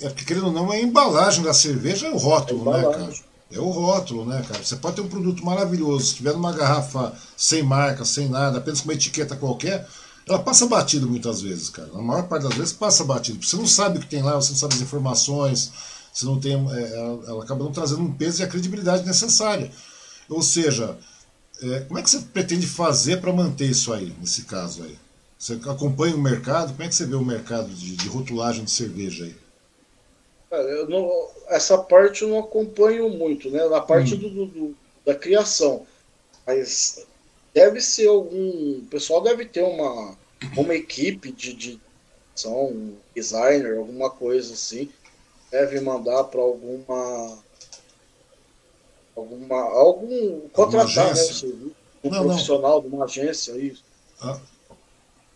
É 0.00 0.08
porque, 0.08 0.24
querendo 0.24 0.46
ou 0.46 0.52
não, 0.52 0.70
a 0.70 0.78
embalagem 0.78 1.42
da 1.44 1.54
cerveja 1.54 2.08
é 2.08 2.10
o 2.10 2.16
rótulo, 2.16 2.74
É 2.74 2.76
né, 2.78 2.82
cara? 2.92 3.12
É 3.50 3.60
o 3.60 3.70
rótulo, 3.70 4.24
né, 4.24 4.44
cara? 4.48 4.62
Você 4.62 4.76
pode 4.76 4.96
ter 4.96 5.02
um 5.02 5.08
produto 5.08 5.44
maravilhoso, 5.44 6.06
se 6.06 6.14
tiver 6.16 6.32
numa 6.32 6.52
garrafa 6.52 7.14
sem 7.36 7.62
marca, 7.62 8.04
sem 8.04 8.28
nada, 8.28 8.58
apenas 8.58 8.80
com 8.80 8.88
uma 8.88 8.94
etiqueta 8.94 9.36
qualquer, 9.36 9.86
ela 10.28 10.40
passa 10.40 10.66
batido 10.66 11.08
muitas 11.08 11.40
vezes, 11.40 11.68
cara. 11.68 11.88
Na 11.94 12.02
maior 12.02 12.24
parte 12.24 12.42
das 12.42 12.54
vezes 12.54 12.72
passa 12.72 13.04
batido. 13.04 13.44
Você 13.44 13.56
não 13.56 13.66
sabe 13.66 13.98
o 13.98 14.00
que 14.00 14.08
tem 14.08 14.22
lá, 14.22 14.34
você 14.34 14.50
não 14.50 14.58
sabe 14.58 14.74
as 14.74 14.80
informações, 14.80 15.70
você 16.12 16.26
não 16.26 16.40
tem. 16.40 16.54
é, 16.54 16.96
ela, 16.96 17.24
ela 17.28 17.44
acaba 17.44 17.62
não 17.62 17.70
trazendo 17.70 18.02
um 18.02 18.12
peso 18.12 18.42
e 18.42 18.44
a 18.44 18.48
credibilidade 18.48 19.06
necessária. 19.06 19.70
Ou 20.28 20.42
seja, 20.42 20.98
é, 21.62 21.80
como 21.80 22.00
é 22.00 22.02
que 22.02 22.10
você 22.10 22.18
pretende 22.18 22.66
fazer 22.66 23.20
para 23.20 23.32
manter 23.32 23.70
isso 23.70 23.92
aí, 23.92 24.12
nesse 24.20 24.42
caso 24.42 24.82
aí? 24.82 24.98
Você 25.38 25.52
acompanha 25.52 26.16
o 26.16 26.20
mercado? 26.20 26.72
Como 26.72 26.82
é 26.82 26.88
que 26.88 26.94
você 26.94 27.06
vê 27.06 27.14
o 27.14 27.24
mercado 27.24 27.68
de, 27.68 27.94
de 27.94 28.08
rotulagem 28.08 28.64
de 28.64 28.70
cerveja 28.70 29.24
aí? 29.24 29.36
Não- 30.88 31.28
essa 31.48 31.76
parte 31.78 32.22
eu 32.22 32.28
não 32.28 32.38
acompanho 32.40 33.08
muito, 33.10 33.50
né? 33.50 33.66
Na 33.68 33.80
parte 33.80 34.14
Hum. 34.14 34.18
do, 34.18 34.46
do- 34.46 34.76
da 35.04 35.14
criação. 35.14 35.86
Mas 36.46 37.04
deve 37.52 37.80
ser 37.80 38.06
algum. 38.08 38.78
O 38.78 38.86
pessoal 38.90 39.20
deve 39.20 39.44
ter 39.46 39.62
uma, 39.62 40.16
uma 40.56 40.74
equipe 40.74 41.32
de, 41.32 41.52
de 41.52 41.80
são 42.34 42.66
um 42.66 42.96
designer, 43.14 43.78
alguma 43.78 44.10
coisa 44.10 44.54
assim. 44.54 44.88
Deve 45.50 45.80
mandar 45.80 46.24
para 46.24 46.40
alguma. 46.40 47.38
Alguma. 49.16 49.56
Algum. 49.56 50.48
Contratar, 50.50 51.14
né? 51.14 51.22
Um 52.04 52.10
Não, 52.10 52.18
não. 52.18 52.26
profissional 52.26 52.80
de 52.80 52.88
uma 52.88 53.04
agência, 53.04 53.52
isso. 53.52 53.82
Ah, 54.20 54.38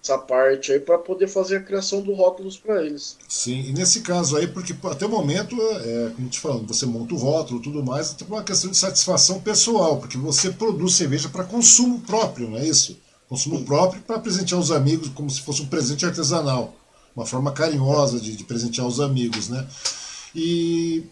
Essa 0.02 0.16
parte 0.16 0.72
aí 0.72 0.80
para 0.80 0.96
poder 0.98 1.28
fazer 1.28 1.58
a 1.58 1.62
criação 1.62 2.00
do 2.00 2.14
rótulos 2.14 2.56
para 2.56 2.82
eles. 2.84 3.18
Sim, 3.28 3.60
e 3.68 3.72
nesse 3.72 4.00
caso 4.00 4.36
aí, 4.36 4.46
porque 4.46 4.74
até 4.84 5.04
o 5.04 5.10
momento, 5.10 5.54
é, 5.60 6.10
como 6.16 6.28
te 6.28 6.40
falando, 6.40 6.66
você 6.66 6.86
monta 6.86 7.14
o 7.14 7.18
rótulo 7.18 7.60
e 7.60 7.62
tudo 7.62 7.84
mais, 7.84 8.12
até 8.12 8.24
por 8.24 8.34
uma 8.34 8.42
questão 8.42 8.70
de 8.70 8.78
satisfação 8.78 9.40
pessoal, 9.40 9.98
porque 9.98 10.16
você 10.16 10.50
produz 10.50 10.94
cerveja 10.94 11.28
para 11.28 11.44
consumo 11.44 12.00
próprio, 12.00 12.48
não 12.48 12.56
é 12.58 12.66
isso? 12.66 12.98
Consumo 13.28 13.62
próprio 13.64 14.00
para 14.02 14.18
presentear 14.18 14.58
os 14.58 14.70
amigos 14.70 15.08
como 15.10 15.28
se 15.30 15.42
fosse 15.42 15.60
um 15.62 15.66
presente 15.66 16.06
artesanal, 16.06 16.74
uma 17.14 17.26
forma 17.26 17.52
carinhosa 17.52 18.18
de, 18.18 18.34
de 18.34 18.44
presentear 18.44 18.86
os 18.86 19.00
amigos, 19.00 19.48
né? 19.50 19.68
E 20.34 21.04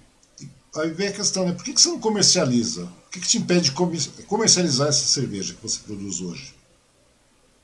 aí 0.77 0.91
vem 0.91 1.09
a 1.09 1.13
questão, 1.13 1.45
né? 1.45 1.53
Por 1.53 1.63
que, 1.65 1.73
que 1.75 1.81
você 1.81 1.89
não 1.89 2.01
comercializa? 2.01 2.85
O 2.85 3.11
que, 3.11 3.21
que 3.21 3.29
te 3.29 3.39
impede 3.39 3.67
de 3.67 3.73
comer- 3.73 4.09
comercializar 4.27 4.89
essa 4.89 5.07
cerveja 5.07 5.55
que 5.55 5.63
você 5.63 5.79
produz 5.85 6.21
hoje? 6.21 6.55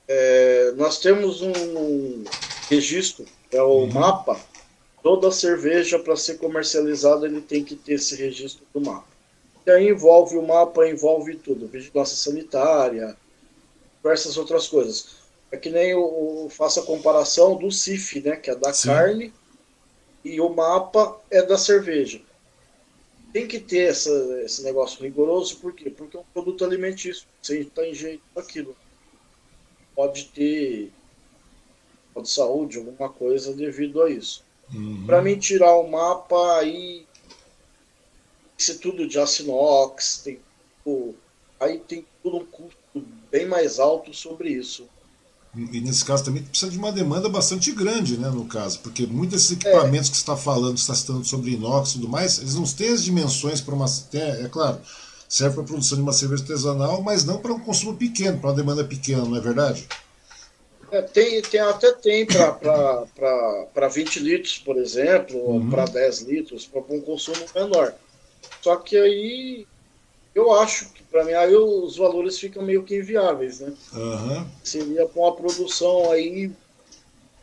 É, 0.06 0.72
nós 0.76 0.98
temos 0.98 1.40
um 1.40 2.24
registro, 2.68 3.24
é 3.50 3.62
o 3.62 3.80
uhum. 3.80 3.92
mapa. 3.92 4.38
Toda 5.02 5.30
cerveja, 5.30 5.98
para 5.98 6.16
ser 6.16 6.38
comercializada, 6.38 7.26
ele 7.26 7.40
tem 7.40 7.62
que 7.62 7.76
ter 7.76 7.94
esse 7.94 8.16
registro 8.16 8.64
do 8.72 8.80
mapa. 8.80 9.06
E 9.66 9.70
aí 9.70 9.88
envolve 9.88 10.36
o 10.36 10.46
mapa, 10.46 10.88
envolve 10.88 11.36
tudo, 11.36 11.66
vigilância 11.66 12.16
sanitária, 12.16 13.16
diversas 13.96 14.36
outras 14.36 14.66
coisas. 14.66 15.24
É 15.50 15.56
que 15.56 15.70
nem 15.70 15.90
eu, 15.90 16.48
faço 16.50 16.80
a 16.80 16.84
comparação 16.84 17.56
do 17.56 17.70
CIF, 17.70 18.20
né, 18.20 18.36
que 18.36 18.50
é 18.50 18.54
da 18.54 18.72
Sim. 18.72 18.88
carne, 18.88 19.32
e 20.24 20.40
o 20.40 20.48
mapa 20.48 21.18
é 21.30 21.42
da 21.42 21.56
cerveja. 21.56 22.20
Tem 23.32 23.46
que 23.46 23.58
ter 23.58 23.90
essa, 23.90 24.10
esse 24.44 24.62
negócio 24.62 25.02
rigoroso, 25.02 25.56
por 25.56 25.72
quê? 25.74 25.90
Porque 25.90 26.16
é 26.16 26.20
um 26.20 26.24
produto 26.32 26.64
alimentício, 26.64 27.26
você 27.42 27.60
está 27.60 27.82
jeito 27.92 28.22
aquilo. 28.36 28.76
Pode 29.94 30.24
ter 30.26 30.92
de 32.16 32.30
saúde, 32.30 32.78
alguma 32.78 33.08
coisa 33.08 33.52
devido 33.52 34.02
a 34.02 34.10
isso. 34.10 34.44
Uhum. 34.72 35.04
Para 35.04 35.20
mim 35.20 35.36
tirar 35.36 35.74
o 35.76 35.90
mapa 35.90 36.58
aí 36.58 37.04
se 38.56 38.78
tudo 38.78 39.06
de 39.06 39.18
aço 39.18 39.42
inox, 39.42 40.22
tem 40.24 40.38
aí 41.58 41.78
tem 41.78 42.04
tudo 42.22 42.36
um 42.38 42.46
custo 42.46 43.06
bem 43.30 43.46
mais 43.46 43.78
alto 43.78 44.12
sobre 44.14 44.50
isso. 44.50 44.86
E 45.56 45.80
nesse 45.80 46.04
caso 46.04 46.24
também 46.24 46.42
precisa 46.42 46.70
de 46.70 46.76
uma 46.76 46.90
demanda 46.90 47.28
bastante 47.28 47.70
grande, 47.70 48.18
né, 48.18 48.28
no 48.28 48.44
caso, 48.44 48.80
porque 48.80 49.06
muitos 49.06 49.36
desses 49.36 49.52
equipamentos 49.52 50.08
é. 50.08 50.10
que 50.10 50.16
você 50.16 50.22
está 50.22 50.36
falando, 50.36 50.76
está 50.76 50.94
citando 50.94 51.24
sobre 51.24 51.52
inox 51.52 51.90
e 51.90 51.92
tudo 51.94 52.08
mais, 52.08 52.38
eles 52.38 52.54
não 52.56 52.64
têm 52.64 52.88
as 52.88 53.04
dimensões 53.04 53.60
para 53.60 53.74
uma. 53.74 53.86
É 54.12 54.48
claro, 54.48 54.80
serve 55.28 55.54
para 55.54 55.64
a 55.64 55.66
produção 55.66 55.96
de 55.96 56.02
uma 56.02 56.12
cerveja 56.12 56.42
artesanal, 56.42 57.02
mas 57.02 57.24
não 57.24 57.38
para 57.38 57.52
um 57.52 57.60
consumo 57.60 57.96
pequeno, 57.96 58.38
para 58.38 58.50
uma 58.50 58.56
demanda 58.56 58.84
pequena, 58.84 59.24
não 59.24 59.36
é 59.36 59.40
verdade? 59.40 59.86
É, 60.90 61.02
tem, 61.02 61.42
tem, 61.42 61.60
até 61.60 61.92
tem 61.92 62.24
para 62.24 63.88
20 63.88 64.20
litros, 64.20 64.58
por 64.58 64.76
exemplo, 64.76 65.38
uhum. 65.38 65.70
para 65.70 65.86
10 65.86 66.20
litros, 66.22 66.66
para 66.66 66.82
um 66.88 67.00
consumo 67.00 67.44
menor. 67.54 67.94
Só 68.60 68.76
que 68.76 68.96
aí 68.96 69.66
eu 70.34 70.52
acho 70.52 70.90
que 70.90 71.02
para 71.02 71.24
mim 71.24 71.32
aí 71.32 71.54
os 71.54 71.96
valores 71.96 72.38
ficam 72.38 72.62
meio 72.62 72.82
que 72.82 72.96
inviáveis, 72.96 73.60
né? 73.60 73.72
Uhum. 73.92 74.46
Seria 74.62 75.06
com 75.06 75.26
a 75.26 75.32
produção 75.34 76.10
aí 76.10 76.52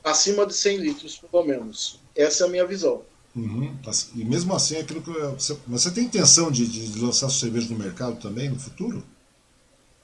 acima 0.04 0.46
de 0.46 0.54
100 0.54 0.78
litros, 0.78 1.18
pelo 1.18 1.44
menos. 1.44 2.00
Essa 2.16 2.44
é 2.44 2.48
a 2.48 2.50
minha 2.50 2.66
visão. 2.66 3.04
Uhum. 3.36 3.74
E 4.16 4.26
mesmo 4.26 4.54
assim, 4.54 4.78
aquilo 4.78 5.02
que 5.02 5.10
eu, 5.10 5.32
você, 5.32 5.58
você 5.66 5.92
tem 5.92 6.06
intenção 6.06 6.52
de, 6.52 6.68
de 6.68 7.00
lançar 7.00 7.30
sua 7.30 7.40
cerveja 7.40 7.72
no 7.72 7.80
mercado 7.80 8.20
também 8.20 8.50
no 8.50 8.60
futuro? 8.60 9.04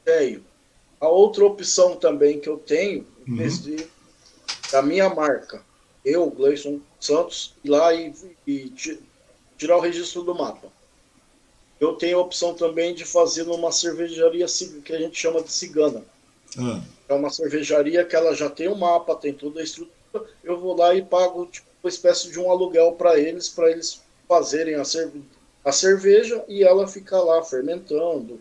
Tenho. 0.05 0.43
A 0.99 1.09
outra 1.09 1.45
opção 1.45 1.95
também 1.95 2.39
que 2.39 2.47
eu 2.47 2.57
tenho, 2.57 3.05
uhum. 3.27 3.47
de, 3.47 3.85
da 4.71 4.81
minha 4.81 5.13
marca, 5.13 5.61
eu, 6.03 6.29
Gleison 6.29 6.79
Santos, 6.99 7.53
ir 7.63 7.69
lá 7.69 7.93
e, 7.93 8.13
e 8.47 8.73
tirar 9.57 9.77
o 9.77 9.81
registro 9.81 10.23
do 10.23 10.33
mapa. 10.33 10.71
Eu 11.79 11.93
tenho 11.93 12.17
a 12.17 12.21
opção 12.21 12.53
também 12.53 12.95
de 12.95 13.05
fazer 13.05 13.43
numa 13.43 13.71
cervejaria 13.71 14.45
que 14.83 14.93
a 14.93 14.97
gente 14.97 15.19
chama 15.19 15.43
de 15.43 15.51
cigana. 15.51 16.03
Ah. 16.57 16.81
É 17.09 17.13
uma 17.13 17.29
cervejaria 17.29 18.03
que 18.05 18.15
ela 18.15 18.33
já 18.33 18.49
tem 18.49 18.67
o 18.67 18.73
um 18.73 18.77
mapa, 18.77 19.15
tem 19.15 19.33
toda 19.33 19.59
a 19.59 19.63
estrutura. 19.63 19.95
Eu 20.43 20.59
vou 20.59 20.75
lá 20.75 20.95
e 20.95 21.03
pago 21.03 21.45
tipo, 21.45 21.66
uma 21.87 21.89
espécie 21.89 22.29
de 22.29 22.39
um 22.39 22.51
aluguel 22.51 22.91
para 22.91 23.17
eles, 23.17 23.47
para 23.47 23.71
eles 23.71 24.01
fazerem 24.27 24.75
a, 24.75 24.83
cerve 24.83 25.23
a 25.63 25.71
cerveja 25.71 26.43
e 26.47 26.63
ela 26.63 26.87
fica 26.87 27.17
lá 27.17 27.41
fermentando. 27.43 28.39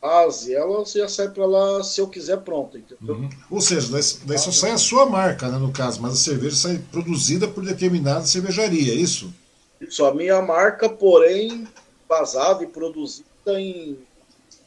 Base, 0.00 0.52
ela 0.52 0.84
já 0.84 1.08
sai 1.08 1.28
para 1.28 1.46
lá 1.46 1.84
se 1.84 2.00
eu 2.00 2.08
quiser 2.08 2.38
pronta, 2.38 2.76
entendeu? 2.76 3.14
Uhum. 3.14 3.30
Ou 3.48 3.60
seja, 3.60 3.88
daí, 3.92 4.02
daí 4.24 4.38
só 4.38 4.50
sai 4.50 4.72
a 4.72 4.78
sua 4.78 5.06
marca, 5.06 5.48
né, 5.48 5.58
no 5.58 5.70
caso, 5.70 6.02
mas 6.02 6.14
a 6.14 6.16
cerveja 6.16 6.56
sai 6.56 6.82
produzida 6.90 7.46
por 7.46 7.64
determinada 7.64 8.26
cervejaria, 8.26 8.92
é 8.92 8.96
isso? 8.96 9.32
Isso, 9.80 10.04
a 10.04 10.12
minha 10.12 10.42
marca, 10.42 10.88
porém, 10.88 11.68
basada 12.08 12.64
e 12.64 12.66
produzida 12.66 13.26
em 13.48 13.96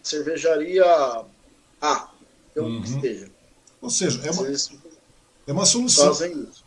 cervejaria 0.01 0.86
A, 1.82 2.09
uhum. 2.55 2.82
que 2.82 2.89
esteja. 2.89 3.30
Ou 3.82 3.89
seja, 3.89 4.22
é 4.26 4.32
uma, 4.32 4.47
é 5.47 5.51
uma 5.51 5.65
solução. 5.65 6.13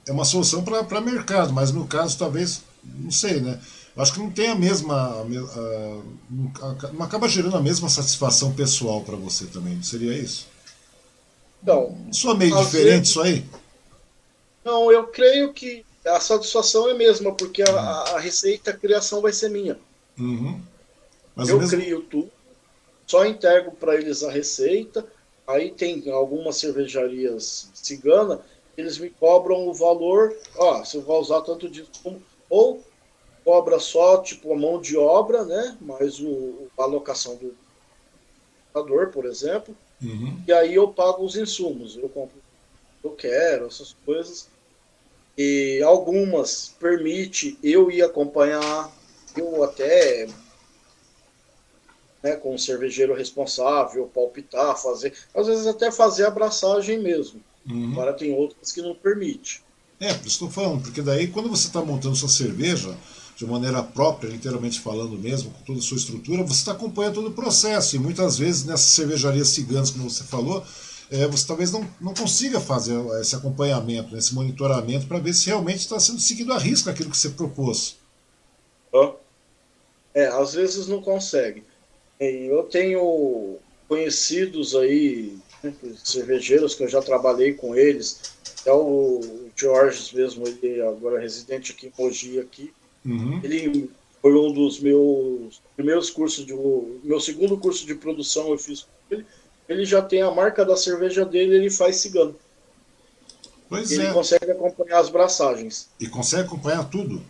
É 0.06 0.12
uma 0.12 0.24
solução 0.24 0.64
para 0.64 1.00
mercado, 1.00 1.52
mas 1.52 1.72
no 1.72 1.86
caso, 1.86 2.16
talvez, 2.16 2.62
não 2.84 3.10
sei, 3.10 3.40
né? 3.40 3.60
Acho 3.96 4.12
que 4.12 4.20
não 4.20 4.30
tem 4.30 4.48
a 4.48 4.54
mesma. 4.54 4.94
A, 4.94 6.92
não 6.92 7.04
acaba 7.04 7.28
gerando 7.28 7.56
a 7.56 7.60
mesma 7.60 7.88
satisfação 7.88 8.54
pessoal 8.54 9.00
para 9.00 9.16
você 9.16 9.46
também, 9.46 9.74
não 9.74 9.82
seria 9.82 10.16
isso? 10.16 10.46
Então. 11.60 11.96
Só 12.12 12.34
meio 12.34 12.56
diferente 12.58 12.90
vezes, 12.90 13.08
isso 13.08 13.20
aí? 13.20 13.44
Não, 14.64 14.92
eu 14.92 15.08
creio 15.08 15.52
que 15.52 15.84
a 16.06 16.20
satisfação 16.20 16.88
é 16.88 16.92
a 16.92 16.94
mesma, 16.94 17.34
porque 17.34 17.62
a, 17.62 17.72
a 17.72 18.20
receita, 18.20 18.70
a 18.70 18.76
criação 18.76 19.20
vai 19.20 19.32
ser 19.32 19.50
minha. 19.50 19.76
Uhum. 20.16 20.60
eu 21.36 21.58
mesmo... 21.58 21.68
crio 21.68 22.02
tudo, 22.02 22.30
só 23.06 23.26
entrego 23.26 23.72
para 23.72 23.96
eles 23.96 24.22
a 24.22 24.30
receita. 24.30 25.04
Aí 25.46 25.70
tem 25.70 26.08
algumas 26.10 26.56
cervejarias 26.56 27.70
cigana, 27.72 28.40
eles 28.78 28.96
me 28.96 29.10
cobram 29.10 29.66
o 29.66 29.74
valor, 29.74 30.36
ó, 30.56 30.84
você 30.84 31.00
vai 31.00 31.16
usar 31.16 31.42
tanto 31.42 31.68
como. 32.02 32.22
Ou 32.48 32.82
cobra 33.44 33.80
só 33.80 34.22
tipo 34.22 34.52
a 34.52 34.56
mão 34.56 34.80
de 34.80 34.96
obra, 34.96 35.44
né? 35.44 35.76
Mais 35.80 36.20
o, 36.20 36.68
a 36.78 36.84
alocação 36.84 37.34
do 37.36 37.54
computador, 38.72 39.10
por 39.10 39.26
exemplo. 39.26 39.76
Uhum. 40.00 40.40
E 40.46 40.52
aí 40.52 40.74
eu 40.74 40.88
pago 40.92 41.24
os 41.24 41.36
insumos. 41.36 41.96
Eu 41.96 42.08
compro 42.08 42.38
eu 43.02 43.10
quero, 43.10 43.66
essas 43.66 43.94
coisas. 44.04 44.48
E 45.36 45.82
algumas 45.84 46.74
permite 46.80 47.58
eu 47.62 47.90
ir 47.90 48.02
acompanhar 48.02 48.92
eu 49.36 49.62
até 49.62 50.26
né, 52.22 52.36
com 52.36 52.54
o 52.54 52.58
cervejeiro 52.58 53.14
responsável, 53.14 54.10
palpitar, 54.12 54.76
fazer, 54.80 55.16
às 55.34 55.46
vezes 55.46 55.66
até 55.66 55.90
fazer 55.90 56.26
abraçagem 56.26 56.98
mesmo. 56.98 57.40
Uhum. 57.70 57.92
Agora 57.92 58.12
tem 58.12 58.32
outras 58.32 58.72
que 58.72 58.80
não 58.80 58.94
permite. 58.94 59.62
É, 60.00 60.14
por 60.14 60.26
isso 60.26 60.38
que 60.38 60.44
estou 60.44 60.50
falando, 60.50 60.82
porque 60.82 61.02
daí 61.02 61.26
quando 61.26 61.48
você 61.48 61.66
está 61.66 61.84
montando 61.84 62.14
sua 62.14 62.28
cerveja, 62.28 62.96
de 63.36 63.46
maneira 63.46 63.82
própria, 63.82 64.28
literalmente 64.28 64.80
falando 64.80 65.16
mesmo, 65.16 65.50
com 65.50 65.62
toda 65.62 65.78
a 65.78 65.82
sua 65.82 65.96
estrutura, 65.96 66.42
você 66.42 66.60
está 66.60 66.72
acompanhando 66.72 67.14
todo 67.14 67.28
o 67.28 67.32
processo. 67.32 67.94
E 67.94 67.98
muitas 67.98 68.36
vezes 68.36 68.64
nessas 68.64 68.90
cervejarias 68.90 69.48
ciganas, 69.48 69.90
como 69.90 70.10
você 70.10 70.24
falou, 70.24 70.64
é, 71.10 71.26
você 71.28 71.46
talvez 71.46 71.70
não, 71.70 71.88
não 72.00 72.12
consiga 72.12 72.60
fazer 72.60 73.00
esse 73.20 73.36
acompanhamento, 73.36 74.16
esse 74.16 74.34
monitoramento, 74.34 75.06
para 75.06 75.20
ver 75.20 75.32
se 75.32 75.46
realmente 75.46 75.78
está 75.78 76.00
sendo 76.00 76.20
seguido 76.20 76.52
a 76.52 76.58
risco 76.58 76.90
aquilo 76.90 77.10
que 77.10 77.16
você 77.16 77.30
propôs. 77.30 77.96
É, 80.18 80.26
às 80.26 80.54
vezes 80.54 80.88
não 80.88 81.00
consegue. 81.00 81.62
Eu 82.18 82.64
tenho 82.64 83.58
conhecidos 83.86 84.74
aí, 84.74 85.37
né, 85.62 85.72
cervejeiros 86.02 86.74
que 86.74 86.82
eu 86.82 86.88
já 86.88 87.00
trabalhei 87.00 87.54
com 87.54 87.74
eles, 87.74 88.34
até 88.60 88.72
o 88.72 89.20
Jorge 89.56 90.14
mesmo, 90.14 90.46
ele 90.46 90.80
agora 90.82 91.18
é 91.18 91.22
residente 91.22 91.72
aqui 91.72 91.86
em 91.86 91.92
Mogi 92.02 92.38
aqui. 92.38 92.72
Uhum. 93.04 93.40
Ele 93.42 93.90
foi 94.20 94.34
um 94.34 94.52
dos 94.52 94.80
meus 94.80 95.60
primeiros 95.76 96.10
cursos 96.10 96.44
de 96.44 96.54
meu 97.04 97.20
segundo 97.20 97.56
curso 97.56 97.86
de 97.86 97.94
produção 97.94 98.50
eu 98.50 98.58
fiz 98.58 98.82
com 98.82 99.14
ele. 99.14 99.26
Ele 99.68 99.84
já 99.84 100.02
tem 100.02 100.22
a 100.22 100.30
marca 100.30 100.64
da 100.64 100.76
cerveja 100.76 101.24
dele, 101.24 101.54
ele 101.54 101.70
faz 101.70 101.96
cigano. 101.96 102.34
Pois 103.68 103.90
ele 103.90 104.06
é. 104.06 104.12
consegue 104.12 104.50
acompanhar 104.50 104.98
as 104.98 105.10
braçagens. 105.10 105.88
E 106.00 106.08
consegue 106.08 106.44
acompanhar 106.44 106.88
tudo. 106.88 107.22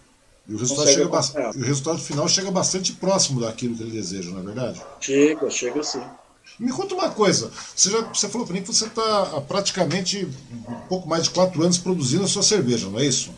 E 0.48 0.55
o 0.55 0.56
resultado, 0.56 0.88
chega 0.88 1.09
o 1.09 1.60
resultado 1.60 1.98
final 1.98 2.26
chega 2.26 2.50
bastante 2.50 2.94
próximo 2.94 3.40
daquilo 3.40 3.76
que 3.76 3.82
ele 3.82 3.90
deseja, 3.90 4.30
não 4.30 4.40
é 4.40 4.42
verdade? 4.42 4.82
Chega, 5.00 5.50
chega 5.50 5.82
sim. 5.82 6.02
Me 6.58 6.72
conta 6.72 6.94
uma 6.94 7.10
coisa, 7.10 7.50
você, 7.74 7.90
já, 7.90 8.00
você 8.00 8.28
falou 8.28 8.46
para 8.46 8.54
mim 8.54 8.62
que 8.62 8.72
você 8.72 8.86
está 8.86 9.22
há 9.36 9.40
praticamente 9.40 10.28
um 10.68 10.74
pouco 10.88 11.08
mais 11.08 11.24
de 11.24 11.30
quatro 11.30 11.62
anos 11.62 11.78
produzindo 11.78 12.24
a 12.24 12.28
sua 12.28 12.42
cerveja, 12.42 12.88
não 12.88 12.98
é 12.98 13.04
isso? 13.04 13.30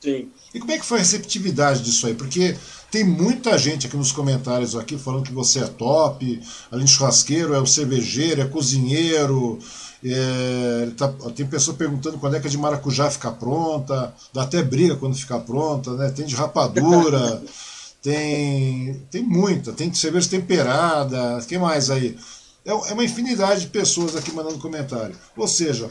Sim. 0.00 0.28
E 0.54 0.60
como 0.60 0.70
é 0.72 0.78
que 0.78 0.86
foi 0.86 0.98
a 0.98 1.02
receptividade 1.02 1.82
disso 1.82 2.06
aí? 2.06 2.14
Porque 2.14 2.56
tem 2.90 3.04
muita 3.04 3.58
gente 3.58 3.86
aqui 3.86 3.96
nos 3.96 4.12
comentários 4.12 4.76
aqui 4.76 4.96
falando 4.96 5.24
que 5.24 5.32
você 5.32 5.60
é 5.60 5.66
top, 5.66 6.40
além 6.70 6.84
de 6.84 6.90
churrasqueiro, 6.92 7.52
é 7.52 7.58
o 7.60 7.66
cervejeiro, 7.66 8.40
é 8.40 8.46
cozinheiro, 8.46 9.58
é, 10.04 10.88
tá, 10.96 11.08
tem 11.34 11.46
pessoa 11.46 11.76
perguntando 11.76 12.18
quando 12.18 12.36
é 12.36 12.40
que 12.40 12.46
a 12.46 12.50
de 12.50 12.56
maracujá 12.56 13.10
fica 13.10 13.30
pronta, 13.32 14.14
dá 14.32 14.42
até 14.42 14.62
briga 14.62 14.96
quando 14.96 15.16
fica 15.16 15.38
pronta, 15.40 15.94
né? 15.94 16.10
Tem 16.10 16.24
de 16.24 16.34
rapadura, 16.34 17.42
tem, 18.06 18.94
tem 19.10 19.22
muita, 19.24 19.72
tem 19.72 19.92
cerveja 19.92 20.28
temperada, 20.30 21.44
que 21.48 21.58
mais 21.58 21.90
aí? 21.90 22.16
É, 22.64 22.70
é 22.70 22.92
uma 22.94 23.04
infinidade 23.04 23.62
de 23.62 23.66
pessoas 23.68 24.14
aqui 24.14 24.32
mandando 24.32 24.58
comentário. 24.58 25.16
Ou 25.36 25.48
seja, 25.48 25.90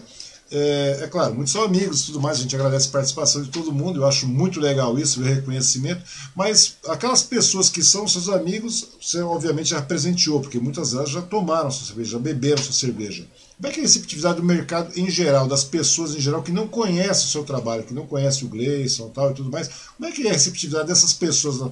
É, 0.52 1.00
é, 1.04 1.08
claro, 1.08 1.34
muitos 1.34 1.52
são 1.54 1.64
amigos 1.64 2.04
e 2.04 2.06
tudo 2.08 2.22
mais, 2.22 2.38
a 2.38 2.42
gente 2.44 2.56
agradece 2.56 2.88
a 2.88 2.92
participação 2.92 3.42
de 3.42 3.50
todo 3.50 3.74
mundo, 3.74 4.02
eu 4.02 4.06
acho 4.06 4.28
muito 4.28 4.60
legal 4.60 4.98
isso, 5.00 5.20
o 5.20 5.24
reconhecimento, 5.24 6.04
mas 6.36 6.78
aquelas 6.88 7.24
pessoas 7.24 7.68
que 7.68 7.84
são 7.84 8.08
seus 8.08 8.30
amigos, 8.30 8.90
você 9.02 9.22
obviamente 9.22 9.72
já 9.72 9.82
presenteou, 9.82 10.40
porque 10.42 10.60
muitas 10.60 10.92
delas 10.92 11.10
já 11.10 11.22
tomaram 11.22 11.72
sua 11.72 11.88
cerveja, 11.88 12.12
já 12.12 12.20
beberam 12.20 12.62
sua 12.62 12.74
cerveja. 12.74 13.26
Como 13.58 13.68
é 13.68 13.72
que 13.72 13.80
é 13.80 13.84
a 13.84 13.86
receptividade 13.86 14.38
do 14.38 14.44
mercado 14.44 14.98
em 15.00 15.10
geral, 15.10 15.48
das 15.48 15.64
pessoas 15.64 16.14
em 16.14 16.20
geral 16.20 16.44
que 16.44 16.52
não 16.52 16.68
conhecem 16.68 17.26
o 17.26 17.30
seu 17.30 17.44
trabalho, 17.44 17.84
que 17.84 17.94
não 17.94 18.06
conhecem 18.06 18.46
o 18.46 18.50
Gleison 18.50 19.10
tal 19.10 19.32
e 19.32 19.34
tudo 19.34 19.50
mais, 19.50 19.70
como 19.96 20.10
é 20.10 20.12
que 20.12 20.28
é 20.28 20.30
a 20.30 20.34
receptividade 20.34 20.88
dessas 20.88 21.14
pessoas 21.14 21.72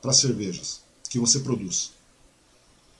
para 0.00 0.12
cervejas 0.12 0.80
que 1.10 1.18
você 1.18 1.40
produz? 1.40 1.91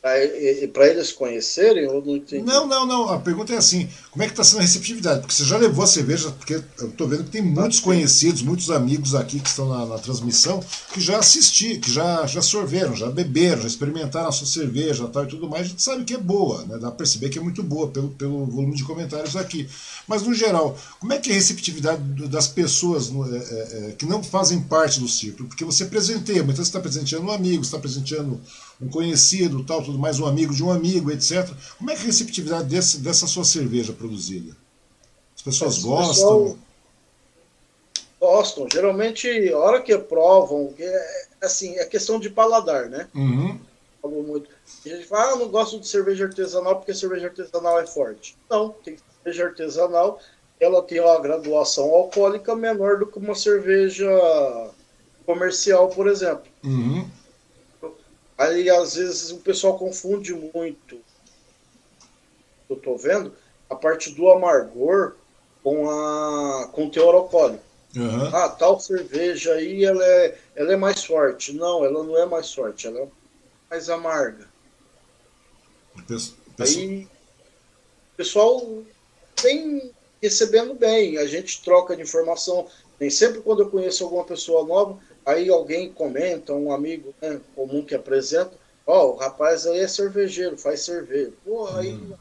Para 0.02 0.88
eles 0.88 1.12
conhecerem 1.12 1.86
ou 1.86 2.04
não 2.04 2.16
entendi? 2.16 2.42
Não, 2.42 2.66
não, 2.66 2.84
não. 2.84 3.08
A 3.08 3.20
pergunta 3.20 3.54
é 3.54 3.56
assim: 3.56 3.88
como 4.10 4.24
é 4.24 4.26
que 4.26 4.32
está 4.32 4.42
sendo 4.42 4.58
a 4.58 4.62
receptividade? 4.62 5.20
Porque 5.20 5.32
você 5.32 5.44
já 5.44 5.56
levou 5.56 5.84
a 5.84 5.86
cerveja, 5.86 6.32
porque 6.32 6.54
eu 6.54 6.88
estou 6.88 7.06
vendo 7.06 7.22
que 7.22 7.30
tem 7.30 7.40
muitos 7.40 7.78
conhecidos, 7.78 8.42
muitos 8.42 8.68
amigos 8.68 9.14
aqui 9.14 9.38
que 9.38 9.48
estão 9.48 9.68
na, 9.68 9.86
na, 9.86 9.98
transmissão, 9.98 10.60
que 10.92 11.00
já 11.00 11.20
assistiram, 11.20 11.80
que 11.80 11.88
já, 11.88 12.26
já 12.26 12.42
sorveram, 12.42 12.96
já 12.96 13.08
beberam, 13.10 13.62
já 13.62 13.68
experimentaram 13.68 14.28
a 14.28 14.32
sua 14.32 14.48
cerveja 14.48 15.06
tal 15.06 15.22
e 15.22 15.28
tudo 15.28 15.48
mais. 15.48 15.66
A 15.66 15.68
gente 15.68 15.82
sabe 15.82 16.02
que 16.02 16.14
é 16.14 16.18
boa, 16.18 16.64
né? 16.64 16.78
dá 16.78 16.88
para 16.88 16.96
perceber 16.96 17.28
que 17.28 17.38
é 17.38 17.42
muito 17.42 17.62
boa 17.62 17.86
pelo, 17.86 18.08
pelo 18.08 18.44
volume 18.46 18.74
de 18.74 18.82
comentários 18.82 19.36
aqui. 19.36 19.68
Mas, 20.08 20.22
no 20.22 20.34
geral, 20.34 20.76
como 20.98 21.12
é 21.12 21.18
que 21.18 21.30
é 21.30 21.32
a 21.32 21.36
receptividade 21.36 22.02
das 22.26 22.48
pessoas 22.48 23.08
no, 23.08 23.24
é, 23.32 23.38
é, 23.38 23.88
é, 23.90 23.94
que 23.96 24.04
não 24.04 24.20
fazem 24.20 24.60
parte 24.60 24.98
do 24.98 25.06
círculo? 25.06 25.48
Porque 25.48 25.64
você 25.64 25.84
presenteia, 25.84 26.42
muitas 26.42 26.58
vezes 26.58 26.68
está 26.70 26.80
presenteando 26.80 27.26
um 27.26 27.30
amigo, 27.30 27.62
está 27.62 27.78
presenteando 27.78 28.40
um 28.82 28.88
conhecido, 28.88 29.64
tal, 29.64 29.82
tudo 29.82 29.98
mais, 29.98 30.18
um 30.18 30.26
amigo 30.26 30.54
de 30.54 30.62
um 30.62 30.70
amigo, 30.70 31.10
etc. 31.10 31.48
Como 31.78 31.90
é 31.90 31.94
que 31.94 32.02
a 32.02 32.06
receptividade 32.06 32.64
desse, 32.64 32.98
dessa 32.98 33.26
sua 33.26 33.44
cerveja 33.44 33.92
produzida? 33.92 34.56
As 35.36 35.42
pessoas 35.42 35.76
As 35.76 35.82
gostam? 35.82 36.58
gostam. 38.20 38.66
Geralmente, 38.72 39.28
a 39.52 39.58
hora 39.58 39.80
que 39.80 39.96
provam, 39.98 40.72
é, 40.78 41.26
assim, 41.42 41.76
é 41.78 41.84
questão 41.84 42.18
de 42.18 42.30
paladar, 42.30 42.88
né? 42.88 43.08
Uhum. 43.14 43.58
Falou 44.00 44.22
muito. 44.22 44.50
A 44.84 44.88
gente 44.88 45.06
fala, 45.06 45.32
ah, 45.32 45.36
não 45.36 45.48
gosto 45.48 45.78
de 45.78 45.86
cerveja 45.86 46.24
artesanal 46.24 46.76
porque 46.76 46.94
cerveja 46.94 47.26
artesanal 47.26 47.80
é 47.80 47.86
forte. 47.86 48.36
Não, 48.50 48.70
tem 48.84 48.96
cerveja 49.22 49.46
artesanal, 49.46 50.20
ela 50.58 50.82
tem 50.82 51.00
uma 51.00 51.20
graduação 51.20 51.84
alcoólica 51.84 52.54
menor 52.54 52.98
do 52.98 53.06
que 53.06 53.18
uma 53.18 53.34
cerveja 53.34 54.08
comercial, 55.24 55.88
por 55.88 56.08
exemplo. 56.08 56.44
Uhum. 56.64 57.08
Aí 58.42 58.68
às 58.68 58.96
vezes 58.96 59.30
o 59.30 59.38
pessoal 59.38 59.78
confunde 59.78 60.34
muito. 60.34 60.98
Eu 62.68 62.76
tô 62.76 62.96
vendo 62.96 63.32
a 63.70 63.76
parte 63.76 64.10
do 64.10 64.30
amargor 64.30 65.14
com 65.62 65.88
a 65.88 66.68
com 66.72 66.86
o 66.86 66.90
teor 66.90 67.14
alcoólico. 67.14 67.62
Uhum. 67.94 68.34
Ah, 68.34 68.48
tal 68.48 68.80
cerveja 68.80 69.52
aí 69.52 69.84
ela 69.84 70.04
é, 70.04 70.38
ela 70.56 70.72
é 70.72 70.76
mais 70.76 71.04
forte. 71.04 71.52
Não, 71.52 71.84
ela 71.84 72.02
não 72.02 72.18
é 72.18 72.26
mais 72.26 72.52
forte, 72.52 72.86
ela 72.86 73.00
é 73.00 73.08
mais 73.70 73.88
amarga. 73.88 74.48
Aí 76.58 77.04
o 77.04 78.16
pessoal 78.16 78.82
vem 79.40 79.92
recebendo 80.20 80.74
bem, 80.74 81.18
a 81.18 81.26
gente 81.26 81.62
troca 81.62 81.94
de 81.94 82.02
informação. 82.02 82.66
Nem 82.98 83.10
sempre 83.10 83.40
quando 83.40 83.62
eu 83.62 83.70
conheço 83.70 84.02
alguma 84.02 84.24
pessoa 84.24 84.66
nova, 84.66 84.98
Aí 85.24 85.48
alguém 85.48 85.92
comenta, 85.92 86.52
um 86.52 86.72
amigo 86.72 87.14
né, 87.20 87.40
comum 87.54 87.84
que 87.84 87.94
apresenta, 87.94 88.52
ó, 88.86 89.06
oh, 89.06 89.10
o 89.12 89.16
rapaz 89.16 89.66
aí 89.66 89.78
é 89.78 89.88
cervejeiro, 89.88 90.58
faz 90.58 90.80
cerveja. 90.80 91.32
Pô, 91.44 91.68
aí 91.68 91.94
hum. 91.94 92.12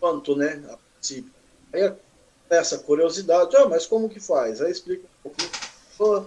quanto, 0.00 0.34
né? 0.34 0.62
A 0.70 0.76
princípio. 0.76 1.32
Aí 1.72 1.92
essa 2.48 2.78
curiosidade, 2.78 3.54
ó, 3.56 3.68
mas 3.68 3.86
como 3.86 4.08
que 4.08 4.20
faz? 4.20 4.60
Aí 4.60 4.70
explica 4.70 5.04
um 5.04 5.22
pouquinho. 5.22 5.50
Pô, 5.98 6.26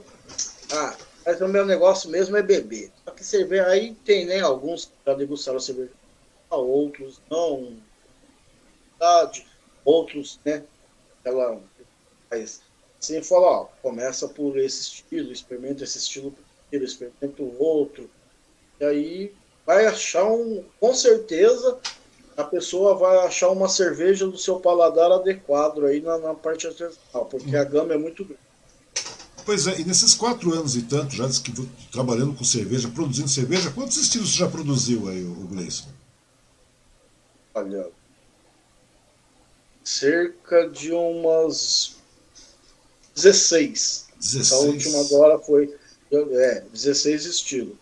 ah, 0.72 0.95
mas 1.26 1.41
o 1.41 1.47
meu 1.47 1.65
negócio 1.65 2.10
mesmo 2.10 2.38
é 2.38 2.41
beber. 2.41 2.91
Só 3.06 3.11
que 3.11 3.23
cerveja, 3.23 3.68
aí 3.68 3.95
tem, 4.06 4.26
né, 4.26 4.39
alguns 4.41 4.85
que 4.85 4.91
já 5.06 5.14
degustaram 5.14 5.60
cerveja, 5.60 5.91
outros 6.49 7.22
não, 7.30 7.77
outros, 9.85 10.39
né, 10.45 10.64
ela 11.23 11.61
faz 12.30 12.61
Assim, 13.02 13.22
fala, 13.24 13.48
ó, 13.48 13.66
começa 13.82 14.28
por 14.28 14.58
esse 14.58 14.82
estilo, 14.82 15.32
experimenta 15.32 15.84
esse 15.84 15.98
estilo 15.98 16.36
primeiro, 16.70 16.90
experimenta 16.90 17.42
o 17.42 17.62
outro. 17.62 18.10
E 18.80 18.86
aí 18.86 19.34
vai 19.66 19.86
achar 19.86 20.26
um. 20.26 20.64
Com 20.80 20.94
certeza 20.94 21.80
a 22.36 22.44
pessoa 22.44 22.96
vai 22.96 23.18
achar 23.26 23.50
uma 23.50 23.68
cerveja 23.68 24.26
do 24.26 24.38
seu 24.38 24.60
paladar 24.60 25.12
adequado 25.12 25.86
aí 25.86 26.02
na, 26.02 26.18
na 26.18 26.34
parte 26.34 26.68
artesanal, 26.68 27.26
porque 27.30 27.56
a 27.56 27.64
gama 27.64 27.94
é 27.94 27.98
muito 27.98 28.24
grande. 28.24 28.40
Pois 29.46 29.68
é, 29.68 29.80
e 29.80 29.84
nesses 29.84 30.14
quatro 30.14 30.54
anos 30.54 30.76
e 30.76 30.84
tanto, 30.84 31.16
já 31.16 31.28
que 31.28 31.52
trabalhando 31.92 32.36
com 32.36 32.44
cerveja, 32.44 32.88
produzindo 32.90 33.28
cerveja, 33.28 33.72
quantos 33.72 33.98
estilos 33.98 34.32
você 34.32 34.38
já 34.38 34.48
produziu 34.48 35.08
aí, 35.10 35.24
o 35.24 35.48
Gleison? 35.48 35.88
Olha, 37.56 37.90
cerca 39.84 40.70
de 40.70 40.92
umas 40.92 41.99
16. 43.15 44.07
16. 44.19 44.52
A 44.52 44.57
última 44.65 44.99
agora 45.02 45.40
foi 45.40 45.73
é, 46.11 46.64
16 46.72 47.26
estilos. 47.26 47.76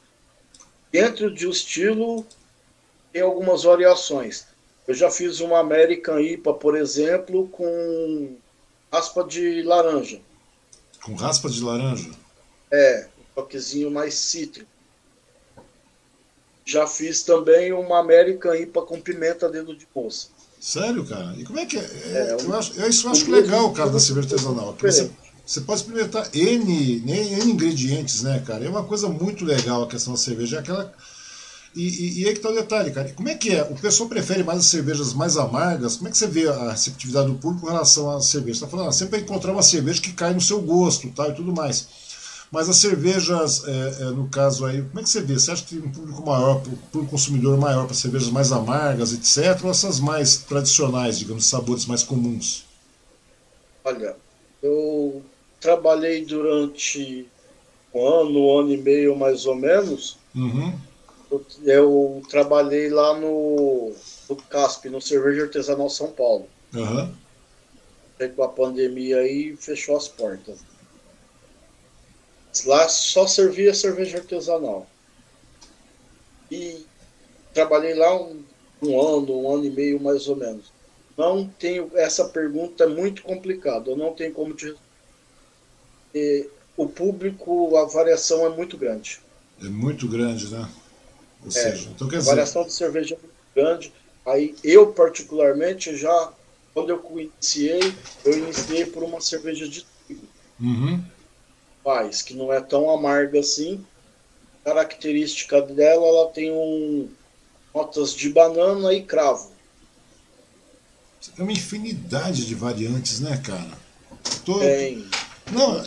Dentro 0.91 1.33
de 1.33 1.47
um 1.47 1.51
estilo 1.51 2.25
tem 3.11 3.21
algumas 3.21 3.63
variações. 3.63 4.45
Eu 4.87 4.93
já 4.93 5.11
fiz 5.11 5.39
uma 5.39 5.59
American 5.59 6.19
IPA, 6.19 6.53
por 6.53 6.77
exemplo, 6.77 7.47
com 7.49 8.37
raspa 8.91 9.23
de 9.23 9.61
laranja. 9.63 10.21
Com 11.03 11.13
raspa 11.15 11.49
de 11.49 11.61
laranja? 11.61 12.09
É, 12.71 13.07
um 13.19 13.23
toquezinho 13.35 13.91
mais 13.91 14.13
cítrico. 14.15 14.69
Já 16.65 16.87
fiz 16.87 17.23
também 17.23 17.71
uma 17.73 17.99
American 17.99 18.53
IPA 18.55 18.81
com 18.83 18.99
pimenta 18.99 19.49
dentro 19.49 19.75
de 19.75 19.87
moça. 19.95 20.29
Sério, 20.59 21.05
cara? 21.05 21.35
E 21.37 21.43
como 21.43 21.59
é 21.59 21.65
que 21.65 21.77
é? 21.77 21.81
é, 21.81 22.17
é 22.17 22.37
eu, 22.39 22.55
acho, 22.55 22.73
eu 22.73 22.89
isso 22.89 23.07
eu 23.07 23.11
acho 23.11 23.29
legal, 23.29 23.71
cara, 23.71 23.89
da 23.89 23.99
cerveja 23.99 24.27
artesanal. 24.27 24.75
Você, 24.79 25.11
você 25.45 25.61
pode 25.61 25.81
experimentar 25.81 26.29
N, 26.33 27.03
N 27.05 27.51
ingredientes, 27.51 28.23
né, 28.23 28.43
cara? 28.45 28.65
É 28.65 28.69
uma 28.69 28.83
coisa 28.83 29.07
muito 29.07 29.45
legal 29.45 29.83
a 29.83 29.87
questão 29.87 30.13
da 30.13 30.19
cerveja. 30.19 30.57
É 30.57 30.59
aquela... 30.59 30.91
E, 31.75 31.83
e, 31.83 32.21
e 32.21 32.27
aí 32.27 32.33
que 32.33 32.39
tá 32.39 32.49
o 32.49 32.55
detalhe, 32.55 32.89
cara. 32.89 33.13
Como 33.13 33.29
é 33.29 33.35
que 33.35 33.53
é? 33.53 33.61
O 33.61 33.75
pessoal 33.75 34.09
prefere 34.09 34.43
mais 34.43 34.59
as 34.59 34.65
cervejas 34.65 35.13
mais 35.13 35.37
amargas? 35.37 35.97
Como 35.97 36.07
é 36.07 36.11
que 36.11 36.17
você 36.17 36.25
vê 36.25 36.47
a 36.49 36.71
receptividade 36.71 37.27
do 37.27 37.35
público 37.35 37.67
em 37.67 37.71
relação 37.71 38.09
às 38.09 38.25
cervejas? 38.25 38.57
Você 38.57 38.65
tá 38.65 38.71
falando, 38.71 38.89
ah, 38.89 38.91
sempre 38.91 39.19
encontrar 39.19 39.51
uma 39.51 39.61
cerveja 39.61 40.01
que 40.01 40.11
cai 40.11 40.33
no 40.33 40.41
seu 40.41 40.59
gosto 40.59 41.07
tal, 41.11 41.29
e 41.29 41.35
tudo 41.35 41.53
mais. 41.53 41.87
Mas 42.51 42.69
as 42.69 42.77
cervejas, 42.77 43.63
é, 43.67 44.03
é, 44.03 44.03
no 44.05 44.29
caso 44.29 44.65
aí, 44.65 44.81
como 44.81 44.99
é 44.99 45.03
que 45.03 45.09
você 45.09 45.21
vê? 45.21 45.33
Você 45.33 45.51
acha 45.51 45.63
que 45.65 45.75
tem 45.75 45.85
um 45.85 45.91
público 45.91 46.25
maior, 46.25 46.61
um 46.95 47.05
consumidor 47.05 47.57
maior 47.57 47.85
para 47.85 47.93
cervejas 47.93 48.29
mais 48.29 48.51
amargas, 48.51 49.11
etc., 49.11 49.63
ou 49.65 49.71
essas 49.71 49.99
mais 49.99 50.37
tradicionais, 50.37 51.19
digamos, 51.19 51.45
sabores 51.45 51.85
mais 51.85 52.03
comuns? 52.03 52.65
Olha, 53.83 54.15
eu 54.63 55.21
trabalhei 55.59 56.25
durante 56.25 57.27
um 57.93 58.07
ano, 58.07 58.39
um 58.39 58.59
ano 58.59 58.73
e 58.73 58.77
meio 58.77 59.15
mais 59.15 59.45
ou 59.45 59.55
menos. 59.55 60.17
Uhum. 60.33 60.73
Eu, 61.29 61.45
eu, 61.63 62.21
trabalhei 62.29 62.89
lá 62.89 63.13
no, 63.19 63.93
no 64.29 64.35
CASP, 64.35 64.89
no 64.89 65.01
Cerveja 65.01 65.43
Artesanal 65.43 65.89
São 65.89 66.11
Paulo. 66.11 66.47
Uhum. 66.73 67.13
Com 68.35 68.43
a 68.43 68.47
pandemia 68.47 69.17
aí 69.17 69.55
fechou 69.57 69.97
as 69.97 70.07
portas. 70.07 70.59
Lá 72.65 72.87
só 72.89 73.27
servia 73.27 73.73
cerveja 73.73 74.17
artesanal. 74.17 74.87
E 76.49 76.85
trabalhei 77.53 77.93
lá 77.93 78.15
um, 78.15 78.43
um 78.81 79.01
ano, 79.01 79.41
um 79.41 79.53
ano 79.53 79.65
e 79.65 79.69
meio 79.69 79.99
mais 79.99 80.27
ou 80.27 80.35
menos. 80.35 80.71
Não 81.17 81.47
tenho. 81.47 81.91
Essa 81.95 82.25
pergunta 82.25 82.83
é 82.83 82.87
muito 82.87 83.23
complicada. 83.23 83.91
Eu 83.91 83.97
não 83.97 84.13
tenho 84.13 84.33
como 84.33 84.53
te 84.53 84.75
responder 86.13 86.51
o 86.77 86.87
público, 86.87 87.75
a 87.75 87.85
variação 87.85 88.45
é 88.45 88.49
muito 88.49 88.77
grande. 88.77 89.19
É 89.59 89.67
muito 89.67 90.07
grande, 90.07 90.47
né? 90.49 90.69
Ou 91.41 91.47
é, 91.47 91.51
seja, 91.51 91.89
então 91.89 92.07
quer 92.07 92.17
a 92.17 92.21
variação 92.21 92.63
de 92.63 92.71
cerveja 92.71 93.15
é 93.15 93.17
muito 93.17 93.33
grande. 93.55 93.93
Aí 94.23 94.55
eu, 94.63 94.93
particularmente, 94.93 95.97
já, 95.97 96.31
quando 96.73 96.89
eu 96.91 97.03
iniciei, 97.19 97.79
eu 98.23 98.37
iniciei 98.37 98.85
por 98.85 99.01
uma 99.03 99.19
cerveja 99.19 99.67
de 99.67 99.85
trigo. 100.05 100.27
Uhum. 100.59 101.03
Que 102.25 102.33
não 102.33 102.51
é 102.51 102.59
tão 102.59 102.89
amarga 102.89 103.39
assim. 103.39 103.83
Característica 104.63 105.61
dela, 105.61 106.05
ela 106.05 106.27
tem 106.29 106.51
um 106.51 107.09
notas 107.73 108.13
de 108.13 108.29
banana 108.29 108.93
e 108.93 109.03
cravo. 109.03 109.51
É 111.37 111.41
uma 111.41 111.51
infinidade 111.51 112.45
de 112.45 112.55
variantes, 112.55 113.19
né, 113.19 113.41
cara? 113.43 113.71
Tô... 114.43 114.59
Tem. 114.59 115.05
Não, 115.51 115.77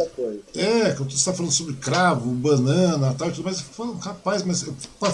é, 0.54 0.92
quando 0.92 1.10
você 1.10 1.16
está 1.16 1.34
falando 1.34 1.52
sobre 1.52 1.74
cravo, 1.74 2.30
banana 2.30 3.14
tal 3.18 3.28
e 3.28 3.32
tudo 3.32 3.44
mais, 3.44 3.58
eu 3.58 3.64
falo, 3.64 3.92
rapaz, 3.98 4.42
mas 4.42 4.64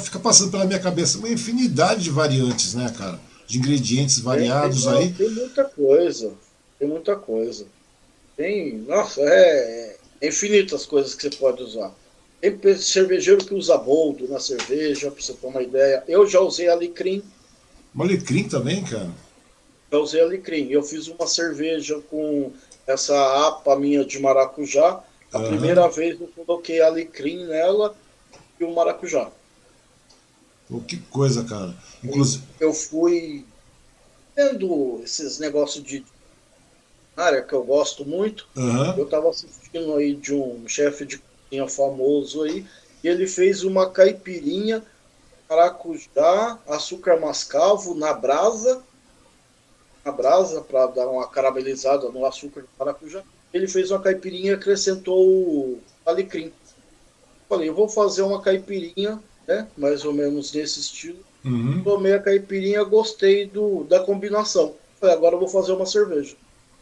fica 0.05 0.21
passando 0.21 0.53
pela 0.53 0.65
minha 0.65 0.79
cabeça 0.79 1.19
uma 1.19 1.29
infinidade 1.29 2.05
de 2.05 2.11
variantes, 2.11 2.75
né, 2.75 2.95
cara? 2.97 3.19
De 3.45 3.59
ingredientes 3.59 4.21
variados 4.21 4.85
tem, 4.85 4.93
aí. 4.93 5.13
Tem 5.13 5.31
muita 5.31 5.65
coisa. 5.65 6.33
Tem 6.79 6.89
muita 6.89 7.17
coisa. 7.17 7.67
Tem, 8.37 8.79
nossa, 8.87 9.21
é, 9.21 9.96
é 10.21 10.29
infinitas 10.29 10.87
coisas 10.87 11.15
que 11.15 11.23
você 11.23 11.31
pode 11.31 11.63
usar. 11.63 11.93
Tem 12.41 12.77
cervejeiro 12.77 13.45
que 13.45 13.55
usa 13.55 13.77
boldo 13.77 14.29
na 14.29 14.39
cerveja, 14.39 15.11
pra 15.11 15.23
você 15.23 15.33
ter 15.33 15.47
uma 15.47 15.63
ideia. 15.63 16.05
Eu 16.07 16.27
já 16.27 16.41
usei 16.41 16.69
alecrim. 16.69 17.23
Alecrim 17.99 18.45
também, 18.49 18.85
cara? 18.85 19.11
Já 19.91 19.99
usei 19.99 20.21
alecrim. 20.21 20.69
Eu 20.69 20.83
fiz 20.83 21.09
uma 21.09 21.27
cerveja 21.27 22.01
com 22.11 22.53
essa 22.87 23.49
APA 23.49 23.77
minha 23.77 24.05
de 24.05 24.19
maracujá. 24.19 25.03
A 25.33 25.39
uhum. 25.39 25.49
primeira 25.49 25.89
vez 25.89 26.21
eu 26.21 26.29
coloquei 26.29 26.81
alecrim 26.81 27.47
nela 27.47 27.97
e 28.61 28.65
o 28.65 28.75
maracujá. 28.75 29.31
Pô, 30.69 30.81
que 30.81 30.99
coisa, 30.99 31.45
cara. 31.45 31.75
Inclusive... 32.03 32.45
Eu 32.61 32.73
fui 32.73 33.45
vendo 34.37 35.01
esses 35.03 35.39
negócios 35.39 35.83
de 35.83 36.05
área 37.17 37.43
que 37.43 37.53
eu 37.53 37.65
gosto 37.65 38.05
muito. 38.05 38.47
Uhum. 38.55 38.99
Eu 38.99 39.05
estava 39.05 39.31
assistindo 39.31 39.95
aí 39.95 40.15
de 40.15 40.35
um 40.35 40.69
chefe 40.69 41.05
de 41.05 41.19
cozinha 41.19 41.69
famoso 41.69 42.43
aí, 42.43 42.67
e 43.03 43.09
ele 43.09 43.27
fez 43.27 43.65
uma 43.65 43.91
caipirinha 43.91 44.83
maracujá, 45.49 46.59
açúcar 46.67 47.21
mascavo 47.21 47.95
na 47.95 48.13
brasa, 48.13 48.83
na 50.05 50.13
brasa 50.13 50.61
para 50.61 50.87
dar 50.89 51.09
uma 51.09 51.29
caramelizada 51.29 52.09
no 52.09 52.25
açúcar 52.27 52.63
de 52.63 52.69
maracujá. 52.79 53.23
Ele 53.53 53.69
fez 53.69 53.91
uma 53.91 54.01
caipirinha 54.01 54.53
e 54.53 54.55
acrescentou 54.55 55.27
o 55.27 55.81
alecrim. 56.05 56.53
Falei, 57.49 57.69
eu 57.69 57.75
vou 57.75 57.89
fazer 57.89 58.23
uma 58.23 58.43
caipirinha, 58.43 59.23
né, 59.47 59.69
mais 59.77 60.05
ou 60.05 60.13
menos 60.13 60.53
nesse 60.53 60.81
estilo. 60.81 61.19
Uhum. 61.45 61.83
Tomei 61.85 62.13
a 62.13 62.19
caipirinha, 62.23 62.83
gostei 62.83 63.47
do, 63.47 63.85
da 63.85 64.01
combinação. 64.01 64.75
Falei, 65.01 65.15
agora 65.15 65.37
eu 65.37 65.39
vou 65.39 65.49
fazer 65.49 65.73
uma 65.73 65.87
cerveja. 65.87 66.37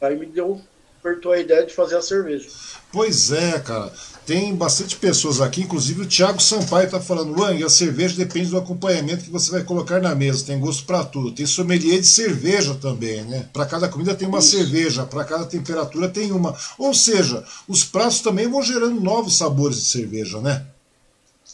Aí 0.05 0.17
me 0.17 0.27
deu, 0.27 0.61
apertou 1.01 1.33
a 1.33 1.39
ideia 1.39 1.67
de 1.67 1.75
fazer 1.75 1.97
a 1.97 2.03
cerveja. 2.03 2.49
Pois 2.93 3.33
é, 3.33 3.59
cara. 3.59 3.93
Tem 4.27 4.55
bastante 4.55 4.97
pessoas 4.97 5.39
aqui, 5.43 5.61
inclusive 5.61 6.01
o 6.01 6.07
Thiago 6.07 6.41
Sampaio 6.41 6.87
está 6.87 6.99
falando, 6.99 7.39
Wang, 7.39 7.63
a 7.63 7.69
cerveja 7.69 8.17
depende 8.17 8.49
do 8.49 8.57
acompanhamento 8.57 9.25
que 9.25 9.31
você 9.31 9.51
vai 9.51 9.63
colocar 9.63 10.01
na 10.01 10.15
mesa, 10.15 10.47
tem 10.47 10.59
gosto 10.59 10.87
para 10.87 11.05
tudo. 11.05 11.33
Tem 11.33 11.45
sommelier 11.45 12.01
de 12.01 12.07
cerveja 12.07 12.75
também, 12.75 13.23
né? 13.25 13.47
Para 13.53 13.67
cada 13.67 13.87
comida 13.87 14.15
tem 14.15 14.27
uma 14.27 14.39
Isso. 14.39 14.57
cerveja, 14.57 15.05
para 15.05 15.25
cada 15.25 15.45
temperatura 15.45 16.09
tem 16.09 16.33
uma. 16.33 16.57
Ou 16.79 16.95
seja, 16.95 17.45
os 17.69 17.85
pratos 17.85 18.21
também 18.21 18.49
vão 18.49 18.63
gerando 18.63 18.99
novos 18.99 19.37
sabores 19.37 19.77
de 19.77 19.85
cerveja, 19.85 20.41
né? 20.41 20.65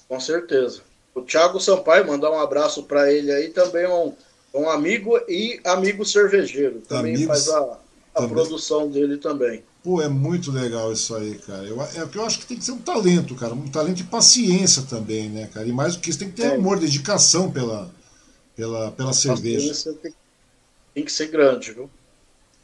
Com 0.07 0.21
certeza. 0.21 0.83
O 1.13 1.23
Thiago 1.23 1.59
Sampaio, 1.59 2.07
mandar 2.07 2.31
um 2.31 2.39
abraço 2.39 2.85
para 2.85 3.13
ele 3.13 3.33
aí, 3.33 3.49
também 3.49 3.83
é 3.83 3.89
um, 3.89 4.15
um 4.55 4.71
amigo 4.71 5.19
e 5.29 5.61
amigo 5.65 6.05
cervejeiro. 6.05 6.83
Também 6.89 7.17
Amigos, 7.17 7.27
faz 7.27 7.49
a, 7.49 7.79
a 8.21 8.29
também. 8.29 8.45
produção 8.45 8.91
dele 8.91 9.17
também. 9.17 9.63
Pô, 9.83 10.01
é 10.01 10.09
muito 10.09 10.53
legal 10.53 10.93
isso 10.93 11.15
aí, 11.15 11.37
cara. 11.39 11.65
Eu, 11.65 11.81
é 11.81 12.07
que 12.07 12.19
eu 12.19 12.25
acho 12.25 12.39
que 12.39 12.47
tem 12.47 12.59
que 12.59 12.65
ser 12.65 12.73
um 12.73 12.79
talento, 12.79 13.35
cara. 13.35 13.55
Um 13.55 13.69
talento 13.69 14.01
e 14.01 14.05
paciência 14.05 14.83
também, 14.83 15.29
né, 15.31 15.49
cara? 15.53 15.67
E 15.67 15.73
mais 15.73 15.97
do 15.97 16.03
que 16.03 16.11
isso, 16.11 16.19
tem 16.19 16.29
que 16.29 16.37
ter 16.37 16.49
é. 16.49 16.55
amor, 16.55 16.79
dedicação 16.79 17.51
pela, 17.51 17.91
pela, 18.55 18.91
pela 18.93 19.13
cerveja. 19.13 19.73
Tem, 20.03 20.15
tem 20.95 21.05
que 21.05 21.13
ser 21.13 21.29
grande, 21.29 21.73
viu? 21.73 21.89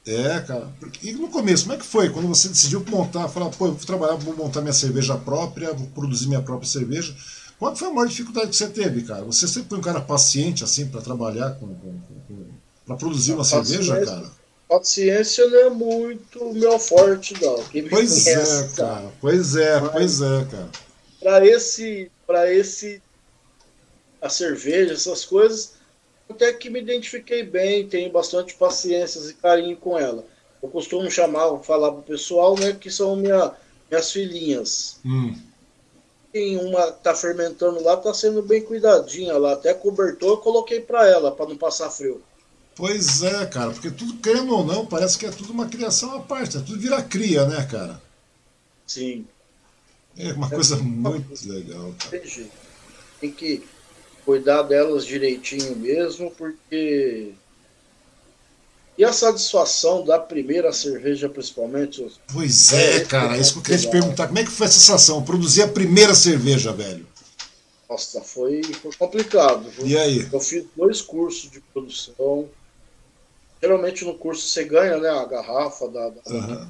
É, 0.07 0.39
cara. 0.41 0.70
E 1.03 1.12
no 1.12 1.28
começo, 1.28 1.65
como 1.65 1.74
é 1.74 1.78
que 1.78 1.87
foi? 1.87 2.11
Quando 2.11 2.28
você 2.28 2.49
decidiu 2.49 2.85
montar, 2.89 3.28
falar, 3.28 3.51
pô, 3.51 3.66
eu 3.66 3.74
vou 3.74 3.87
trabalhar, 3.87 4.15
vou 4.15 4.37
montar 4.37 4.61
minha 4.61 4.73
cerveja 4.73 5.16
própria, 5.16 5.73
vou 5.73 5.89
produzir 5.89 6.28
minha 6.28 6.43
própria 6.43 6.69
cerveja. 6.69 7.15
Qual 7.59 7.74
foi 7.74 7.89
a 7.89 7.91
maior 7.91 8.07
dificuldade 8.07 8.51
que 8.51 8.57
você 8.57 8.69
teve, 8.69 9.03
cara? 9.03 9.24
Você 9.24 9.49
sempre 9.49 9.70
foi 9.70 9.78
um 9.78 9.83
cara 9.83 10.01
paciente, 10.01 10.62
assim, 10.62 10.87
para 10.87 11.01
trabalhar 11.01 11.53
com, 11.53 11.66
com, 11.74 11.99
com 12.28 12.47
para 12.87 12.97
produzir 12.97 13.33
uma 13.33 13.43
cerveja, 13.43 14.05
cara? 14.05 14.31
Paciência 14.69 15.47
não 15.47 15.59
é 15.59 15.71
muito 15.71 16.53
meu 16.53 16.79
forte, 16.79 17.35
não. 17.41 17.55
pois 17.89 18.25
conhece, 18.25 18.65
é, 18.65 18.77
cara. 18.77 19.13
Pois 19.21 19.55
é, 19.55 19.81
Mas, 19.81 19.93
pois 19.93 20.21
é, 20.23 20.45
cara. 20.51 20.71
Para 21.21 21.47
esse, 21.47 22.11
para 22.27 22.53
esse, 22.53 23.01
a 24.21 24.29
cerveja, 24.29 24.95
essas 24.95 25.25
coisas, 25.25 25.75
até 26.29 26.53
que 26.53 26.69
me 26.69 26.81
identifiquei 26.81 27.45
bem, 27.45 27.89
tenho 27.89 28.11
bastante 28.11 28.55
paciência 28.55 29.21
e 29.31 29.35
carinho 29.35 29.77
com 29.77 29.97
ela. 29.97 30.25
Eu 30.61 30.69
costumo 30.69 31.09
chamar, 31.11 31.59
falar 31.61 31.93
pro 31.93 32.03
pessoal, 32.03 32.59
né, 32.59 32.73
que 32.73 32.91
são 32.91 33.15
minha, 33.15 33.53
minhas 33.89 34.11
filhinhas. 34.11 34.99
Hum. 35.05 35.37
Tem 36.33 36.59
uma 36.59 36.91
tá 36.91 37.15
fermentando 37.15 37.81
lá, 37.83 37.97
tá 37.97 38.13
sendo 38.13 38.43
bem 38.43 38.63
cuidadinha 38.63 39.39
lá, 39.39 39.53
até 39.53 39.73
cobertor 39.73 40.31
eu 40.31 40.37
coloquei 40.39 40.81
para 40.81 41.09
ela, 41.09 41.31
para 41.31 41.47
não 41.47 41.57
passar 41.57 41.89
frio. 41.89 42.21
Pois 42.77 43.23
é, 43.23 43.47
cara, 43.47 43.70
porque 43.70 43.90
tudo, 43.90 44.19
querendo 44.19 44.55
ou 44.55 44.62
não, 44.62 44.85
parece 44.85 45.16
que 45.16 45.24
é 45.24 45.31
tudo 45.31 45.51
uma 45.51 45.66
criação 45.66 46.15
à 46.15 46.20
parte, 46.20 46.59
é 46.59 46.61
tudo 46.61 46.78
vira 46.78 47.03
cria, 47.03 47.47
né, 47.47 47.66
cara? 47.70 48.01
Sim. 48.86 49.27
É 50.16 50.32
uma 50.35 50.47
é 50.47 50.51
coisa 50.51 50.77
muito 50.77 51.48
legal. 51.48 51.94
Cara. 51.98 52.23
Tem 53.19 53.32
que 53.32 53.62
cuidar 54.27 54.62
delas 54.62 55.07
direitinho 55.07 55.74
mesmo, 55.77 56.31
porque. 56.32 57.32
E 58.98 59.05
a 59.05 59.12
satisfação 59.12 60.05
da 60.05 60.19
primeira 60.19 60.73
cerveja, 60.73 61.28
principalmente? 61.28 62.07
Pois 62.32 62.73
é, 62.73 62.97
é 62.97 63.05
cara, 63.05 63.36
é 63.36 63.40
isso 63.40 63.53
que 63.55 63.59
eu 63.59 63.62
queria 63.62 63.78
te 63.78 63.90
perguntar. 63.90 64.27
Como 64.27 64.39
é 64.39 64.44
que 64.44 64.51
foi 64.51 64.66
a 64.66 64.70
sensação? 64.70 65.23
Produzir 65.23 65.62
a 65.62 65.69
primeira 65.69 66.15
cerveja, 66.15 66.73
velho? 66.73 67.07
Nossa, 67.89 68.20
foi, 68.20 68.62
foi 68.65 68.93
complicado. 68.98 69.70
Viu? 69.70 69.86
E 69.86 69.98
aí? 69.98 70.28
Eu 70.31 70.40
fiz 70.40 70.65
dois 70.74 71.01
cursos 71.03 71.51
de 71.51 71.61
produção 71.61 72.48
Geralmente 73.67 74.05
no 74.05 74.15
curso 74.15 74.47
você 74.47 74.63
ganha 74.63 74.97
né, 74.99 75.09
a 75.09 75.25
garrafa 75.25 75.89
da, 75.89 76.09
da... 76.09 76.21
Uhum. 76.31 76.69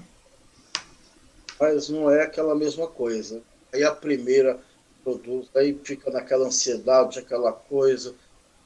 mas 1.61 1.91
não 1.91 2.11
é 2.11 2.23
aquela 2.23 2.55
mesma 2.55 2.87
coisa. 2.87 3.43
Aí 3.71 3.85
a 3.85 3.93
primeira 3.93 4.59
produto, 5.05 5.51
aí 5.55 5.79
fica 5.85 6.11
naquela 6.11 6.47
ansiedade, 6.47 7.19
aquela 7.19 7.53
coisa, 7.53 8.15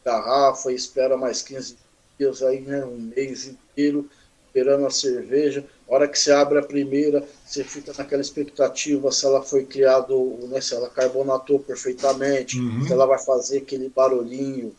garrafa, 0.05 0.73
espera 0.73 1.16
mais 1.16 1.43
15 1.43 1.77
dias, 2.16 2.40
aí 2.40 2.61
né, 2.61 2.85
um 2.85 2.97
mês 2.97 3.48
inteiro 3.48 4.09
esperando 4.47 4.86
a 4.86 4.90
cerveja. 4.90 5.66
A 5.89 5.94
hora 5.94 6.07
que 6.07 6.16
você 6.16 6.31
abre 6.31 6.61
a 6.61 6.62
primeira, 6.62 7.27
você 7.44 7.65
fica 7.65 7.93
naquela 7.98 8.23
expectativa 8.23 9.11
se 9.11 9.27
ela 9.27 9.43
foi 9.43 9.65
criada, 9.65 10.15
né, 10.48 10.61
se 10.61 10.73
ela 10.73 10.89
carbonatou 10.89 11.59
perfeitamente, 11.59 12.61
uhum. 12.61 12.86
se 12.86 12.93
ela 12.93 13.07
vai 13.07 13.19
fazer 13.19 13.59
aquele 13.59 13.89
barulhinho 13.89 14.73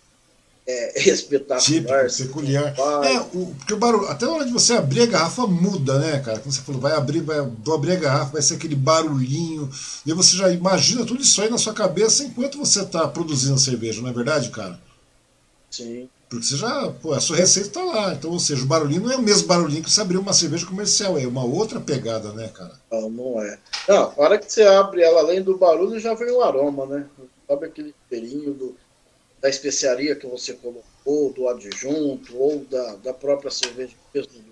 é, 0.71 1.09
espetacular. 1.09 1.59
Típico, 1.59 2.17
peculiar. 2.17 2.75
É, 3.03 3.19
o, 3.33 3.53
porque 3.57 3.73
o 3.73 3.77
barulho, 3.77 4.07
até 4.07 4.25
na 4.25 4.33
hora 4.33 4.45
de 4.45 4.51
você 4.51 4.73
abrir 4.73 5.01
a 5.01 5.05
garrafa 5.05 5.45
muda, 5.47 5.99
né, 5.99 6.19
cara? 6.19 6.39
Como 6.39 6.51
você 6.51 6.61
falou, 6.61 6.81
vai 6.81 6.93
abrir, 6.93 7.21
vai, 7.21 7.41
vou 7.41 7.75
abrir 7.75 7.93
a 7.93 7.95
garrafa, 7.95 8.33
vai 8.33 8.41
ser 8.41 8.55
aquele 8.55 8.75
barulhinho. 8.75 9.69
E 10.05 10.13
você 10.13 10.35
já 10.37 10.51
imagina 10.51 11.05
tudo 11.05 11.21
isso 11.21 11.41
aí 11.41 11.49
na 11.49 11.57
sua 11.57 11.73
cabeça 11.73 12.23
enquanto 12.23 12.57
você 12.57 12.81
está 12.81 13.07
produzindo 13.07 13.55
a 13.55 13.57
cerveja, 13.57 14.01
não 14.01 14.09
é 14.09 14.13
verdade, 14.13 14.49
cara? 14.49 14.79
Sim. 15.69 16.09
Porque 16.29 16.45
você 16.45 16.55
já, 16.55 16.89
pô, 17.01 17.11
a 17.11 17.19
sua 17.19 17.35
receita 17.35 17.67
está 17.67 17.83
lá. 17.83 18.13
Então, 18.13 18.31
ou 18.31 18.39
seja, 18.39 18.63
o 18.63 18.67
barulhinho 18.67 19.01
não 19.03 19.11
é 19.11 19.17
o 19.17 19.21
mesmo 19.21 19.47
barulhinho 19.47 19.83
que 19.83 19.91
você 19.91 19.99
abriu 19.99 20.21
uma 20.21 20.31
cerveja 20.31 20.65
comercial, 20.65 21.17
é 21.17 21.27
uma 21.27 21.43
outra 21.43 21.77
pegada, 21.79 22.31
né, 22.31 22.49
cara? 22.53 22.71
Não, 22.89 23.09
não 23.09 23.41
é. 23.41 23.59
Não, 23.87 24.03
a 24.03 24.13
hora 24.15 24.37
que 24.37 24.51
você 24.51 24.63
abre 24.63 25.01
ela, 25.01 25.19
além 25.19 25.41
do 25.41 25.57
barulho, 25.57 25.99
já 25.99 26.13
vem 26.13 26.31
o 26.31 26.41
aroma, 26.41 26.85
né? 26.85 27.05
Sabe 27.45 27.65
aquele 27.65 27.93
cheirinho 28.09 28.53
do, 28.53 28.77
da 29.41 29.49
especiaria 29.49 30.15
que 30.15 30.27
você 30.27 30.53
colocou, 30.53 31.33
do 31.33 31.47
adjunto 31.49 32.37
ou 32.37 32.63
da, 32.65 32.95
da 32.97 33.13
própria 33.13 33.49
cerveja 33.49 33.95
mesmo. 34.13 34.51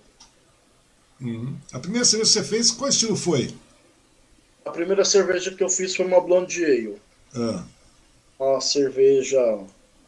Uhum. 1.22 1.58
A 1.72 1.80
primeira 1.80 2.06
cerveja 2.06 2.32
que 2.32 2.40
você 2.40 2.44
fez, 2.44 2.72
qual 2.72 2.90
estilo 2.90 3.16
foi? 3.16 3.54
A 4.66 4.72
primeira 4.72 5.06
cerveja 5.06 5.54
que 5.54 5.64
eu 5.64 5.70
fiz 5.70 5.96
foi 5.96 6.06
uma 6.06 6.20
Blonde 6.20 6.66
Ale. 6.66 7.02
Ah. 7.36 7.66
Uma 8.40 8.62
cerveja 8.62 9.40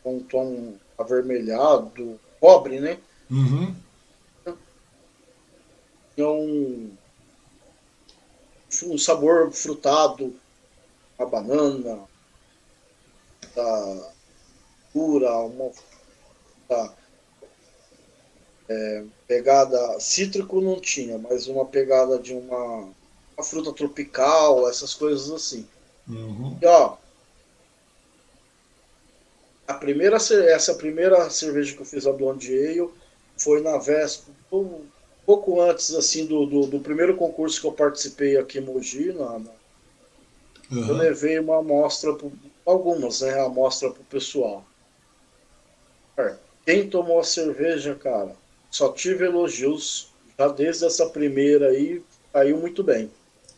com 0.04 0.18
um 0.18 0.24
tom 0.24 0.76
avermelhado, 0.98 2.20
cobre, 2.40 2.80
né? 2.80 2.98
Uhum. 3.30 3.76
Tinha 6.16 6.28
um, 6.30 6.92
um 8.86 8.98
sabor 8.98 9.52
frutado, 9.52 10.36
a 11.20 11.26
banana, 11.26 12.00
a 13.56 14.12
pura, 14.94 15.32
uma 15.40 15.72
é, 18.70 19.04
pegada 19.28 20.00
cítrico 20.00 20.62
não 20.62 20.80
tinha, 20.80 21.18
mas 21.18 21.48
uma 21.48 21.66
pegada 21.66 22.18
de 22.18 22.34
uma, 22.34 22.90
uma 23.36 23.44
fruta 23.44 23.74
tropical, 23.74 24.70
essas 24.70 24.94
coisas 24.94 25.30
assim. 25.32 25.68
Uhum. 26.08 26.58
E 26.62 26.66
ó, 26.66 26.98
a 29.68 29.74
primeira 29.74 30.18
essa 30.18 30.74
primeira 30.76 31.30
cerveja 31.30 31.76
que 31.76 31.82
eu 31.82 31.86
fiz 31.86 32.06
a 32.08 32.12
Blonde 32.12 32.54
Ale 32.54 32.90
foi 33.38 33.62
na 33.62 33.78
véspera, 33.78 34.36
um 34.52 34.86
pouco 35.26 35.62
antes 35.62 35.94
assim 35.94 36.26
do, 36.26 36.46
do, 36.46 36.68
do, 36.68 36.80
primeiro 36.80 37.16
concurso 37.16 37.60
que 37.60 37.68
eu 37.68 37.72
participei 37.72 38.38
aqui 38.38 38.60
em 38.60 38.62
Mogi, 38.62 39.12
na, 39.14 39.40
na 39.40 39.52
uhum. 40.72 40.88
eu 40.88 40.94
levei 40.94 41.40
uma 41.40 41.60
amostra, 41.60 42.16
algumas, 42.66 43.22
né, 43.22 43.40
amostra 43.40 43.90
para 43.90 44.02
o 44.02 44.06
pessoal. 44.06 44.66
Quem 46.66 46.88
tomou 46.90 47.20
a 47.20 47.24
cerveja, 47.24 47.96
cara, 47.96 48.36
só 48.70 48.92
tive 48.92 49.26
elogios. 49.26 50.10
já 50.38 50.48
desde 50.48 50.86
essa 50.86 51.06
primeira 51.08 51.68
aí, 51.68 52.02
caiu 52.32 52.58
muito 52.58 52.84
bem. 52.84 53.12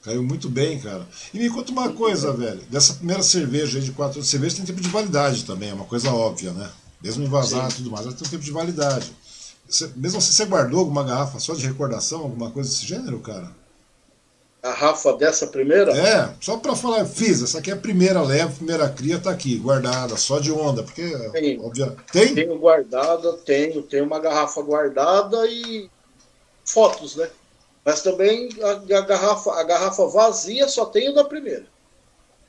Caiu 0.04 0.24
muito 0.24 0.50
bem, 0.50 0.80
cara. 0.80 1.08
E 1.34 1.38
me 1.38 1.50
conta 1.50 1.72
uma 1.72 1.94
coisa, 1.94 2.34
velho. 2.34 2.62
Dessa 2.70 2.96
primeira 2.96 3.24
cerveja 3.24 3.78
aí 3.78 3.84
de 3.84 3.92
quatro 3.92 4.18
anos, 4.18 4.30
cerveja 4.30 4.58
tem 4.58 4.66
tempo 4.66 4.82
de 4.82 4.90
validade 4.90 5.46
também, 5.46 5.70
é 5.70 5.74
uma 5.74 5.86
coisa 5.86 6.12
óbvia, 6.12 6.52
né? 6.52 6.70
Mesmo 7.02 7.24
envasar 7.24 7.70
e 7.70 7.76
tudo 7.76 7.92
mais, 7.92 8.06
ela 8.06 8.16
tem 8.16 8.28
um 8.28 8.32
tempo 8.32 8.44
de 8.44 8.52
validade. 8.52 9.14
Você, 9.68 9.90
mesmo 9.96 10.18
assim, 10.18 10.32
você 10.32 10.46
guardou 10.46 10.80
alguma 10.80 11.04
garrafa 11.04 11.40
só 11.40 11.54
de 11.54 11.66
recordação, 11.66 12.22
alguma 12.22 12.52
coisa 12.52 12.70
desse 12.70 12.86
gênero, 12.86 13.20
cara? 13.20 13.50
Garrafa 14.64 15.11
dessa 15.18 15.45
primeira? 15.48 15.91
É, 15.91 16.34
só 16.40 16.56
pra 16.56 16.73
falar, 16.73 17.06
fiz, 17.06 17.44
essa 17.44 17.60
aqui 17.60 17.69
é 17.69 17.73
a 17.73 17.77
primeira 17.77 18.22
leva, 18.22 18.56
primeira 18.56 18.88
cria, 18.88 19.19
tá 19.19 19.30
aqui, 19.30 19.57
guardada, 19.57 20.15
só 20.15 20.40
de 20.40 20.53
onda, 20.53 20.81
porque. 20.81 21.06
Tem. 21.34 21.60
Óbvio, 21.60 21.98
tem? 22.14 22.34
Tenho 22.34 22.57
guardada, 22.57 23.34
tenho, 23.40 23.84
tenho 23.84 24.06
uma 24.06 24.19
garrafa 24.19 24.61
guardada 24.61 25.45
e 25.48 25.90
fotos, 26.64 27.18
né? 27.18 27.30
Mas 27.84 28.02
também 28.02 28.48
a, 28.61 28.98
a, 28.98 29.02
garrafa, 29.02 29.52
a 29.52 29.64
garrafa 29.64 30.07
vazia 30.07 30.65
só 30.69 30.85
tenho 30.85 31.14
da 31.14 31.26
primeira. 31.26 31.65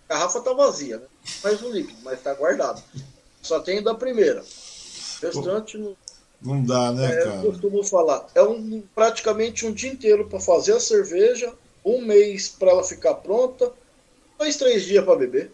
A 0.09 0.15
garrafa 0.15 0.41
tá 0.41 0.53
vazia, 0.53 0.99
né? 0.99 1.07
Mais 1.43 1.61
um 1.63 1.71
líquido, 1.71 1.99
mas 2.05 2.23
tá 2.23 2.33
guardado. 2.33 2.81
Só 3.43 3.59
tenho 3.59 3.83
da 3.83 3.93
primeira. 3.93 4.41
O 4.41 5.27
restante 5.27 5.79
não. 5.79 5.97
Não 6.41 6.63
dá, 6.63 6.93
né, 6.93 7.07
é, 7.07 7.25
cara? 7.25 7.37
Eu 7.37 7.51
costumo 7.51 7.83
falar. 7.83 8.27
É 8.35 8.43
um, 8.43 8.85
praticamente 8.95 9.67
um 9.67 9.73
dia 9.73 9.91
inteiro 9.91 10.29
para 10.29 10.39
fazer 10.39 10.75
a 10.75 10.81
cerveja, 10.81 11.53
um 11.85 12.01
mês 12.01 12.49
para 12.49 12.71
ela 12.71 12.83
ficar 12.83 13.15
pronta, 13.15 13.73
dois, 14.39 14.57
três 14.57 14.85
dias 14.85 15.05
para 15.05 15.17
beber. 15.17 15.53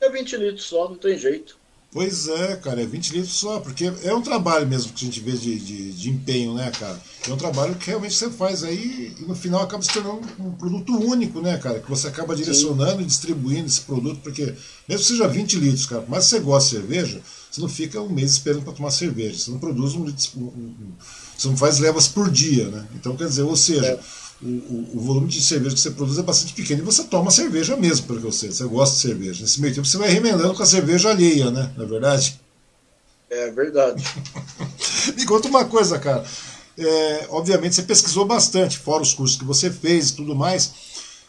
É 0.00 0.10
20 0.10 0.36
litros 0.36 0.64
só, 0.64 0.88
não 0.88 0.96
tem 0.96 1.16
jeito. 1.16 1.56
Pois 1.92 2.26
é, 2.26 2.56
cara, 2.56 2.82
é 2.82 2.86
20 2.86 3.10
litros 3.10 3.34
só, 3.34 3.60
porque 3.60 3.92
é 4.02 4.14
um 4.14 4.22
trabalho 4.22 4.66
mesmo 4.66 4.94
que 4.94 5.04
a 5.04 5.06
gente 5.06 5.20
vê 5.20 5.32
de, 5.32 5.58
de, 5.58 5.92
de, 5.92 6.08
empenho, 6.08 6.54
né, 6.54 6.70
cara? 6.70 6.98
É 7.28 7.30
um 7.30 7.36
trabalho 7.36 7.74
que 7.74 7.88
realmente 7.88 8.14
você 8.14 8.30
faz 8.30 8.64
aí 8.64 9.14
e 9.20 9.24
no 9.26 9.34
final 9.34 9.60
acaba 9.60 9.82
se 9.82 9.92
tornando 9.92 10.26
um 10.38 10.52
produto 10.52 10.98
único, 10.98 11.42
né, 11.42 11.58
cara? 11.58 11.80
Que 11.80 11.90
você 11.90 12.08
acaba 12.08 12.34
direcionando 12.34 12.96
Sim. 12.96 13.02
e 13.02 13.04
distribuindo 13.04 13.66
esse 13.66 13.82
produto, 13.82 14.20
porque 14.22 14.54
mesmo 14.88 15.04
que 15.04 15.12
seja 15.12 15.28
20 15.28 15.58
litros, 15.58 15.84
cara, 15.84 16.04
mas 16.08 16.24
você 16.24 16.40
gosta 16.40 16.70
de 16.70 16.76
cerveja, 16.76 17.20
você 17.50 17.60
não 17.60 17.68
fica 17.68 18.00
um 18.00 18.08
mês 18.08 18.32
esperando 18.32 18.64
para 18.64 18.72
tomar 18.72 18.90
cerveja, 18.90 19.38
você 19.38 19.50
não 19.50 19.58
produz 19.58 19.92
um 19.94 20.06
litro, 20.06 20.30
um, 20.38 20.44
um, 20.44 20.92
você 21.36 21.46
não 21.46 21.58
faz 21.58 21.78
levas 21.78 22.08
por 22.08 22.30
dia, 22.30 22.68
né? 22.68 22.86
Então, 22.94 23.14
quer 23.14 23.28
dizer, 23.28 23.42
ou 23.42 23.54
seja. 23.54 23.86
É 23.86 24.21
o, 24.42 24.46
o, 24.46 24.90
o, 24.94 25.00
volume 25.00 25.28
de 25.28 25.40
cerveja 25.40 25.74
que 25.74 25.80
você 25.80 25.90
produz 25.90 26.18
é 26.18 26.22
bastante 26.22 26.52
pequeno 26.52 26.82
e 26.82 26.84
você 26.84 27.04
toma 27.04 27.30
cerveja 27.30 27.76
mesmo, 27.76 28.06
pelo 28.06 28.20
que 28.20 28.26
eu 28.26 28.32
sei. 28.32 28.50
Você 28.50 28.64
gosta 28.64 28.96
de 28.96 29.02
cerveja. 29.02 29.42
Nesse 29.42 29.60
meio 29.60 29.74
tempo 29.74 29.86
você 29.86 29.96
vai 29.96 30.08
remendando 30.08 30.54
com 30.54 30.62
a 30.62 30.66
cerveja 30.66 31.10
alheia, 31.10 31.50
né? 31.50 31.72
Não 31.76 31.84
é 31.84 31.88
verdade? 31.88 32.40
É 33.30 33.50
verdade. 33.50 34.02
Me 35.16 35.24
conta 35.24 35.48
uma 35.48 35.64
coisa, 35.64 35.98
cara. 35.98 36.24
É, 36.76 37.26
obviamente 37.30 37.76
você 37.76 37.82
pesquisou 37.82 38.24
bastante, 38.24 38.78
fora 38.78 39.02
os 39.02 39.14
cursos 39.14 39.38
que 39.38 39.44
você 39.44 39.70
fez 39.70 40.10
e 40.10 40.16
tudo 40.16 40.34
mais. 40.34 40.72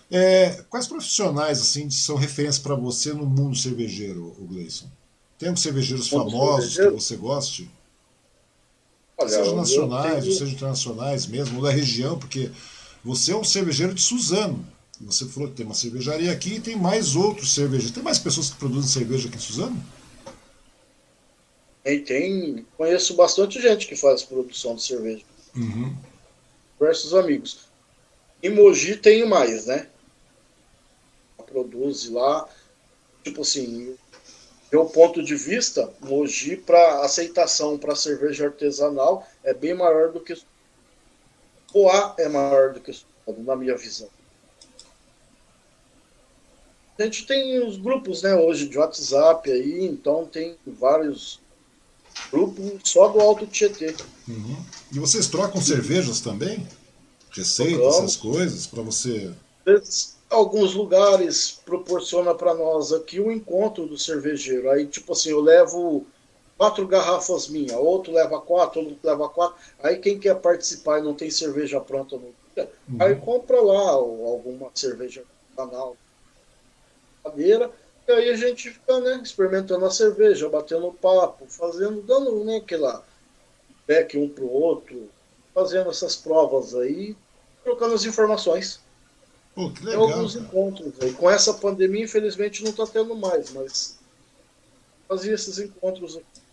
É, 0.10 0.64
quais 0.70 0.88
profissionais 0.88 1.60
assim 1.60 1.90
são 1.90 2.16
referências 2.16 2.60
para 2.60 2.76
você 2.76 3.14
no 3.14 3.26
mundo 3.26 3.56
cervejeiro, 3.56 4.36
o 4.40 4.46
Gleison? 4.46 4.88
Tem 5.38 5.50
alguns 5.50 5.62
cervejeiros 5.62 6.08
famosos 6.08 6.74
cervejeiro? 6.74 6.98
que 6.98 7.04
você 7.04 7.16
goste? 7.16 7.72
Olha, 9.18 9.30
seja 9.30 9.56
nacionais, 9.56 10.24
tenho... 10.24 10.34
ou 10.34 10.40
seja 10.40 10.52
internacionais 10.52 11.26
mesmo, 11.26 11.58
ou 11.58 11.64
da 11.64 11.72
região, 11.72 12.18
porque 12.18 12.52
você 13.04 13.32
é 13.32 13.36
um 13.36 13.44
cervejeiro 13.44 13.94
de 13.94 14.02
Suzano. 14.02 14.66
Você 15.02 15.26
falou 15.28 15.50
que 15.50 15.56
tem 15.56 15.66
uma 15.66 15.76
cervejaria 15.76 16.32
aqui 16.32 16.56
e 16.56 16.62
tem 16.62 16.78
mais 16.78 17.16
outros 17.16 17.54
cervejeiros. 17.54 17.92
Tem 17.92 18.04
mais 18.04 18.20
pessoas 18.20 18.50
que 18.50 18.58
produzem 18.58 18.90
cerveja 18.90 19.28
aqui 19.28 19.38
em 19.38 19.42
Suzano? 19.42 19.86
Tem, 21.84 22.04
tem. 22.04 22.66
Conheço 22.78 23.14
bastante 23.16 23.62
gente 23.62 23.88
que 23.88 23.96
faz 23.96 24.24
produção 24.24 24.76
de 24.76 24.84
cerveja. 24.84 25.24
Uhum. 25.56 25.94
Diversos 26.80 27.14
amigos. 27.14 27.60
Em 28.42 28.50
Mogi 28.50 28.96
tem 28.96 29.28
mais, 29.28 29.66
né? 29.66 29.88
Produz 31.46 32.10
lá. 32.10 32.48
Tipo 33.24 33.42
assim, 33.42 33.96
meu 34.72 34.86
ponto 34.86 35.22
de 35.22 35.36
vista, 35.36 35.94
Mogi 36.02 36.56
para 36.56 37.04
aceitação 37.04 37.78
para 37.78 37.96
cerveja 37.96 38.46
artesanal 38.46 39.28
é 39.44 39.54
bem 39.54 39.74
maior 39.74 40.12
do 40.12 40.20
que 40.20 40.36
Poá 41.74 42.16
é 42.20 42.30
maior 42.30 42.74
do 42.74 42.80
que 42.80 42.92
o 42.92 42.94
Estado, 42.94 43.44
na 43.44 43.56
minha 43.56 43.76
visão. 43.76 44.08
A 46.98 47.04
gente 47.04 47.26
tem 47.26 47.60
os 47.68 47.76
grupos, 47.76 48.22
né, 48.22 48.36
hoje 48.36 48.70
de 48.70 48.78
WhatsApp 48.78 49.52
aí, 49.52 49.84
então 49.86 50.26
tem 50.26 50.56
vários 50.66 51.40
grupos 52.32 52.80
só 52.84 53.08
do 53.08 53.20
Alto 53.20 53.48
Tietê. 53.48 53.96
Uhum. 54.28 54.64
E 54.92 55.00
vocês 55.00 55.28
trocam 55.28 55.60
cervejas 55.60 56.22
também? 56.22 56.66
Receitas, 57.32 57.96
essas 57.96 58.16
coisas, 58.16 58.68
para 58.68 58.84
você. 58.84 59.32
Alguns 60.30 60.76
lugares 60.76 61.60
proporciona 61.66 62.36
para 62.36 62.54
nós 62.54 62.94
aqui 62.94 63.20
o 63.20 63.32
encontro 63.32 63.88
do 63.88 63.98
cervejeiro. 63.98 64.70
Aí, 64.70 64.86
tipo 64.86 65.14
assim, 65.14 65.30
eu 65.30 65.42
levo 65.42 66.06
quatro 66.58 66.88
garrafas 66.88 67.48
minhas, 67.48 67.78
outro 67.78 68.14
leva 68.14 68.40
quatro, 68.40 68.82
outro 68.82 68.98
leva 69.04 69.30
quatro. 69.30 69.56
Aí 69.82 69.98
quem 69.98 70.20
quer 70.20 70.36
participar 70.36 71.00
e 71.00 71.04
não 71.04 71.14
tem 71.14 71.30
cerveja 71.30 71.80
pronta 71.80 72.16
no 72.16 72.34
dia, 72.56 72.70
uhum. 72.90 72.98
aí 73.02 73.16
compra 73.16 73.62
lá 73.62 73.92
alguma 73.92 74.70
cerveja 74.74 75.24
canal 75.56 75.96
madeira, 77.24 77.72
e 78.08 78.12
aí 78.12 78.30
a 78.30 78.36
gente 78.36 78.72
fica 78.72 79.00
né, 79.00 79.22
experimentando 79.24 79.86
a 79.86 79.92
cerveja, 79.92 80.50
batendo 80.50 80.92
papo, 80.92 81.46
fazendo, 81.48 82.02
dando 82.02 82.44
né, 82.44 82.58
aquela 82.58 83.04
back 83.88 84.18
um 84.18 84.28
pro 84.28 84.50
outro, 84.50 85.10
fazendo 85.54 85.90
essas 85.90 86.16
provas 86.16 86.76
aí, 86.76 87.16
trocando 87.64 87.94
as 87.94 88.04
informações. 88.04 88.82
Pô, 89.56 89.70
que 89.70 89.86
legal, 89.86 90.08
Tem 90.08 90.16
alguns 90.16 90.34
cara. 90.34 90.46
encontros 90.46 90.94
aí. 91.00 91.14
Com 91.14 91.30
essa 91.30 91.54
pandemia, 91.54 92.04
infelizmente, 92.04 92.64
não 92.64 92.72
está 92.72 92.86
tendo 92.86 93.16
mais, 93.16 93.52
mas 93.52 93.98
fazia 95.08 95.34
esses 95.34 95.60
encontros 95.60 96.16
aqui. 96.16 96.44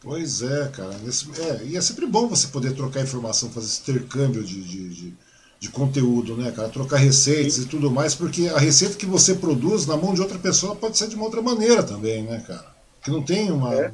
Pois 0.00 0.42
é, 0.42 0.68
cara. 0.68 0.94
Esse, 1.06 1.26
é, 1.40 1.64
e 1.64 1.76
é 1.76 1.80
sempre 1.80 2.06
bom 2.06 2.28
você 2.28 2.48
poder 2.48 2.74
trocar 2.74 3.00
informação, 3.00 3.50
fazer 3.50 3.66
esse 3.66 3.80
intercâmbio 3.80 4.44
de, 4.44 4.62
de, 4.62 4.88
de, 4.90 5.14
de 5.58 5.68
conteúdo, 5.70 6.36
né, 6.36 6.52
cara? 6.52 6.68
Trocar 6.68 6.98
receitas 6.98 7.54
Sim. 7.54 7.62
e 7.62 7.66
tudo 7.66 7.90
mais, 7.90 8.14
porque 8.14 8.48
a 8.48 8.58
receita 8.58 8.96
que 8.96 9.06
você 9.06 9.34
produz 9.34 9.86
na 9.86 9.96
mão 9.96 10.12
de 10.12 10.20
outra 10.20 10.38
pessoa 10.38 10.76
pode 10.76 10.98
ser 10.98 11.08
de 11.08 11.16
uma 11.16 11.24
outra 11.24 11.40
maneira 11.40 11.82
também, 11.82 12.22
né, 12.22 12.44
cara? 12.46 12.66
Que 13.02 13.10
não 13.10 13.22
tem 13.22 13.50
uma. 13.50 13.74
É. 13.74 13.92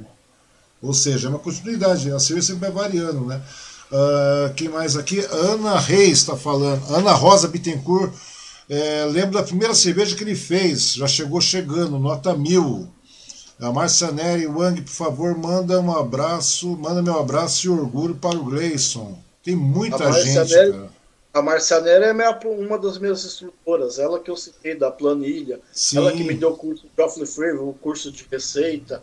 Ou 0.83 0.93
seja, 0.93 1.29
é 1.29 1.31
uma 1.31 1.39
continuidade, 1.39 2.11
a 2.11 2.19
cerveja 2.19 2.49
sempre 2.49 2.71
vai 2.71 2.71
variando, 2.73 3.27
né? 3.27 3.41
Uh, 3.93 4.55
quem 4.55 4.69
mais 4.69 4.97
aqui? 4.97 5.21
Ana 5.31 5.79
Reis 5.79 6.19
está 6.19 6.37
falando. 6.37 6.83
Ana 6.95 7.13
Rosa 7.13 7.49
Bittencourt. 7.49 8.13
É, 8.69 9.05
lembro 9.07 9.33
da 9.33 9.43
primeira 9.43 9.75
cerveja 9.75 10.15
que 10.15 10.23
ele 10.23 10.37
fez, 10.37 10.95
já 10.95 11.09
chegou 11.09 11.41
chegando, 11.41 11.99
nota 11.99 12.37
mil. 12.37 12.89
A 13.61 13.71
Marcia 13.71 14.11
Neri 14.11 14.47
Wang, 14.47 14.81
por 14.81 14.91
favor, 14.91 15.37
manda 15.37 15.79
um 15.79 15.93
abraço, 15.93 16.77
manda 16.79 17.03
meu 17.03 17.19
abraço 17.19 17.67
e 17.67 17.71
orgulho 17.71 18.15
para 18.15 18.39
o 18.39 18.45
Gleison. 18.45 19.19
Tem 19.43 19.55
muita 19.55 20.11
gente, 20.13 20.51
Neri, 20.51 20.73
cara. 20.73 20.91
A 21.35 21.43
Marcia 21.43 21.81
Neri 21.81 22.05
é 22.07 22.13
minha, 22.15 22.39
uma 22.45 22.79
das 22.79 22.97
minhas 22.97 23.23
instrutoras, 23.25 23.99
ela 23.99 24.19
que 24.19 24.31
eu 24.31 24.37
citei 24.37 24.75
da 24.75 24.91
planilha, 24.91 25.61
Sim. 25.73 25.99
ela 25.99 26.11
que 26.11 26.25
me 26.25 26.33
deu 26.33 26.51
o 26.51 26.57
curso 26.57 26.87
de 26.97 27.03
Offley 27.03 27.27
Flavor, 27.27 27.69
o 27.69 27.75
curso 27.75 28.11
de 28.11 28.27
receita. 28.31 29.03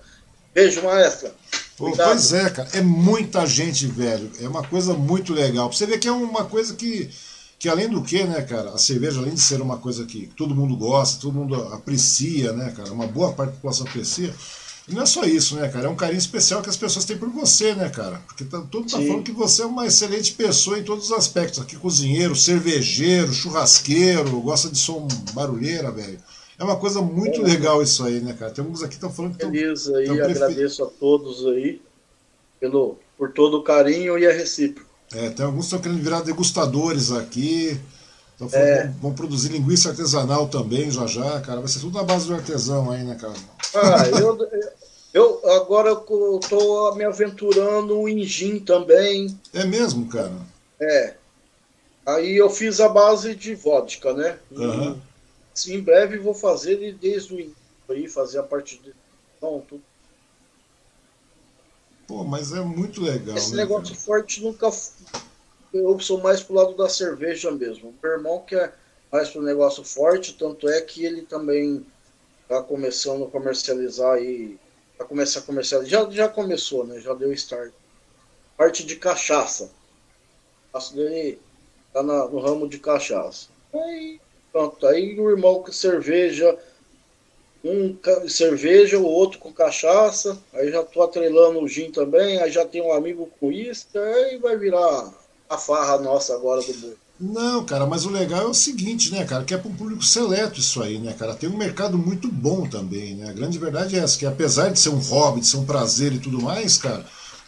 Beijo, 0.56 0.82
maestra. 0.82 1.36
Pô, 1.78 1.92
pois 1.96 2.34
é, 2.34 2.50
cara, 2.50 2.68
é 2.74 2.82
muita 2.82 3.46
gente, 3.46 3.86
velho. 3.86 4.32
É 4.42 4.48
uma 4.48 4.64
coisa 4.64 4.96
muito 4.96 5.34
legal. 5.34 5.72
Você 5.72 5.86
ver 5.86 6.00
que 6.00 6.08
é 6.08 6.12
uma 6.12 6.46
coisa 6.46 6.74
que 6.74 7.12
que 7.60 7.68
além 7.68 7.90
do 7.90 8.04
que, 8.04 8.24
né, 8.24 8.42
cara, 8.42 8.70
a 8.72 8.78
cerveja, 8.78 9.20
além 9.20 9.34
de 9.34 9.42
ser 9.42 9.62
uma 9.62 9.78
coisa 9.78 10.06
que 10.06 10.28
todo 10.36 10.56
mundo 10.56 10.76
gosta, 10.76 11.22
todo 11.22 11.34
mundo 11.34 11.56
aprecia, 11.74 12.54
né, 12.54 12.72
cara, 12.76 12.92
uma 12.92 13.08
boa 13.08 13.34
parte 13.34 13.50
da 13.50 13.56
população 13.56 13.88
aprecia, 13.88 14.34
não 14.88 15.02
é 15.02 15.06
só 15.06 15.24
isso, 15.24 15.56
né, 15.56 15.68
cara, 15.68 15.88
é 15.88 15.90
um 15.90 15.96
carinho 15.96 16.20
especial 16.20 16.62
que 16.62 16.70
as 16.70 16.78
pessoas 16.78 17.04
têm 17.04 17.18
por 17.18 17.30
você, 17.30 17.74
né, 17.74 17.90
cara, 17.90 18.22
porque 18.28 18.46
tá, 18.46 18.62
todo 18.62 18.82
mundo 18.82 18.92
tá 18.92 18.98
falando 18.98 19.24
que 19.24 19.32
você 19.32 19.64
é 19.64 19.66
uma 19.66 19.88
excelente 19.88 20.34
pessoa 20.34 20.78
em 20.78 20.84
todos 20.84 21.06
os 21.06 21.12
aspectos, 21.12 21.60
aqui 21.60 21.76
cozinheiro, 21.76 22.36
cervejeiro, 22.36 23.34
churrasqueiro, 23.34 24.40
gosta 24.42 24.70
de 24.70 24.78
som 24.78 25.08
barulheira, 25.34 25.92
velho. 25.92 26.20
É 26.60 26.64
uma 26.64 26.76
coisa 26.76 27.02
muito 27.02 27.42
é. 27.42 27.44
legal 27.44 27.84
isso 27.84 28.04
aí, 28.04 28.20
né, 28.20 28.34
cara? 28.34 28.52
Tem 28.52 28.64
alguns 28.64 28.82
aqui 28.82 28.92
que 28.92 28.96
estão 28.96 29.12
falando 29.12 29.38
que 29.38 29.46
Feliz 29.46 29.88
aí, 29.90 30.06
tão 30.08 30.16
agradeço 30.16 30.84
a 30.84 30.88
todos 30.88 31.46
aí 31.46 31.80
pelo, 32.60 32.98
por 33.16 33.32
todo 33.32 33.58
o 33.58 33.64
carinho 33.64 34.18
e 34.18 34.26
a 34.26 34.32
recíproca. 34.32 34.87
É, 35.14 35.30
tem 35.30 35.46
alguns 35.46 35.68
que 35.68 35.76
estão 35.76 35.80
querendo 35.80 36.04
virar 36.04 36.22
degustadores 36.22 37.12
aqui. 37.12 37.80
Então 38.36 38.48
é. 38.52 38.88
vão, 39.02 39.14
produzir 39.14 39.50
linguiça 39.50 39.90
artesanal 39.90 40.48
também 40.48 40.92
já 40.92 41.08
já, 41.08 41.42
cara. 41.42 41.60
Vai 41.60 41.68
ser 41.68 41.80
tudo 41.80 41.98
na 41.98 42.04
base 42.04 42.28
do 42.28 42.36
artesão 42.36 42.92
aí, 42.92 43.04
né, 43.04 43.16
cara? 43.16 43.34
Ah, 43.74 44.08
eu, 44.20 44.38
eu 45.14 45.52
agora 45.52 45.90
eu 45.90 46.40
tô 46.48 46.94
me 46.96 47.04
aventurando 47.04 48.08
em 48.08 48.24
gin 48.24 48.60
também. 48.60 49.40
É 49.54 49.66
mesmo, 49.66 50.08
cara? 50.08 50.34
É. 50.80 51.16
Aí 52.06 52.38
eu 52.38 52.50
fiz 52.50 52.80
a 52.80 52.88
base 52.88 53.36
de 53.36 53.56
vodka, 53.56 54.14
né? 54.14 54.38
Uhum. 54.52 54.98
E, 55.66 55.74
em 55.74 55.82
breve 55.82 56.20
vou 56.20 56.34
fazer 56.34 56.94
desde 56.94 57.34
o 57.34 57.40
início 57.40 57.56
aí, 57.90 58.08
fazer 58.08 58.40
a 58.40 58.44
parte 58.44 58.78
de. 58.78 58.94
Então, 59.38 59.64
tudo 59.68 59.82
Pô, 62.08 62.24
mas 62.24 62.54
é 62.54 62.62
muito 62.62 63.02
legal. 63.02 63.36
Esse 63.36 63.52
né, 63.52 63.58
negócio 63.58 63.94
cara? 63.94 64.06
forte 64.06 64.42
nunca. 64.42 64.70
eu 65.74 66.00
sou 66.00 66.22
mais 66.22 66.42
pro 66.42 66.56
lado 66.56 66.76
da 66.76 66.88
cerveja 66.88 67.52
mesmo. 67.52 67.94
Meu 68.02 68.14
irmão 68.14 68.40
que 68.40 68.56
é 68.56 68.72
mais 69.12 69.30
pro 69.30 69.42
negócio 69.42 69.84
forte, 69.84 70.34
tanto 70.34 70.70
é 70.70 70.82
que 70.82 71.04
ele 71.04 71.24
também 71.24 71.86
tá 72.48 72.64
começando 72.64 73.26
a 73.26 73.30
comercializar 73.30 74.22
e 74.22 74.58
a 74.98 75.04
começar 75.04 75.42
a 75.42 75.44
comercializar. 75.44 75.90
Já, 75.90 76.10
já 76.10 76.30
começou, 76.30 76.86
né? 76.86 77.00
Já 77.02 77.14
deu 77.14 77.32
start. 77.34 77.74
Parte 78.56 78.86
de 78.86 78.96
cachaça. 78.96 79.70
O 80.74 80.94
dele 80.94 81.40
tá 81.92 82.02
na, 82.02 82.28
no 82.28 82.40
ramo 82.40 82.70
de 82.70 82.80
cachaça. 82.80 83.50
Aí, 83.74 84.20
pronto. 84.52 84.88
Aí 84.88 85.20
o 85.20 85.30
irmão 85.30 85.62
com 85.62 85.72
cerveja, 85.72 86.58
um 87.64 87.98
cerveja, 88.28 88.98
o 88.98 89.06
outro 89.06 89.40
com 89.40 89.52
cachaça. 89.52 90.38
Aí 90.54 90.72
já 90.72 90.84
tô 90.84 91.02
atrelando 91.02 91.60
o 91.60 91.68
gin 91.68 91.92
também. 91.92 92.40
Aí 92.40 92.52
já 92.52 92.66
tem 92.66 92.82
um 92.82 92.94
amigo 92.94 93.30
com 93.40 93.52
isca. 93.52 94.00
Aí 94.00 94.38
vai 94.38 94.58
virar 94.58 95.14
a 95.50 95.58
farra 95.58 95.98
nossa 96.00 96.34
agora 96.34 96.62
do 96.62 96.74
boi. 96.74 96.96
Não, 97.20 97.66
cara, 97.66 97.88
mas 97.88 98.06
o 98.06 98.12
legal 98.12 98.44
é 98.44 98.48
o 98.48 98.54
seguinte, 98.54 99.12
né, 99.12 99.26
cara, 99.26 99.44
que 99.44 99.52
é 99.52 99.58
para 99.58 99.70
um 99.70 99.76
público 99.76 100.06
seleto 100.06 100.60
isso 100.60 100.84
aí, 100.84 101.00
né, 101.00 101.14
cara? 101.14 101.34
Tem 101.34 101.50
um 101.50 101.58
mercado 101.58 101.98
muito 101.98 102.32
bom 102.32 102.68
também, 102.68 103.16
né? 103.16 103.30
A 103.30 103.34
grande 103.34 103.58
verdade 103.58 103.96
é 103.96 104.00
essa, 104.00 104.20
que 104.20 104.26
apesar 104.26 104.70
de 104.70 104.80
ser 104.80 104.90
um 104.90 105.00
hobby, 105.00 105.40
de 105.40 105.48
ser 105.48 105.58
um 105.58 105.66
prazer 105.66 106.14
e 106.14 106.20
tudo 106.20 106.40
mais, 106.40 106.78
cara, 106.78 107.04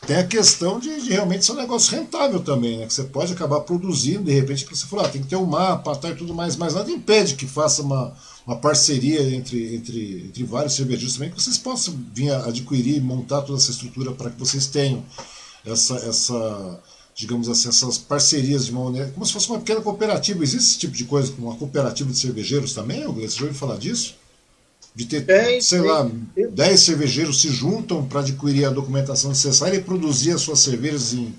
tem 0.08 0.16
a 0.16 0.26
questão 0.26 0.80
de, 0.80 1.02
de 1.02 1.12
realmente 1.12 1.46
ser 1.46 1.52
um 1.52 1.56
negócio 1.56 1.96
rentável 1.96 2.40
também, 2.40 2.80
né? 2.80 2.88
Que 2.88 2.94
você 2.94 3.04
pode 3.04 3.34
acabar 3.34 3.60
produzindo, 3.60 4.24
de 4.24 4.34
repente, 4.34 4.66
para 4.66 4.76
você 4.76 4.88
falar, 4.88 5.06
ah, 5.06 5.10
tem 5.10 5.22
que 5.22 5.28
ter 5.28 5.36
um 5.36 5.46
mapa, 5.46 5.96
tá, 5.96 6.10
e 6.10 6.16
tudo 6.16 6.34
mais, 6.34 6.56
mas 6.56 6.74
nada 6.74 6.90
impede 6.90 7.36
que 7.36 7.46
faça 7.46 7.84
uma, 7.84 8.16
uma 8.50 8.58
parceria 8.58 9.22
entre, 9.36 9.76
entre, 9.76 10.24
entre 10.26 10.44
vários 10.44 10.74
cervejeiros 10.74 11.14
também, 11.14 11.30
que 11.30 11.40
vocês 11.40 11.56
possam 11.56 11.96
vir 12.16 12.32
adquirir 12.32 12.98
e 12.98 13.00
montar 13.00 13.44
toda 13.44 13.60
essa 13.60 13.70
estrutura 13.70 14.12
para 14.12 14.32
que 14.32 14.40
vocês 14.40 14.66
tenham 14.66 15.06
essa, 15.64 15.96
essa 15.98 16.80
digamos 17.14 17.48
assim, 17.48 17.70
essas 17.70 18.00
parcerias 18.00 18.66
de 18.66 18.72
uma 18.72 18.86
maneira, 18.86 19.12
como 19.12 19.24
se 19.24 19.34
fosse 19.34 19.48
uma 19.50 19.60
pequena 19.60 19.82
cooperativa. 19.82 20.44
Existe 20.44 20.68
esse 20.68 20.80
tipo 20.80 20.96
de 20.96 21.06
coisa, 21.06 21.32
como 21.32 21.48
uma 21.48 21.58
cooperativa 21.58 22.10
de 22.10 22.18
cervejeiros 22.18 22.74
também, 22.74 23.06
Você 23.06 23.38
já 23.38 23.44
ouviu 23.44 23.54
falar 23.54 23.78
disso? 23.78 24.16
De 24.96 25.06
ter, 25.06 25.28
tem, 25.28 25.62
sei 25.62 25.82
tem, 25.82 25.88
lá, 25.88 26.12
10 26.52 26.80
cervejeiros 26.80 27.40
se 27.42 27.50
juntam 27.50 28.04
para 28.04 28.22
adquirir 28.22 28.66
a 28.66 28.72
documentação 28.72 29.30
necessária 29.30 29.78
e 29.78 29.84
produzir 29.84 30.32
as 30.32 30.42
suas 30.42 30.60
cervejas 30.60 31.14
em, 31.14 31.36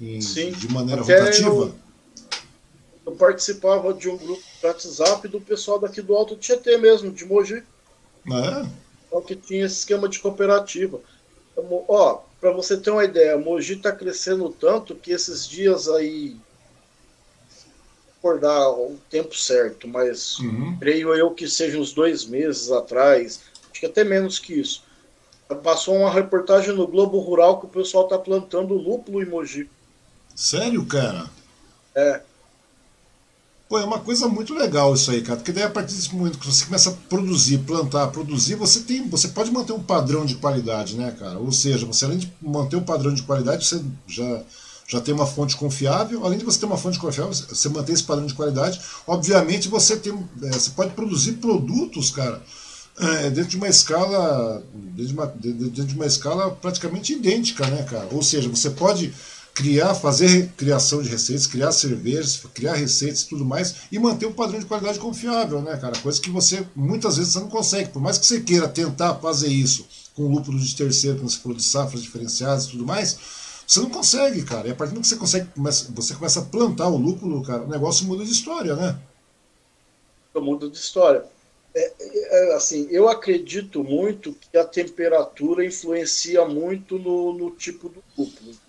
em 0.00 0.20
de 0.20 0.68
maneira 0.68 1.02
Até 1.02 1.18
rotativa? 1.18 1.48
Eu, 1.48 1.74
eu, 3.06 3.12
participava 3.12 3.92
de 3.92 4.08
um 4.08 4.16
grupo 4.16 4.42
de 4.60 4.66
WhatsApp 4.66 5.28
do 5.28 5.40
pessoal 5.40 5.78
daqui 5.78 6.00
do 6.00 6.14
Alto 6.14 6.36
Tietê 6.36 6.76
mesmo, 6.76 7.10
de 7.10 7.24
Mogi. 7.24 7.62
É? 8.26 9.20
Que 9.26 9.36
tinha 9.36 9.64
esse 9.64 9.76
esquema 9.76 10.08
de 10.08 10.18
cooperativa. 10.18 11.00
Ó, 11.88 12.20
para 12.40 12.50
você 12.50 12.76
ter 12.76 12.90
uma 12.90 13.04
ideia, 13.04 13.38
Mogi 13.38 13.74
está 13.74 13.92
crescendo 13.92 14.50
tanto 14.50 14.94
que 14.94 15.12
esses 15.12 15.46
dias 15.46 15.88
aí 15.88 16.36
acordar 18.24 18.70
o 18.70 18.98
tempo 19.10 19.36
certo, 19.36 19.86
mas 19.86 20.38
uhum. 20.38 20.78
creio 20.80 21.14
eu 21.14 21.30
que 21.32 21.46
seja 21.46 21.78
uns 21.78 21.92
dois 21.92 22.24
meses 22.24 22.72
atrás, 22.72 23.40
acho 23.70 23.80
que 23.80 23.86
até 23.86 24.02
menos 24.02 24.38
que 24.38 24.54
isso. 24.54 24.82
Passou 25.62 25.94
uma 25.94 26.10
reportagem 26.10 26.74
no 26.74 26.86
Globo 26.86 27.18
Rural 27.18 27.60
que 27.60 27.66
o 27.66 27.68
pessoal 27.68 28.04
está 28.04 28.18
plantando 28.18 28.72
lúpulo 28.72 29.22
em 29.22 29.26
Mogi. 29.26 29.68
Sério, 30.34 30.84
cara? 30.86 31.30
É. 31.94 32.22
Pô, 33.68 33.78
é 33.78 33.84
uma 33.84 33.98
coisa 33.98 34.28
muito 34.28 34.52
legal 34.54 34.94
isso 34.94 35.10
aí, 35.10 35.22
cara, 35.22 35.36
porque 35.38 35.52
daí 35.52 35.64
a 35.64 35.70
partir 35.70 35.94
desse 35.94 36.14
momento 36.14 36.38
que 36.38 36.46
você 36.46 36.66
começa 36.66 36.90
a 36.90 36.92
produzir, 36.92 37.58
plantar, 37.58 38.08
produzir, 38.08 38.56
você 38.56 38.80
tem, 38.80 39.08
você 39.08 39.28
pode 39.28 39.50
manter 39.50 39.72
um 39.72 39.82
padrão 39.82 40.26
de 40.26 40.34
qualidade, 40.36 40.96
né, 40.96 41.10
cara? 41.18 41.38
Ou 41.38 41.50
seja, 41.50 41.86
você 41.86 42.04
além 42.04 42.18
de 42.18 42.32
manter 42.42 42.76
um 42.76 42.84
padrão 42.84 43.14
de 43.14 43.22
qualidade, 43.22 43.66
você 43.66 43.82
já 44.06 44.42
já 44.86 45.00
tem 45.00 45.14
uma 45.14 45.26
fonte 45.26 45.56
confiável. 45.56 46.24
Além 46.24 46.38
de 46.38 46.44
você 46.44 46.60
ter 46.60 46.66
uma 46.66 46.76
fonte 46.76 46.98
confiável, 46.98 47.32
você 47.32 47.68
manter 47.68 47.92
esse 47.92 48.02
padrão 48.02 48.26
de 48.26 48.34
qualidade. 48.34 48.80
Obviamente, 49.06 49.68
você 49.68 49.96
tem, 49.96 50.12
é, 50.42 50.52
você 50.52 50.70
pode 50.70 50.92
produzir 50.92 51.32
produtos, 51.34 52.10
cara, 52.10 52.42
é, 52.98 53.30
dentro 53.30 53.50
de 53.50 53.56
uma 53.56 53.68
escala, 53.68 54.62
dentro 54.74 55.06
de 55.06 55.14
uma, 55.14 55.26
dentro 55.26 55.86
de 55.86 55.94
uma 55.94 56.06
escala 56.06 56.50
praticamente 56.50 57.12
idêntica, 57.12 57.66
né, 57.66 57.82
cara? 57.84 58.08
Ou 58.12 58.22
seja, 58.22 58.48
você 58.48 58.70
pode 58.70 59.12
criar, 59.54 59.94
fazer 59.94 60.48
criação 60.56 61.00
de 61.00 61.08
receitas, 61.08 61.46
criar 61.46 61.70
cervejas, 61.70 62.42
criar 62.52 62.74
receitas 62.74 63.22
e 63.22 63.28
tudo 63.28 63.44
mais, 63.44 63.76
e 63.90 63.98
manter 64.00 64.26
um 64.26 64.32
padrão 64.32 64.58
de 64.58 64.66
qualidade 64.66 64.98
confiável, 64.98 65.62
né, 65.62 65.76
cara? 65.76 65.96
Coisa 66.00 66.20
que 66.20 66.28
você 66.28 66.66
muitas 66.74 67.16
vezes 67.16 67.32
você 67.32 67.38
não 67.38 67.48
consegue, 67.48 67.90
por 67.90 68.02
mais 68.02 68.18
que 68.18 68.26
você 68.26 68.40
queira 68.40 68.68
tentar 68.68 69.14
fazer 69.16 69.48
isso 69.48 69.86
com 70.14 70.26
lúpulo 70.26 70.58
de 70.58 70.74
terceiro, 70.74 71.18
você 71.18 71.38
falou 71.38 71.56
de 71.56 71.62
safras 71.62 72.02
diferenciadas 72.02 72.66
e 72.66 72.70
tudo 72.72 72.84
mais, 72.84 73.16
você 73.66 73.80
não 73.80 73.90
consegue, 73.90 74.42
cara. 74.42 74.68
E 74.68 74.72
a 74.72 74.74
partir 74.74 74.94
do 74.94 75.00
que 75.00 75.06
você 75.06 75.16
consegue, 75.16 75.48
você 75.90 76.14
começa 76.14 76.40
a 76.40 76.44
plantar 76.44 76.88
o 76.88 76.96
lúpulo, 76.96 77.42
cara, 77.42 77.62
o 77.62 77.68
negócio 77.68 78.06
muda 78.06 78.24
de 78.24 78.32
história, 78.32 78.74
né? 78.74 78.98
Muda 80.34 80.68
de 80.68 80.76
história. 80.76 81.24
É, 81.74 81.92
é, 81.98 82.52
é, 82.52 82.54
assim, 82.54 82.86
eu 82.90 83.08
acredito 83.08 83.82
muito 83.82 84.34
que 84.34 84.56
a 84.56 84.64
temperatura 84.64 85.64
influencia 85.64 86.44
muito 86.44 86.98
no, 86.98 87.32
no 87.32 87.50
tipo 87.52 87.88
do 87.88 88.02
lúpulo 88.16 88.63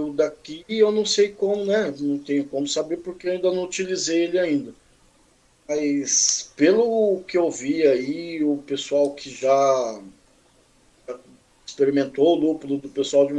eu 0.00 0.12
daqui 0.12 0.64
eu 0.68 0.92
não 0.92 1.04
sei 1.04 1.30
como, 1.30 1.64
né? 1.64 1.92
Não 1.98 2.18
tenho 2.18 2.44
como 2.46 2.66
saber 2.66 2.98
porque 2.98 3.28
eu 3.28 3.32
ainda 3.32 3.50
não 3.50 3.64
utilizei 3.64 4.24
ele 4.24 4.38
ainda. 4.38 4.74
Mas 5.68 6.50
pelo 6.56 7.22
que 7.26 7.36
eu 7.36 7.50
vi 7.50 7.86
aí, 7.86 8.42
o 8.42 8.58
pessoal 8.58 9.12
que 9.12 9.30
já 9.30 10.00
experimentou 11.66 12.36
o 12.36 12.40
lúpulo 12.40 12.78
do 12.78 12.88
pessoal 12.88 13.26
de 13.26 13.34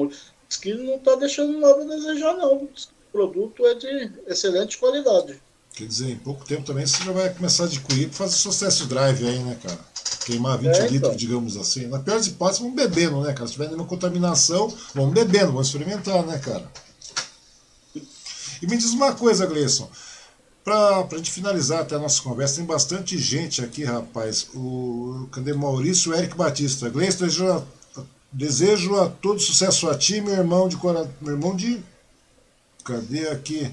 diz 0.48 0.58
que 0.58 0.74
não 0.74 0.96
está 0.96 1.16
deixando 1.16 1.60
nada 1.60 1.82
a 1.82 1.96
desejar, 1.96 2.36
não. 2.38 2.64
o 2.64 2.70
produto 3.12 3.66
é 3.66 3.76
de 3.76 4.12
excelente 4.28 4.78
qualidade. 4.78 5.42
Quer 5.74 5.88
dizer, 5.88 6.10
em 6.10 6.18
pouco 6.18 6.46
tempo 6.46 6.64
também 6.64 6.86
você 6.86 7.04
já 7.04 7.12
vai 7.12 7.34
começar 7.34 7.64
a 7.64 7.66
adquirir 7.68 8.10
para 8.10 8.18
fazer 8.18 8.66
test 8.66 8.86
drive 8.86 9.28
aí, 9.28 9.40
né, 9.40 9.58
cara? 9.64 9.89
Queimar 10.26 10.58
20 10.58 10.68
é, 10.68 10.72
então. 10.72 10.88
litros, 10.88 11.18
digamos 11.18 11.58
assim. 11.58 11.88
Na 11.88 12.00
pior 12.00 12.18
das 12.18 12.28
hipóteses, 12.28 12.62
vamos 12.62 12.76
bebendo, 12.76 13.22
né, 13.22 13.34
cara? 13.34 13.48
Se 13.48 13.54
tiver 13.54 13.68
nenhuma 13.68 13.86
contaminação, 13.86 14.74
vamos 14.94 15.14
bebendo, 15.14 15.48
vamos 15.48 15.68
experimentar, 15.68 16.26
né, 16.26 16.38
cara? 16.40 16.70
E 18.62 18.68
me 18.68 18.78
diz 18.78 18.92
uma 18.92 19.14
coisa, 19.14 19.46
Gleison. 19.46 19.90
Para 20.64 21.08
a 21.12 21.18
gente 21.18 21.32
finalizar 21.32 21.82
até 21.82 21.96
a 21.96 22.00
nossa 22.00 22.22
conversa, 22.22 22.58
tem 22.58 22.66
bastante 22.66 23.18
gente 23.18 23.64
aqui, 23.64 23.84
rapaz. 23.84 24.48
O, 24.54 25.28
cadê 25.32 25.54
Maurício 25.54 26.14
Eric 26.14 26.36
Batista? 26.36 26.90
Gleison, 26.90 27.26
desejo 27.26 27.52
a, 27.52 27.64
desejo 28.32 28.96
a 29.00 29.10
todo 29.10 29.40
sucesso 29.40 29.90
a 29.90 29.98
ti, 29.98 30.22
meu 30.22 30.34
irmão 30.34 30.68
de. 30.68 30.78
Meu 31.22 31.34
irmão 31.34 31.56
de. 31.56 31.82
Cadê 32.84 33.30
aqui? 33.30 33.72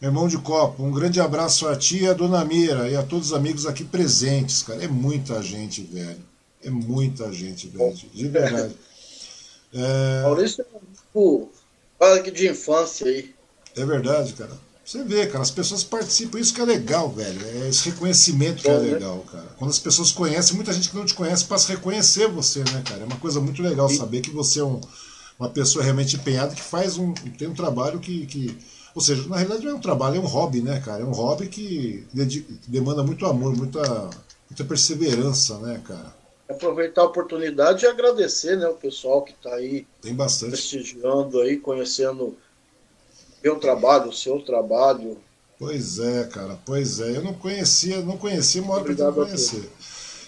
Irmão 0.00 0.28
de 0.28 0.36
copo, 0.36 0.82
um 0.82 0.92
grande 0.92 1.20
abraço 1.20 1.66
a 1.66 1.74
ti 1.74 2.02
e 2.02 2.06
a 2.06 2.12
dona 2.12 2.44
Mira 2.44 2.88
e 2.88 2.96
a 2.96 3.02
todos 3.02 3.28
os 3.28 3.32
amigos 3.32 3.64
aqui 3.64 3.82
presentes, 3.82 4.62
cara. 4.62 4.84
É 4.84 4.88
muita 4.88 5.42
gente, 5.42 5.82
velho. 5.82 6.20
É 6.62 6.68
muita 6.68 7.32
gente, 7.32 7.68
velho. 7.68 7.94
De 8.12 8.28
verdade. 8.28 8.74
É... 9.74 10.22
Maurício 10.22 10.64
é 10.64 11.18
um 11.18 11.48
parque 11.98 12.30
de 12.30 12.48
infância 12.48 13.06
aí. 13.06 13.34
É 13.74 13.84
verdade, 13.84 14.32
cara. 14.32 14.52
Você 14.82 15.02
vê, 15.02 15.26
cara, 15.26 15.42
as 15.42 15.50
pessoas 15.50 15.82
participam, 15.82 16.38
isso 16.38 16.54
que 16.54 16.60
é 16.60 16.64
legal, 16.64 17.10
velho. 17.10 17.44
É 17.44 17.68
esse 17.68 17.90
reconhecimento 17.90 18.62
que 18.62 18.68
é, 18.68 18.74
é 18.74 18.78
legal, 18.78 19.18
cara. 19.30 19.48
Quando 19.58 19.70
as 19.70 19.80
pessoas 19.80 20.12
conhecem, 20.12 20.54
muita 20.54 20.72
gente 20.72 20.88
que 20.88 20.96
não 20.96 21.04
te 21.04 21.12
conhece 21.12 21.44
passa 21.44 21.72
a 21.72 21.76
reconhecer 21.76 22.28
você, 22.28 22.60
né, 22.60 22.82
cara? 22.86 23.02
É 23.02 23.04
uma 23.04 23.18
coisa 23.18 23.40
muito 23.40 23.60
legal 23.60 23.88
Sim. 23.88 23.98
saber 23.98 24.20
que 24.20 24.30
você 24.30 24.60
é 24.60 24.64
um, 24.64 24.80
uma 25.38 25.50
pessoa 25.50 25.84
realmente 25.84 26.14
empenhada 26.14 26.54
que 26.54 26.62
faz 26.62 26.96
um. 26.96 27.12
tem 27.12 27.48
um 27.48 27.54
trabalho 27.54 27.98
que, 27.98 28.24
que 28.26 28.56
ou 28.96 29.02
seja, 29.02 29.28
na 29.28 29.36
realidade 29.36 29.62
não 29.62 29.72
é 29.72 29.74
um 29.74 29.80
trabalho, 29.80 30.16
é 30.16 30.20
um 30.20 30.26
hobby, 30.26 30.62
né, 30.62 30.80
cara? 30.80 31.02
É 31.02 31.04
um 31.04 31.12
hobby 31.12 31.48
que 31.48 32.06
demanda 32.66 33.02
muito 33.02 33.26
amor, 33.26 33.54
muita, 33.54 33.82
muita 34.48 34.64
perseverança, 34.66 35.58
né, 35.58 35.82
cara? 35.86 36.16
Aproveitar 36.48 37.02
a 37.02 37.04
oportunidade 37.04 37.84
e 37.84 37.88
agradecer, 37.88 38.56
né, 38.56 38.66
o 38.66 38.74
pessoal 38.74 39.22
que 39.22 39.32
está 39.32 39.54
aí 39.54 39.86
Tem 40.00 40.14
bastante. 40.14 40.52
prestigiando 40.52 41.42
aí, 41.42 41.58
conhecendo 41.58 42.38
meu 43.44 43.56
trabalho, 43.56 44.08
o 44.08 44.14
seu 44.14 44.40
trabalho. 44.40 45.18
Pois 45.58 45.98
é, 45.98 46.24
cara, 46.24 46.58
pois 46.64 46.98
é. 46.98 47.18
Eu 47.18 47.22
não 47.22 47.34
conhecia, 47.34 48.00
não 48.00 48.16
conhecia, 48.16 48.62
uma 48.62 48.76
hora 48.76 48.84
pretendo 48.84 49.12
conhecer. 49.12 49.70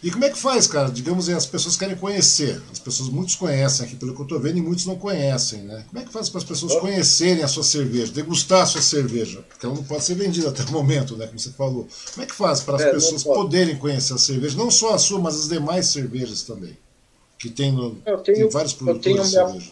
E 0.02 0.10
como 0.10 0.24
é 0.24 0.30
que 0.30 0.38
faz, 0.38 0.66
cara? 0.66 0.90
Digamos, 0.90 1.28
as 1.28 1.46
pessoas 1.46 1.76
querem 1.76 1.96
conhecer. 1.96 2.62
As 2.70 2.78
pessoas, 2.78 3.08
muitos 3.08 3.34
conhecem 3.34 3.84
aqui, 3.84 3.96
pelo 3.96 4.14
que 4.14 4.20
eu 4.20 4.24
estou 4.24 4.38
vendo, 4.38 4.58
e 4.58 4.62
muitos 4.62 4.86
não 4.86 4.96
conhecem, 4.96 5.62
né? 5.62 5.84
Como 5.88 6.00
é 6.00 6.04
que 6.04 6.12
faz 6.12 6.28
para 6.28 6.38
as 6.38 6.44
pessoas 6.44 6.76
conhecerem 6.76 7.42
a 7.42 7.48
sua 7.48 7.64
cerveja, 7.64 8.12
degustar 8.12 8.62
a 8.62 8.66
sua 8.66 8.80
cerveja? 8.80 9.42
Porque 9.48 9.66
ela 9.66 9.74
não 9.74 9.82
pode 9.82 10.04
ser 10.04 10.14
vendida 10.14 10.50
até 10.50 10.62
o 10.62 10.70
momento, 10.70 11.16
né? 11.16 11.26
Como 11.26 11.38
você 11.38 11.50
falou. 11.50 11.88
Como 12.12 12.22
é 12.22 12.26
que 12.26 12.34
faz 12.34 12.60
para 12.60 12.76
as 12.76 12.82
é, 12.82 12.90
pessoas 12.92 13.24
poderem 13.24 13.76
conhecer 13.76 14.14
a 14.14 14.18
cerveja? 14.18 14.56
Não 14.56 14.70
só 14.70 14.94
a 14.94 14.98
sua, 14.98 15.18
mas 15.18 15.34
as 15.34 15.48
demais 15.48 15.86
cervejas 15.88 16.42
também. 16.42 16.76
Que 17.36 17.50
tem, 17.50 17.72
no, 17.72 17.96
tenho, 17.96 18.22
tem 18.22 18.48
vários 18.48 18.74
produtores 18.74 19.26
de 19.26 19.30
cerveja. 19.32 19.70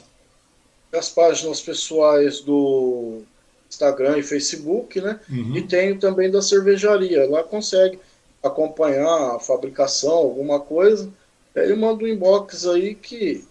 As 0.92 1.08
páginas 1.08 1.60
pessoais 1.60 2.40
do 2.40 3.22
Instagram 3.68 4.18
e 4.18 4.22
Facebook, 4.22 5.00
né? 5.00 5.20
Uhum. 5.28 5.56
E 5.56 5.62
tenho 5.62 5.98
também 5.98 6.30
da 6.30 6.42
cervejaria. 6.42 7.28
Lá 7.28 7.42
consegue 7.44 7.98
acompanhar 8.46 9.36
a 9.36 9.38
fabricação, 9.38 10.12
alguma 10.12 10.60
coisa, 10.60 11.10
ele 11.54 11.74
manda 11.74 12.04
um 12.04 12.08
inbox 12.08 12.66
aí 12.66 12.94
que 12.94 13.44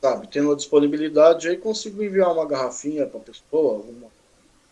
sabe, 0.00 0.28
tendo 0.28 0.52
a 0.52 0.56
disponibilidade 0.56 1.48
aí, 1.48 1.56
consigo 1.56 2.02
enviar 2.02 2.32
uma 2.32 2.46
garrafinha 2.46 3.06
para 3.06 3.18
a 3.18 3.22
pessoa, 3.22 3.74
alguma 3.76 4.06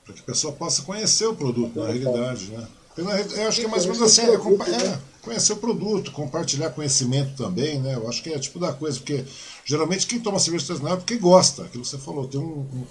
para 0.05 0.15
que 0.15 0.21
a 0.21 0.25
pessoa 0.25 0.53
possa 0.53 0.83
conhecer 0.83 1.27
o 1.27 1.35
produto 1.35 1.79
na 1.79 1.87
realidade, 1.87 2.51
né? 2.51 2.69
Eu 2.97 3.49
acho 3.49 3.61
que 3.61 3.67
é 3.67 3.69
mais 3.69 3.87
ou 3.87 3.93
menos 3.93 4.03
assim, 4.03 4.23
é, 4.23 4.35
é, 4.35 4.99
conhecer 5.21 5.53
o 5.55 5.57
produto, 5.57 6.13
compartilhar 6.13 6.71
conhecimento 6.71 7.35
também, 7.37 7.81
né? 7.81 7.97
Eu 7.97 8.09
acho 8.09 8.23
que 8.23 8.33
é 8.33 8.39
tipo 8.39 8.59
da 8.61 8.73
coisa, 8.73 8.99
porque 8.99 9.25
geralmente 9.65 10.07
quem 10.07 10.21
toma 10.21 10.39
cerveja 10.39 10.73
artesanal 10.73 10.95
é 10.95 10.97
porque 10.99 11.17
gosta, 11.17 11.65
aquilo 11.65 11.83
que 11.83 11.89
você 11.89 11.99
falou, 11.99 12.29
tem 12.29 12.39
um, 12.39 12.45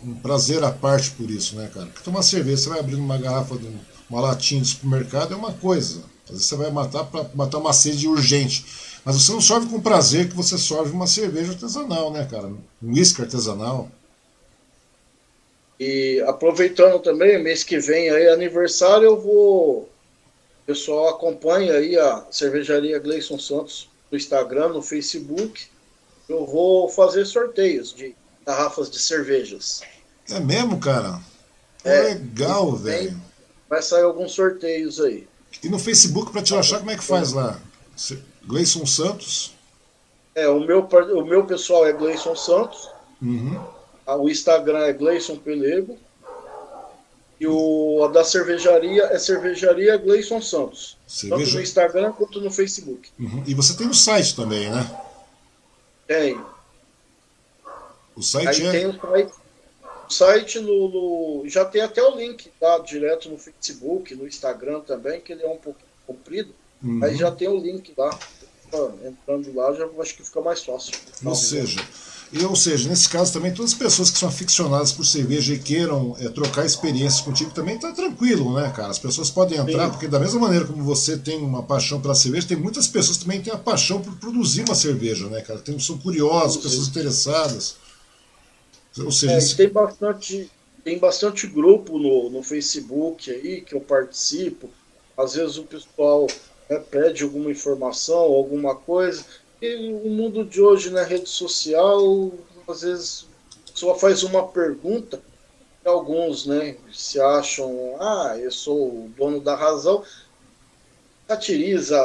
um, 0.04 0.10
um 0.10 0.16
prazer 0.16 0.62
à 0.64 0.72
parte 0.72 1.12
por 1.12 1.30
isso, 1.30 1.56
né, 1.56 1.70
cara? 1.74 1.86
Porque 1.86 2.04
tomar 2.04 2.24
cerveja, 2.24 2.64
você 2.64 2.70
vai 2.70 2.80
abrindo 2.80 3.00
uma 3.00 3.18
garrafa, 3.18 3.56
de 3.56 3.70
uma 4.10 4.20
latinha 4.20 4.62
de 4.62 4.68
supermercado 4.68 5.34
é 5.34 5.38
uma 5.38 5.54
coisa. 5.54 6.02
Às 6.26 6.32
vezes 6.32 6.46
você 6.46 6.56
vai 6.56 6.72
matar 6.72 7.04
para 7.06 7.30
matar 7.34 7.58
uma 7.58 7.74
sede 7.74 8.08
urgente. 8.08 8.66
Mas 9.04 9.16
você 9.16 9.32
não 9.32 9.42
sorve 9.42 9.68
com 9.68 9.82
prazer 9.82 10.30
que 10.30 10.36
você 10.36 10.58
sorve 10.58 10.92
uma 10.92 11.08
cerveja 11.08 11.52
artesanal, 11.52 12.12
né, 12.12 12.28
cara? 12.30 12.48
Um 12.48 12.94
uísque 12.94 13.22
artesanal. 13.22 13.90
E 15.80 16.24
aproveitando 16.28 17.00
também, 17.00 17.42
mês 17.44 17.64
que 17.64 17.78
vem 17.80 18.10
aí, 18.10 18.30
aniversário, 18.30 19.06
eu 19.06 19.20
vou 19.20 19.90
o 20.64 20.66
pessoal 20.66 21.10
acompanha 21.10 21.74
aí 21.74 21.98
a 21.98 22.26
cervejaria 22.32 22.98
Gleison 22.98 23.38
Santos 23.38 23.90
no 24.10 24.18
Instagram, 24.18 24.70
no 24.70 24.82
Facebook. 24.82 25.68
Eu 26.30 26.46
vou 26.46 26.88
fazer 26.88 27.26
sorteios 27.26 27.94
de 27.94 28.16
garrafas 28.46 28.90
de 28.90 28.98
cervejas. 28.98 29.82
É 30.30 30.40
mesmo, 30.40 30.80
cara? 30.80 31.20
É, 31.84 32.14
Legal, 32.14 32.74
velho. 32.78 33.22
Vai 33.70 33.82
sair 33.82 34.04
alguns 34.04 34.32
sorteios 34.32 35.02
aí. 35.02 35.28
E 35.62 35.70
no 35.70 35.80
Facebook, 35.80 36.32
para 36.32 36.42
te 36.42 36.56
achar, 36.56 36.80
como 36.80 36.92
é 36.92 36.98
que 36.98 37.04
faz 37.04 37.34
lá? 37.34 37.60
Gleison 38.46 38.86
Santos? 38.86 39.54
É, 40.36 40.48
o 40.48 40.60
meu, 40.60 40.82
o 40.82 41.26
meu 41.26 41.46
pessoal 41.46 41.86
é 41.86 41.94
Gleison 41.94 42.36
Santos. 42.36 42.90
Uhum. 43.22 43.62
O 44.06 44.30
Instagram 44.30 44.80
é 44.80 44.94
Gleison 44.94 45.38
Pelego. 45.38 45.98
E 47.40 47.48
o, 47.48 48.04
a 48.04 48.08
da 48.08 48.24
cervejaria 48.24 49.04
é 49.06 49.20
Cervejaria 49.20 49.98
Gleison 49.98 50.42
Santos. 50.42 50.98
Cerveja... 51.08 51.44
Tanto 51.44 51.56
no 51.56 51.62
Instagram 51.62 52.12
quanto 52.14 52.42
no 52.42 52.52
Facebook. 52.52 53.10
Uhum. 53.20 53.44
E 53.46 53.54
você 53.54 53.76
tem 53.76 53.88
no 53.88 53.94
site 53.94 54.36
também, 54.36 54.70
né? 54.70 54.90
Tem. 56.08 56.40
O 58.16 58.22
site 58.22 58.48
Aí 58.48 58.68
é... 58.68 58.72
tem 58.72 58.88
o 58.88 58.94
site, 58.94 59.32
o 59.32 59.43
site 60.14 60.60
no, 60.60 60.90
no, 60.90 61.50
já 61.50 61.66
tem 61.66 61.82
até 61.82 62.02
o 62.04 62.16
link 62.16 62.50
tá, 62.60 62.78
direto 62.80 63.30
no 63.30 63.38
Facebook, 63.38 64.14
no 64.16 64.28
Instagram 64.28 64.82
também, 64.82 65.20
que 65.20 65.34
ele 65.34 65.44
é 65.44 65.48
um 65.48 65.58
pouco 65.58 65.80
comprido. 66.06 66.54
Uhum. 66.82 67.04
Aí 67.04 67.16
já 67.16 67.32
tem 67.32 67.48
o 67.48 67.58
link 67.58 67.94
lá. 67.98 68.18
Entrando 69.06 69.54
lá, 69.54 69.72
já 69.74 69.88
acho 70.00 70.16
que 70.16 70.24
fica 70.24 70.42
mais 70.42 70.64
fácil. 70.64 70.94
Ou 71.24 71.36
seja, 71.36 71.80
e, 72.34 72.44
ou 72.44 72.56
seja, 72.56 72.90
nesse 72.90 73.08
caso 73.08 73.32
também, 73.32 73.54
todas 73.54 73.74
as 73.74 73.78
pessoas 73.78 74.10
que 74.10 74.18
são 74.18 74.28
aficionadas 74.28 74.92
por 74.92 75.06
cerveja 75.06 75.54
e 75.54 75.60
queiram 75.60 76.16
é, 76.20 76.28
trocar 76.30 76.66
experiências 76.66 77.22
contigo 77.22 77.52
também 77.52 77.78
tá 77.78 77.92
tranquilo, 77.92 78.56
né, 78.56 78.74
cara? 78.76 78.90
As 78.90 78.98
pessoas 78.98 79.30
podem 79.30 79.60
entrar, 79.60 79.86
Sim. 79.86 79.92
porque 79.92 80.08
da 80.08 80.20
mesma 80.20 80.40
maneira 80.40 80.66
como 80.66 80.84
você 80.84 81.16
tem 81.16 81.38
uma 81.38 81.62
paixão 81.62 82.02
pela 82.02 82.16
cerveja, 82.16 82.48
tem 82.48 82.58
muitas 82.58 82.88
pessoas 82.88 83.18
que 83.18 83.26
também 83.26 83.40
têm 83.40 83.54
a 83.54 83.58
paixão 83.58 84.02
por 84.02 84.16
produzir 84.16 84.64
uma 84.64 84.74
cerveja, 84.74 85.28
né, 85.28 85.42
cara? 85.42 85.60
Tem, 85.60 85.78
são 85.78 86.00
curiosos, 86.00 86.64
pessoas 86.64 86.88
interessadas. 86.88 87.76
Ou 89.00 89.12
seja, 89.12 89.34
é, 89.34 89.38
esse... 89.38 89.56
tem 89.56 89.70
bastante 89.70 90.50
tem 90.84 90.98
bastante 90.98 91.48
grupo 91.48 91.98
no, 91.98 92.30
no 92.30 92.44
Facebook 92.44 93.32
aí 93.32 93.62
que 93.62 93.74
eu 93.74 93.80
participo. 93.80 94.70
Às 95.18 95.36
vezes 95.36 95.58
o 95.58 95.64
pessoal 95.64 96.28
né, 96.70 96.78
pede 96.78 97.24
alguma 97.24 97.50
informação, 97.50 98.18
alguma 98.18 98.76
coisa 98.76 99.24
e 99.64 99.94
o 99.94 100.10
mundo 100.10 100.44
de 100.44 100.62
hoje 100.62 100.90
na 100.90 101.04
rede 101.04 101.30
social, 101.30 102.34
às 102.68 102.82
vezes, 102.82 103.26
a 103.70 103.72
pessoa 103.72 103.96
faz 103.96 104.22
uma 104.22 104.46
pergunta, 104.46 105.22
e 105.86 105.88
alguns 105.88 106.46
né, 106.46 106.76
se 106.92 107.18
acham, 107.18 107.96
ah, 107.98 108.38
eu 108.38 108.52
sou 108.52 108.90
o 108.90 109.12
dono 109.16 109.40
da 109.40 109.56
razão, 109.56 110.04
satiriza 111.26 111.98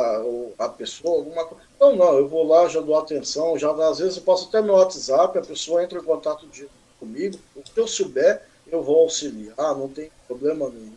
a 0.56 0.68
pessoa, 0.68 1.18
alguma 1.18 1.44
coisa. 1.46 1.64
Não, 1.80 1.96
não, 1.96 2.16
eu 2.16 2.28
vou 2.28 2.46
lá, 2.46 2.68
já 2.68 2.80
dou 2.80 2.96
atenção, 2.96 3.58
já 3.58 3.72
às 3.72 3.98
vezes 3.98 4.16
eu 4.16 4.22
posso 4.22 4.46
até 4.48 4.60
no 4.60 4.74
WhatsApp, 4.74 5.36
a 5.36 5.42
pessoa 5.42 5.82
entra 5.82 5.98
em 5.98 6.04
contato 6.04 6.46
comigo, 6.98 7.38
o 7.54 7.62
que 7.62 7.78
eu 7.78 7.86
souber, 7.86 8.42
eu 8.66 8.82
vou 8.82 9.00
auxiliar, 9.00 9.76
não 9.76 9.88
tem 9.88 10.10
problema 10.26 10.68
nenhum. 10.68 10.96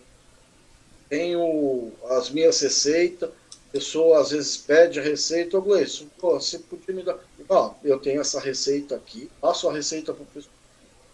Tenho 1.09 1.91
as 2.09 2.29
minhas 2.29 2.59
receitas, 2.59 3.29
pessoa 3.71 4.21
às 4.21 4.31
vezes 4.31 4.57
pede 4.57 4.99
a 4.99 5.03
receita, 5.03 5.57
ô 5.57 5.61
Gleison, 5.61 6.05
você 6.19 6.59
podia 6.59 6.93
me 6.93 7.03
dar. 7.03 7.19
Ó, 7.47 7.73
eu 7.83 7.99
tenho 7.99 8.21
essa 8.21 8.39
receita 8.39 8.95
aqui, 8.95 9.29
passo 9.39 9.69
a 9.69 9.73
receita 9.73 10.13
para 10.13 10.23
o 10.23 10.27
pessoal. 10.27 10.53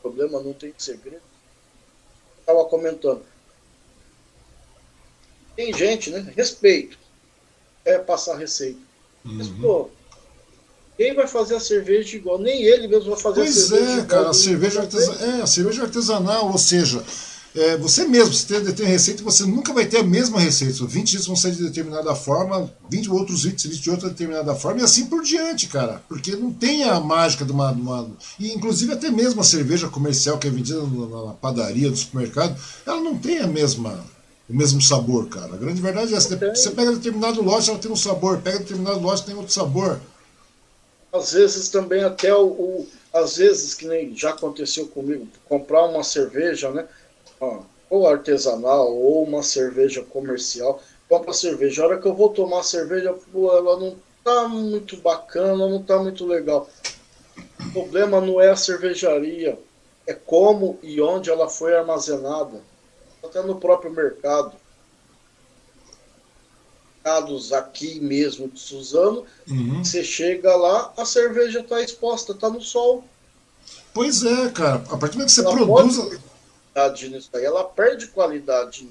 Problema 0.01 0.39
não 0.41 0.53
tem 0.53 0.73
segredo. 0.77 1.21
Estava 2.39 2.63
comentando. 2.65 3.25
Tem 5.55 5.73
gente, 5.73 6.11
né? 6.11 6.19
Respeito. 6.35 6.97
É 7.83 7.97
passar 7.97 8.35
a 8.35 8.37
receita. 8.37 8.79
Uhum. 9.25 9.33
Mas, 9.33 9.47
pô, 9.49 9.89
quem 10.97 11.13
vai 11.13 11.27
fazer 11.27 11.55
a 11.55 11.59
cerveja 11.59 12.17
igual? 12.17 12.39
Nem 12.39 12.63
ele 12.63 12.87
mesmo 12.87 13.11
vai 13.11 13.19
fazer 13.19 13.41
pois 13.41 13.55
a 13.55 13.67
cerveja. 13.67 13.85
Pois 13.85 13.99
é, 13.99 14.05
cara, 14.05 14.29
a 14.29 14.33
cerveja, 14.33 14.81
artesanal, 14.81 15.21
é, 15.21 15.41
a 15.41 15.47
cerveja 15.47 15.83
artesanal, 15.83 16.51
ou 16.51 16.57
seja, 16.57 17.03
é, 17.55 17.77
você 17.77 18.05
mesmo, 18.05 18.33
você 18.33 18.61
tem, 18.61 18.73
tem 18.73 18.85
receita, 18.85 19.23
você 19.23 19.43
nunca 19.43 19.73
vai 19.73 19.85
ter 19.85 19.97
a 19.97 20.03
mesma 20.03 20.39
receita. 20.39 20.85
20 20.85 21.09
litros 21.09 21.27
vão 21.27 21.35
ser 21.35 21.51
de 21.51 21.63
determinada 21.63 22.13
forma, 22.13 22.71
20 22.89 23.09
outros 23.09 23.43
20 23.43 23.63
litros 23.63 23.81
de 23.81 23.89
outra 23.89 24.09
determinada 24.09 24.53
forma, 24.53 24.81
e 24.81 24.83
assim 24.83 25.05
por 25.07 25.23
diante, 25.23 25.67
cara. 25.67 26.01
Porque 26.07 26.35
não 26.35 26.51
tem 26.51 26.83
a 26.83 26.99
mágica 26.99 27.45
de 27.45 27.51
uma, 27.51 27.71
de 27.73 27.81
uma. 27.81 28.09
E 28.39 28.53
inclusive 28.53 28.93
até 28.93 29.09
mesmo 29.09 29.41
a 29.41 29.43
cerveja 29.43 29.87
comercial 29.87 30.37
que 30.37 30.47
é 30.47 30.51
vendida 30.51 30.81
na 30.81 31.33
padaria, 31.33 31.89
do 31.89 31.97
supermercado, 31.97 32.55
ela 32.85 33.01
não 33.01 33.17
tem 33.17 33.39
a 33.39 33.47
mesma. 33.47 34.05
O 34.49 34.55
mesmo 34.55 34.81
sabor, 34.81 35.27
cara. 35.27 35.55
A 35.55 35.57
grande 35.57 35.81
verdade 35.81 36.13
é 36.13 36.17
essa. 36.17 36.37
Você 36.37 36.69
pega 36.71 36.93
determinado 36.93 37.41
lote, 37.41 37.69
ela 37.69 37.79
tem 37.79 37.91
um 37.91 37.97
sabor. 37.97 38.37
Pega 38.37 38.59
determinado 38.59 38.99
lote, 38.99 39.25
tem 39.25 39.35
outro 39.35 39.51
sabor. 39.51 39.99
Às 41.17 41.33
vezes 41.33 41.69
também 41.69 42.03
até 42.03 42.33
o, 42.33 42.45
o 42.45 42.87
às 43.13 43.37
vezes 43.37 43.73
que 43.73 43.87
nem 43.87 44.15
já 44.15 44.29
aconteceu 44.29 44.87
comigo, 44.87 45.27
comprar 45.47 45.85
uma 45.85 46.03
cerveja, 46.03 46.69
né? 46.71 46.87
ou 47.89 48.07
artesanal, 48.07 48.93
ou 48.93 49.23
uma 49.23 49.43
cerveja 49.43 50.03
comercial. 50.03 50.81
Compra 51.07 51.33
cerveja. 51.33 51.83
A 51.83 51.87
hora 51.87 52.01
que 52.01 52.07
eu 52.07 52.13
vou 52.13 52.29
tomar 52.29 52.63
cerveja, 52.63 53.15
pô, 53.31 53.55
ela 53.55 53.79
não 53.79 53.95
tá 54.23 54.47
muito 54.47 54.97
bacana, 54.97 55.67
não 55.69 55.81
tá 55.81 55.97
muito 55.97 56.25
legal. 56.25 56.69
O 57.59 57.71
problema 57.71 58.19
não 58.19 58.41
é 58.41 58.49
a 58.49 58.55
cervejaria, 58.55 59.57
é 60.05 60.13
como 60.13 60.77
e 60.83 61.01
onde 61.01 61.29
ela 61.29 61.47
foi 61.47 61.75
armazenada. 61.75 62.61
Até 63.23 63.41
no 63.41 63.59
próprio 63.59 63.91
mercado. 63.91 64.55
Mercados 67.07 67.53
aqui 67.53 67.99
mesmo 68.01 68.49
de 68.49 68.59
Suzano, 68.59 69.23
uhum. 69.49 69.83
você 69.83 70.03
chega 70.03 70.53
lá, 70.55 70.91
a 70.97 71.05
cerveja 71.05 71.61
está 71.61 71.81
exposta, 71.81 72.33
está 72.33 72.49
no 72.49 72.61
sol. 72.61 73.03
Pois 73.93 74.23
é, 74.23 74.49
cara. 74.49 74.83
A 74.89 74.97
partir 74.97 75.13
do 75.13 75.19
momento 75.19 75.27
que 75.27 75.31
você 75.31 75.41
ela 75.41 75.55
produz. 75.55 76.19
Pode 76.73 77.09
nisso 77.09 77.29
aí, 77.33 77.45
ela 77.45 77.63
perde 77.63 78.07
qualidade. 78.07 78.87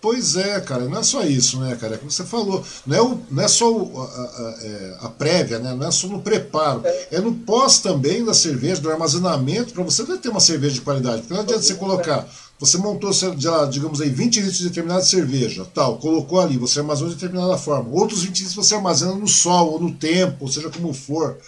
Pois 0.00 0.34
é, 0.36 0.58
cara, 0.62 0.84
não 0.84 0.98
é 0.98 1.02
só 1.02 1.22
isso, 1.22 1.60
né, 1.60 1.76
cara? 1.78 1.96
É 1.96 1.98
como 1.98 2.10
você 2.10 2.24
falou, 2.24 2.64
não 2.86 2.96
é, 2.96 3.02
o, 3.02 3.20
não 3.30 3.42
é 3.42 3.48
só 3.48 3.70
o, 3.70 4.00
a, 4.00 4.04
a, 4.04 4.58
é, 4.62 4.96
a, 5.02 5.08
prévia, 5.10 5.58
né? 5.58 5.74
não 5.74 5.86
é 5.86 5.90
só 5.90 6.06
no 6.06 6.22
preparo, 6.22 6.80
é, 6.86 7.08
é 7.12 7.20
no 7.20 7.34
pós 7.34 7.80
também 7.80 8.24
da 8.24 8.32
cerveja, 8.32 8.80
do 8.80 8.90
armazenamento, 8.90 9.74
para 9.74 9.84
você 9.84 10.02
ter 10.16 10.30
uma 10.30 10.40
cerveja 10.40 10.76
de 10.76 10.80
qualidade. 10.80 11.20
Porque 11.20 11.34
não 11.34 11.42
adianta 11.42 11.62
você 11.62 11.74
colocar, 11.74 12.26
você 12.60 12.76
montou, 12.76 13.10
já, 13.12 13.64
digamos 13.64 14.02
aí, 14.02 14.10
20 14.10 14.36
litros 14.40 14.58
de 14.58 14.68
determinada 14.68 15.02
cerveja, 15.02 15.66
tal, 15.74 15.96
colocou 15.96 16.38
ali, 16.38 16.58
você 16.58 16.80
armazena 16.80 17.08
de 17.08 17.14
determinada 17.14 17.56
forma. 17.56 17.88
Outros 17.90 18.22
20 18.22 18.36
litros 18.36 18.54
você 18.54 18.74
armazena 18.74 19.14
no 19.14 19.26
sol, 19.26 19.72
ou 19.72 19.80
no 19.80 19.94
tempo, 19.94 20.44
ou 20.44 20.48
seja 20.48 20.68
como 20.68 20.92
for. 20.92 21.38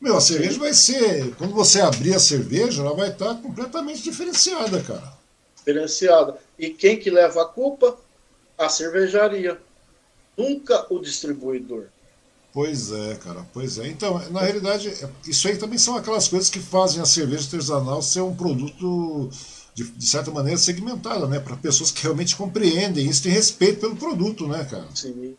Meu, 0.00 0.16
a 0.16 0.20
cerveja 0.20 0.58
vai 0.58 0.72
ser. 0.72 1.34
Quando 1.36 1.52
você 1.52 1.82
abrir 1.82 2.14
a 2.14 2.18
cerveja, 2.18 2.80
ela 2.80 2.94
vai 2.94 3.10
estar 3.10 3.34
completamente 3.34 4.02
diferenciada, 4.02 4.80
cara. 4.80 5.12
Diferenciada. 5.58 6.38
E 6.58 6.70
quem 6.70 6.98
que 6.98 7.10
leva 7.10 7.42
a 7.42 7.46
culpa? 7.46 7.94
A 8.56 8.70
cervejaria. 8.70 9.60
Nunca 10.38 10.86
o 10.88 10.98
distribuidor. 10.98 11.88
Pois 12.50 12.90
é, 12.90 13.14
cara, 13.16 13.46
pois 13.52 13.78
é. 13.78 13.86
Então, 13.88 14.18
na 14.30 14.40
realidade, 14.40 14.90
isso 15.26 15.46
aí 15.48 15.58
também 15.58 15.76
são 15.76 15.96
aquelas 15.96 16.28
coisas 16.28 16.48
que 16.48 16.60
fazem 16.60 17.02
a 17.02 17.04
cerveja 17.04 17.44
artesanal 17.44 18.00
ser 18.00 18.22
um 18.22 18.34
produto, 18.34 19.28
de, 19.76 19.84
de 19.84 20.06
certa 20.06 20.30
maneira, 20.30 20.58
segmentado, 20.58 21.28
né? 21.28 21.38
Para 21.38 21.54
pessoas 21.54 21.90
que 21.90 22.02
realmente 22.02 22.34
compreendem 22.34 23.06
isso, 23.06 23.22
têm 23.22 23.32
respeito 23.32 23.78
pelo 23.78 23.94
produto, 23.94 24.48
né, 24.48 24.66
cara? 24.68 24.88
Sim, 24.94 25.36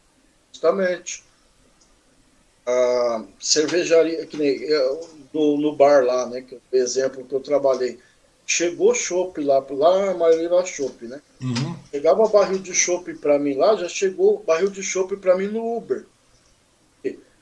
justamente 0.54 1.24
a 2.68 3.24
cervejaria, 3.40 4.28
que 4.28 4.38
nem 4.38 4.62
eu, 4.62 5.10
no, 5.34 5.58
no, 5.58 5.76
bar 5.76 6.06
lá, 6.06 6.28
né, 6.28 6.42
que 6.42 6.54
é 6.54 6.58
o 6.72 6.78
exemplo 6.78 7.24
que 7.24 7.34
eu 7.34 7.40
trabalhei, 7.40 7.98
chegou 8.46 8.94
chopp 8.94 9.42
lá, 9.42 9.66
lá 9.72 10.12
a 10.12 10.14
maioria 10.14 10.46
era 10.46 10.66
chopp, 10.66 11.06
né? 11.08 11.20
Uhum. 11.42 11.76
Chegava 11.90 12.28
barril 12.28 12.60
de 12.60 12.76
chopp 12.76 13.12
para 13.16 13.40
mim 13.40 13.56
lá, 13.56 13.76
já 13.76 13.90
chegou 13.90 14.44
barril 14.46 14.70
de 14.70 14.84
chopp 14.84 15.18
para 15.18 15.36
mim 15.36 15.48
no 15.48 15.78
Uber. 15.78 16.06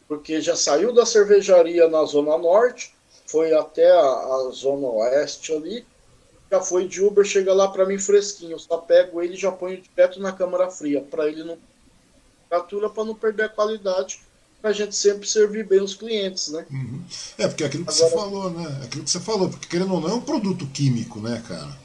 Porque 0.07 0.39
já 0.39 0.55
saiu 0.55 0.93
da 0.93 1.05
cervejaria 1.05 1.89
na 1.89 2.05
Zona 2.05 2.37
Norte, 2.37 2.95
foi 3.25 3.53
até 3.53 3.91
a, 3.91 3.99
a 3.99 4.49
Zona 4.53 4.87
Oeste 4.87 5.51
ali, 5.51 5.85
já 6.55 6.61
foi 6.61 6.87
de 6.87 7.01
Uber, 7.01 7.25
chega 7.25 7.53
lá 7.53 7.67
para 7.67 7.85
mim 7.85 7.99
fresquinho. 7.99 8.53
Eu 8.53 8.59
só 8.59 8.77
pego 8.77 9.21
ele 9.21 9.33
e 9.33 9.37
já 9.37 9.51
ponho 9.51 9.81
direto 9.81 10.19
na 10.19 10.31
câmara 10.31 10.69
fria, 10.69 11.01
para 11.01 11.27
ele 11.27 11.43
não 11.43 11.57
temperatura 12.43 12.89
para 12.89 13.03
não 13.03 13.15
perder 13.15 13.43
a 13.43 13.49
qualidade, 13.49 14.21
para 14.61 14.69
a 14.69 14.73
gente 14.73 14.95
sempre 14.95 15.27
servir 15.27 15.67
bem 15.67 15.81
os 15.81 15.95
clientes, 15.95 16.49
né? 16.49 16.65
Uhum. 16.71 17.01
É, 17.37 17.47
porque 17.47 17.63
é 17.63 17.67
aquilo 17.67 17.85
que 17.85 17.91
Agora, 17.91 18.09
você 18.09 18.15
falou, 18.15 18.49
né? 18.51 18.79
É 18.81 18.85
aquilo 18.85 19.03
que 19.03 19.09
você 19.09 19.19
falou, 19.19 19.49
porque 19.49 19.67
querendo 19.67 19.93
ou 19.93 19.99
não 19.99 20.09
é 20.09 20.13
um 20.13 20.21
produto 20.21 20.65
químico, 20.67 21.19
né, 21.19 21.43
cara? 21.47 21.75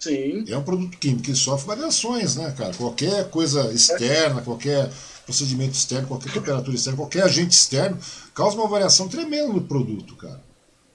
Sim. 0.00 0.44
É 0.48 0.56
um 0.56 0.62
produto 0.62 0.96
químico 0.96 1.24
que 1.24 1.34
sofre 1.34 1.66
variações, 1.66 2.36
né, 2.36 2.52
cara? 2.56 2.72
Qualquer 2.74 3.28
coisa 3.30 3.72
externa, 3.72 4.40
é. 4.40 4.44
qualquer 4.44 4.90
procedimento 5.26 5.74
externo, 5.74 6.08
qualquer 6.08 6.32
temperatura 6.32 6.74
externa, 6.74 6.96
qualquer 6.96 7.24
agente 7.24 7.54
externo, 7.54 7.98
causa 8.34 8.56
uma 8.56 8.68
variação 8.68 9.08
tremenda 9.08 9.52
no 9.52 9.62
produto, 9.62 10.16
cara. 10.16 10.42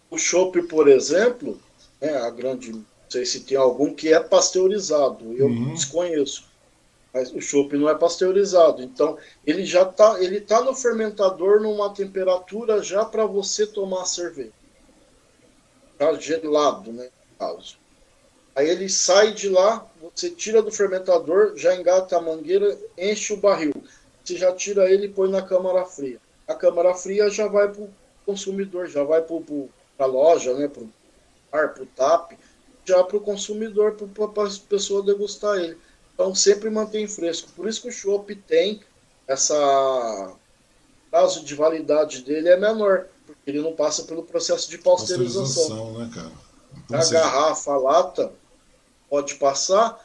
O 0.09 0.17
chopp, 0.17 0.59
por 0.63 0.87
exemplo, 0.87 1.59
né, 2.01 2.17
a 2.17 2.29
grande, 2.31 2.73
sei 3.13 3.25
se 3.25 3.41
tem 3.41 3.55
algum 3.55 3.93
que 3.93 4.11
é 4.11 4.19
pasteurizado, 4.19 5.33
eu 5.37 5.45
uhum. 5.45 5.73
desconheço, 5.73 6.45
mas 7.13 7.31
o 7.31 7.39
chopp 7.39 7.77
não 7.77 7.87
é 7.87 7.93
pasteurizado, 7.93 8.81
então 8.81 9.17
ele 9.45 9.63
já 9.65 9.85
tá, 9.85 10.19
ele 10.19 10.41
tá 10.41 10.63
no 10.63 10.73
fermentador 10.73 11.61
numa 11.61 11.93
temperatura 11.93 12.81
já 12.81 13.05
para 13.05 13.25
você 13.25 13.67
tomar 13.67 14.05
cerveja, 14.05 14.51
tá 15.97 16.11
gelado, 16.15 16.91
né, 16.91 17.09
caso. 17.37 17.77
Aí 18.55 18.67
ele 18.67 18.89
sai 18.89 19.33
de 19.33 19.49
lá, 19.49 19.85
você 20.15 20.29
tira 20.29 20.61
do 20.61 20.71
fermentador, 20.71 21.55
já 21.55 21.75
engata 21.75 22.17
a 22.17 22.21
mangueira, 22.21 22.77
enche 22.95 23.33
o 23.33 23.37
barril. 23.37 23.73
Você 24.23 24.37
já 24.37 24.53
tira 24.53 24.91
ele 24.91 25.07
e 25.07 25.09
põe 25.09 25.27
na 25.27 25.41
câmara 25.41 25.83
fria. 25.85 26.19
A 26.47 26.53
câmara 26.53 26.93
fria 26.93 27.29
já 27.31 27.47
vai 27.47 27.67
para 27.67 27.81
o 27.81 27.89
consumidor, 28.27 28.87
já 28.87 29.03
vai 29.03 29.23
para 29.23 29.35
a 29.97 30.05
loja, 30.05 30.53
né, 30.53 30.67
para 30.67 30.83
o 30.83 30.89
bar, 31.51 31.73
para 31.73 31.83
o 31.83 31.87
TAP, 31.87 32.33
já 32.85 33.03
para 33.03 33.17
o 33.17 33.21
consumidor, 33.21 33.95
para 33.95 34.43
a 34.45 34.49
pessoa 34.67 35.03
degustar 35.03 35.57
ele. 35.57 35.77
Então 36.13 36.33
sempre 36.35 36.69
mantém 36.69 37.07
fresco. 37.07 37.51
Por 37.55 37.67
isso 37.67 37.81
que 37.81 37.89
o 37.89 37.91
chopp 37.91 38.35
tem 38.35 38.81
essa 39.27 40.35
prazo 41.09 41.43
de 41.43 41.53
validade 41.53 42.23
dele 42.23 42.49
é 42.49 42.57
menor, 42.57 43.05
porque 43.25 43.49
ele 43.49 43.61
não 43.61 43.73
passa 43.73 44.03
pelo 44.03 44.23
processo 44.23 44.67
de 44.69 44.79
pasteurização. 44.79 45.45
pasteurização 45.45 45.99
né, 45.99 46.11
cara? 46.13 46.31
Então, 46.85 46.99
a 46.99 47.05
garrafa, 47.05 47.71
a 47.71 47.77
lata, 47.77 48.31
pode 49.07 49.35
passar. 49.35 50.03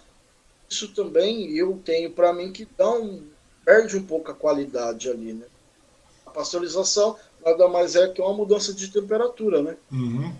Isso 0.69 0.89
também 0.93 1.57
eu 1.57 1.81
tenho 1.83 2.11
para 2.11 2.33
mim 2.35 2.53
que 2.53 2.69
dá 2.77 2.91
um, 2.91 3.27
perde 3.65 3.97
um 3.97 4.05
pouco 4.05 4.31
a 4.31 4.35
qualidade 4.35 5.09
ali, 5.09 5.33
né? 5.33 5.47
A 6.27 6.31
pasteurização 6.31 7.17
nada 7.45 7.69
mais 7.69 7.97
é 7.97 8.09
que 8.09 8.21
uma 8.21 8.35
mudança 8.35 8.75
de 8.75 8.89
temperatura, 8.89 9.63
né? 9.63 9.77
Uhum. 9.91 10.35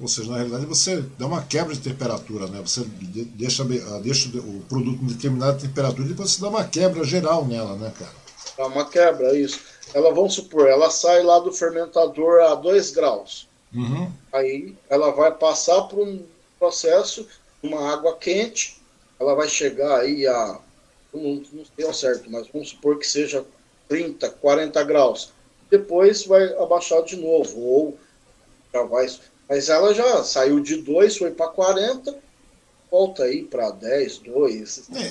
Ou 0.00 0.08
seja, 0.08 0.30
na 0.30 0.36
realidade 0.36 0.66
você 0.66 1.02
dá 1.18 1.26
uma 1.26 1.42
quebra 1.42 1.74
de 1.74 1.80
temperatura, 1.80 2.46
né? 2.48 2.60
Você 2.60 2.84
deixa, 2.84 3.62
ah, 3.62 4.00
deixa 4.00 4.28
o 4.38 4.62
produto 4.68 5.02
em 5.02 5.06
determinada 5.06 5.58
temperatura 5.58 6.04
e 6.04 6.10
depois 6.10 6.30
você 6.30 6.40
dá 6.40 6.48
uma 6.48 6.64
quebra 6.64 7.02
geral 7.02 7.46
nela, 7.46 7.76
né, 7.76 7.92
cara? 7.98 8.12
Dá 8.58 8.66
uma 8.66 8.84
quebra, 8.84 9.36
isso. 9.36 9.60
Ela, 9.94 10.12
vamos 10.12 10.34
supor, 10.34 10.68
ela 10.68 10.90
sai 10.90 11.22
lá 11.22 11.38
do 11.38 11.52
fermentador 11.52 12.40
a 12.40 12.54
2 12.54 12.90
graus. 12.90 13.48
Uhum. 13.74 14.10
Aí 14.32 14.74
ela 14.90 15.10
vai 15.12 15.32
passar 15.32 15.82
por 15.82 16.06
um 16.06 16.22
processo 16.58 17.26
uma 17.62 17.92
água 17.92 18.16
quente, 18.16 18.80
ela 19.18 19.34
vai 19.34 19.48
chegar 19.48 20.00
aí 20.00 20.26
a, 20.26 20.60
não, 21.12 21.42
não 21.52 21.64
sei 21.74 21.86
ao 21.86 21.94
certo, 21.94 22.30
mas 22.30 22.46
vamos 22.48 22.70
supor 22.70 22.98
que 22.98 23.06
seja 23.06 23.44
30, 23.88 24.28
40 24.30 24.84
graus. 24.84 25.32
Depois 25.70 26.24
vai 26.24 26.44
abaixar 26.54 27.02
de 27.02 27.16
novo, 27.16 27.60
ou 27.60 27.98
já 28.72 28.82
vai. 28.82 29.06
Mas 29.48 29.68
ela 29.68 29.94
já 29.94 30.24
saiu 30.24 30.60
de 30.60 30.76
2, 30.76 31.18
foi 31.18 31.30
para 31.30 31.48
40, 31.48 32.14
volta 32.90 33.24
aí 33.24 33.42
para 33.42 33.70
10, 33.70 34.18
2. 34.18 34.82
É, 34.92 35.00
é, 35.00 35.06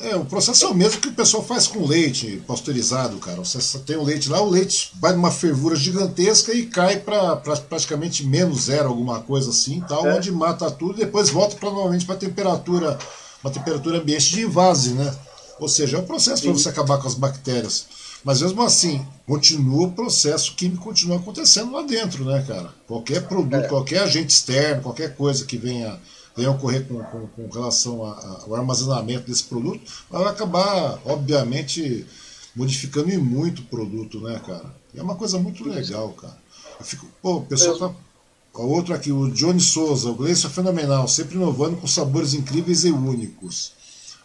é, 0.00 0.10
é, 0.10 0.16
o 0.16 0.24
processo 0.24 0.64
é 0.64 0.68
o 0.68 0.74
mesmo 0.74 1.00
que 1.00 1.08
o 1.08 1.14
pessoal 1.14 1.42
faz 1.42 1.66
com 1.66 1.86
leite 1.86 2.42
pasteurizado, 2.46 3.18
cara. 3.18 3.38
Você 3.38 3.78
tem 3.80 3.96
o 3.96 4.04
leite 4.04 4.28
lá, 4.28 4.40
o 4.40 4.48
leite 4.48 4.92
vai 5.00 5.12
numa 5.12 5.30
fervura 5.30 5.74
gigantesca 5.74 6.52
e 6.52 6.66
cai 6.66 7.00
para 7.00 7.36
pra, 7.36 7.56
praticamente 7.56 8.24
menos 8.24 8.64
zero, 8.64 8.88
alguma 8.88 9.20
coisa 9.20 9.50
assim, 9.50 9.80
tal, 9.88 10.06
é. 10.06 10.14
onde 10.14 10.30
mata 10.30 10.70
tudo 10.70 10.94
e 10.94 11.04
depois 11.04 11.30
volta 11.30 11.56
pra, 11.56 11.70
novamente 11.70 12.06
para 12.06 12.16
temperatura, 12.16 12.98
uma 13.42 13.52
temperatura 13.52 13.98
ambiente 13.98 14.30
de 14.30 14.42
invase, 14.42 14.90
né? 14.90 15.14
Ou 15.58 15.68
seja, 15.68 15.96
é 15.96 16.00
um 16.00 16.06
processo 16.06 16.42
para 16.42 16.52
você 16.52 16.68
acabar 16.68 16.98
com 16.98 17.08
as 17.08 17.14
bactérias. 17.14 17.86
Mas 18.24 18.42
mesmo 18.42 18.62
assim, 18.62 19.06
continua 19.26 19.86
o 19.86 19.92
processo 19.92 20.54
químico 20.54 20.84
continua 20.84 21.16
acontecendo 21.16 21.72
lá 21.72 21.82
dentro, 21.82 22.24
né, 22.24 22.44
cara? 22.46 22.74
Qualquer 22.86 23.26
produto, 23.26 23.64
é. 23.64 23.68
qualquer 23.68 24.02
agente 24.02 24.32
externo, 24.32 24.82
qualquer 24.82 25.14
coisa 25.14 25.44
que 25.44 25.56
venha 25.56 25.98
venha 26.36 26.52
ocorrer 26.52 26.86
com, 26.86 27.02
com, 27.02 27.26
com 27.26 27.48
relação 27.48 28.04
ao 28.04 28.54
armazenamento 28.54 29.28
desse 29.28 29.42
produto, 29.42 29.80
vai 30.08 30.24
acabar, 30.24 31.00
obviamente, 31.04 32.06
modificando 32.54 33.10
em 33.10 33.18
muito 33.18 33.62
o 33.62 33.64
produto, 33.64 34.20
né, 34.20 34.40
cara? 34.46 34.72
é 34.96 35.02
uma 35.02 35.16
coisa 35.16 35.38
muito 35.38 35.68
legal, 35.68 36.10
cara. 36.10 36.36
Eu 36.78 36.84
fico, 36.84 37.06
pô, 37.20 37.36
o 37.36 37.46
pessoal 37.46 37.76
tá. 37.78 37.94
O 38.54 38.66
outro 38.66 38.92
aqui, 38.94 39.12
o 39.12 39.30
Johnny 39.30 39.60
Souza, 39.60 40.10
o 40.10 40.14
Gleison 40.14 40.48
é 40.48 40.50
fenomenal, 40.50 41.06
sempre 41.06 41.36
inovando 41.36 41.76
com 41.76 41.86
sabores 41.86 42.34
incríveis 42.34 42.84
e 42.84 42.90
únicos. 42.90 43.72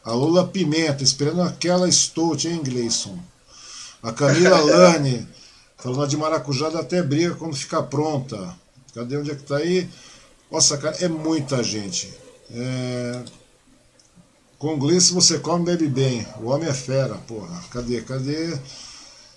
A 0.03 0.11
Lula 0.11 0.47
Pimenta, 0.47 1.03
esperando 1.03 1.41
aquela 1.41 1.91
Stout, 1.91 2.47
hein, 2.47 2.61
Gleison? 2.63 3.17
A 4.03 4.11
Camila 4.11 4.59
Lane, 4.61 5.27
falando 5.77 6.09
de 6.09 6.17
maracujá, 6.17 6.69
dá 6.69 6.81
até 6.81 7.01
briga 7.01 7.35
quando 7.35 7.55
ficar 7.55 7.83
pronta. 7.83 8.55
Cadê 8.93 9.17
onde 9.17 9.31
é 9.31 9.35
que 9.35 9.43
tá 9.43 9.57
aí? 9.57 9.89
Nossa, 10.51 10.77
cara, 10.77 10.95
é 10.99 11.07
muita 11.07 11.63
gente. 11.63 12.13
É... 12.51 13.23
Com 14.59 14.75
inglês 14.75 15.09
você 15.09 15.39
come 15.39 15.65
bebe 15.65 15.87
bem. 15.87 16.27
O 16.39 16.49
homem 16.49 16.69
é 16.69 16.73
fera, 16.73 17.15
porra. 17.27 17.63
Cadê? 17.71 18.01
Cadê? 18.01 18.55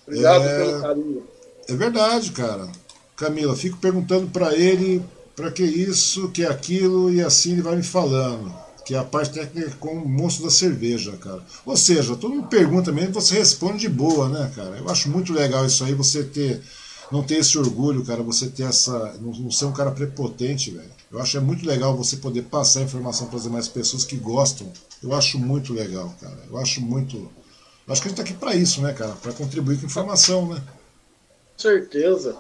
Obrigado 0.07 0.45
é... 0.45 0.59
pelo 0.59 0.83
carinho. 0.83 1.27
É 1.69 1.75
verdade, 1.75 2.33
cara. 2.33 2.69
Camila, 3.17 3.57
fico 3.57 3.79
perguntando 3.79 4.29
para 4.29 4.55
ele 4.55 5.03
para 5.35 5.51
que 5.51 5.63
isso, 5.63 6.31
que 6.31 6.45
aquilo, 6.45 7.13
e 7.13 7.23
assim 7.23 7.53
ele 7.53 7.63
vai 7.63 7.77
me 7.77 7.83
falando. 7.83 8.53
Que 8.87 8.95
é 8.95 8.99
a 8.99 9.05
parte 9.05 9.33
técnica 9.35 9.73
com 9.79 9.95
o 9.95 10.09
monstro 10.09 10.45
da 10.45 10.51
cerveja, 10.51 11.17
cara. 11.17 11.43
Ou 11.67 11.77
seja, 11.77 12.17
todo 12.17 12.35
mundo 12.35 12.49
pergunta 12.49 12.93
mesmo, 12.93 13.13
você 13.13 13.35
responde 13.35 13.81
de 13.81 13.89
boa, 13.89 14.29
né, 14.29 14.51
cara? 14.55 14.79
Eu 14.79 14.89
acho 14.89 15.11
muito 15.11 15.33
legal 15.33 15.67
isso 15.67 15.85
aí, 15.85 15.93
você 15.93 16.23
ter 16.23 16.63
não 17.11 17.23
ter 17.23 17.37
esse 17.37 17.57
orgulho, 17.57 18.05
cara, 18.05 18.23
você 18.23 18.49
ter 18.49 18.65
essa. 18.65 19.15
Não, 19.21 19.33
não 19.33 19.51
ser 19.51 19.67
um 19.67 19.73
cara 19.73 19.91
prepotente, 19.91 20.71
velho. 20.71 20.91
Eu 21.11 21.21
acho 21.21 21.37
é 21.37 21.41
muito 21.41 21.67
legal 21.67 21.97
você 21.97 22.17
poder 22.17 22.43
passar 22.43 22.83
informação 22.83 23.29
para 23.29 23.37
as 23.37 23.45
demais 23.45 23.69
pessoas 23.69 24.05
que 24.05 24.17
gostam. 24.17 24.71
Eu 25.03 25.15
acho 25.15 25.39
muito 25.39 25.73
legal, 25.73 26.13
cara. 26.21 26.39
Eu 26.51 26.59
acho 26.59 26.81
muito. 26.81 27.17
Eu 27.17 27.93
acho 27.93 28.03
que 28.03 28.09
a 28.09 28.11
gente 28.11 28.17
tá 28.17 28.23
aqui 28.25 28.35
para 28.35 28.57
isso, 28.57 28.81
né, 28.81 28.93
cara? 28.93 29.13
Para 29.13 29.33
contribuir 29.33 29.79
com 29.79 29.87
informação, 29.87 30.49
né? 30.49 30.61
Com 31.55 31.63
certeza. 31.63 32.37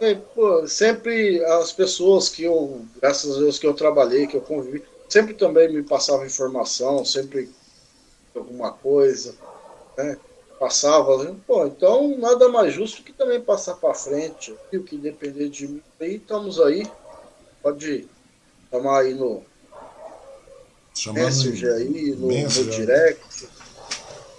É, 0.00 0.14
pô, 0.14 0.66
sempre 0.66 1.42
as 1.44 1.72
pessoas 1.72 2.28
que 2.28 2.44
eu, 2.44 2.84
graças 3.00 3.36
a 3.36 3.40
Deus 3.40 3.58
que 3.58 3.66
eu 3.66 3.74
trabalhei, 3.74 4.26
que 4.26 4.36
eu 4.36 4.42
convivi, 4.42 4.82
sempre 5.08 5.34
também 5.34 5.72
me 5.72 5.82
passavam 5.82 6.26
informação, 6.26 7.04
sempre 7.04 7.48
alguma 8.34 8.72
coisa, 8.72 9.34
né? 9.96 10.18
passava, 10.58 11.34
pô, 11.46 11.66
então 11.66 12.16
nada 12.18 12.48
mais 12.48 12.72
justo 12.72 13.02
que 13.02 13.12
também 13.12 13.40
passar 13.40 13.74
para 13.74 13.94
frente. 13.94 14.54
E 14.72 14.78
o 14.78 14.82
que 14.82 14.96
depender 14.96 15.48
de 15.48 15.68
mim, 15.68 15.82
aí 16.00 16.16
estamos 16.16 16.60
aí. 16.60 16.86
Pode 17.62 18.08
chamar 18.70 19.00
aí 19.00 19.14
no 19.14 19.42
Chamando 20.94 21.24
Messenger 21.24 21.74
aí, 21.74 22.14
no, 22.16 22.28
no 22.28 22.64
direct, 22.70 23.48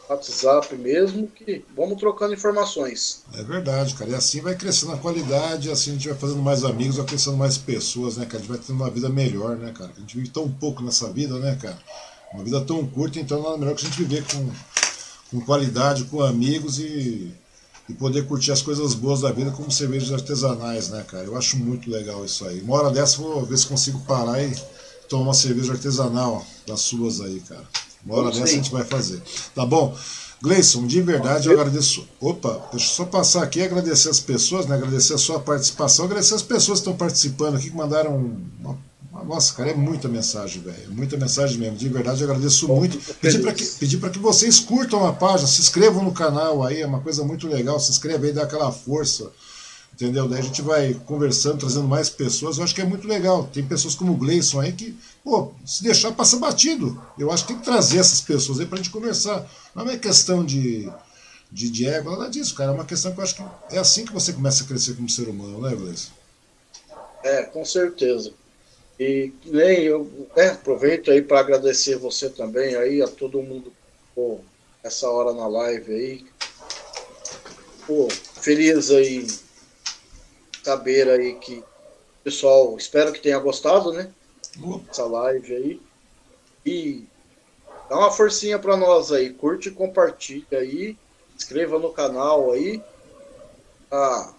WhatsApp 0.09 0.75
mesmo, 0.75 1.27
que 1.27 1.63
vamos 1.75 1.99
trocando 1.99 2.33
informações. 2.33 3.23
É 3.33 3.43
verdade, 3.43 3.93
cara. 3.93 4.11
E 4.11 4.15
assim 4.15 4.41
vai 4.41 4.55
crescendo 4.55 4.93
a 4.93 4.97
qualidade, 4.97 5.69
assim 5.69 5.91
a 5.91 5.93
gente 5.93 6.07
vai 6.07 6.17
fazendo 6.17 6.41
mais 6.41 6.63
amigos, 6.63 6.97
vai 6.97 7.05
crescendo 7.05 7.37
mais 7.37 7.57
pessoas, 7.57 8.17
né, 8.17 8.25
cara? 8.25 8.37
A 8.37 8.39
gente 8.39 8.49
vai 8.49 8.57
tendo 8.57 8.75
uma 8.75 8.89
vida 8.89 9.09
melhor, 9.09 9.57
né, 9.57 9.73
cara? 9.77 9.91
A 9.95 9.99
gente 9.99 10.15
vive 10.15 10.29
tão 10.29 10.49
pouco 10.49 10.81
nessa 10.83 11.11
vida, 11.11 11.37
né, 11.39 11.57
cara? 11.61 11.77
Uma 12.33 12.43
vida 12.43 12.61
tão 12.61 12.85
curta, 12.85 13.19
então 13.19 13.41
nada 13.41 13.57
melhor 13.57 13.75
que 13.75 13.85
a 13.85 13.89
gente 13.89 14.01
viver 14.01 14.23
com 14.23 14.49
com 15.31 15.41
qualidade, 15.41 16.05
com 16.05 16.21
amigos 16.21 16.79
e, 16.79 17.31
e 17.87 17.93
poder 17.93 18.25
curtir 18.27 18.51
as 18.51 18.61
coisas 18.61 18.93
boas 18.93 19.21
da 19.21 19.31
vida 19.31 19.51
como 19.51 19.71
cervejas 19.71 20.11
artesanais, 20.11 20.89
né, 20.89 21.03
cara? 21.07 21.25
Eu 21.25 21.37
acho 21.37 21.57
muito 21.57 21.89
legal 21.89 22.23
isso 22.25 22.45
aí. 22.47 22.61
Uma 22.61 22.77
hora 22.77 22.91
dessa 22.91 23.17
vou 23.17 23.45
ver 23.45 23.57
se 23.57 23.67
consigo 23.67 23.99
parar 24.01 24.41
e 24.41 24.53
tomar 25.09 25.23
uma 25.23 25.33
cerveja 25.33 25.73
artesanal 25.73 26.45
das 26.65 26.81
suas 26.81 27.21
aí, 27.21 27.39
cara. 27.41 27.67
Uma 28.07 28.19
hora 28.19 28.31
dessa 28.31 28.43
a 28.43 28.47
gente 28.47 28.71
vai 28.71 28.83
fazer. 28.83 29.21
Tá 29.53 29.65
bom? 29.65 29.95
Gleison, 30.41 30.85
de 30.85 31.01
verdade 31.01 31.49
eu 31.49 31.59
agradeço. 31.59 32.07
Opa, 32.21 32.69
deixa 32.71 32.85
eu 32.85 32.95
só 32.95 33.05
passar 33.05 33.43
aqui 33.43 33.59
e 33.59 33.63
agradecer 33.63 34.09
as 34.09 34.19
pessoas, 34.19 34.65
né? 34.65 34.75
Agradecer 34.75 35.13
a 35.13 35.17
sua 35.17 35.39
participação, 35.39 36.05
agradecer 36.05 36.35
as 36.35 36.43
pessoas 36.43 36.79
que 36.79 36.87
estão 36.87 36.95
participando 36.95 37.55
aqui, 37.55 37.69
que 37.69 37.75
mandaram 37.75 38.15
uma 38.59 38.77
nossa, 39.25 39.53
cara, 39.53 39.71
é 39.71 39.73
muita 39.73 40.07
mensagem, 40.07 40.61
velho. 40.61 40.83
É 40.85 40.87
muita 40.87 41.17
mensagem 41.17 41.57
mesmo. 41.57 41.77
De 41.77 41.89
verdade, 41.89 42.23
eu 42.23 42.29
agradeço 42.29 42.67
Bom, 42.67 42.77
muito. 42.77 42.97
Pedir 43.15 43.41
para 43.41 43.53
que, 43.53 43.65
pedir 43.65 43.99
que 43.99 44.19
vocês 44.19 44.59
curtam 44.59 45.05
a 45.05 45.13
página, 45.13 45.47
se 45.47 45.61
inscrevam 45.61 46.03
no 46.03 46.11
canal 46.11 46.63
aí, 46.63 46.81
é 46.81 46.85
uma 46.85 46.99
coisa 46.99 47.23
muito 47.23 47.47
legal. 47.47 47.79
Se 47.79 47.91
inscreve 47.91 48.27
aí, 48.27 48.33
dá 48.33 48.43
aquela 48.43 48.71
força. 48.71 49.31
entendeu? 49.93 50.27
Daí 50.27 50.39
a 50.39 50.43
gente 50.43 50.61
vai 50.61 50.93
conversando, 51.05 51.57
trazendo 51.57 51.87
mais 51.87 52.09
pessoas. 52.09 52.57
Eu 52.57 52.63
acho 52.63 52.75
que 52.75 52.81
é 52.81 52.85
muito 52.85 53.07
legal. 53.07 53.49
Tem 53.51 53.63
pessoas 53.63 53.95
como 53.95 54.13
o 54.13 54.17
Gleison 54.17 54.59
aí 54.59 54.71
que, 54.71 54.95
pô, 55.27 55.51
se 55.65 55.83
deixar 55.83 56.13
passa 56.13 56.37
batido. 56.37 57.03
Eu 57.19 57.29
acho 57.29 57.43
que 57.43 57.49
tem 57.49 57.59
que 57.59 57.65
trazer 57.65 57.99
essas 57.99 58.21
pessoas 58.21 58.61
aí 58.61 58.65
pra 58.65 58.77
gente 58.77 58.89
conversar. 58.89 59.45
Não 59.75 59.89
é 59.89 59.97
questão 59.97 60.45
de, 60.45 60.89
de, 61.51 61.69
de 61.69 61.85
ego, 61.85 62.11
nada 62.11 62.29
disso, 62.29 62.55
cara. 62.55 62.71
É 62.71 62.73
uma 62.73 62.85
questão 62.85 63.11
que 63.11 63.19
eu 63.19 63.23
acho 63.25 63.35
que 63.35 63.75
é 63.75 63.77
assim 63.77 64.05
que 64.05 64.13
você 64.13 64.31
começa 64.31 64.63
a 64.63 64.67
crescer 64.67 64.95
como 64.95 65.09
ser 65.09 65.27
humano, 65.27 65.61
né, 65.61 65.75
Gleison? 65.75 66.11
É, 67.25 67.43
com 67.43 67.65
certeza. 67.65 68.31
E 68.97 69.33
nem 69.43 69.81
eu 69.83 70.29
é, 70.37 70.47
aproveito 70.47 71.11
aí 71.11 71.21
para 71.21 71.41
agradecer 71.41 71.97
você 71.97 72.29
também 72.29 72.75
aí, 72.77 73.01
a 73.01 73.07
todo 73.07 73.41
mundo 73.41 73.73
por 74.15 74.39
essa 74.81 75.09
hora 75.09 75.33
na 75.33 75.45
live 75.45 75.93
aí. 75.93 76.25
Pô, 77.85 78.07
feliz 78.41 78.91
aí 78.91 79.27
saber 80.63 81.09
aí 81.09 81.35
que 81.35 81.57
o 81.57 82.23
pessoal, 82.23 82.77
espero 82.77 83.11
que 83.11 83.19
tenha 83.19 83.39
gostado, 83.39 83.91
né? 83.91 84.09
Essa 84.89 85.05
live 85.05 85.55
aí. 85.55 85.81
E 86.65 87.05
dá 87.89 87.97
uma 87.97 88.11
forcinha 88.11 88.59
para 88.59 88.75
nós 88.75 89.11
aí, 89.11 89.29
curte 89.29 89.69
e 89.69 89.71
compartilha 89.71 90.59
aí, 90.59 90.97
inscreva 91.35 91.79
no 91.79 91.91
canal 91.91 92.51
aí, 92.51 92.81
para 93.89 94.33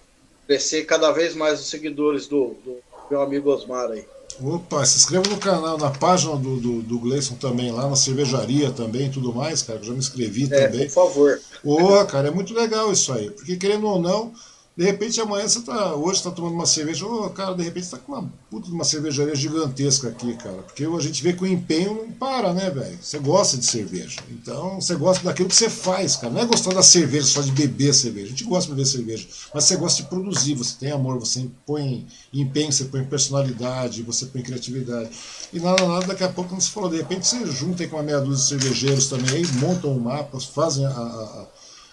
crescer 0.47 0.85
cada 0.85 1.11
vez 1.13 1.35
mais 1.35 1.61
os 1.61 1.69
seguidores 1.69 2.27
do, 2.27 2.55
do 2.65 2.79
meu 3.11 3.23
amigo 3.23 3.51
Osmar 3.51 3.91
aí. 3.91 4.05
Opa, 4.41 4.85
se 4.85 4.99
inscreva 4.99 5.29
no 5.29 5.39
canal, 5.39 5.77
na 5.77 5.91
página 5.91 6.37
do, 6.37 6.61
do, 6.61 6.83
do 6.83 6.99
Gleison 7.01 7.35
também, 7.35 7.73
lá 7.73 7.89
na 7.89 7.97
cervejaria 7.97 8.71
também 8.71 9.07
e 9.07 9.11
tudo 9.11 9.35
mais, 9.35 9.63
cara. 9.63 9.81
Eu 9.81 9.85
já 9.85 9.93
me 9.93 9.99
inscrevi 9.99 10.45
é, 10.45 10.67
também. 10.67 10.87
Por 10.87 10.93
favor. 10.93 11.41
Ô, 11.65 12.05
cara, 12.05 12.29
é 12.29 12.31
muito 12.31 12.55
legal 12.55 12.93
isso 12.93 13.13
aí. 13.13 13.31
Porque 13.31 13.57
querendo 13.57 13.87
ou 13.87 14.01
não, 14.01 14.33
de 14.79 14.85
repente 14.85 15.21
amanhã 15.21 15.49
você 15.49 15.61
tá. 15.63 15.97
Hoje 15.97 16.23
tá 16.23 16.31
tomando 16.31 16.55
uma 16.55 16.65
cerveja. 16.65 17.05
Ô, 17.05 17.29
cara, 17.31 17.53
de 17.53 17.65
repente 17.65 17.87
você 17.87 17.97
tá 17.97 17.99
com 17.99 18.13
uma 18.13 18.33
puta 18.49 18.69
de 18.69 18.73
uma 18.73 18.85
cervejaria 18.85 19.35
gigantesca 19.35 20.07
aqui, 20.07 20.37
cara. 20.37 20.59
Porque 20.59 20.85
a 20.85 21.01
gente 21.01 21.21
vê 21.21 21.33
que 21.33 21.43
o 21.43 21.47
empenho 21.49 21.95
não 21.95 22.13
para, 22.13 22.55
né, 22.55 22.71
velho? 22.71 22.97
Você 23.03 23.19
gosta 23.19 23.57
de 23.57 23.67
cerveja. 23.67 24.21
Então 24.31 24.81
você 24.81 24.95
gosta 24.95 25.25
daquilo 25.25 25.49
que 25.49 25.57
você 25.57 25.69
faz, 25.69 26.15
cara. 26.15 26.33
Não 26.33 26.43
é 26.43 26.47
gostar 26.47 26.73
da 26.75 26.83
cerveja, 26.85 27.27
só 27.27 27.41
de 27.41 27.51
beber 27.51 27.93
cerveja. 27.93 28.27
A 28.27 28.31
gente 28.31 28.45
gosta 28.45 28.71
de 28.71 28.77
beber 28.77 28.87
cerveja. 28.87 29.27
Mas 29.53 29.65
você 29.65 29.77
gosta 29.77 30.01
de 30.01 30.09
produzir, 30.09 30.55
você 30.55 30.77
tem 30.79 30.93
amor, 30.93 31.19
você 31.19 31.49
põe 31.67 32.07
empenho, 32.33 32.71
você 32.71 32.85
põe 32.85 33.05
personalidade, 33.05 34.05
você 34.05 34.27
põe 34.27 34.43
criatividade. 34.43 35.11
E 35.53 35.59
nada, 35.59 35.89
nada, 35.89 36.07
daqui 36.07 36.23
a 36.23 36.29
pouco, 36.29 36.51
como 36.51 36.63
você 36.63 36.71
falou, 36.71 36.89
de 36.89 36.99
repente 36.99 37.27
você 37.27 37.45
junta 37.47 37.83
aí 37.83 37.89
com 37.89 37.97
uma 37.97 38.05
meia 38.05 38.21
dúzia 38.21 38.57
de 38.57 38.63
cervejeiros 38.63 39.09
também, 39.09 39.29
aí 39.29 39.47
montam 39.55 39.91
um 39.91 39.99
mapa, 39.99 40.39
fazem 40.39 40.87
a, 40.87 40.91
a 40.91 41.47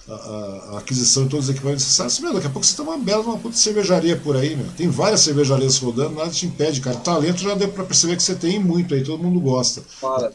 a, 0.07 0.13
a, 0.13 0.77
aquisição 0.77 1.23
de 1.23 1.29
todos 1.29 1.45
os 1.45 1.51
equipamentos 1.51 1.83
necessários. 1.83 2.19
Meu, 2.19 2.33
daqui 2.33 2.47
a 2.47 2.49
pouco 2.49 2.65
você 2.65 2.75
tem 2.75 2.85
uma 2.85 2.97
bela 2.97 3.23
uma 3.23 3.37
puta 3.37 3.57
cervejaria 3.57 4.15
por 4.15 4.35
aí, 4.35 4.55
meu. 4.55 4.67
Tem 4.77 4.87
várias 4.87 5.21
cervejarias 5.21 5.77
rodando, 5.77 6.15
nada 6.15 6.29
te 6.29 6.45
impede, 6.45 6.81
cara. 6.81 6.97
Talento 6.97 7.41
já 7.41 7.55
deu 7.55 7.69
para 7.69 7.83
perceber 7.83 8.15
que 8.15 8.23
você 8.23 8.35
tem 8.35 8.59
muito 8.59 8.93
aí, 8.93 9.03
todo 9.03 9.23
mundo 9.23 9.39
gosta. 9.39 9.83
Para. 9.99 10.31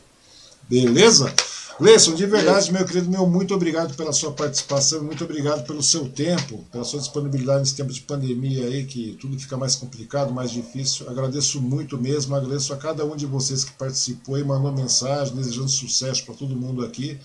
Beleza? 0.68 1.32
Leison, 1.80 2.14
de 2.14 2.26
verdade, 2.26 2.70
meu 2.70 2.84
querido, 2.84 3.08
meu, 3.08 3.26
muito 3.26 3.54
obrigado 3.54 3.96
pela 3.96 4.12
sua 4.12 4.30
participação, 4.32 5.02
muito 5.02 5.24
obrigado 5.24 5.66
pelo 5.66 5.82
seu 5.82 6.06
tempo, 6.10 6.62
pela 6.70 6.84
sua 6.84 7.00
disponibilidade 7.00 7.60
nesse 7.60 7.74
tempo 7.74 7.90
de 7.90 8.02
pandemia 8.02 8.66
aí, 8.66 8.84
que 8.84 9.16
tudo 9.18 9.38
fica 9.38 9.56
mais 9.56 9.76
complicado, 9.76 10.30
mais 10.30 10.50
difícil. 10.50 11.08
Agradeço 11.08 11.58
muito 11.58 11.96
mesmo, 11.96 12.36
agradeço 12.36 12.74
a 12.74 12.76
cada 12.76 13.02
um 13.06 13.16
de 13.16 13.24
vocês 13.24 13.64
que 13.64 13.72
participou 13.72 14.38
e 14.38 14.44
mandou 14.44 14.70
mensagem, 14.70 15.34
desejando 15.34 15.70
sucesso 15.70 16.22
para 16.26 16.34
todo 16.34 16.54
mundo 16.54 16.84
aqui. 16.84 17.18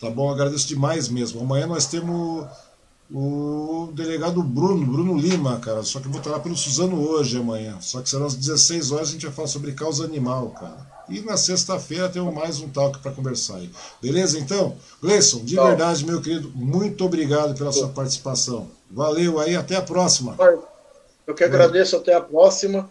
Tá 0.00 0.08
bom? 0.08 0.30
Agradeço 0.30 0.66
demais 0.66 1.08
mesmo. 1.08 1.40
Amanhã 1.40 1.66
nós 1.66 1.86
temos 1.86 2.46
o 3.12 3.90
delegado 3.92 4.42
Bruno, 4.42 4.86
Bruno 4.86 5.18
Lima, 5.18 5.58
cara. 5.58 5.82
Só 5.82 6.00
que 6.00 6.06
eu 6.06 6.10
vou 6.10 6.20
estar 6.20 6.30
lá 6.30 6.40
pelo 6.40 6.56
Suzano 6.56 7.06
hoje, 7.06 7.36
amanhã. 7.36 7.76
Só 7.80 8.00
que 8.00 8.08
serão 8.08 8.26
às 8.26 8.34
16 8.34 8.92
horas 8.92 9.08
a 9.08 9.12
gente 9.12 9.26
vai 9.26 9.34
falar 9.34 9.48
sobre 9.48 9.72
causa 9.72 10.04
animal, 10.04 10.50
cara. 10.50 10.88
E 11.08 11.20
na 11.20 11.36
sexta-feira 11.36 12.08
temos 12.08 12.32
mais 12.32 12.60
um 12.60 12.68
talk 12.68 12.98
para 13.00 13.10
conversar 13.10 13.56
aí. 13.56 13.70
Beleza, 14.00 14.38
então? 14.38 14.76
Gleison, 15.02 15.44
de 15.44 15.56
verdade, 15.56 16.06
meu 16.06 16.22
querido, 16.22 16.52
muito 16.54 17.04
obrigado 17.04 17.54
pela 17.58 17.72
sua 17.72 17.88
participação. 17.88 18.70
Valeu 18.88 19.40
aí, 19.40 19.56
até 19.56 19.76
a 19.76 19.82
próxima. 19.82 20.36
Eu 21.26 21.34
que 21.34 21.42
agradeço, 21.44 21.96
até 21.96 22.14
a 22.14 22.20
próxima. 22.20 22.90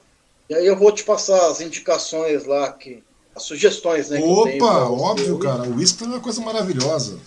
E 0.49 0.53
aí 0.53 0.65
eu 0.65 0.77
vou 0.77 0.91
te 0.91 1.03
passar 1.03 1.49
as 1.49 1.61
indicações 1.61 2.45
lá 2.45 2.71
que 2.73 3.01
as 3.39 3.43
sugestões, 3.43 4.09
né? 4.09 4.19
Opa, 4.21 4.89
óbvio, 4.89 5.39
cara. 5.39 5.63
O 5.63 5.77
whisky 5.77 6.03
é 6.03 6.07
uma 6.07 6.19
coisa 6.19 6.41
maravilhosa. 6.41 7.17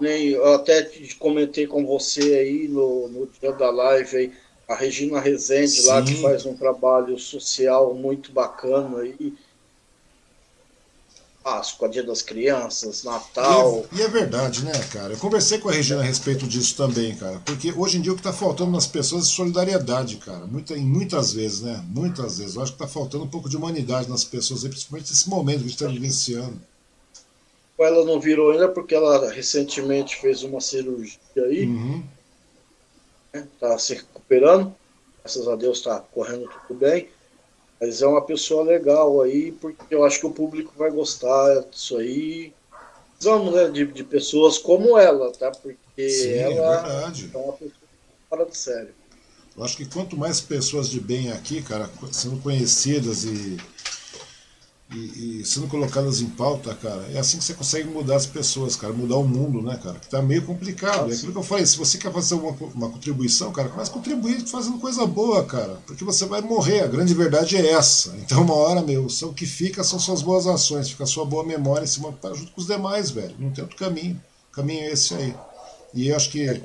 Nem, 0.00 0.28
eu 0.28 0.54
até 0.54 0.82
comentei 1.18 1.66
com 1.66 1.86
você 1.86 2.20
aí 2.20 2.68
no, 2.68 3.08
no 3.08 3.26
dia 3.40 3.52
da 3.52 3.70
live 3.70 4.16
aí, 4.16 4.32
a 4.68 4.74
Regina 4.74 5.18
Rezende 5.18 5.80
Sim. 5.80 5.86
lá, 5.86 6.02
que 6.02 6.14
faz 6.16 6.44
um 6.44 6.54
trabalho 6.54 7.18
social 7.18 7.94
muito 7.94 8.30
bacana 8.32 8.98
aí 8.98 9.34
Páscoa, 11.48 11.88
Dia 11.88 12.02
das 12.02 12.20
Crianças, 12.20 13.02
Natal. 13.02 13.86
E 13.90 14.00
é, 14.00 14.02
e 14.02 14.04
é, 14.04 14.08
verdade, 14.08 14.62
né, 14.62 14.72
cara? 14.92 15.14
Eu 15.14 15.18
conversei 15.18 15.58
com 15.58 15.70
a 15.70 15.72
Regina 15.72 16.00
a 16.00 16.04
respeito 16.04 16.46
disso 16.46 16.76
também, 16.76 17.16
cara. 17.16 17.40
Porque 17.46 17.72
hoje 17.72 17.96
em 17.96 18.02
dia 18.02 18.12
o 18.12 18.14
que 18.14 18.20
está 18.20 18.34
faltando 18.34 18.70
nas 18.70 18.86
pessoas 18.86 19.24
é 19.24 19.26
solidariedade, 19.26 20.18
cara. 20.18 20.46
Muita, 20.46 20.76
em 20.76 20.84
muitas 20.84 21.32
vezes, 21.32 21.62
né? 21.62 21.82
Muitas 21.88 22.36
vezes. 22.38 22.54
Eu 22.54 22.62
acho 22.62 22.72
que 22.72 22.82
está 22.82 22.86
faltando 22.86 23.24
um 23.24 23.28
pouco 23.28 23.48
de 23.48 23.56
humanidade 23.56 24.10
nas 24.10 24.24
pessoas, 24.24 24.60
principalmente 24.62 25.10
nesse 25.10 25.30
momento 25.30 25.60
que 25.60 25.64
a 25.64 25.68
gente 25.68 25.74
está 25.74 25.86
vivenciando. 25.86 26.60
Ela 27.78 28.04
não 28.04 28.20
virou 28.20 28.50
ainda 28.50 28.68
porque 28.68 28.94
ela 28.94 29.32
recentemente 29.32 30.16
fez 30.16 30.42
uma 30.42 30.60
cirurgia 30.60 31.18
aí. 31.36 31.64
Uhum. 31.64 32.04
Né? 33.32 33.48
Tá 33.58 33.78
se 33.78 33.94
recuperando. 33.94 34.74
Graças 35.20 35.48
a 35.48 35.56
Deus 35.56 35.78
está 35.78 35.98
correndo 36.12 36.46
tudo 36.66 36.78
bem. 36.78 37.08
Mas 37.80 38.02
é 38.02 38.06
uma 38.06 38.22
pessoa 38.22 38.64
legal 38.64 39.20
aí, 39.20 39.52
porque 39.52 39.94
eu 39.94 40.04
acho 40.04 40.20
que 40.20 40.26
o 40.26 40.32
público 40.32 40.72
vai 40.76 40.90
gostar 40.90 41.60
disso 41.70 41.96
aí. 41.96 42.52
Precisamos 43.12 43.54
né, 43.54 43.68
de, 43.68 43.86
de 43.86 44.04
pessoas 44.04 44.58
como 44.58 44.98
ela, 44.98 45.32
tá? 45.32 45.50
Porque 45.50 46.08
Sim, 46.08 46.28
é 46.28 46.52
ela 46.52 46.88
é, 46.88 47.34
é 47.34 47.38
uma 47.38 47.52
pessoa 47.52 47.74
fora 48.28 48.44
de 48.44 48.56
sério. 48.56 48.94
Eu 49.56 49.64
acho 49.64 49.76
que 49.76 49.86
quanto 49.86 50.16
mais 50.16 50.40
pessoas 50.40 50.88
de 50.88 51.00
bem 51.00 51.32
aqui, 51.32 51.62
cara, 51.62 51.90
sendo 52.12 52.40
conhecidas 52.40 53.24
e 53.24 53.56
e, 54.90 55.40
e, 55.40 55.44
sendo 55.44 55.66
colocadas 55.66 56.22
em 56.22 56.30
pauta, 56.30 56.74
cara, 56.74 57.06
é 57.12 57.18
assim 57.18 57.36
que 57.36 57.44
você 57.44 57.52
consegue 57.52 57.88
mudar 57.88 58.16
as 58.16 58.24
pessoas, 58.24 58.74
cara, 58.74 58.90
mudar 58.90 59.16
o 59.16 59.24
mundo, 59.24 59.60
né, 59.60 59.78
cara? 59.82 59.98
Que 59.98 60.08
tá 60.08 60.22
meio 60.22 60.42
complicado. 60.42 61.10
Ah, 61.10 61.12
é 61.12 61.14
aquilo 61.14 61.32
que 61.32 61.38
eu 61.38 61.42
falei, 61.42 61.66
se 61.66 61.76
você 61.76 61.98
quer 61.98 62.10
fazer 62.10 62.36
uma, 62.36 62.52
uma 62.74 62.88
contribuição, 62.88 63.52
cara, 63.52 63.68
comece 63.68 63.90
a 63.90 63.94
contribuir 63.94 64.40
fazendo 64.48 64.78
coisa 64.78 65.06
boa, 65.06 65.44
cara. 65.44 65.78
Porque 65.86 66.04
você 66.04 66.24
vai 66.24 66.40
morrer, 66.40 66.80
a 66.80 66.86
grande 66.86 67.12
verdade 67.12 67.56
é 67.56 67.72
essa. 67.72 68.16
Então, 68.28 68.42
uma 68.42 68.54
hora, 68.54 68.82
meu, 68.82 69.06
o 69.06 69.34
que 69.34 69.46
fica 69.46 69.82
são 69.82 69.98
suas 69.98 70.20
boas 70.20 70.46
ações, 70.46 70.90
fica 70.90 71.04
a 71.04 71.06
sua 71.06 71.24
boa 71.24 71.44
memória 71.44 71.84
em 71.84 71.88
cima, 71.88 72.12
tá 72.12 72.32
junto 72.34 72.52
com 72.52 72.60
os 72.60 72.66
demais, 72.66 73.10
velho. 73.10 73.34
Não 73.38 73.50
tem 73.50 73.64
outro 73.64 73.78
caminho. 73.78 74.20
O 74.50 74.54
caminho 74.54 74.82
é 74.82 74.92
esse 74.92 75.14
aí. 75.14 75.34
E 75.94 76.08
eu 76.08 76.16
acho 76.16 76.30
que, 76.30 76.46
é, 76.46 76.60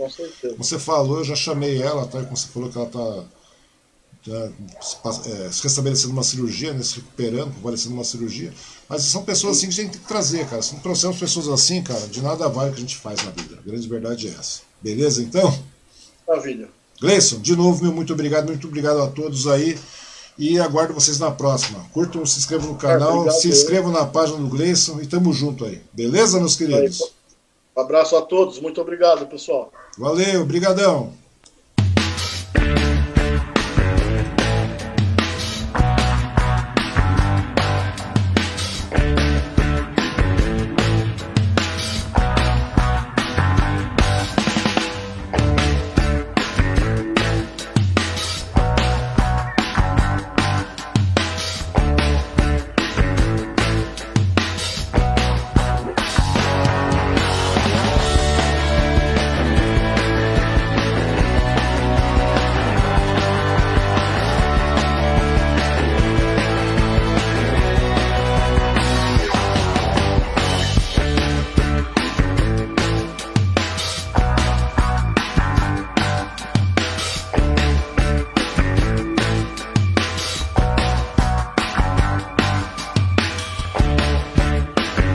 você 0.58 0.78
falou, 0.78 1.20
eu 1.20 1.24
já 1.24 1.36
chamei 1.36 1.82
ela, 1.82 2.06
tá? 2.06 2.22
Como 2.22 2.36
você 2.36 2.48
falou 2.48 2.70
que 2.70 2.78
ela 2.78 2.88
tá 2.88 3.24
já, 4.26 4.50
é, 5.26 5.52
se 5.52 5.64
restabelecendo 5.64 6.14
uma 6.14 6.24
cirurgia, 6.24 6.74
né, 6.74 6.82
se 6.82 6.95
recuperando, 6.95 7.54
convalescendo 7.56 7.95
uma 7.95 8.04
cirurgia. 8.04 8.54
Mas 8.88 9.04
são 9.04 9.24
pessoas 9.24 9.58
assim 9.58 9.68
que 9.68 9.74
a 9.74 9.84
gente 9.84 9.91
tem 9.91 10.02
que 10.02 10.08
trazer, 10.08 10.48
cara. 10.48 10.62
Se 10.62 10.74
não 10.74 10.82
trouxermos 10.82 11.20
pessoas 11.20 11.48
assim, 11.50 11.82
cara, 11.82 12.08
de 12.08 12.22
nada 12.22 12.48
vale 12.48 12.72
o 12.72 12.74
que 12.74 12.80
a 12.80 12.82
gente 12.82 12.98
faz 12.98 13.24
na 13.24 13.32
vida. 13.32 13.58
A 13.60 13.62
grande 13.62 13.88
verdade 13.88 14.28
é 14.28 14.32
essa. 14.32 14.62
Beleza, 14.82 15.22
então? 15.22 15.54
Maravilha. 16.28 16.70
Gleison, 17.00 17.40
de 17.40 17.56
novo, 17.56 17.84
meu 17.84 17.91
muito 17.91 18.14
obrigado, 18.14 18.48
muito 18.48 18.68
obrigado 18.68 19.02
a 19.02 19.08
todos 19.08 19.48
aí. 19.48 19.78
E 20.38 20.58
aguardo 20.58 20.94
vocês 20.94 21.20
na 21.20 21.30
próxima. 21.30 21.86
Curtam, 21.91 22.26
se 22.26 22.40
inscrevam 22.40 22.70
no 22.70 22.76
canal, 22.76 23.28
é, 23.28 23.32
se 23.32 23.50
inscrevam 23.50 23.91
na 23.91 24.06
página 24.06 24.40
do 24.40 24.48
Gleison 24.48 25.00
e 25.00 25.06
tamo 25.06 25.32
junto 25.32 25.66
aí. 25.66 25.82
Beleza, 25.91 26.40
meus 26.40 26.56
queridos? 26.56 27.14
Um 27.76 27.82
abraço 27.82 28.16
a 28.16 28.22
todos, 28.22 28.60
muito 28.60 28.80
obrigado, 28.80 29.28
pessoal. 29.28 29.72
Valeu, 29.98 30.45
brigadão. 30.45 31.14